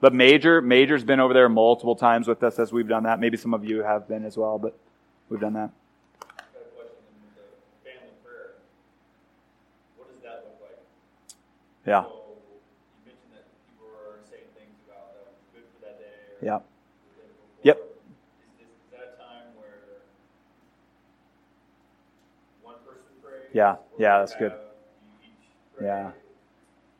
but 0.00 0.14
Major, 0.14 0.60
Major's 0.60 1.02
been 1.04 1.20
over 1.20 1.34
there 1.34 1.48
multiple 1.48 1.96
times 1.96 2.28
with 2.28 2.42
us 2.42 2.58
as 2.58 2.72
we've 2.72 2.86
done 2.88 3.02
that. 3.04 3.18
Maybe 3.18 3.36
some 3.36 3.52
of 3.52 3.64
you 3.64 3.82
have 3.82 4.06
been 4.08 4.24
as 4.24 4.36
well, 4.36 4.58
but 4.58 4.78
we've 5.28 5.40
done 5.40 5.54
that. 5.54 5.70
I've 6.22 6.28
got 6.28 6.62
a 6.62 6.76
question 6.76 7.02
in 7.10 7.34
the 7.34 7.90
family 7.90 8.14
prayer. 8.24 8.54
What 9.96 10.12
does 10.12 10.22
that 10.22 10.44
look 10.46 10.60
like? 10.62 10.78
Yeah. 11.84 12.02
So 12.02 12.08
you 12.08 13.10
mentioned 13.10 13.32
that 13.34 13.46
people 13.66 13.88
are 13.90 14.20
saying 14.30 14.46
things 14.54 14.78
about 14.86 15.14
that 15.14 15.26
was 15.26 15.42
good 15.52 15.66
for 15.74 15.84
that 15.84 15.98
day. 15.98 16.46
Yeah. 16.46 16.52
Yep. 16.52 16.64
Yep. 17.64 17.76
Is, 17.76 17.82
is, 17.82 18.70
is 18.70 18.92
that 18.92 19.18
a 19.18 19.18
time 19.18 19.50
where 19.56 19.82
one 22.62 22.76
person 22.86 23.02
prays? 23.20 23.50
Yeah. 23.52 23.76
Yeah, 23.98 24.18
that's 24.20 24.36
good. 24.36 24.52
have- 24.52 24.60
you 25.22 25.28
each 25.28 25.48
pray? 25.76 25.86
Yeah. 25.88 26.10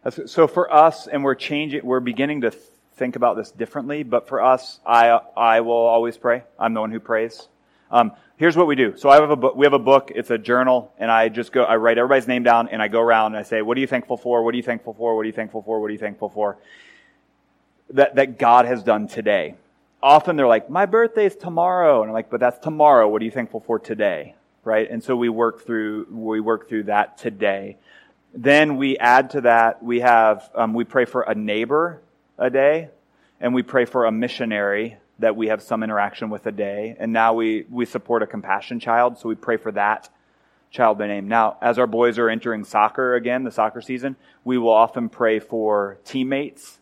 That's, 0.02 0.32
so 0.32 0.48
for 0.48 0.72
us, 0.72 1.06
and 1.06 1.22
we're 1.22 1.34
changing, 1.36 1.84
we're 1.84 2.00
beginning 2.00 2.40
to 2.42 2.52
think 2.98 3.16
about 3.16 3.36
this 3.36 3.50
differently, 3.50 4.02
but 4.02 4.28
for 4.28 4.42
us, 4.42 4.80
I, 4.84 5.20
I 5.36 5.60
will 5.60 5.72
always 5.72 6.16
pray. 6.18 6.42
I'm 6.58 6.74
the 6.74 6.80
one 6.80 6.90
who 6.90 7.00
prays. 7.00 7.48
Um, 7.90 8.12
here's 8.36 8.56
what 8.56 8.66
we 8.66 8.74
do. 8.74 8.96
So 8.96 9.08
I 9.08 9.14
have 9.14 9.30
a 9.30 9.36
book, 9.36 9.56
we 9.56 9.64
have 9.64 9.72
a 9.72 9.78
book, 9.78 10.12
it's 10.14 10.30
a 10.30 10.36
journal, 10.36 10.92
and 10.98 11.10
I 11.10 11.28
just 11.28 11.52
go, 11.52 11.62
I 11.62 11.76
write 11.76 11.96
everybody's 11.96 12.28
name 12.28 12.42
down, 12.42 12.68
and 12.68 12.82
I 12.82 12.88
go 12.88 13.00
around 13.00 13.34
and 13.34 13.38
I 13.38 13.44
say, 13.44 13.62
what 13.62 13.76
are 13.78 13.80
you 13.80 13.86
thankful 13.86 14.16
for? 14.16 14.42
What 14.42 14.52
are 14.52 14.56
you 14.56 14.62
thankful 14.62 14.94
for? 14.94 15.16
What 15.16 15.22
are 15.22 15.26
you 15.26 15.32
thankful 15.32 15.62
for? 15.62 15.80
What 15.80 15.86
are 15.86 15.92
you 15.92 15.98
thankful 15.98 16.28
for? 16.28 16.58
That, 17.90 18.16
that 18.16 18.38
God 18.38 18.66
has 18.66 18.82
done 18.82 19.08
today. 19.08 19.54
Often 20.02 20.36
they're 20.36 20.46
like, 20.46 20.68
my 20.68 20.84
birthday's 20.84 21.34
tomorrow. 21.34 22.02
And 22.02 22.10
I'm 22.10 22.14
like, 22.14 22.30
but 22.30 22.40
that's 22.40 22.58
tomorrow. 22.58 23.08
What 23.08 23.22
are 23.22 23.24
you 23.24 23.30
thankful 23.30 23.60
for 23.60 23.78
today? 23.78 24.34
Right? 24.62 24.90
And 24.90 25.02
so 25.02 25.16
we 25.16 25.30
work 25.30 25.64
through, 25.64 26.06
we 26.10 26.40
work 26.40 26.68
through 26.68 26.84
that 26.84 27.16
today. 27.16 27.78
Then 28.34 28.76
we 28.76 28.98
add 28.98 29.30
to 29.30 29.40
that, 29.42 29.82
we 29.82 30.00
have, 30.00 30.50
um, 30.54 30.74
we 30.74 30.84
pray 30.84 31.06
for 31.06 31.22
a 31.22 31.34
neighbor 31.34 32.02
a 32.38 32.50
day, 32.50 32.88
and 33.40 33.54
we 33.54 33.62
pray 33.62 33.84
for 33.84 34.04
a 34.04 34.12
missionary 34.12 34.96
that 35.18 35.36
we 35.36 35.48
have 35.48 35.62
some 35.62 35.82
interaction 35.82 36.30
with 36.30 36.46
a 36.46 36.52
day. 36.52 36.96
And 36.98 37.12
now 37.12 37.34
we, 37.34 37.66
we 37.70 37.84
support 37.84 38.22
a 38.22 38.26
compassion 38.26 38.78
child, 38.80 39.18
so 39.18 39.28
we 39.28 39.34
pray 39.34 39.56
for 39.56 39.72
that 39.72 40.08
child 40.70 40.98
by 40.98 41.08
name. 41.08 41.28
Now, 41.28 41.56
as 41.60 41.78
our 41.78 41.86
boys 41.86 42.18
are 42.18 42.28
entering 42.28 42.64
soccer 42.64 43.14
again, 43.14 43.44
the 43.44 43.50
soccer 43.50 43.80
season, 43.80 44.16
we 44.44 44.58
will 44.58 44.72
often 44.72 45.08
pray 45.08 45.40
for 45.40 45.98
teammates. 46.04 46.78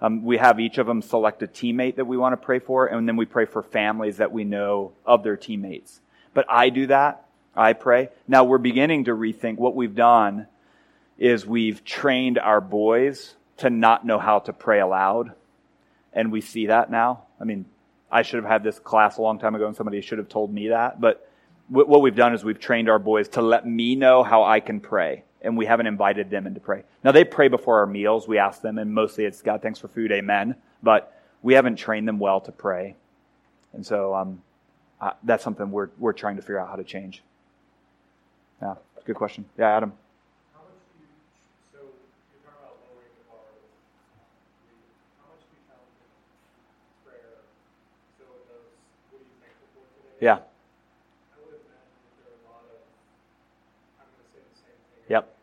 Um, 0.00 0.24
we 0.24 0.38
have 0.38 0.60
each 0.60 0.78
of 0.78 0.86
them 0.86 1.02
select 1.02 1.42
a 1.42 1.46
teammate 1.46 1.96
that 1.96 2.06
we 2.06 2.16
want 2.16 2.32
to 2.32 2.44
pray 2.44 2.58
for, 2.58 2.86
and 2.86 3.06
then 3.06 3.16
we 3.16 3.26
pray 3.26 3.44
for 3.44 3.62
families 3.62 4.18
that 4.18 4.32
we 4.32 4.44
know 4.44 4.92
of 5.04 5.22
their 5.22 5.36
teammates. 5.36 6.00
But 6.32 6.46
I 6.48 6.70
do 6.70 6.86
that. 6.86 7.26
I 7.56 7.72
pray. 7.72 8.08
Now 8.26 8.44
we're 8.44 8.58
beginning 8.58 9.04
to 9.04 9.12
rethink 9.12 9.58
what 9.58 9.76
we've 9.76 9.94
done 9.94 10.46
is 11.18 11.46
we've 11.46 11.84
trained 11.84 12.38
our 12.38 12.60
boys 12.60 13.34
to 13.58 13.70
not 13.70 14.04
know 14.04 14.18
how 14.18 14.40
to 14.40 14.52
pray 14.52 14.80
aloud. 14.80 15.32
And 16.12 16.30
we 16.30 16.40
see 16.40 16.66
that 16.66 16.90
now. 16.90 17.24
I 17.40 17.44
mean, 17.44 17.66
I 18.10 18.22
should 18.22 18.42
have 18.42 18.50
had 18.50 18.62
this 18.62 18.78
class 18.78 19.18
a 19.18 19.22
long 19.22 19.38
time 19.38 19.54
ago 19.54 19.66
and 19.66 19.76
somebody 19.76 20.00
should 20.00 20.18
have 20.18 20.28
told 20.28 20.52
me 20.52 20.68
that. 20.68 21.00
But 21.00 21.28
what 21.68 22.02
we've 22.02 22.14
done 22.14 22.34
is 22.34 22.44
we've 22.44 22.60
trained 22.60 22.88
our 22.88 22.98
boys 22.98 23.28
to 23.30 23.42
let 23.42 23.66
me 23.66 23.96
know 23.96 24.22
how 24.22 24.44
I 24.44 24.60
can 24.60 24.80
pray. 24.80 25.24
And 25.42 25.56
we 25.56 25.66
haven't 25.66 25.86
invited 25.86 26.30
them 26.30 26.46
in 26.46 26.54
to 26.54 26.60
pray. 26.60 26.84
Now 27.02 27.12
they 27.12 27.24
pray 27.24 27.48
before 27.48 27.80
our 27.80 27.86
meals. 27.86 28.28
We 28.28 28.38
ask 28.38 28.62
them 28.62 28.78
and 28.78 28.94
mostly 28.94 29.24
it's 29.24 29.42
God, 29.42 29.62
thanks 29.62 29.78
for 29.78 29.88
food. 29.88 30.12
Amen. 30.12 30.54
But 30.82 31.12
we 31.42 31.54
haven't 31.54 31.76
trained 31.76 32.08
them 32.08 32.18
well 32.18 32.40
to 32.42 32.52
pray. 32.52 32.96
And 33.72 33.84
so, 33.84 34.14
um, 34.14 34.42
uh, 35.00 35.12
that's 35.22 35.44
something 35.44 35.70
we're, 35.70 35.90
we're 35.98 36.12
trying 36.12 36.36
to 36.36 36.42
figure 36.42 36.58
out 36.58 36.68
how 36.68 36.76
to 36.76 36.84
change. 36.84 37.22
Yeah. 38.62 38.76
Good 39.04 39.16
question. 39.16 39.44
Yeah, 39.58 39.76
Adam. 39.76 39.92
Yeah. 50.24 50.38
Yep. 55.10 55.36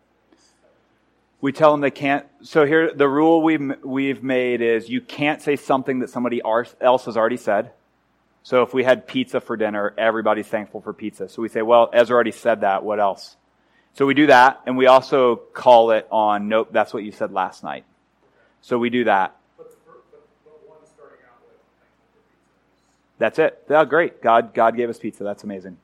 We 1.40 1.52
tell 1.52 1.70
them 1.70 1.82
they 1.82 1.92
can't. 1.92 2.26
So 2.42 2.66
here, 2.66 2.92
the 2.92 3.08
rule 3.08 3.44
we've 3.44 3.76
we've 3.84 4.24
made 4.24 4.62
is 4.62 4.90
you 4.90 5.00
can't 5.00 5.40
say 5.40 5.56
something 5.56 6.00
that 6.00 6.10
somebody 6.10 6.42
else 6.44 7.06
has 7.06 7.16
already 7.16 7.38
said. 7.38 7.74
So 8.42 8.64
if 8.64 8.74
we 8.74 8.84
had 8.84 9.06
pizza 9.06 9.40
for 9.40 9.56
dinner, 9.56 9.94
everybody's 10.00 10.48
thankful 10.48 10.82
for 10.82 10.94
pizza. 10.94 11.30
So 11.30 11.44
we 11.44 11.50
say, 11.50 11.62
well, 11.62 11.92
Ezra 11.94 12.16
already 12.16 12.32
said 12.32 12.62
that. 12.62 12.84
What 12.84 13.00
else? 13.00 13.36
So 13.94 14.08
we 14.08 14.16
do 14.16 14.26
that, 14.28 14.62
and 14.66 14.78
we 14.78 14.88
also 14.88 15.36
call 15.36 15.92
it 15.92 16.08
on. 16.10 16.48
Nope, 16.50 16.70
that's 16.72 16.92
what 16.92 17.04
you 17.04 17.12
said 17.12 17.32
last 17.32 17.64
night. 17.64 17.86
So 18.62 18.80
we 18.80 18.90
do 18.90 19.04
that. 19.04 19.36
That's 23.22 23.38
it. 23.38 23.64
Oh, 23.70 23.86
great. 23.86 24.20
God, 24.20 24.52
God 24.52 24.76
gave 24.76 24.90
us 24.90 24.98
pizza. 24.98 25.24
That's 25.24 25.44
amazing. 25.44 25.78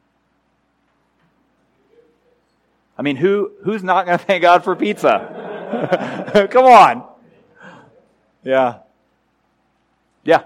I 2.97 3.03
mean, 3.03 3.15
who, 3.15 3.51
who's 3.63 3.83
not 3.83 4.07
going 4.07 4.17
to 4.17 4.25
thank 4.25 4.41
God 4.41 4.63
for 4.63 4.75
pizza? 4.75 6.47
Come 6.49 6.65
on. 6.65 7.03
Yeah. 8.43 8.79
Yeah. 10.23 10.45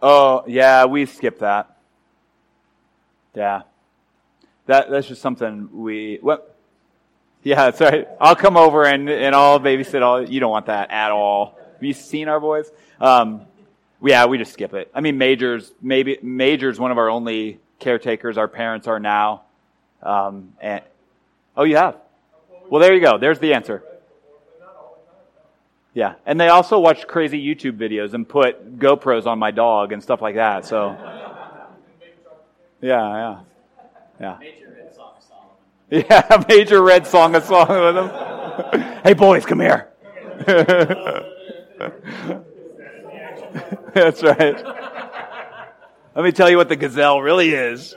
Oh, 0.00 0.44
yeah, 0.46 0.84
we 0.84 1.06
skip 1.06 1.40
that. 1.40 1.76
Yeah. 3.34 3.62
That, 4.66 4.90
that's 4.90 5.08
just 5.08 5.22
something 5.22 5.70
we, 5.72 6.20
what? 6.22 6.55
Yeah, 7.46 7.70
that's 7.70 7.80
right. 7.80 8.08
I'll 8.20 8.34
come 8.34 8.56
over 8.56 8.84
and, 8.84 9.08
and 9.08 9.32
I'll 9.32 9.60
babysit 9.60 10.02
all. 10.02 10.28
You 10.28 10.40
don't 10.40 10.50
want 10.50 10.66
that 10.66 10.90
at 10.90 11.12
all. 11.12 11.56
Have 11.74 11.82
you 11.84 11.92
seen 11.92 12.26
our 12.26 12.40
boys? 12.40 12.68
Um, 13.00 13.42
yeah, 14.02 14.26
we 14.26 14.36
just 14.36 14.52
skip 14.52 14.74
it. 14.74 14.90
I 14.92 15.00
mean, 15.00 15.16
Major's 15.16 15.72
maybe 15.80 16.18
Major's 16.22 16.80
one 16.80 16.90
of 16.90 16.98
our 16.98 17.08
only 17.08 17.60
caretakers. 17.78 18.36
Our 18.36 18.48
parents 18.48 18.88
are 18.88 18.98
now. 18.98 19.42
Um, 20.02 20.54
and 20.60 20.82
oh, 21.56 21.62
you 21.62 21.76
have. 21.76 21.98
Well, 22.68 22.80
there 22.80 22.92
you 22.92 23.00
go. 23.00 23.16
There's 23.16 23.38
the 23.38 23.54
answer. 23.54 23.84
Yeah, 25.94 26.14
and 26.26 26.40
they 26.40 26.48
also 26.48 26.80
watch 26.80 27.06
crazy 27.06 27.40
YouTube 27.40 27.78
videos 27.78 28.12
and 28.12 28.28
put 28.28 28.76
GoPros 28.80 29.24
on 29.26 29.38
my 29.38 29.52
dog 29.52 29.92
and 29.92 30.02
stuff 30.02 30.20
like 30.20 30.34
that. 30.34 30.66
So. 30.66 30.96
Yeah, 32.82 33.38
yeah, 34.20 34.38
yeah. 34.40 34.65
Yeah, 35.90 36.42
major 36.48 36.82
red 36.82 37.06
song 37.06 37.36
a 37.36 37.40
song 37.40 37.68
with 37.68 37.94
them. 37.94 39.00
hey 39.04 39.14
boys, 39.14 39.46
come 39.46 39.60
here. 39.60 39.88
That's 43.94 44.20
right. 44.20 44.64
Let 46.16 46.24
me 46.24 46.32
tell 46.32 46.50
you 46.50 46.56
what 46.56 46.68
the 46.68 46.74
gazelle 46.74 47.20
really 47.22 47.50
is. 47.54 47.94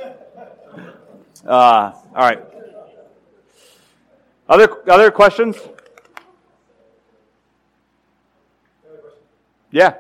Uh, 1.44 1.48
all 1.48 1.96
right. 2.16 2.44
Other 4.48 4.88
other 4.88 5.10
questions? 5.10 5.58
Yeah. 9.72 9.96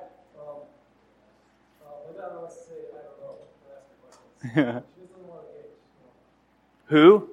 Who? 6.87 7.29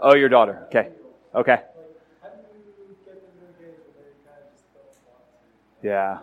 Oh, 0.00 0.14
your 0.14 0.28
daughter. 0.28 0.64
Okay. 0.66 0.90
Okay. 1.34 1.60
Yeah. 5.82 6.18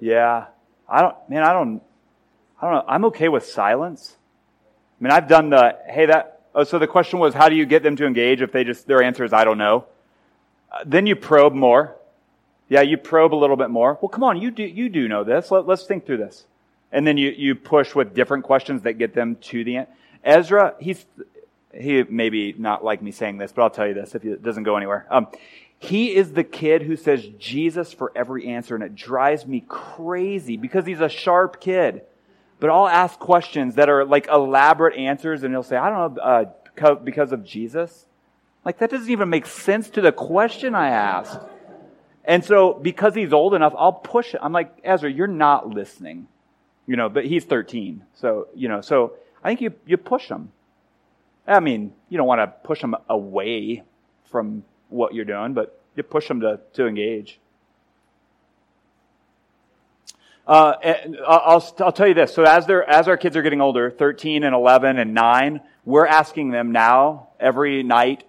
Yeah. 0.00 0.46
I 0.88 1.02
don't, 1.02 1.16
man, 1.28 1.42
I 1.42 1.52
don't, 1.52 1.82
I 2.60 2.64
don't 2.64 2.74
know. 2.74 2.84
I'm 2.88 3.04
okay 3.06 3.28
with 3.28 3.46
silence. 3.46 4.16
I 5.00 5.04
mean, 5.04 5.12
I've 5.12 5.28
done 5.28 5.50
the, 5.50 5.76
hey, 5.88 6.06
that, 6.06 6.40
oh, 6.54 6.64
so 6.64 6.78
the 6.78 6.86
question 6.86 7.18
was, 7.18 7.34
how 7.34 7.48
do 7.48 7.56
you 7.56 7.66
get 7.66 7.82
them 7.82 7.96
to 7.96 8.06
engage 8.06 8.40
if 8.40 8.52
they 8.52 8.64
just, 8.64 8.86
their 8.86 9.02
answer 9.02 9.24
is, 9.24 9.32
I 9.32 9.44
don't 9.44 9.58
know. 9.58 9.86
Uh, 10.72 10.78
then 10.86 11.06
you 11.06 11.16
probe 11.16 11.54
more. 11.54 11.96
Yeah, 12.68 12.82
you 12.82 12.96
probe 12.96 13.34
a 13.34 13.36
little 13.36 13.56
bit 13.56 13.70
more. 13.70 13.98
Well, 14.00 14.08
come 14.08 14.24
on, 14.24 14.40
you 14.40 14.50
do, 14.50 14.62
you 14.62 14.88
do 14.88 15.06
know 15.06 15.22
this. 15.22 15.50
Let, 15.50 15.66
let's 15.66 15.84
think 15.84 16.06
through 16.06 16.18
this. 16.18 16.46
And 16.92 17.06
then 17.06 17.16
you, 17.16 17.30
you 17.30 17.54
push 17.54 17.94
with 17.94 18.14
different 18.14 18.44
questions 18.44 18.82
that 18.82 18.94
get 18.94 19.14
them 19.14 19.36
to 19.36 19.64
the 19.64 19.78
end. 19.78 19.86
Ezra, 20.24 20.74
he's, 20.80 21.04
he 21.74 22.02
maybe 22.04 22.54
not 22.56 22.84
like 22.84 23.02
me 23.02 23.10
saying 23.10 23.38
this, 23.38 23.52
but 23.52 23.62
I'll 23.62 23.70
tell 23.70 23.86
you 23.86 23.94
this 23.94 24.14
if 24.14 24.24
it 24.24 24.42
doesn't 24.42 24.62
go 24.62 24.76
anywhere. 24.76 25.06
Um, 25.10 25.28
he 25.78 26.14
is 26.14 26.32
the 26.32 26.44
kid 26.44 26.82
who 26.82 26.96
says 26.96 27.26
Jesus 27.38 27.92
for 27.92 28.10
every 28.16 28.46
answer, 28.48 28.74
and 28.74 28.82
it 28.82 28.94
drives 28.94 29.46
me 29.46 29.64
crazy 29.68 30.56
because 30.56 30.86
he's 30.86 31.00
a 31.00 31.08
sharp 31.08 31.60
kid. 31.60 32.02
But 32.58 32.70
I'll 32.70 32.88
ask 32.88 33.18
questions 33.18 33.74
that 33.74 33.88
are 33.88 34.04
like 34.04 34.28
elaborate 34.28 34.96
answers, 34.96 35.42
and 35.42 35.52
he'll 35.52 35.62
say, 35.62 35.76
I 35.76 35.90
don't 35.90 36.14
know, 36.14 36.22
uh, 36.22 36.94
because 36.94 37.32
of 37.32 37.44
Jesus. 37.44 38.06
Like, 38.64 38.78
that 38.78 38.90
doesn't 38.90 39.10
even 39.10 39.28
make 39.28 39.46
sense 39.46 39.90
to 39.90 40.00
the 40.00 40.12
question 40.12 40.74
I 40.74 40.88
asked. 40.88 41.38
And 42.24 42.44
so, 42.44 42.74
because 42.74 43.14
he's 43.14 43.32
old 43.32 43.54
enough, 43.54 43.74
I'll 43.78 43.92
push 43.92 44.34
it. 44.34 44.40
I'm 44.42 44.52
like, 44.52 44.76
Ezra, 44.82 45.10
you're 45.10 45.28
not 45.28 45.68
listening. 45.68 46.26
You 46.86 46.96
know, 46.96 47.08
but 47.08 47.24
he's 47.24 47.44
13. 47.44 48.04
So, 48.14 48.48
you 48.54 48.68
know, 48.68 48.80
so 48.80 49.14
I 49.42 49.48
think 49.48 49.60
you, 49.60 49.74
you 49.86 49.96
push 49.96 50.28
him. 50.28 50.52
I 51.46 51.60
mean, 51.60 51.92
you 52.08 52.16
don't 52.16 52.26
want 52.26 52.40
to 52.40 52.48
push 52.66 52.80
them 52.80 52.96
away 53.08 53.82
from 54.30 54.64
what 54.88 55.14
you're 55.14 55.24
doing, 55.24 55.54
but 55.54 55.80
you 55.94 56.02
push 56.02 56.28
them 56.28 56.40
to, 56.40 56.60
to 56.74 56.86
engage. 56.86 57.38
Uh, 60.46 60.74
I'll, 61.26 61.74
I'll 61.80 61.92
tell 61.92 62.06
you 62.06 62.14
this. 62.14 62.32
So 62.32 62.44
as 62.44 62.66
they're, 62.66 62.88
as 62.88 63.08
our 63.08 63.16
kids 63.16 63.36
are 63.36 63.42
getting 63.42 63.60
older, 63.60 63.90
13 63.90 64.44
and 64.44 64.54
11 64.54 64.98
and 64.98 65.12
9, 65.12 65.60
we're 65.84 66.06
asking 66.06 66.50
them 66.50 66.70
now 66.70 67.28
every 67.40 67.82
night. 67.82 68.24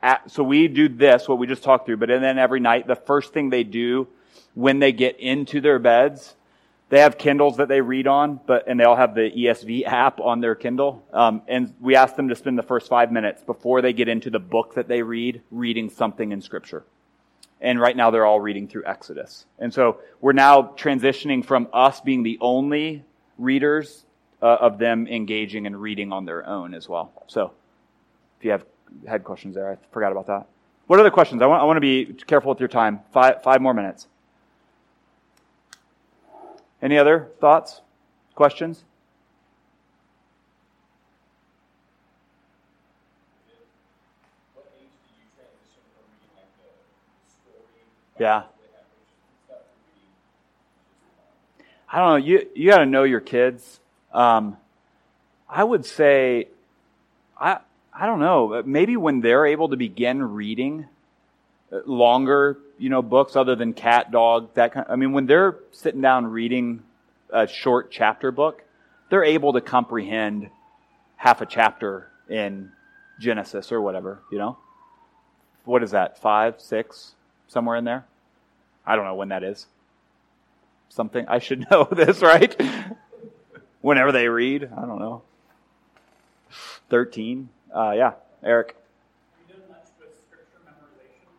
At, 0.00 0.30
so 0.30 0.44
we 0.44 0.68
do 0.68 0.88
this, 0.88 1.28
what 1.28 1.38
we 1.38 1.48
just 1.48 1.64
talked 1.64 1.86
through, 1.86 1.96
but 1.96 2.08
then 2.08 2.38
every 2.38 2.60
night, 2.60 2.86
the 2.86 2.94
first 2.94 3.32
thing 3.32 3.50
they 3.50 3.64
do 3.64 4.06
when 4.54 4.78
they 4.78 4.92
get 4.92 5.18
into 5.18 5.60
their 5.60 5.80
beds 5.80 6.34
they 6.90 7.00
have 7.00 7.18
Kindles 7.18 7.58
that 7.58 7.68
they 7.68 7.80
read 7.80 8.06
on, 8.06 8.40
but 8.46 8.66
and 8.66 8.80
they 8.80 8.84
all 8.84 8.96
have 8.96 9.14
the 9.14 9.30
ESV 9.30 9.84
app 9.84 10.20
on 10.20 10.40
their 10.40 10.54
Kindle. 10.54 11.04
Um, 11.12 11.42
and 11.46 11.74
we 11.80 11.96
ask 11.96 12.16
them 12.16 12.28
to 12.28 12.36
spend 12.36 12.58
the 12.58 12.62
first 12.62 12.88
five 12.88 13.12
minutes 13.12 13.42
before 13.42 13.82
they 13.82 13.92
get 13.92 14.08
into 14.08 14.30
the 14.30 14.38
book 14.38 14.74
that 14.74 14.88
they 14.88 15.02
read, 15.02 15.42
reading 15.50 15.90
something 15.90 16.32
in 16.32 16.40
Scripture. 16.40 16.84
And 17.60 17.80
right 17.80 17.96
now 17.96 18.10
they're 18.10 18.24
all 18.24 18.40
reading 18.40 18.68
through 18.68 18.84
Exodus. 18.86 19.44
And 19.58 19.74
so 19.74 19.98
we're 20.20 20.32
now 20.32 20.62
transitioning 20.62 21.44
from 21.44 21.68
us 21.72 22.00
being 22.00 22.22
the 22.22 22.38
only 22.40 23.04
readers 23.36 24.04
uh, 24.40 24.46
of 24.46 24.78
them 24.78 25.06
engaging 25.08 25.66
and 25.66 25.80
reading 25.80 26.12
on 26.12 26.24
their 26.24 26.46
own 26.46 26.72
as 26.72 26.88
well. 26.88 27.12
So 27.26 27.52
if 28.38 28.44
you 28.44 28.52
have 28.52 28.64
had 29.06 29.24
questions 29.24 29.56
there, 29.56 29.70
I 29.70 29.76
forgot 29.92 30.12
about 30.12 30.28
that. 30.28 30.46
What 30.86 31.00
other 31.00 31.10
questions? 31.10 31.42
I 31.42 31.46
want, 31.46 31.60
I 31.60 31.64
want 31.66 31.76
to 31.76 31.80
be 31.80 32.14
careful 32.26 32.48
with 32.48 32.60
your 32.60 32.68
time. 32.68 33.00
Five, 33.12 33.42
five 33.42 33.60
more 33.60 33.74
minutes. 33.74 34.06
Any 36.80 36.98
other 36.98 37.28
thoughts? 37.40 37.80
Questions? 38.34 38.84
Yeah. 48.18 48.44
I 51.90 51.98
don't 51.98 52.08
know. 52.08 52.26
You 52.26 52.48
you 52.54 52.70
got 52.70 52.78
to 52.78 52.86
know 52.86 53.04
your 53.04 53.20
kids. 53.20 53.80
Um, 54.12 54.56
I 55.48 55.64
would 55.64 55.86
say, 55.86 56.48
I 57.40 57.58
I 57.94 58.06
don't 58.06 58.18
know. 58.18 58.62
Maybe 58.66 58.96
when 58.96 59.20
they're 59.20 59.46
able 59.46 59.68
to 59.70 59.76
begin 59.76 60.22
reading 60.34 60.86
uh, 61.72 61.78
longer 61.86 62.58
you 62.78 62.88
know, 62.88 63.02
books 63.02 63.36
other 63.36 63.56
than 63.56 63.72
cat, 63.72 64.10
dog, 64.10 64.54
that 64.54 64.72
kind. 64.72 64.86
Of, 64.86 64.92
I 64.92 64.96
mean, 64.96 65.12
when 65.12 65.26
they're 65.26 65.56
sitting 65.72 66.00
down 66.00 66.26
reading 66.26 66.82
a 67.30 67.46
short 67.46 67.90
chapter 67.90 68.30
book, 68.30 68.62
they're 69.10 69.24
able 69.24 69.52
to 69.54 69.60
comprehend 69.60 70.50
half 71.16 71.40
a 71.40 71.46
chapter 71.46 72.08
in 72.28 72.70
Genesis 73.18 73.72
or 73.72 73.80
whatever. 73.80 74.20
You 74.30 74.38
know, 74.38 74.58
what 75.64 75.82
is 75.82 75.90
that? 75.90 76.18
Five, 76.18 76.60
six, 76.60 77.14
somewhere 77.48 77.76
in 77.76 77.84
there. 77.84 78.06
I 78.86 78.96
don't 78.96 79.04
know 79.04 79.14
when 79.14 79.28
that 79.28 79.42
is. 79.42 79.66
Something 80.88 81.26
I 81.28 81.38
should 81.38 81.66
know 81.70 81.88
this, 81.90 82.22
right? 82.22 82.54
Whenever 83.80 84.12
they 84.12 84.28
read, 84.28 84.64
I 84.64 84.86
don't 84.86 84.98
know. 84.98 85.22
13. 86.90 87.48
Uh, 87.74 87.92
yeah, 87.96 88.12
Eric. 88.42 88.76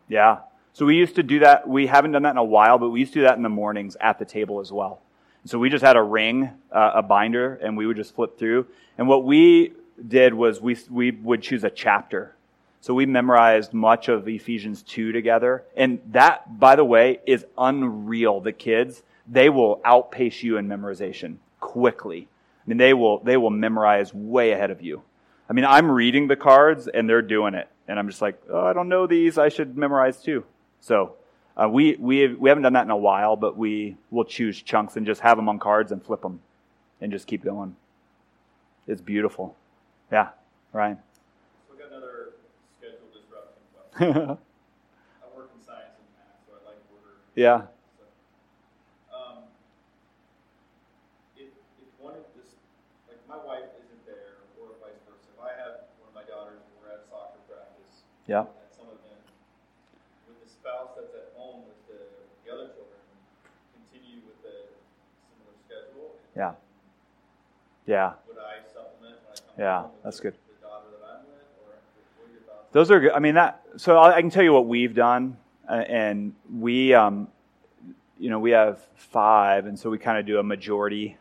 Yeah. 0.07 0.39
So 0.79 0.85
we 0.85 0.95
used 0.95 1.15
to 1.15 1.23
do 1.23 1.39
that. 1.39 1.67
We 1.67 1.87
haven't 1.87 2.13
done 2.13 2.23
that 2.23 2.31
in 2.31 2.37
a 2.37 2.43
while, 2.43 2.77
but 2.77 2.87
we 2.87 3.01
used 3.01 3.11
to 3.11 3.19
do 3.19 3.23
that 3.23 3.35
in 3.35 3.43
the 3.43 3.49
mornings 3.49 3.97
at 3.99 4.17
the 4.17 4.23
table 4.23 4.61
as 4.61 4.71
well. 4.71 5.01
So 5.43 5.59
we 5.59 5.69
just 5.69 5.83
had 5.83 5.97
a 5.97 6.01
ring, 6.01 6.51
uh, 6.71 6.91
a 6.95 7.03
binder, 7.03 7.55
and 7.55 7.75
we 7.75 7.85
would 7.85 7.97
just 7.97 8.15
flip 8.15 8.39
through. 8.39 8.65
And 8.97 9.05
what 9.05 9.25
we 9.25 9.73
did 10.07 10.33
was 10.33 10.61
we, 10.61 10.77
we 10.89 11.11
would 11.11 11.41
choose 11.41 11.65
a 11.65 11.69
chapter. 11.69 12.33
So 12.79 12.93
we 12.93 13.05
memorized 13.05 13.73
much 13.73 14.07
of 14.07 14.25
Ephesians 14.25 14.81
2 14.83 15.11
together. 15.11 15.65
And 15.75 15.99
that, 16.11 16.57
by 16.57 16.77
the 16.77 16.85
way, 16.85 17.19
is 17.27 17.45
unreal. 17.57 18.39
The 18.39 18.53
kids, 18.53 19.03
they 19.27 19.49
will 19.49 19.81
outpace 19.83 20.43
you 20.43 20.55
in 20.55 20.69
memorization 20.69 21.39
quickly. 21.59 22.29
I 22.65 22.69
mean, 22.69 22.77
they 22.77 22.93
will, 22.93 23.19
they 23.19 23.35
will 23.35 23.49
memorize 23.49 24.13
way 24.13 24.53
ahead 24.53 24.71
of 24.71 24.81
you. 24.81 25.01
I 25.49 25.51
mean, 25.51 25.65
I'm 25.65 25.91
reading 25.91 26.29
the 26.29 26.37
cards 26.37 26.87
and 26.87 27.09
they're 27.09 27.21
doing 27.21 27.53
it. 27.53 27.67
And 27.89 27.99
I'm 27.99 28.07
just 28.07 28.21
like, 28.21 28.41
oh, 28.49 28.65
I 28.65 28.71
don't 28.71 28.87
know 28.87 29.07
these. 29.07 29.37
I 29.37 29.49
should 29.49 29.77
memorize 29.77 30.23
too. 30.23 30.45
So 30.81 31.15
uh, 31.57 31.67
we, 31.69 31.95
we, 31.99 32.27
we 32.33 32.49
haven't 32.49 32.63
done 32.63 32.73
that 32.73 32.83
in 32.85 32.91
a 32.91 32.97
while, 32.97 33.35
but 33.35 33.57
we 33.57 33.97
will 34.11 34.25
choose 34.25 34.61
chunks 34.61 34.95
and 34.97 35.05
just 35.05 35.21
have 35.21 35.37
them 35.37 35.49
on 35.49 35.59
cards 35.59 35.91
and 35.91 36.03
flip 36.03 36.21
them 36.21 36.39
and 37.01 37.11
just 37.11 37.27
keep 37.27 37.43
going. 37.43 37.75
It's 38.87 39.01
beautiful. 39.01 39.55
Yeah, 40.11 40.29
Ryan. 40.73 40.97
So 41.67 41.75
we 41.75 41.79
got 41.79 41.91
another 41.91 42.33
schedule 42.79 43.05
disruption 43.13 43.61
question. 43.75 44.37
I 45.21 45.27
work 45.37 45.51
in 45.53 45.61
science 45.61 45.93
and 45.99 46.09
math, 46.17 46.41
so 46.47 46.57
I 46.57 46.73
like 46.73 46.81
order. 46.89 47.21
yeah. 47.35 47.69
So, 47.99 49.13
um, 49.13 49.37
if, 51.37 51.53
if 51.53 51.89
one 52.01 52.17
of 52.17 52.25
this, 52.33 52.57
like 53.05 53.21
my 53.29 53.37
wife 53.45 53.69
isn't 53.77 54.03
there, 54.09 54.41
or 54.57 54.73
vice 54.81 54.97
versa, 55.05 55.29
if 55.29 55.37
I 55.37 55.53
have 55.53 55.85
one 56.01 56.09
of 56.09 56.15
my 56.17 56.25
daughters 56.25 56.65
and 56.65 56.73
we're 56.81 56.89
at 56.97 57.05
soccer 57.13 57.37
practice, 57.45 58.01
Yeah. 58.25 58.49
at 58.49 58.73
some 58.73 58.89
event, 58.89 59.21
would 60.25 60.41
the 60.41 60.49
spouse 60.49 60.97
that's 60.97 61.13
at 61.13 61.29
home 61.37 61.69
with 61.69 61.77
the, 61.85 62.01
the 62.41 62.49
other 62.49 62.73
children 62.73 62.97
continue 63.77 64.25
with 64.25 64.41
the 64.41 64.73
similar 65.29 65.53
schedule? 65.69 66.17
Yeah. 66.39 66.53
Yeah. 67.85 68.13
Would 68.29 68.37
I 68.37 68.65
supplement 68.73 69.17
when 69.25 69.33
I 69.33 69.35
come 69.35 69.45
Yeah, 69.57 69.83
that's 70.03 70.21
good. 70.21 70.33
the 70.33 70.65
daughter 70.65 70.85
that 71.01 71.05
I'm 71.05 71.25
with, 71.25 71.35
or 71.59 71.75
what 72.17 72.29
are 72.29 72.31
your 72.31 72.41
thoughts? 72.43 72.67
Those 72.71 72.91
are 72.91 72.99
good. 73.01 73.11
I 73.11 73.19
mean, 73.19 73.35
that, 73.35 73.61
so 73.75 73.97
I 73.97 74.15
I 74.15 74.21
can 74.21 74.29
tell 74.29 74.43
you 74.43 74.53
what 74.53 74.65
we've 74.65 74.95
done. 74.95 75.35
Uh, 75.69 75.73
and 75.87 76.33
we, 76.51 76.93
um, 76.93 77.27
you 78.17 78.29
know, 78.29 78.39
we 78.39 78.51
have 78.51 78.79
five, 78.95 79.65
and 79.65 79.77
so 79.77 79.89
we 79.89 79.97
kind 79.99 80.17
of 80.17 80.25
do 80.25 80.39
a 80.39 80.43
majority 80.43 81.17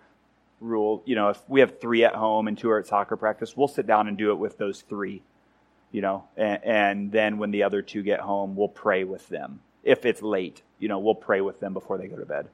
rule. 0.61 1.03
You 1.05 1.17
know, 1.17 1.31
if 1.31 1.43
we 1.49 1.61
have 1.61 1.81
three 1.81 2.05
at 2.05 2.15
home 2.15 2.47
and 2.47 2.57
two 2.57 2.71
are 2.71 2.79
at 2.79 2.87
soccer 2.87 3.17
practice, 3.17 3.57
we'll 3.57 3.69
sit 3.69 3.87
down 3.87 4.07
and 4.07 4.17
do 4.17 4.31
it 4.31 4.37
with 4.37 4.57
those 4.57 4.83
three, 4.83 5.23
you 5.91 6.01
know, 6.01 6.25
and, 6.37 6.65
and 6.65 7.13
then 7.13 7.39
when 7.39 7.51
the 7.51 7.65
other 7.65 7.83
two 7.83 8.03
get 8.03 8.21
home, 8.21 8.55
we'll 8.57 8.69
pray 8.69 9.03
with 9.05 9.29
them. 9.29 9.61
If 9.83 10.07
it's 10.07 10.23
late, 10.23 10.63
you 10.79 10.89
know, 10.89 10.99
we'll 11.01 11.15
pray 11.15 11.41
with 11.41 11.61
them 11.61 11.75
before 11.75 11.99
they 11.99 12.07
go 12.07 12.17
to 12.17 12.25
bed. 12.25 12.49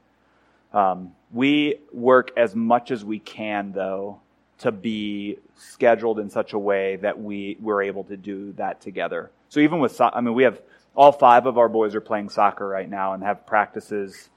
Um, 0.74 1.12
we 1.32 1.76
work 1.92 2.32
as 2.36 2.54
much 2.54 2.90
as 2.90 3.04
we 3.04 3.18
can, 3.18 3.72
though, 3.72 4.20
to 4.58 4.72
be 4.72 5.38
scheduled 5.56 6.18
in 6.18 6.28
such 6.28 6.52
a 6.52 6.58
way 6.58 6.96
that 6.96 7.20
we 7.20 7.56
we're 7.60 7.82
able 7.82 8.04
to 8.04 8.16
do 8.16 8.52
that 8.54 8.80
together. 8.80 9.30
So 9.48 9.60
even 9.60 9.78
with, 9.78 9.94
so- 9.94 10.10
I 10.12 10.20
mean, 10.20 10.34
we 10.34 10.42
have 10.42 10.60
all 10.94 11.12
five 11.12 11.46
of 11.46 11.58
our 11.58 11.68
boys 11.68 11.94
are 11.94 12.00
playing 12.00 12.28
soccer 12.28 12.66
right 12.66 12.88
now 12.88 13.14
and 13.14 13.22
have 13.22 13.46
practices 13.46 14.28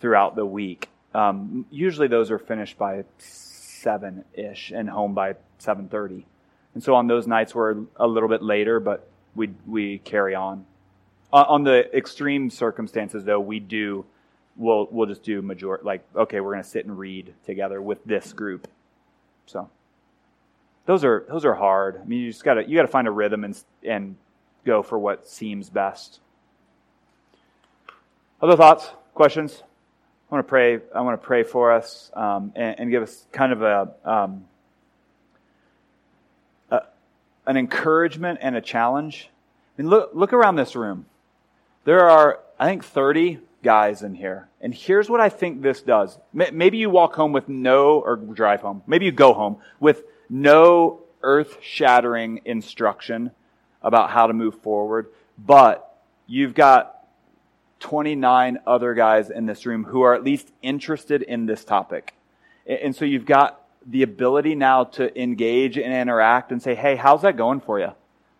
throughout 0.00 0.36
the 0.36 0.44
week. 0.44 0.88
Um, 1.14 1.64
usually 1.70 2.08
those 2.08 2.30
are 2.30 2.38
finished 2.38 2.76
by 2.76 3.04
seven 3.18 4.24
ish 4.34 4.70
and 4.70 4.90
home 4.90 5.14
by 5.14 5.36
seven 5.58 5.88
thirty. 5.88 6.26
And 6.74 6.82
so 6.82 6.94
on 6.94 7.06
those 7.06 7.26
nights 7.26 7.54
we're 7.54 7.76
a 7.96 8.06
little 8.06 8.28
bit 8.28 8.42
later, 8.42 8.78
but 8.78 9.08
we 9.34 9.50
we 9.66 9.98
carry 9.98 10.34
on. 10.34 10.66
On, 11.32 11.44
on 11.46 11.64
the 11.64 11.96
extreme 11.96 12.50
circumstances, 12.50 13.24
though, 13.24 13.40
we 13.40 13.58
do 13.58 14.04
we'll 14.58 14.88
we'll 14.90 15.06
just 15.06 15.22
do 15.22 15.40
major 15.40 15.80
like 15.82 16.04
okay, 16.14 16.40
we're 16.40 16.52
going 16.52 16.62
to 16.62 16.68
sit 16.68 16.84
and 16.84 16.98
read 16.98 17.32
together 17.46 17.80
with 17.80 18.04
this 18.04 18.32
group. 18.32 18.68
So 19.46 19.70
those 20.84 21.04
are 21.04 21.24
those 21.28 21.44
are 21.44 21.54
hard. 21.54 22.00
I 22.02 22.04
mean, 22.04 22.20
you 22.20 22.30
just 22.30 22.44
got 22.44 22.54
to 22.54 22.68
you 22.68 22.76
got 22.76 22.82
to 22.82 22.88
find 22.88 23.08
a 23.08 23.10
rhythm 23.10 23.44
and 23.44 23.62
and 23.82 24.16
go 24.66 24.82
for 24.82 24.98
what 24.98 25.26
seems 25.26 25.70
best. 25.70 26.20
Other 28.42 28.56
thoughts, 28.56 28.90
questions? 29.14 29.62
I 30.30 30.34
want 30.34 30.46
to 30.46 30.48
pray. 30.48 30.78
I 30.94 31.00
want 31.00 31.20
to 31.20 31.26
pray 31.26 31.42
for 31.42 31.72
us 31.72 32.10
um, 32.14 32.52
and, 32.54 32.80
and 32.80 32.90
give 32.90 33.02
us 33.02 33.26
kind 33.32 33.52
of 33.52 33.62
a, 33.62 33.94
um, 34.04 34.44
a 36.70 36.82
an 37.46 37.56
encouragement 37.56 38.40
and 38.42 38.54
a 38.54 38.60
challenge. 38.60 39.30
I 39.76 39.82
mean, 39.82 39.90
look 39.90 40.10
look 40.12 40.32
around 40.32 40.56
this 40.56 40.76
room. 40.76 41.06
There 41.84 42.08
are, 42.08 42.40
I 42.58 42.66
think, 42.66 42.84
thirty 42.84 43.38
guys 43.68 44.02
in 44.02 44.14
here, 44.14 44.48
and 44.62 44.72
here's 44.74 45.10
what 45.10 45.20
I 45.20 45.28
think 45.28 45.60
this 45.60 45.82
does. 45.82 46.18
Maybe 46.32 46.78
you 46.78 46.88
walk 46.88 47.14
home 47.14 47.32
with 47.32 47.50
no, 47.50 48.00
or 48.00 48.16
drive 48.16 48.62
home. 48.62 48.82
Maybe 48.86 49.04
you 49.04 49.12
go 49.12 49.34
home 49.34 49.58
with 49.78 50.04
no 50.30 51.00
earth-shattering 51.22 52.40
instruction 52.46 53.32
about 53.82 54.08
how 54.08 54.26
to 54.26 54.32
move 54.32 54.54
forward, 54.62 55.08
but 55.36 56.00
you've 56.26 56.54
got 56.54 56.94
29 57.80 58.58
other 58.66 58.94
guys 58.94 59.28
in 59.28 59.44
this 59.44 59.66
room 59.66 59.84
who 59.84 60.00
are 60.00 60.14
at 60.14 60.24
least 60.24 60.50
interested 60.62 61.20
in 61.20 61.44
this 61.44 61.62
topic. 61.62 62.14
And 62.66 62.78
and 62.84 62.96
so 62.96 63.04
you've 63.04 63.26
got 63.26 63.60
the 63.86 64.02
ability 64.02 64.54
now 64.54 64.84
to 64.84 65.20
engage 65.20 65.76
and 65.76 65.92
interact 65.92 66.52
and 66.52 66.62
say, 66.62 66.74
hey, 66.74 66.96
how's 66.96 67.22
that 67.22 67.36
going 67.36 67.60
for 67.60 67.78
you? 67.78 67.92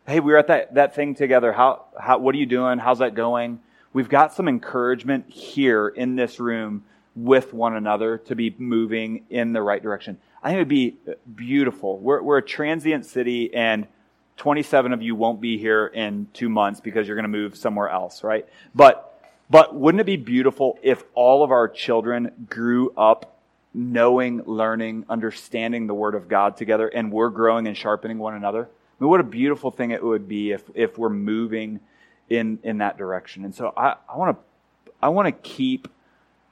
Hey, 0.06 0.20
we 0.20 0.32
were 0.32 0.38
at 0.38 0.46
that, 0.46 0.74
that 0.74 0.94
thing 0.94 1.14
together. 1.14 1.52
How, 1.52 1.84
how, 2.00 2.18
what 2.18 2.34
are 2.34 2.38
you 2.38 2.46
doing? 2.46 2.78
How's 2.78 3.00
that 3.00 3.14
going? 3.14 3.60
We've 3.98 4.08
got 4.08 4.32
some 4.32 4.46
encouragement 4.46 5.28
here 5.28 5.88
in 5.88 6.14
this 6.14 6.38
room 6.38 6.84
with 7.16 7.52
one 7.52 7.74
another 7.74 8.18
to 8.26 8.36
be 8.36 8.54
moving 8.56 9.24
in 9.28 9.52
the 9.52 9.60
right 9.60 9.82
direction. 9.82 10.18
I 10.40 10.50
think 10.50 10.58
it 10.58 10.60
would 10.60 10.68
be 10.68 10.96
beautiful. 11.34 11.98
We're, 11.98 12.22
we're 12.22 12.38
a 12.38 12.42
transient 12.42 13.06
city 13.06 13.52
and 13.52 13.88
27 14.36 14.92
of 14.92 15.02
you 15.02 15.16
won't 15.16 15.40
be 15.40 15.58
here 15.58 15.88
in 15.88 16.28
two 16.32 16.48
months 16.48 16.80
because 16.80 17.08
you're 17.08 17.16
going 17.16 17.24
to 17.24 17.28
move 17.28 17.56
somewhere 17.56 17.88
else, 17.88 18.22
right? 18.22 18.46
But 18.72 19.20
but 19.50 19.74
wouldn't 19.74 20.00
it 20.00 20.06
be 20.06 20.16
beautiful 20.16 20.78
if 20.80 21.02
all 21.14 21.42
of 21.42 21.50
our 21.50 21.68
children 21.68 22.46
grew 22.48 22.92
up 22.96 23.40
knowing, 23.74 24.44
learning, 24.44 25.06
understanding 25.08 25.88
the 25.88 25.94
Word 25.94 26.14
of 26.14 26.28
God 26.28 26.56
together, 26.56 26.86
and 26.86 27.10
we're 27.10 27.30
growing 27.30 27.66
and 27.66 27.76
sharpening 27.76 28.18
one 28.18 28.34
another? 28.34 28.62
I 28.62 29.02
mean, 29.02 29.10
what 29.10 29.18
a 29.18 29.24
beautiful 29.24 29.72
thing 29.72 29.90
it 29.90 30.04
would 30.04 30.28
be 30.28 30.52
if, 30.52 30.62
if 30.76 30.98
we're 30.98 31.08
moving 31.08 31.80
in, 32.28 32.58
in 32.62 32.78
that 32.78 32.98
direction. 32.98 33.44
And 33.44 33.54
so 33.54 33.72
I, 33.76 33.96
want 34.14 34.36
to 34.36 34.92
I 35.00 35.08
want 35.08 35.26
to 35.26 35.32
keep 35.32 35.88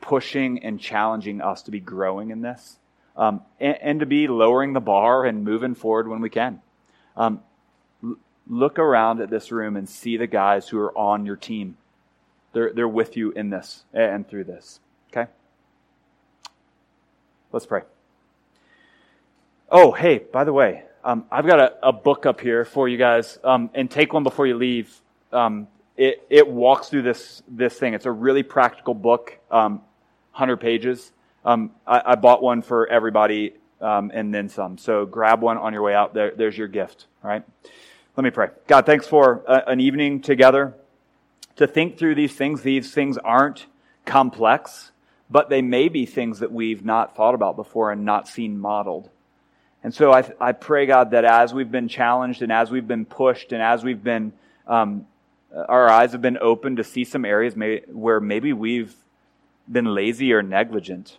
pushing 0.00 0.62
and 0.62 0.80
challenging 0.80 1.40
us 1.40 1.62
to 1.62 1.70
be 1.70 1.80
growing 1.80 2.30
in 2.30 2.40
this, 2.40 2.78
um, 3.16 3.42
and, 3.58 3.78
and 3.80 4.00
to 4.00 4.06
be 4.06 4.28
lowering 4.28 4.72
the 4.72 4.80
bar 4.80 5.24
and 5.24 5.44
moving 5.44 5.74
forward 5.74 6.08
when 6.08 6.20
we 6.20 6.30
can. 6.30 6.60
Um, 7.16 7.40
l- 8.04 8.16
look 8.46 8.78
around 8.78 9.20
at 9.20 9.30
this 9.30 9.50
room 9.50 9.76
and 9.76 9.88
see 9.88 10.16
the 10.16 10.26
guys 10.26 10.68
who 10.68 10.78
are 10.78 10.96
on 10.96 11.26
your 11.26 11.36
team. 11.36 11.76
They're, 12.52 12.72
they're 12.72 12.88
with 12.88 13.16
you 13.16 13.32
in 13.32 13.50
this 13.50 13.84
and 13.92 14.26
through 14.28 14.44
this. 14.44 14.80
Okay? 15.10 15.30
Let's 17.52 17.66
pray. 17.66 17.82
Oh, 19.70 19.90
hey, 19.90 20.18
by 20.18 20.44
the 20.44 20.52
way, 20.52 20.84
um, 21.04 21.24
I've 21.30 21.46
got 21.46 21.58
a, 21.58 21.88
a 21.88 21.92
book 21.92 22.26
up 22.26 22.40
here 22.40 22.64
for 22.64 22.88
you 22.88 22.96
guys, 22.96 23.38
um, 23.42 23.70
and 23.74 23.90
take 23.90 24.12
one 24.12 24.22
before 24.22 24.46
you 24.46 24.56
leave. 24.56 25.00
Um, 25.32 25.68
it, 25.96 26.26
it 26.28 26.48
walks 26.48 26.88
through 26.88 27.02
this, 27.02 27.42
this 27.48 27.78
thing. 27.78 27.94
It's 27.94 28.06
a 28.06 28.12
really 28.12 28.42
practical 28.42 28.94
book, 28.94 29.38
um, 29.50 29.76
100 30.32 30.58
pages. 30.58 31.12
Um, 31.44 31.70
I, 31.86 32.02
I 32.04 32.14
bought 32.16 32.42
one 32.42 32.62
for 32.62 32.86
everybody 32.86 33.54
um, 33.80 34.10
and 34.12 34.34
then 34.34 34.48
some. 34.48 34.78
So 34.78 35.06
grab 35.06 35.42
one 35.42 35.58
on 35.58 35.72
your 35.72 35.82
way 35.82 35.94
out. 35.94 36.14
There, 36.14 36.32
there's 36.36 36.56
your 36.56 36.68
gift. 36.68 37.06
Right? 37.22 37.42
Let 38.16 38.24
me 38.24 38.30
pray. 38.30 38.48
God, 38.66 38.86
thanks 38.86 39.06
for 39.06 39.42
a, 39.46 39.70
an 39.70 39.80
evening 39.80 40.20
together 40.20 40.74
to 41.56 41.66
think 41.66 41.98
through 41.98 42.14
these 42.14 42.34
things. 42.34 42.62
These 42.62 42.92
things 42.92 43.18
aren't 43.18 43.66
complex, 44.04 44.92
but 45.30 45.48
they 45.50 45.62
may 45.62 45.88
be 45.88 46.06
things 46.06 46.40
that 46.40 46.52
we've 46.52 46.84
not 46.84 47.16
thought 47.16 47.34
about 47.34 47.56
before 47.56 47.90
and 47.90 48.04
not 48.04 48.28
seen 48.28 48.58
modeled. 48.58 49.10
And 49.82 49.94
so 49.94 50.12
I, 50.12 50.28
I 50.40 50.52
pray, 50.52 50.86
God, 50.86 51.12
that 51.12 51.24
as 51.24 51.54
we've 51.54 51.70
been 51.70 51.88
challenged 51.88 52.42
and 52.42 52.50
as 52.50 52.70
we've 52.70 52.88
been 52.88 53.04
pushed 53.04 53.52
and 53.52 53.62
as 53.62 53.84
we've 53.84 54.02
been, 54.02 54.32
um, 54.66 55.06
our 55.68 55.90
eyes 55.90 56.12
have 56.12 56.22
been 56.22 56.38
open 56.38 56.76
to 56.76 56.84
see 56.84 57.04
some 57.04 57.24
areas 57.24 57.56
may, 57.56 57.82
where 57.88 58.20
maybe 58.20 58.52
we've 58.52 58.94
been 59.70 59.86
lazy 59.86 60.32
or 60.32 60.42
negligent. 60.42 61.18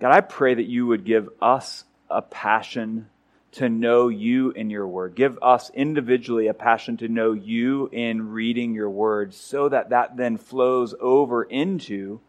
God, 0.00 0.12
I 0.12 0.20
pray 0.20 0.54
that 0.54 0.66
you 0.66 0.86
would 0.86 1.04
give 1.04 1.28
us 1.42 1.84
a 2.08 2.22
passion 2.22 3.08
to 3.52 3.68
know 3.68 4.08
you 4.08 4.50
in 4.50 4.70
your 4.70 4.86
word. 4.86 5.14
Give 5.14 5.38
us 5.42 5.70
individually 5.74 6.46
a 6.46 6.54
passion 6.54 6.96
to 6.98 7.08
know 7.08 7.32
you 7.32 7.88
in 7.92 8.30
reading 8.30 8.74
your 8.74 8.90
word 8.90 9.34
so 9.34 9.68
that 9.68 9.90
that 9.90 10.16
then 10.16 10.36
flows 10.36 10.94
over 11.00 11.42
into 11.42 12.20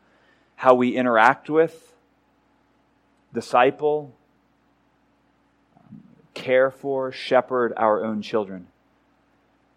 how 0.55 0.73
we 0.73 0.95
interact 0.95 1.49
with, 1.49 1.93
disciple, 3.33 4.15
care 6.33 6.71
for, 6.71 7.11
shepherd 7.11 7.73
our 7.77 8.03
own 8.03 8.21
children. 8.21 8.67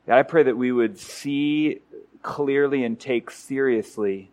God, 0.06 0.18
I 0.18 0.22
pray 0.22 0.42
that 0.44 0.56
we 0.56 0.72
would 0.72 0.98
see 0.98 1.80
clearly 2.22 2.84
and 2.84 2.98
take 2.98 3.30
seriously 3.30 4.30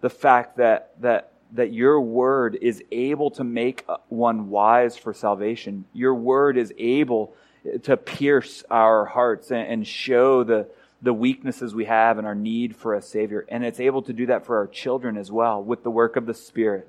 the 0.00 0.10
fact 0.10 0.56
that, 0.56 0.92
that 1.00 1.32
that 1.52 1.72
your 1.72 2.00
word 2.00 2.58
is 2.60 2.82
able 2.90 3.30
to 3.30 3.44
make 3.44 3.84
one 4.08 4.48
wise 4.48 4.96
for 4.96 5.12
salvation. 5.12 5.84
Your 5.92 6.14
word 6.14 6.56
is 6.56 6.72
able 6.78 7.34
to 7.82 7.96
pierce 7.96 8.64
our 8.70 9.04
hearts 9.04 9.52
and 9.52 9.86
show 9.86 10.44
the, 10.44 10.66
the 11.02 11.12
weaknesses 11.12 11.74
we 11.74 11.84
have 11.84 12.18
and 12.18 12.26
our 12.26 12.34
need 12.34 12.74
for 12.74 12.94
a 12.94 13.02
Savior. 13.02 13.44
And 13.48 13.64
it's 13.64 13.80
able 13.80 14.02
to 14.02 14.12
do 14.12 14.26
that 14.26 14.46
for 14.46 14.56
our 14.56 14.66
children 14.66 15.16
as 15.16 15.30
well 15.30 15.62
with 15.62 15.82
the 15.82 15.90
work 15.90 16.16
of 16.16 16.26
the 16.26 16.34
Spirit. 16.34 16.88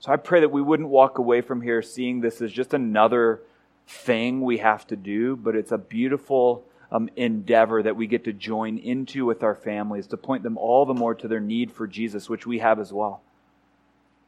So 0.00 0.12
I 0.12 0.16
pray 0.16 0.40
that 0.40 0.50
we 0.50 0.60
wouldn't 0.60 0.88
walk 0.88 1.18
away 1.18 1.40
from 1.40 1.62
here 1.62 1.80
seeing 1.80 2.20
this 2.20 2.42
as 2.42 2.52
just 2.52 2.74
another 2.74 3.40
thing 3.86 4.42
we 4.42 4.58
have 4.58 4.86
to 4.88 4.96
do, 4.96 5.36
but 5.36 5.54
it's 5.54 5.72
a 5.72 5.78
beautiful 5.78 6.64
um, 6.94 7.10
endeavor 7.16 7.82
that 7.82 7.96
we 7.96 8.06
get 8.06 8.24
to 8.24 8.32
join 8.32 8.78
into 8.78 9.26
with 9.26 9.42
our 9.42 9.56
families 9.56 10.06
to 10.06 10.16
point 10.16 10.44
them 10.44 10.56
all 10.56 10.86
the 10.86 10.94
more 10.94 11.16
to 11.16 11.26
their 11.26 11.40
need 11.40 11.72
for 11.72 11.88
Jesus, 11.88 12.28
which 12.28 12.46
we 12.46 12.60
have 12.60 12.78
as 12.78 12.92
well. 12.92 13.20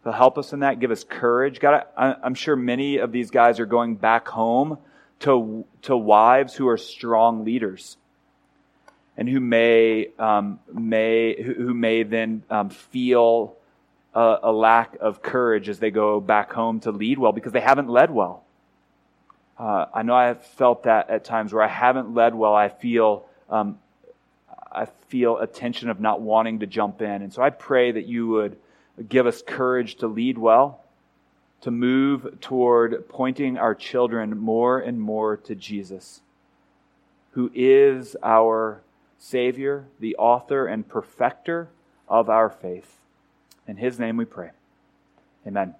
So 0.02 0.10
help 0.10 0.36
us 0.36 0.52
in 0.52 0.60
that. 0.60 0.80
Give 0.80 0.90
us 0.90 1.04
courage. 1.04 1.60
God, 1.60 1.84
I'm 1.96 2.34
sure 2.34 2.56
many 2.56 2.98
of 2.98 3.12
these 3.12 3.30
guys 3.30 3.60
are 3.60 3.66
going 3.66 3.94
back 3.94 4.26
home 4.26 4.78
to, 5.20 5.64
to 5.82 5.96
wives 5.96 6.54
who 6.54 6.66
are 6.66 6.76
strong 6.76 7.44
leaders 7.44 7.96
and 9.16 9.28
who 9.28 9.38
may, 9.38 10.08
um, 10.18 10.58
may, 10.72 11.40
who 11.40 11.72
may 11.72 12.02
then 12.02 12.42
um, 12.50 12.70
feel 12.70 13.56
a, 14.12 14.38
a, 14.42 14.52
lack 14.52 14.96
of 15.00 15.22
courage 15.22 15.68
as 15.68 15.78
they 15.78 15.90
go 15.90 16.20
back 16.20 16.52
home 16.52 16.80
to 16.80 16.90
lead 16.90 17.18
well 17.18 17.32
because 17.32 17.52
they 17.52 17.60
haven't 17.60 17.88
led 17.88 18.10
well. 18.10 18.45
Uh, 19.58 19.86
I 19.94 20.02
know 20.02 20.14
I 20.14 20.26
have 20.26 20.44
felt 20.44 20.82
that 20.82 21.08
at 21.08 21.24
times 21.24 21.52
where 21.52 21.62
I 21.62 21.68
haven't 21.68 22.14
led 22.14 22.34
well. 22.34 22.54
I 22.54 22.68
feel, 22.68 23.26
um, 23.48 23.78
I 24.70 24.86
feel 25.08 25.38
a 25.38 25.46
tension 25.46 25.88
of 25.88 26.00
not 26.00 26.20
wanting 26.20 26.60
to 26.60 26.66
jump 26.66 27.00
in. 27.00 27.22
And 27.22 27.32
so 27.32 27.42
I 27.42 27.50
pray 27.50 27.92
that 27.92 28.06
you 28.06 28.28
would 28.28 28.56
give 29.08 29.26
us 29.26 29.42
courage 29.42 29.96
to 29.96 30.06
lead 30.06 30.36
well, 30.38 30.80
to 31.62 31.70
move 31.70 32.38
toward 32.40 33.08
pointing 33.08 33.56
our 33.56 33.74
children 33.74 34.38
more 34.38 34.78
and 34.78 35.00
more 35.00 35.36
to 35.38 35.54
Jesus, 35.54 36.20
who 37.32 37.50
is 37.54 38.16
our 38.22 38.82
Savior, 39.18 39.86
the 39.98 40.16
author 40.16 40.66
and 40.66 40.86
perfecter 40.86 41.68
of 42.08 42.28
our 42.28 42.50
faith. 42.50 42.96
In 43.66 43.76
His 43.76 43.98
name 43.98 44.16
we 44.16 44.26
pray. 44.26 44.50
Amen. 45.46 45.74